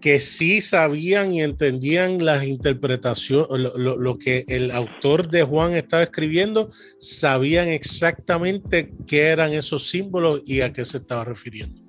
que 0.00 0.20
sí 0.20 0.60
sabían 0.60 1.32
y 1.32 1.42
entendían 1.42 2.22
las 2.24 2.44
interpretaciones, 2.44 3.46
lo, 3.50 3.78
lo- 3.78 3.96
lo 3.96 4.18
que 4.18 4.44
el 4.48 4.70
autor 4.70 5.30
de 5.30 5.42
Juan 5.44 5.72
estaba 5.72 6.02
escribiendo, 6.02 6.68
sabían 6.98 7.68
exactamente 7.68 8.92
qué 9.06 9.22
eran 9.28 9.52
esos 9.54 9.88
símbolos 9.88 10.42
y 10.44 10.60
a 10.60 10.72
qué 10.74 10.84
se 10.84 10.98
estaba 10.98 11.24
refiriendo. 11.24 11.80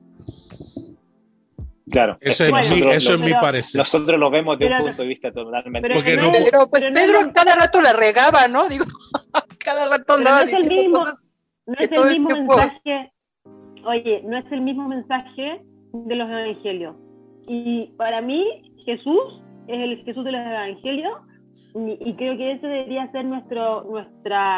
Claro. 1.90 2.18
Eso 2.20 2.46
es, 2.46 2.50
Bueno, 2.52 2.68
mi, 2.72 2.82
eso 2.82 2.92
es 2.96 3.08
pero- 3.08 3.20
mi 3.20 3.34
parecer. 3.34 3.80
Nosotros 3.80 4.20
lo 4.20 4.32
vemos 4.32 4.58
de 4.58 4.66
un 4.66 4.78
punto 4.80 5.02
de 5.04 5.08
vista 5.08 5.32
totalmente 5.32 5.88
pero 5.88 5.96
no- 6.22 6.32
pues 6.68 6.84
pero 6.84 6.94
no 6.96 6.96
Pedro 7.02 7.22
lo- 7.24 7.34
cada 7.34 7.56
rato 7.56 7.82
la 7.82 7.94
regaba, 7.94 8.48
¿no? 8.48 8.68
Digo, 8.68 8.86
cada 9.60 9.86
rato 9.86 10.14
no 10.14 10.18
andaba 10.18 10.42
es 10.42 10.46
el 10.46 10.52
diciendo 10.70 10.76
mismo. 10.82 11.00
cosas. 11.00 11.24
no 11.68 11.74
es 11.78 11.92
el 11.92 12.10
mismo 12.10 12.30
tiempo- 12.30 12.58
mensaje, 12.58 13.14
oye, 13.86 14.22
no 14.26 14.38
es 14.38 14.46
el 14.52 14.62
mismo 14.62 14.88
mensaje 14.88 15.62
de 15.94 16.16
los 16.16 16.28
evangelios. 16.30 16.96
Y 17.48 17.94
para 17.98 18.22
mí, 18.22 18.44
Jesús 18.86 19.42
es 19.68 19.80
el 19.80 20.04
Jesús 20.06 20.24
de 20.26 20.32
los 20.32 20.42
evangelios 20.42 21.14
y, 21.76 22.10
y 22.10 22.16
creo 22.16 22.36
que 22.38 22.54
ese 22.54 22.66
debería 22.68 23.12
ser 23.12 23.26
nuestro, 23.26 23.84
nuestra, 23.84 24.58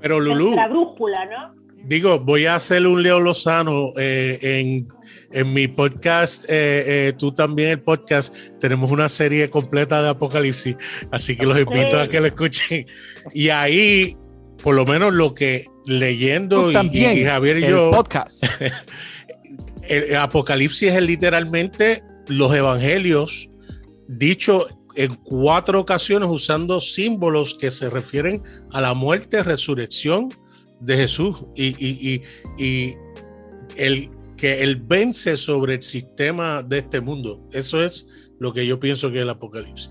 Pero 0.00 0.20
Lulú, 0.20 0.44
nuestra 0.44 0.68
brújula, 0.68 1.24
¿no? 1.26 1.65
Digo, 1.86 2.18
voy 2.18 2.46
a 2.46 2.56
hacer 2.56 2.86
un 2.86 3.02
Leo 3.02 3.20
Lozano 3.20 3.92
eh, 3.96 4.38
en, 4.42 4.88
en 5.32 5.52
mi 5.52 5.68
podcast, 5.68 6.44
eh, 6.48 7.08
eh, 7.08 7.12
tú 7.16 7.32
también 7.32 7.70
el 7.70 7.80
podcast, 7.80 8.34
tenemos 8.60 8.90
una 8.90 9.08
serie 9.08 9.48
completa 9.50 10.02
de 10.02 10.10
Apocalipsis, 10.10 10.76
así 11.10 11.36
que 11.36 11.46
los 11.46 11.58
invito 11.58 11.98
a 11.98 12.08
que 12.08 12.20
lo 12.20 12.26
escuchen. 12.26 12.86
Y 13.32 13.48
ahí, 13.50 14.14
por 14.62 14.74
lo 14.74 14.84
menos 14.84 15.14
lo 15.14 15.34
que 15.34 15.64
leyendo 15.86 16.70
y- 16.70 16.74
también, 16.74 17.18
y, 17.18 17.24
Javier 17.24 17.58
y 17.58 17.64
el 17.64 17.70
yo, 17.70 17.90
podcast. 17.90 18.44
el, 19.88 20.02
el 20.04 20.16
Apocalipsis 20.16 20.92
es 20.92 21.02
literalmente 21.02 22.02
los 22.28 22.52
evangelios 22.54 23.48
dicho 24.08 24.66
en 24.96 25.14
cuatro 25.16 25.80
ocasiones 25.80 26.28
usando 26.28 26.80
símbolos 26.80 27.56
que 27.58 27.70
se 27.70 27.90
refieren 27.90 28.42
a 28.72 28.80
la 28.80 28.94
muerte, 28.94 29.42
resurrección 29.42 30.30
de 30.80 30.96
Jesús 30.96 31.44
y, 31.54 31.68
y- 31.78 32.22
y- 32.58 32.64
y 32.64 32.94
el 33.78 34.08
que 34.36 34.62
él 34.62 34.76
vence 34.76 35.36
sobre 35.36 35.74
el 35.74 35.82
sistema 35.82 36.62
de 36.62 36.78
este 36.78 37.00
mundo. 37.00 37.40
Eso 37.52 37.82
es 37.82 38.06
lo 38.38 38.52
que 38.52 38.66
yo 38.66 38.78
pienso 38.78 39.10
que 39.10 39.16
es 39.16 39.22
el 39.22 39.30
Apocalipsis. 39.30 39.90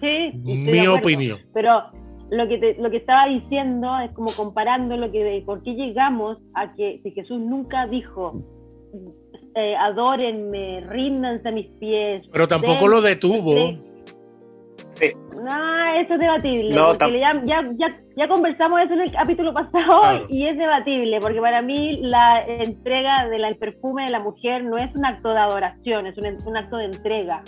Sí, 0.00 0.32
Mi 0.42 0.86
opinión. 0.86 1.38
Pero 1.52 1.82
lo 2.30 2.48
que, 2.48 2.58
te- 2.58 2.74
lo 2.80 2.90
que 2.90 2.96
estaba 2.98 3.28
diciendo 3.28 3.90
es 4.00 4.10
como 4.12 4.32
comparando 4.32 4.96
lo 4.96 5.12
que 5.12 5.22
de 5.22 5.42
por 5.42 5.62
qué 5.62 5.74
llegamos 5.74 6.38
a 6.54 6.74
que 6.74 7.00
si 7.02 7.10
Jesús 7.10 7.40
nunca 7.40 7.86
dijo 7.86 8.42
eh, 9.56 9.76
adórenme, 9.76 10.80
ríndanse 10.88 11.48
a 11.48 11.52
mis 11.52 11.66
pies. 11.76 12.26
Pero 12.32 12.48
tampoco 12.48 12.80
den- 12.82 12.90
lo 12.90 13.02
detuvo. 13.02 13.54
Sí. 14.94 15.12
No, 15.34 15.94
eso 16.00 16.14
es 16.14 16.20
debatible. 16.20 16.74
No, 16.74 16.92
porque 16.92 17.18
ya, 17.20 17.40
ya, 17.44 17.62
ya, 17.76 17.96
ya 18.16 18.28
conversamos 18.28 18.80
eso 18.80 18.94
en 18.94 19.00
el 19.00 19.12
capítulo 19.12 19.52
pasado 19.52 20.00
Claro. 20.00 20.26
y 20.28 20.46
es 20.46 20.56
debatible, 20.56 21.18
porque 21.20 21.40
para 21.40 21.60
mí 21.62 21.98
la 22.02 22.44
entrega 22.46 23.28
del 23.28 23.56
perfume 23.56 24.04
de 24.04 24.10
la 24.12 24.20
mujer 24.20 24.64
no 24.64 24.76
es 24.78 24.94
un 24.94 25.04
acto 25.04 25.30
de 25.30 25.38
adoración, 25.40 26.06
es 26.06 26.16
un, 26.16 26.36
un 26.46 26.56
acto 26.56 26.76
de 26.76 26.84
entrega. 26.86 27.42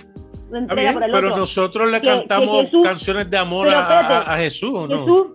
Una 0.50 0.58
Está 0.60 0.74
entrega 0.74 0.80
bien, 0.90 0.94
por 0.94 1.02
el 1.04 1.12
pero 1.12 1.26
otro. 1.28 1.38
nosotros 1.40 1.90
le 1.90 2.00
Que- 2.00 2.06
que 2.08 2.14
cantamos 2.18 2.64
Jesús- 2.66 2.86
canciones 2.86 3.30
de 3.30 3.38
amor 3.38 3.66
Pero 3.66 3.78
a, 3.78 3.80
a- 3.80 4.00
espérate, 4.00 4.30
a 4.30 4.36
Jesús, 4.36 4.70
¿o 4.78 4.86
no? 4.86 4.98
Jesús, 4.98 5.26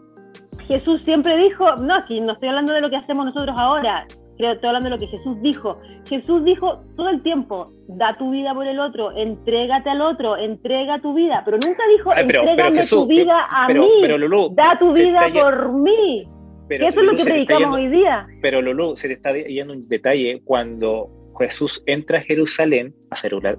Jesús 0.68 1.02
siempre 1.06 1.38
dijo, 1.38 1.76
no, 1.78 1.96
aquí 1.96 2.22
no 2.22 2.34
estoy 2.34 2.50
hablando 2.50 2.74
de 2.74 2.82
lo 2.82 2.90
que 2.90 2.96
hacemos 2.98 3.26
nosotros 3.26 3.56
ahora, 3.58 4.06
creo, 4.42 4.54
estoy 4.54 4.68
hablando 4.68 4.90
de 4.90 4.96
lo 4.96 5.00
que 5.00 5.08
Jesús 5.08 5.42
dijo. 5.42 5.78
Jesús 6.08 6.44
dijo 6.44 6.84
todo 6.96 7.10
el 7.10 7.22
tiempo, 7.24 7.72
da 7.88 8.18
tu 8.18 8.32
vida 8.32 8.54
por 8.54 8.68
el 8.68 8.80
otro, 8.80 9.12
entrégate 9.16 9.90
al 9.90 10.02
otro, 10.02 10.38
entrega 10.38 11.00
tu 11.02 11.14
vida, 11.14 11.42
pero 11.46 11.58
nunca 11.66 11.84
dijo, 11.96 12.12
Ay, 12.14 12.24
pero- 12.28 12.42
pero 12.42 12.50
entrégame 12.52 12.78
Jesús, 12.78 13.02
tu 13.04 13.08
vida 13.08 13.46
a 13.50 13.68
pero, 13.68 13.84
mí, 13.84 14.08
Lulú, 14.18 14.50
da 14.54 14.78
tu 14.80 14.94
vida 14.94 15.20
por 15.34 15.74
mí. 15.74 16.28
pero 16.68 16.88
Eso 16.88 17.00
es 17.00 17.06
lo 17.06 17.16
que 17.16 17.24
predicamos 17.24 17.62
yendo- 17.62 17.76
hoy 17.78 17.88
día. 17.90 18.28
Pero 18.42 18.62
Lulú, 18.62 18.96
se 18.96 19.08
te 19.08 19.14
está 19.14 19.34
yendo 19.34 19.74
un 19.74 19.88
detalle 19.88 20.42
cuando 20.44 21.10
Jesús 21.40 21.84
entra 21.86 22.20
a 22.20 22.22
Jerusalén 22.22 22.94
a 23.10 23.16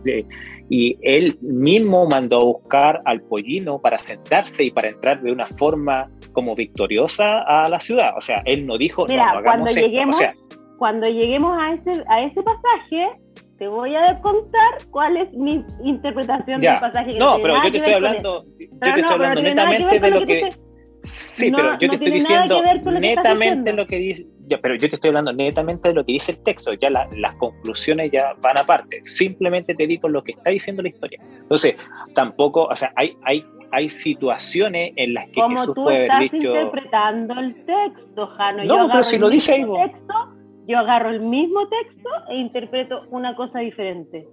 eh, 0.06 0.24
y 0.70 0.96
él 1.02 1.36
mismo 1.40 2.06
mandó 2.08 2.40
a 2.40 2.44
buscar 2.44 2.98
al 3.04 3.22
pollino 3.22 3.80
para 3.80 3.98
sentarse 3.98 4.64
y 4.64 4.70
para 4.70 4.88
entrar 4.88 5.20
de 5.22 5.32
una 5.32 5.46
forma 5.48 6.08
como 6.32 6.54
victoriosa 6.54 7.42
a 7.42 7.68
la 7.68 7.80
ciudad. 7.80 8.16
O 8.16 8.20
sea, 8.20 8.42
él 8.44 8.66
no 8.66 8.78
dijo, 8.78 9.04
Mira, 9.08 9.26
no, 9.26 9.32
no 9.32 9.38
hagamos 9.38 9.44
cuando 9.44 9.66
esto. 9.68 9.80
lleguemos- 9.80 10.16
O 10.16 10.18
sea, 10.18 10.34
Cuando 10.82 11.06
lleguemos 11.08 11.56
a 11.56 11.74
ese, 11.74 12.02
a 12.08 12.22
ese 12.22 12.42
pasaje, 12.42 13.08
te 13.56 13.68
voy 13.68 13.94
a 13.94 14.18
contar 14.20 14.72
cuál 14.90 15.16
es 15.16 15.32
mi 15.32 15.64
interpretación 15.84 16.60
Ya. 16.60 16.72
del 16.72 16.80
pasaje. 16.80 17.12
que 17.12 17.18
no, 17.20 17.36
tiene 17.36 17.42
pero 17.44 17.62
yo 17.62 17.70
te 17.70 17.76
estoy 17.76 17.92
hablando, 17.94 18.44
yo 18.44 18.50
te 18.58 18.66
no, 18.66 18.96
estoy 18.96 19.14
hablando 19.14 19.42
no 19.42 19.48
netamente 19.48 20.00
de 20.00 20.10
lo 20.10 20.20
que 20.20 20.26
que... 20.26 20.40
te 20.40 20.56
Sí, 21.04 21.50
No, 21.52 21.56
pero 21.58 21.68
yo 21.78 21.86
no 21.86 21.90
te 21.92 21.94
estoy 21.94 22.10
diciendo 22.10 22.62
lo 22.84 22.90
netamente 22.98 23.72
lo 23.72 23.86
que 23.86 23.96
dice, 23.96 24.26
ya, 24.48 24.58
pero 24.60 24.74
yo 24.74 24.88
te 24.88 24.96
estoy 24.96 25.08
hablando 25.10 25.32
netamente 25.32 25.88
de 25.90 25.94
lo 25.94 26.04
que 26.04 26.14
dice 26.14 26.32
el 26.32 26.42
texto, 26.42 26.72
ya 26.72 26.90
la- 26.90 27.08
las 27.16 27.36
conclusiones 27.36 28.10
ya 28.10 28.34
van 28.40 28.58
aparte, 28.58 29.02
simplemente 29.04 29.76
te 29.76 29.86
digo 29.86 30.08
lo 30.08 30.24
que 30.24 30.32
está 30.32 30.50
diciendo 30.50 30.82
la 30.82 30.88
historia. 30.88 31.20
Entonces, 31.42 31.76
tampoco, 32.14 32.64
o 32.64 32.74
sea, 32.74 32.92
hay, 32.96 33.16
hay, 33.22 33.44
hay 33.70 33.88
situaciones 33.88 34.92
en 34.96 35.14
las 35.14 35.26
que 35.26 35.40
Como 35.40 35.58
Jesús 35.58 35.74
tú 35.76 35.84
puede 35.84 36.02
estás 36.02 36.16
haber 36.16 36.30
dicho, 36.32 36.48
interpretando 36.56 37.34
el 37.40 37.54
texto, 37.64 38.26
Jano. 38.26 38.64
No, 38.64 38.76
yo 38.86 38.88
pero 38.90 39.04
si 39.04 39.18
lo 39.18 39.30
dice 39.30 39.52
ahí, 39.54 39.64
texto, 39.64 40.14
yo 40.66 40.78
agarro 40.78 41.10
el 41.10 41.20
mismo 41.20 41.68
texto 41.68 42.08
e 42.30 42.36
interpreto 42.36 43.00
una 43.10 43.34
cosa 43.36 43.60
diferente. 43.60 44.26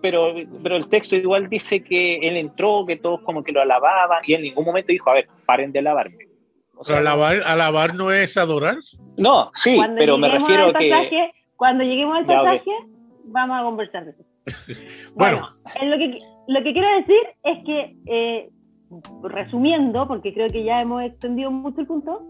pero, 0.00 0.34
pero 0.62 0.76
el 0.76 0.88
texto 0.88 1.14
igual 1.16 1.48
dice 1.48 1.82
que 1.84 2.16
él 2.16 2.36
entró, 2.36 2.84
que 2.86 2.96
todos 2.96 3.20
como 3.22 3.42
que 3.44 3.52
lo 3.52 3.60
alababan 3.62 4.22
y 4.26 4.34
en 4.34 4.42
ningún 4.42 4.64
momento 4.64 4.88
dijo, 4.92 5.08
a 5.10 5.14
ver, 5.14 5.28
paren 5.46 5.70
de 5.72 5.78
alabarme. 5.78 6.26
O 6.74 6.84
sea, 6.84 6.96
Pero 6.96 7.08
alabar, 7.08 7.36
alabar 7.46 7.94
no 7.94 8.10
es 8.10 8.36
adorar. 8.36 8.76
no, 9.16 9.50
sí, 9.54 9.76
Cuando 9.76 9.98
pero 10.00 10.18
me 10.18 10.28
refiero 10.28 10.64
a 10.66 10.72
que... 10.72 10.90
pasaje, 10.90 11.32
cuando 11.56 11.84
lleguemos 11.84 12.16
al 12.18 12.26
pasaje, 12.26 12.70
vamos 13.26 13.60
a 13.60 13.62
conversar 13.62 14.04
de 14.06 14.10
eso. 14.10 14.24
Bueno, 15.14 15.46
Eh, 15.80 15.86
lo, 15.86 15.96
que, 15.98 16.14
lo 16.48 16.62
que 16.64 16.72
quiero 16.72 16.88
decir 16.96 17.22
es 17.44 17.64
que, 17.64 17.96
eh, 18.06 18.50
resumiendo, 19.22 20.08
porque 20.08 20.34
creo 20.34 20.48
que 20.50 20.64
ya 20.64 20.80
hemos 20.80 21.02
extendido 21.04 21.52
mucho 21.52 21.80
el 21.82 21.86
punto, 21.86 22.22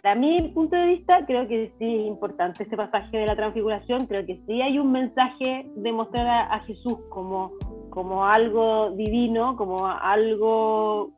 para 0.00 0.14
mi 0.14 0.40
punto 0.54 0.74
de 0.74 0.86
vista, 0.86 1.26
creo 1.26 1.46
que 1.46 1.70
sí 1.78 1.84
es 1.84 2.06
importante 2.06 2.62
este 2.62 2.78
pasaje 2.78 3.14
de 3.14 3.26
la 3.26 3.36
transfiguración, 3.36 4.06
creo 4.06 4.24
que 4.24 4.40
sí 4.46 4.62
hay 4.62 4.78
un 4.78 4.90
mensaje 4.90 5.66
de 5.76 5.92
mostrar 5.92 6.26
a, 6.50 6.60
Jesús 6.60 6.96
como, 7.10 7.52
como 7.90 8.24
algo 8.24 8.92
divino, 8.92 9.54
como 9.54 9.86
algo 9.86 11.10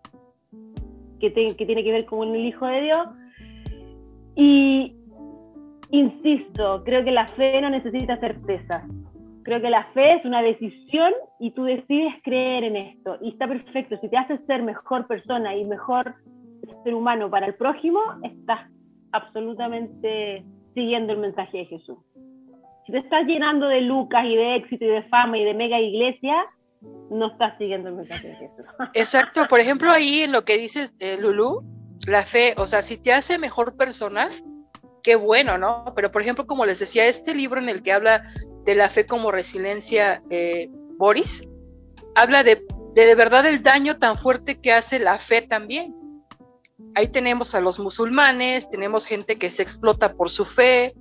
que, 1.20 1.30
tiene 1.30 1.84
que 1.84 1.92
ver 1.92 2.04
con 2.04 2.34
el 2.34 2.46
Hijo 2.46 2.66
de 2.66 2.80
Dios. 2.82 3.08
Y 4.34 4.96
insisto, 5.90 6.82
creo 6.84 7.04
que 7.04 7.12
la 7.12 7.28
fe 7.28 7.60
no 7.60 7.70
necesita 7.70 8.18
certeza. 8.18 8.88
Creo 9.44 9.60
que 9.60 9.70
la 9.70 9.84
fe 9.92 10.14
es 10.14 10.24
una 10.24 10.42
decisión 10.42 11.12
y 11.38 11.52
tú 11.52 11.62
decides 11.62 12.14
creer 12.24 12.64
en 12.64 12.74
esto. 12.74 13.18
Y 13.20 13.28
está 13.28 13.46
perfecto. 13.46 13.96
Si 14.00 14.08
te 14.08 14.16
haces 14.16 14.40
ser 14.48 14.64
mejor 14.64 15.06
persona 15.06 15.54
y 15.54 15.64
mejor 15.64 16.16
ser 16.82 16.94
humano 16.94 17.30
para 17.30 17.46
el 17.46 17.54
prójimo, 17.54 18.00
estás 18.22 18.70
absolutamente 19.12 20.44
siguiendo 20.74 21.12
el 21.12 21.20
mensaje 21.20 21.58
de 21.58 21.66
Jesús. 21.66 21.98
Si 22.86 22.92
te 22.92 22.98
estás 22.98 23.26
llenando 23.26 23.66
de 23.68 23.80
lucas 23.80 24.24
y 24.26 24.36
de 24.36 24.56
éxito 24.56 24.84
y 24.84 24.88
de 24.88 25.02
fama 25.04 25.38
y 25.38 25.44
de 25.44 25.54
mega 25.54 25.80
iglesia, 25.80 26.44
no 27.10 27.32
estás 27.32 27.56
siguiendo 27.56 27.88
el 27.88 27.94
mensaje 27.96 28.28
de 28.28 28.34
Jesús. 28.34 28.66
Exacto, 28.94 29.46
por 29.48 29.60
ejemplo, 29.60 29.90
ahí 29.90 30.22
en 30.22 30.32
lo 30.32 30.44
que 30.44 30.58
dices, 30.58 30.94
eh, 30.98 31.16
Lulu, 31.18 31.62
la 32.06 32.22
fe, 32.22 32.54
o 32.58 32.66
sea, 32.66 32.82
si 32.82 33.00
te 33.00 33.12
hace 33.12 33.38
mejor 33.38 33.76
persona, 33.76 34.28
qué 35.02 35.16
bueno, 35.16 35.56
¿no? 35.56 35.84
Pero, 35.96 36.10
por 36.10 36.22
ejemplo, 36.22 36.46
como 36.46 36.66
les 36.66 36.80
decía, 36.80 37.06
este 37.06 37.34
libro 37.34 37.60
en 37.60 37.68
el 37.68 37.82
que 37.82 37.92
habla 37.92 38.22
de 38.64 38.74
la 38.74 38.88
fe 38.88 39.06
como 39.06 39.30
resiliencia, 39.30 40.22
eh, 40.30 40.68
Boris, 40.98 41.46
habla 42.14 42.42
de, 42.42 42.56
de 42.94 43.06
de 43.06 43.14
verdad 43.14 43.46
el 43.46 43.62
daño 43.62 43.96
tan 43.98 44.16
fuerte 44.16 44.60
que 44.60 44.72
hace 44.72 44.98
la 44.98 45.18
fe 45.18 45.42
también. 45.42 45.94
Ahí 46.94 47.08
tenemos 47.08 47.54
a 47.54 47.60
los 47.60 47.78
musulmanes, 47.80 48.70
tenemos 48.70 49.06
gente 49.06 49.36
que 49.36 49.50
se 49.50 49.62
explota 49.62 50.14
por 50.14 50.30
su 50.30 50.44
fe, 50.44 50.94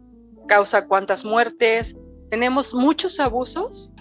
causa 0.47 0.87
cuantas 0.87 1.23
muertes, 1.25 1.95
tenemos 2.29 2.73
muchos 2.73 3.19
abusos 3.19 3.93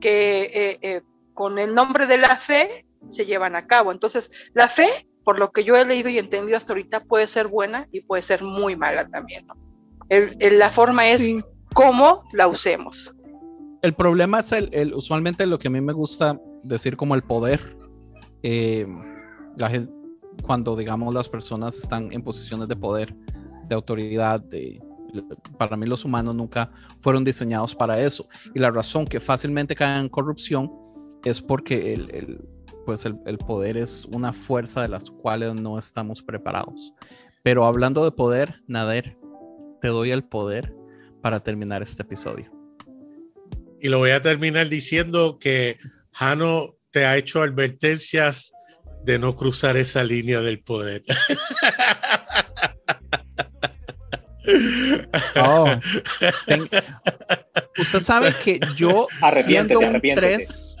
que 0.00 0.42
eh, 0.52 0.78
eh, 0.82 1.02
con 1.34 1.58
el 1.58 1.74
nombre 1.74 2.06
de 2.06 2.18
la 2.18 2.36
fe 2.36 2.86
se 3.08 3.24
llevan 3.24 3.54
a 3.56 3.66
cabo. 3.66 3.92
Entonces, 3.92 4.30
la 4.54 4.68
fe, 4.68 4.88
por 5.24 5.38
lo 5.38 5.50
que 5.52 5.62
yo 5.64 5.76
he 5.76 5.84
leído 5.84 6.08
y 6.08 6.18
entendido 6.18 6.56
hasta 6.56 6.72
ahorita, 6.72 7.04
puede 7.04 7.26
ser 7.26 7.46
buena 7.46 7.86
y 7.92 8.00
puede 8.02 8.22
ser 8.22 8.42
muy 8.42 8.74
mala 8.76 9.08
también. 9.08 9.46
¿no? 9.46 9.54
El- 10.08 10.36
el- 10.40 10.58
la 10.58 10.70
forma 10.70 11.08
es 11.08 11.22
Sí. 11.24 11.40
cómo 11.74 12.24
la 12.32 12.48
usemos. 12.48 13.14
El 13.82 13.94
problema 13.94 14.40
es 14.40 14.50
el, 14.52 14.70
el- 14.72 14.94
usualmente 14.94 15.46
lo 15.46 15.58
que 15.60 15.68
a 15.68 15.70
mí 15.70 15.80
me 15.80 15.92
gusta 15.92 16.40
decir 16.64 16.96
como 16.96 17.14
el 17.14 17.22
poder. 17.22 17.76
Eh, 18.42 18.86
la 19.56 19.68
gen- 19.70 19.92
cuando 20.42 20.76
digamos 20.76 21.12
las 21.14 21.28
personas 21.28 21.76
están 21.78 22.12
en 22.12 22.22
posiciones 22.22 22.68
de 22.68 22.76
poder, 22.76 23.14
de 23.68 23.74
autoridad, 23.74 24.40
de, 24.40 24.80
para 25.58 25.76
mí 25.76 25.86
los 25.86 26.04
humanos 26.04 26.34
nunca 26.34 26.70
fueron 27.00 27.24
diseñados 27.24 27.74
para 27.74 28.00
eso. 28.00 28.28
Y 28.54 28.58
la 28.58 28.70
razón 28.70 29.06
que 29.06 29.20
fácilmente 29.20 29.74
caen 29.74 30.02
en 30.04 30.08
corrupción 30.08 30.70
es 31.24 31.40
porque 31.40 31.92
el, 31.94 32.10
el- 32.14 32.48
pues 32.86 33.04
el, 33.04 33.18
el 33.26 33.36
poder 33.36 33.76
es 33.76 34.06
una 34.06 34.32
fuerza 34.32 34.80
de 34.80 34.88
las 34.88 35.10
cuales 35.10 35.54
no 35.54 35.78
estamos 35.78 36.22
preparados. 36.22 36.94
Pero 37.42 37.66
hablando 37.66 38.02
de 38.02 38.12
poder, 38.12 38.62
Nader, 38.66 39.18
te 39.82 39.88
doy 39.88 40.10
el 40.10 40.24
poder 40.24 40.74
para 41.20 41.40
terminar 41.40 41.82
este 41.82 42.02
episodio. 42.02 42.50
y 43.80 43.88
lo 43.88 43.98
voy 43.98 44.10
a 44.10 44.22
terminar 44.22 44.68
diciendo 44.70 45.38
que 45.38 45.76
Jano 46.12 46.76
te 46.90 47.04
ha 47.04 47.16
hecho 47.18 47.42
advertencias 47.42 48.52
de 49.04 49.18
no 49.18 49.36
cruzar 49.36 49.76
esa 49.76 50.02
línea 50.04 50.40
del 50.40 50.60
poder. 50.60 51.02
Oh, 55.36 55.68
ten- 56.46 56.68
Usted 57.78 58.00
sabe 58.00 58.32
que 58.42 58.58
yo 58.76 59.06
siendo 59.44 59.78
un 59.78 59.84
arrepiéntete. 59.86 60.36
3, 60.36 60.76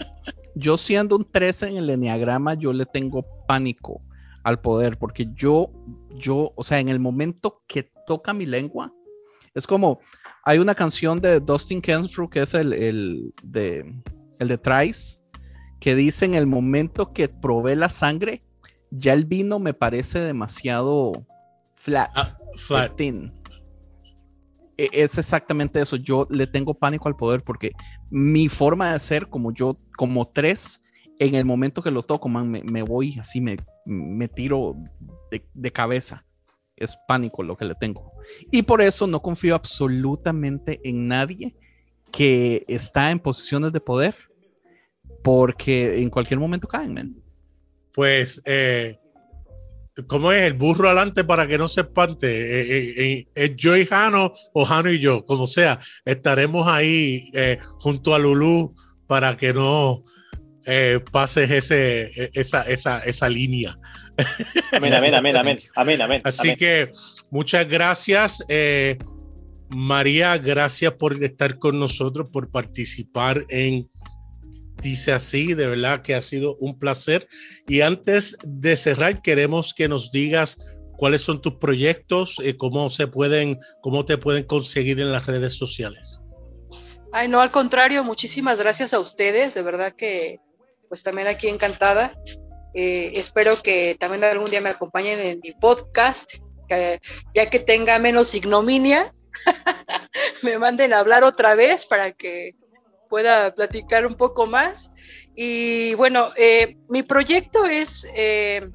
yo 0.54 0.76
siendo 0.76 1.16
un 1.16 1.30
3 1.30 1.64
en 1.64 1.76
el 1.76 1.90
enneagrama, 1.90 2.54
yo 2.54 2.72
le 2.72 2.86
tengo 2.86 3.26
pánico 3.46 4.00
al 4.42 4.60
poder, 4.60 4.98
porque 4.98 5.26
yo, 5.34 5.70
yo, 6.16 6.52
o 6.56 6.62
sea, 6.62 6.78
en 6.80 6.88
el 6.88 6.98
momento 6.98 7.62
que 7.68 7.90
toca 8.06 8.32
mi 8.32 8.46
lengua, 8.46 8.92
es 9.54 9.66
como, 9.66 10.00
hay 10.44 10.58
una 10.58 10.74
canción 10.74 11.20
de 11.20 11.40
Dustin 11.40 11.80
Kensrue 11.82 12.30
que 12.30 12.40
es 12.40 12.54
el, 12.54 12.72
el 12.72 13.34
de, 13.42 13.84
el 14.38 14.48
de 14.48 14.58
Trice, 14.58 15.20
que 15.80 15.94
dice 15.94 16.24
en 16.24 16.34
el 16.34 16.46
momento 16.46 17.12
que 17.12 17.28
probé 17.28 17.76
la 17.76 17.88
sangre, 17.88 18.42
ya 18.90 19.12
el 19.12 19.24
vino 19.26 19.58
me 19.58 19.74
parece 19.74 20.20
demasiado 20.20 21.26
flat. 21.74 22.10
Ah, 22.14 22.38
flat. 22.56 22.96
thin. 22.96 23.32
E- 24.76 24.90
Es 24.92 25.18
exactamente 25.18 25.80
eso. 25.80 25.96
Yo 25.96 26.26
le 26.30 26.46
tengo 26.46 26.74
pánico 26.74 27.08
al 27.08 27.16
poder 27.16 27.42
porque 27.42 27.72
mi 28.10 28.48
forma 28.48 28.92
de 28.92 28.98
ser, 28.98 29.28
como 29.28 29.52
yo, 29.52 29.78
como 29.96 30.26
tres, 30.28 30.80
en 31.18 31.34
el 31.34 31.44
momento 31.44 31.82
que 31.82 31.90
lo 31.90 32.02
toco, 32.02 32.28
man, 32.28 32.48
me, 32.50 32.62
me 32.62 32.82
voy 32.82 33.18
así, 33.18 33.40
me, 33.40 33.56
me 33.84 34.28
tiro 34.28 34.74
de, 35.30 35.44
de 35.52 35.72
cabeza. 35.72 36.24
Es 36.76 36.96
pánico 37.08 37.42
lo 37.42 37.56
que 37.56 37.64
le 37.64 37.74
tengo. 37.74 38.12
Y 38.52 38.62
por 38.62 38.80
eso 38.80 39.08
no 39.08 39.20
confío 39.20 39.56
absolutamente 39.56 40.80
en 40.84 41.08
nadie 41.08 41.56
que 42.12 42.64
está 42.68 43.10
en 43.10 43.18
posiciones 43.18 43.72
de 43.72 43.80
poder, 43.80 44.14
porque 45.28 45.98
en 45.98 46.08
cualquier 46.08 46.40
momento 46.40 46.66
caen, 46.66 46.94
man. 46.94 47.14
Pues, 47.92 48.40
eh, 48.46 48.96
¿cómo 50.06 50.32
es? 50.32 50.44
El 50.44 50.54
burro 50.54 50.86
adelante 50.88 51.22
para 51.22 51.46
que 51.46 51.58
no 51.58 51.68
se 51.68 51.82
espante. 51.82 52.28
Eh, 52.28 52.60
eh, 52.62 52.94
eh, 52.96 53.26
¿Es 53.34 53.54
yo 53.54 53.76
y 53.76 53.84
Jano 53.84 54.32
o 54.54 54.64
Jano 54.64 54.90
y 54.90 54.98
yo? 54.98 55.26
Como 55.26 55.46
sea, 55.46 55.78
estaremos 56.06 56.66
ahí 56.66 57.30
eh, 57.34 57.58
junto 57.78 58.14
a 58.14 58.18
Lulú 58.18 58.74
para 59.06 59.36
que 59.36 59.52
no 59.52 60.02
eh, 60.64 60.98
pases 61.12 61.50
ese, 61.50 62.04
eh, 62.04 62.30
esa, 62.32 62.62
esa, 62.62 63.00
esa 63.00 63.28
línea. 63.28 63.76
Amén, 64.72 64.94
amén, 64.94 65.14
amén, 65.14 65.36
amén, 65.36 65.58
amén, 65.74 66.00
amén. 66.00 66.22
Así 66.24 66.48
amén. 66.48 66.56
que 66.56 66.92
muchas 67.30 67.68
gracias. 67.68 68.42
eh, 68.48 68.96
María, 69.70 70.38
gracias 70.38 70.94
por 70.94 71.22
estar 71.22 71.58
con 71.58 71.78
nosotros, 71.78 72.30
por 72.30 72.50
participar 72.50 73.44
en 73.50 73.90
Dice 74.80 75.12
así, 75.12 75.54
de 75.54 75.66
verdad 75.66 76.02
que 76.02 76.14
ha 76.14 76.20
sido 76.20 76.56
un 76.60 76.78
placer. 76.78 77.28
Y 77.66 77.80
antes 77.80 78.36
de 78.44 78.76
cerrar, 78.76 79.22
queremos 79.22 79.74
que 79.74 79.88
nos 79.88 80.12
digas 80.12 80.56
cuáles 80.96 81.22
son 81.22 81.40
tus 81.40 81.54
proyectos, 81.54 82.36
eh, 82.44 82.56
cómo 82.56 82.90
se 82.90 83.06
pueden, 83.06 83.58
cómo 83.80 84.04
te 84.04 84.18
pueden 84.18 84.44
conseguir 84.44 85.00
en 85.00 85.12
las 85.12 85.26
redes 85.26 85.54
sociales. 85.54 86.20
Ay, 87.12 87.28
no, 87.28 87.40
al 87.40 87.50
contrario, 87.50 88.04
muchísimas 88.04 88.60
gracias 88.60 88.92
a 88.92 89.00
ustedes, 89.00 89.54
de 89.54 89.62
verdad 89.62 89.94
que 89.96 90.40
pues 90.88 91.02
también 91.02 91.28
aquí 91.28 91.48
encantada. 91.48 92.14
Eh, 92.74 93.12
espero 93.14 93.60
que 93.62 93.96
también 93.98 94.24
algún 94.24 94.50
día 94.50 94.60
me 94.60 94.70
acompañen 94.70 95.18
en 95.20 95.40
mi 95.42 95.52
podcast, 95.52 96.34
que 96.68 97.00
ya 97.34 97.48
que 97.48 97.60
tenga 97.60 97.98
menos 97.98 98.34
ignominia, 98.34 99.12
me 100.42 100.58
manden 100.58 100.92
a 100.92 101.00
hablar 101.00 101.24
otra 101.24 101.54
vez 101.54 101.86
para 101.86 102.12
que 102.12 102.54
pueda 103.08 103.54
platicar 103.54 104.06
un 104.06 104.14
poco 104.14 104.46
más. 104.46 104.90
Y 105.40 105.94
bueno, 105.94 106.30
eh, 106.36 106.76
mi 106.88 107.04
proyecto 107.04 107.64
es, 107.64 108.10
eh, 108.16 108.66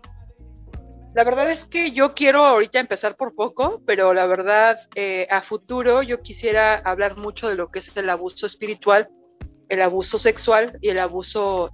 la 1.14 1.26
verdad 1.26 1.52
es 1.52 1.66
que 1.66 1.92
yo 1.92 2.14
quiero 2.14 2.46
ahorita 2.46 2.80
empezar 2.80 3.18
por 3.18 3.36
poco, 3.36 3.82
pero 3.86 4.14
la 4.14 4.26
verdad 4.28 4.80
eh, 4.96 5.28
a 5.30 5.42
futuro 5.42 6.02
yo 6.04 6.22
quisiera 6.22 6.76
hablar 6.76 7.18
mucho 7.18 7.50
de 7.50 7.56
lo 7.56 7.70
que 7.70 7.80
es 7.80 7.96
el 7.98 8.10
abuso 8.10 8.46
espiritual, 8.46 9.10
el 9.68 9.82
abuso 9.82 10.18
sexual 10.18 10.78
y 10.82 10.88
el 10.88 11.00
abuso, 11.00 11.70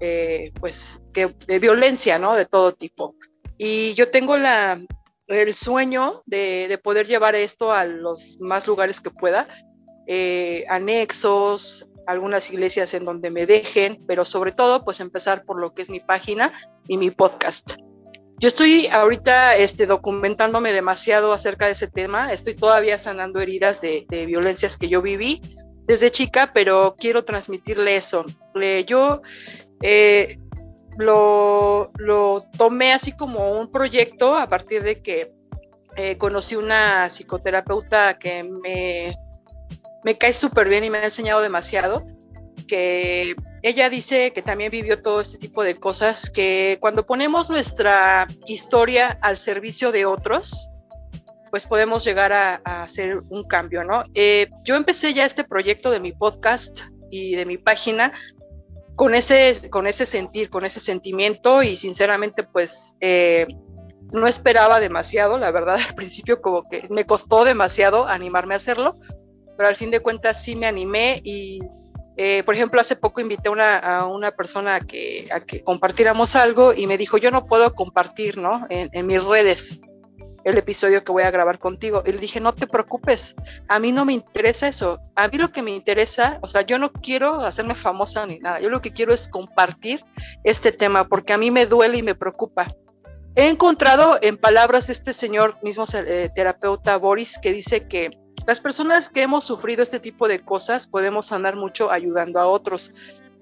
pues, 0.60 1.02
que, 1.14 1.36
de 1.48 1.60
violencia, 1.60 2.18
¿no? 2.18 2.36
De 2.36 2.46
todo 2.46 2.72
tipo. 2.72 3.16
Y 3.60 3.94
yo 3.94 4.10
tengo 4.10 4.38
la, 4.38 4.80
el 5.28 5.54
sueño 5.54 6.24
de, 6.26 6.68
de 6.68 6.78
poder 6.80 7.06
llevar 7.06 7.36
esto 7.36 7.72
a 7.72 7.86
los 7.86 8.38
más 8.40 8.66
lugares 8.66 9.02
que 9.02 9.12
pueda, 9.12 9.48
anexos, 10.68 11.90
algunas 12.10 12.52
iglesias 12.52 12.94
en 12.94 13.04
donde 13.04 13.30
me 13.30 13.46
dejen, 13.46 14.04
pero 14.08 14.26
sobre 14.26 14.52
todo, 14.52 14.84
pues 14.84 15.00
empezar 15.00 15.46
por 15.46 15.60
lo 15.60 15.74
que 15.74 15.82
es 15.82 15.90
mi 15.90 16.00
página 16.00 16.52
y 16.88 16.98
mi 16.98 17.12
podcast. 17.12 17.76
Yo 18.40 18.48
estoy 18.48 18.88
ahorita 18.88 19.58
este, 19.58 19.86
documentándome 19.86 20.72
demasiado 20.72 21.34
acerca 21.34 21.66
de 21.66 21.74
ese 21.74 21.88
tema, 21.88 22.32
estoy 22.32 22.56
todavía 22.56 22.98
sanando 22.98 23.42
heridas 23.42 23.82
de, 23.82 24.06
de 24.10 24.26
violencias 24.26 24.78
que 24.78 24.88
yo 24.88 25.02
viví 25.02 25.42
desde 25.90 26.12
chica, 26.12 26.52
pero 26.54 26.96
quiero 26.98 27.26
transmitirle 27.26 27.96
eso. 27.96 28.26
Eh, 28.62 28.86
yo 28.88 29.22
eh, 29.82 30.38
lo, 30.98 31.92
lo 31.98 32.46
tomé 32.58 32.94
así 32.94 33.12
como 33.12 33.60
un 33.60 33.72
proyecto 33.72 34.38
a 34.38 34.48
partir 34.48 34.84
de 34.84 35.02
que 35.02 35.34
eh, 35.96 36.18
conocí 36.18 36.56
una 36.56 37.10
psicoterapeuta 37.10 38.20
que 38.20 38.44
me, 38.44 39.18
me 40.04 40.18
cae 40.18 40.34
súper 40.34 40.70
bien 40.70 40.84
y 40.84 40.90
me 40.90 41.00
ha 41.00 41.04
enseñado 41.04 41.42
demasiado, 41.42 42.06
que 42.68 43.36
ella 43.62 43.90
dice 43.90 44.32
que 44.32 44.42
también 44.42 44.72
vivió 44.72 45.02
todo 45.02 45.22
este 45.22 45.38
tipo 45.38 45.64
de 45.64 45.76
cosas, 45.76 46.30
que 46.30 46.78
cuando 46.80 47.06
ponemos 47.06 47.50
nuestra 47.50 48.28
historia 48.48 49.18
al 49.22 49.38
servicio 49.38 49.92
de 49.92 50.06
otros, 50.06 50.70
pues 51.50 51.66
podemos 51.66 52.06
llegar 52.06 52.32
a, 52.32 52.62
hacer 52.84 53.22
un 53.30 53.44
cambio, 53.44 53.84
¿no? 53.84 54.04
Eh, 54.14 54.50
yo 54.64 54.76
empecé 54.76 55.14
ya 55.14 55.26
este 55.26 55.44
proyecto 55.44 55.92
de 55.92 56.00
mi 56.00 56.12
podcast 56.12 56.82
y 57.10 57.36
de 57.36 57.46
mi 57.46 57.58
página 57.58 58.14
con 58.96 59.16
ese, 59.16 59.70
con 59.70 59.88
ese 59.88 60.06
sentir, 60.06 60.50
con 60.50 60.66
ese 60.66 60.80
sentimiento 60.80 61.64
y 61.64 61.76
sinceramente 61.76 62.44
pues 62.44 62.96
eh, 63.00 63.48
no 64.12 64.28
esperaba 64.28 64.80
demasiado, 64.80 65.38
la 65.38 65.52
verdad 65.52 65.78
al 65.88 65.96
principio 65.96 66.42
como 66.42 66.68
que 66.70 66.86
me 66.90 67.06
costó 67.06 67.44
demasiado 67.46 68.08
animarme 68.08 68.54
a 68.56 68.58
hacerlo, 68.58 68.96
pero 69.60 69.68
al 69.68 69.76
fin 69.76 69.92
de 69.92 70.00
cuentas 70.00 70.42
sí 70.42 70.56
me 70.56 70.68
animé 70.68 71.20
y 71.22 71.60
eh, 72.16 72.44
por 72.46 72.56
ejemplo, 72.56 72.80
hace 72.80 72.96
poco 72.96 73.20
invité 73.20 73.50
a 73.50 74.06
una 74.06 74.32
persona 74.32 74.76
a 74.76 74.80
que, 74.80 75.28
a 75.34 75.42
que 75.42 75.66
compartiéramos 75.66 76.38
algo 76.38 76.74
y 76.74 76.88
me 76.88 76.98
dijo, 76.98 77.18
yo 77.18 77.30
no 77.30 77.46
puedo 77.46 77.76
compartir, 77.76 78.38
¿no? 78.38 78.66
En, 78.70 79.06
mis 79.06 79.22
redes 79.22 79.82
el 80.46 80.58
episodio 80.58 81.04
que 81.04 81.12
voy 81.12 81.24
a 81.24 81.32
grabar 81.32 81.60
contigo. 81.60 82.04
Y 82.06 82.14
le 82.14 82.20
dije, 82.20 82.40
no 82.40 82.54
te 82.54 82.68
preocupes, 82.68 83.36
a 83.68 83.80
mí 83.80 83.92
no 83.92 84.06
me 84.06 84.14
interesa 84.14 84.70
eso. 84.70 85.02
A 85.16 85.28
mí 85.28 85.38
lo 85.38 85.52
que 85.52 85.62
me 85.62 85.72
interesa, 85.72 86.40
o 86.42 86.48
sea, 86.48 86.62
yo 86.62 86.80
no 86.80 86.94
quiero 86.94 87.42
hacerme 87.42 87.76
famosa 87.76 88.26
ni 88.26 88.40
nada. 88.40 88.62
Yo 88.62 88.70
lo 88.70 88.82
que 88.82 88.94
quiero 88.94 89.14
es 89.14 89.28
compartir 89.28 90.06
este 90.46 90.72
tema 90.72 91.06
porque 91.10 91.34
a 91.34 91.38
mí 91.38 91.52
me 91.52 91.66
duele 91.66 91.98
y 91.98 92.04
me 92.04 92.16
preocupa. 92.16 92.74
He 93.36 93.50
encontrado 93.50 94.18
en 94.22 94.38
palabras 94.38 94.88
de 94.88 94.94
este 94.94 95.12
señor 95.12 95.58
mismo 95.64 95.84
eh, 95.94 96.30
terapeuta 96.34 96.98
Boris 96.98 97.38
que 97.42 97.54
dice 97.54 97.88
que 97.88 98.12
las 98.50 98.62
personas 98.62 99.12
que 99.12 99.22
hemos 99.22 99.44
sufrido 99.44 99.84
este 99.84 100.00
tipo 100.00 100.28
de 100.28 100.40
cosas 100.40 100.88
podemos 100.88 101.28
sanar 101.28 101.56
mucho 101.56 101.92
ayudando 101.92 102.40
a 102.40 102.48
otros. 102.48 102.92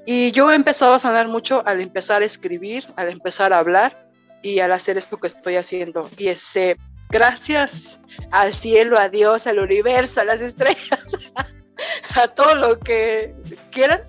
Y 0.06 0.34
yo 0.34 0.52
he 0.52 0.56
empezado 0.56 0.96
a 0.96 1.00
sanar 1.00 1.30
mucho 1.30 1.64
al 1.66 1.80
empezar 1.80 2.24
a 2.24 2.26
escribir, 2.26 2.84
al 2.98 3.08
empezar 3.08 3.54
a 3.54 3.60
hablar 3.60 4.06
y 4.42 4.60
al 4.60 4.74
hacer 4.74 4.98
esto 4.98 5.16
que 5.16 5.28
estoy 5.28 5.56
haciendo. 5.56 6.10
Y 6.18 6.28
ese, 6.28 6.76
gracias 7.10 8.02
al 8.32 8.54
cielo, 8.54 9.00
a 9.00 9.08
Dios, 9.08 9.48
al 9.48 9.60
universo, 9.60 10.20
a 10.20 10.26
las 10.26 10.42
estrellas, 10.42 11.16
a 12.22 12.28
todo 12.28 12.56
lo 12.56 12.78
que 12.78 13.34
quieran. 13.72 14.02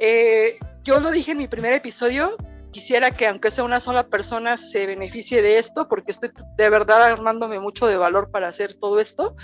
Eh, 0.00 0.58
yo 0.84 1.00
lo 1.00 1.12
dije 1.12 1.32
en 1.32 1.38
mi 1.38 1.48
primer 1.48 1.72
episodio, 1.72 2.36
quisiera 2.72 3.10
que 3.10 3.26
aunque 3.26 3.50
sea 3.50 3.64
una 3.64 3.80
sola 3.80 4.06
persona 4.06 4.58
se 4.58 4.84
beneficie 4.84 5.40
de 5.40 5.58
esto, 5.58 5.88
porque 5.88 6.10
estoy 6.10 6.28
de 6.58 6.68
verdad 6.68 7.02
armándome 7.04 7.58
mucho 7.58 7.86
de 7.86 7.96
valor 7.96 8.30
para 8.30 8.48
hacer 8.48 8.74
todo 8.74 9.00
esto. 9.00 9.34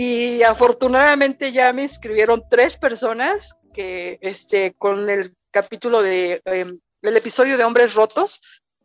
Y 0.00 0.44
afortunadamente 0.44 1.50
ya 1.50 1.72
me 1.72 1.82
escribieron 1.82 2.44
tres 2.48 2.76
personas 2.76 3.56
que 3.74 4.20
este, 4.20 4.74
con 4.78 5.10
el 5.10 5.34
capítulo 5.50 6.02
de 6.02 6.40
em, 6.44 6.78
el 7.02 7.16
episodio 7.16 7.58
de 7.58 7.64
Hombres 7.64 7.94
Rotos 7.94 8.40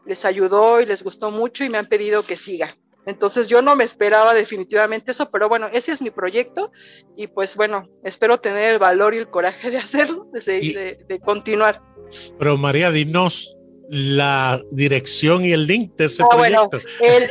les 0.07 0.25
ayudó 0.25 0.81
y 0.81 0.87
les 0.87 1.03
gustó 1.03 1.29
mucho 1.29 1.63
y 1.63 1.69
me 1.69 1.77
han 1.77 1.85
pedido 1.85 2.23
que 2.23 2.35
siga. 2.35 2.75
Entonces 3.05 3.47
yo 3.47 3.61
no 3.61 3.75
me 3.75 3.83
esperaba 3.83 4.33
definitivamente 4.33 5.11
eso, 5.11 5.29
pero 5.29 5.47
bueno, 5.47 5.67
ese 5.71 5.91
es 5.91 6.01
mi 6.01 6.09
proyecto 6.09 6.71
y 7.15 7.27
pues 7.27 7.55
bueno, 7.57 7.87
espero 8.03 8.39
tener 8.39 8.73
el 8.73 8.79
valor 8.79 9.13
y 9.13 9.17
el 9.17 9.29
coraje 9.29 9.69
de 9.69 9.77
hacerlo, 9.77 10.31
de, 10.33 10.97
de 11.07 11.19
continuar. 11.19 11.79
Pero 12.39 12.57
María, 12.57 12.89
dinos 12.89 13.55
la 13.93 14.59
dirección 14.71 15.45
y 15.45 15.53
el 15.53 15.67
link 15.67 15.95
de 15.97 16.05
ese 16.05 16.23
ah, 16.23 16.27
proyecto. 16.29 16.81
Bueno, 16.99 17.25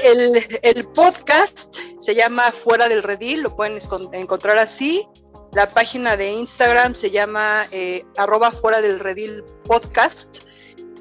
el, 0.62 0.86
podcast 0.88 1.76
se 1.98 2.14
llama 2.14 2.52
Fuera 2.52 2.88
del 2.88 3.02
Redil, 3.02 3.42
lo 3.42 3.56
pueden 3.56 3.78
encontrar 4.12 4.58
así. 4.58 5.04
La 5.52 5.68
página 5.68 6.16
de 6.16 6.30
Instagram 6.30 6.94
se 6.94 7.10
llama 7.10 7.66
eh, 7.72 8.04
arroba 8.16 8.52
fuera 8.52 8.80
del 8.80 9.00
redil 9.00 9.42
podcast. 9.64 10.44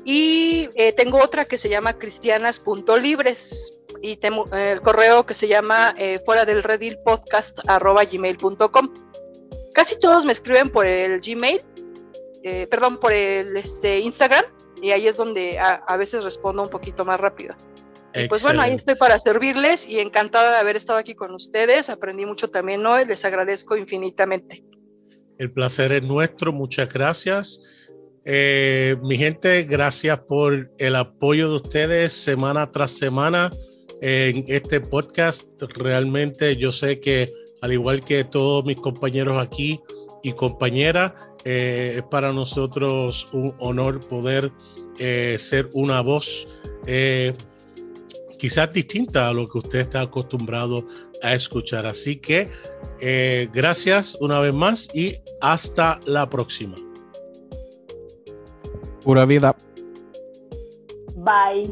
Y 0.03 0.69
eh, 0.75 0.91
tengo 0.93 1.19
otra 1.23 1.45
que 1.45 1.57
se 1.57 1.69
llama 1.69 1.93
cristianas.libres. 1.93 3.75
Y 4.01 4.17
tengo 4.17 4.49
el 4.53 4.81
correo 4.81 5.25
que 5.25 5.35
se 5.35 5.47
llama 5.47 5.93
eh, 5.97 6.19
fuera 6.25 6.43
del 6.43 6.63
redil 6.63 6.97
podcast 7.05 7.59
arroba 7.67 8.03
gmail.com. 8.03 8.93
Casi 9.73 9.97
todos 9.99 10.25
me 10.25 10.33
escriben 10.33 10.69
por 10.69 10.85
el 10.85 11.21
Gmail, 11.21 11.61
perdón, 12.69 12.99
por 12.99 13.13
el 13.13 13.55
este, 13.55 13.99
Instagram 13.99 14.43
y 14.81 14.91
ahí 14.91 15.07
es 15.07 15.17
donde 15.17 15.59
a, 15.59 15.97
veces 15.97 16.23
respondo 16.23 16.63
un 16.63 16.69
poquito 16.69 17.05
más 17.05 17.19
rápido. 17.19 17.55
pues 18.27 18.43
bueno, 18.43 18.61
ahí 18.61 18.73
estoy 18.73 18.95
para 18.95 19.17
servirles 19.19 19.87
y 19.87 19.99
encantada 19.99 20.51
de 20.51 20.57
haber 20.57 20.75
estado 20.75 20.99
aquí 20.99 21.15
con 21.15 21.33
ustedes. 21.33 21.89
Aprendí 21.89 22.25
mucho 22.25 22.49
también 22.49 22.85
hoy, 22.85 23.05
les 23.05 23.23
agradezco 23.23 23.77
infinitamente. 23.77 24.63
El 25.37 25.51
placer 25.51 25.91
es 25.91 26.03
nuestro, 26.03 26.51
muchas 26.51 26.89
gracias. 26.89 27.61
Eh, 28.25 28.97
mi 29.01 29.17
gente, 29.17 29.63
gracias 29.63 30.19
por 30.19 30.71
el 30.77 30.95
apoyo 30.95 31.49
de 31.49 31.55
ustedes 31.55 32.13
semana 32.13 32.71
tras 32.71 32.91
semana 32.91 33.51
en 34.01 34.45
este 34.47 34.81
podcast. 34.81 35.47
Realmente 35.59 36.55
yo 36.57 36.71
sé 36.71 36.99
que 36.99 37.31
al 37.61 37.73
igual 37.73 38.03
que 38.03 38.23
todos 38.23 38.65
mis 38.65 38.77
compañeros 38.77 39.41
aquí 39.41 39.79
y 40.21 40.33
compañeras, 40.33 41.13
eh, 41.43 41.95
es 41.97 42.03
para 42.03 42.31
nosotros 42.31 43.27
un 43.33 43.55
honor 43.59 43.99
poder 43.99 44.51
eh, 44.99 45.35
ser 45.39 45.69
una 45.73 46.01
voz 46.01 46.47
eh, 46.85 47.33
quizás 48.37 48.71
distinta 48.71 49.27
a 49.27 49.33
lo 49.33 49.47
que 49.47 49.57
usted 49.57 49.79
está 49.79 50.01
acostumbrado 50.01 50.85
a 51.21 51.33
escuchar. 51.33 51.85
Así 51.85 52.17
que 52.17 52.49
gracias 53.53 54.17
una 54.19 54.39
vez 54.39 54.53
más 54.53 54.89
y 54.93 55.15
hasta 55.41 55.99
la 56.05 56.29
próxima. 56.29 56.75
Pura 59.03 59.25
vida. 59.25 59.55
Bye. 61.15 61.71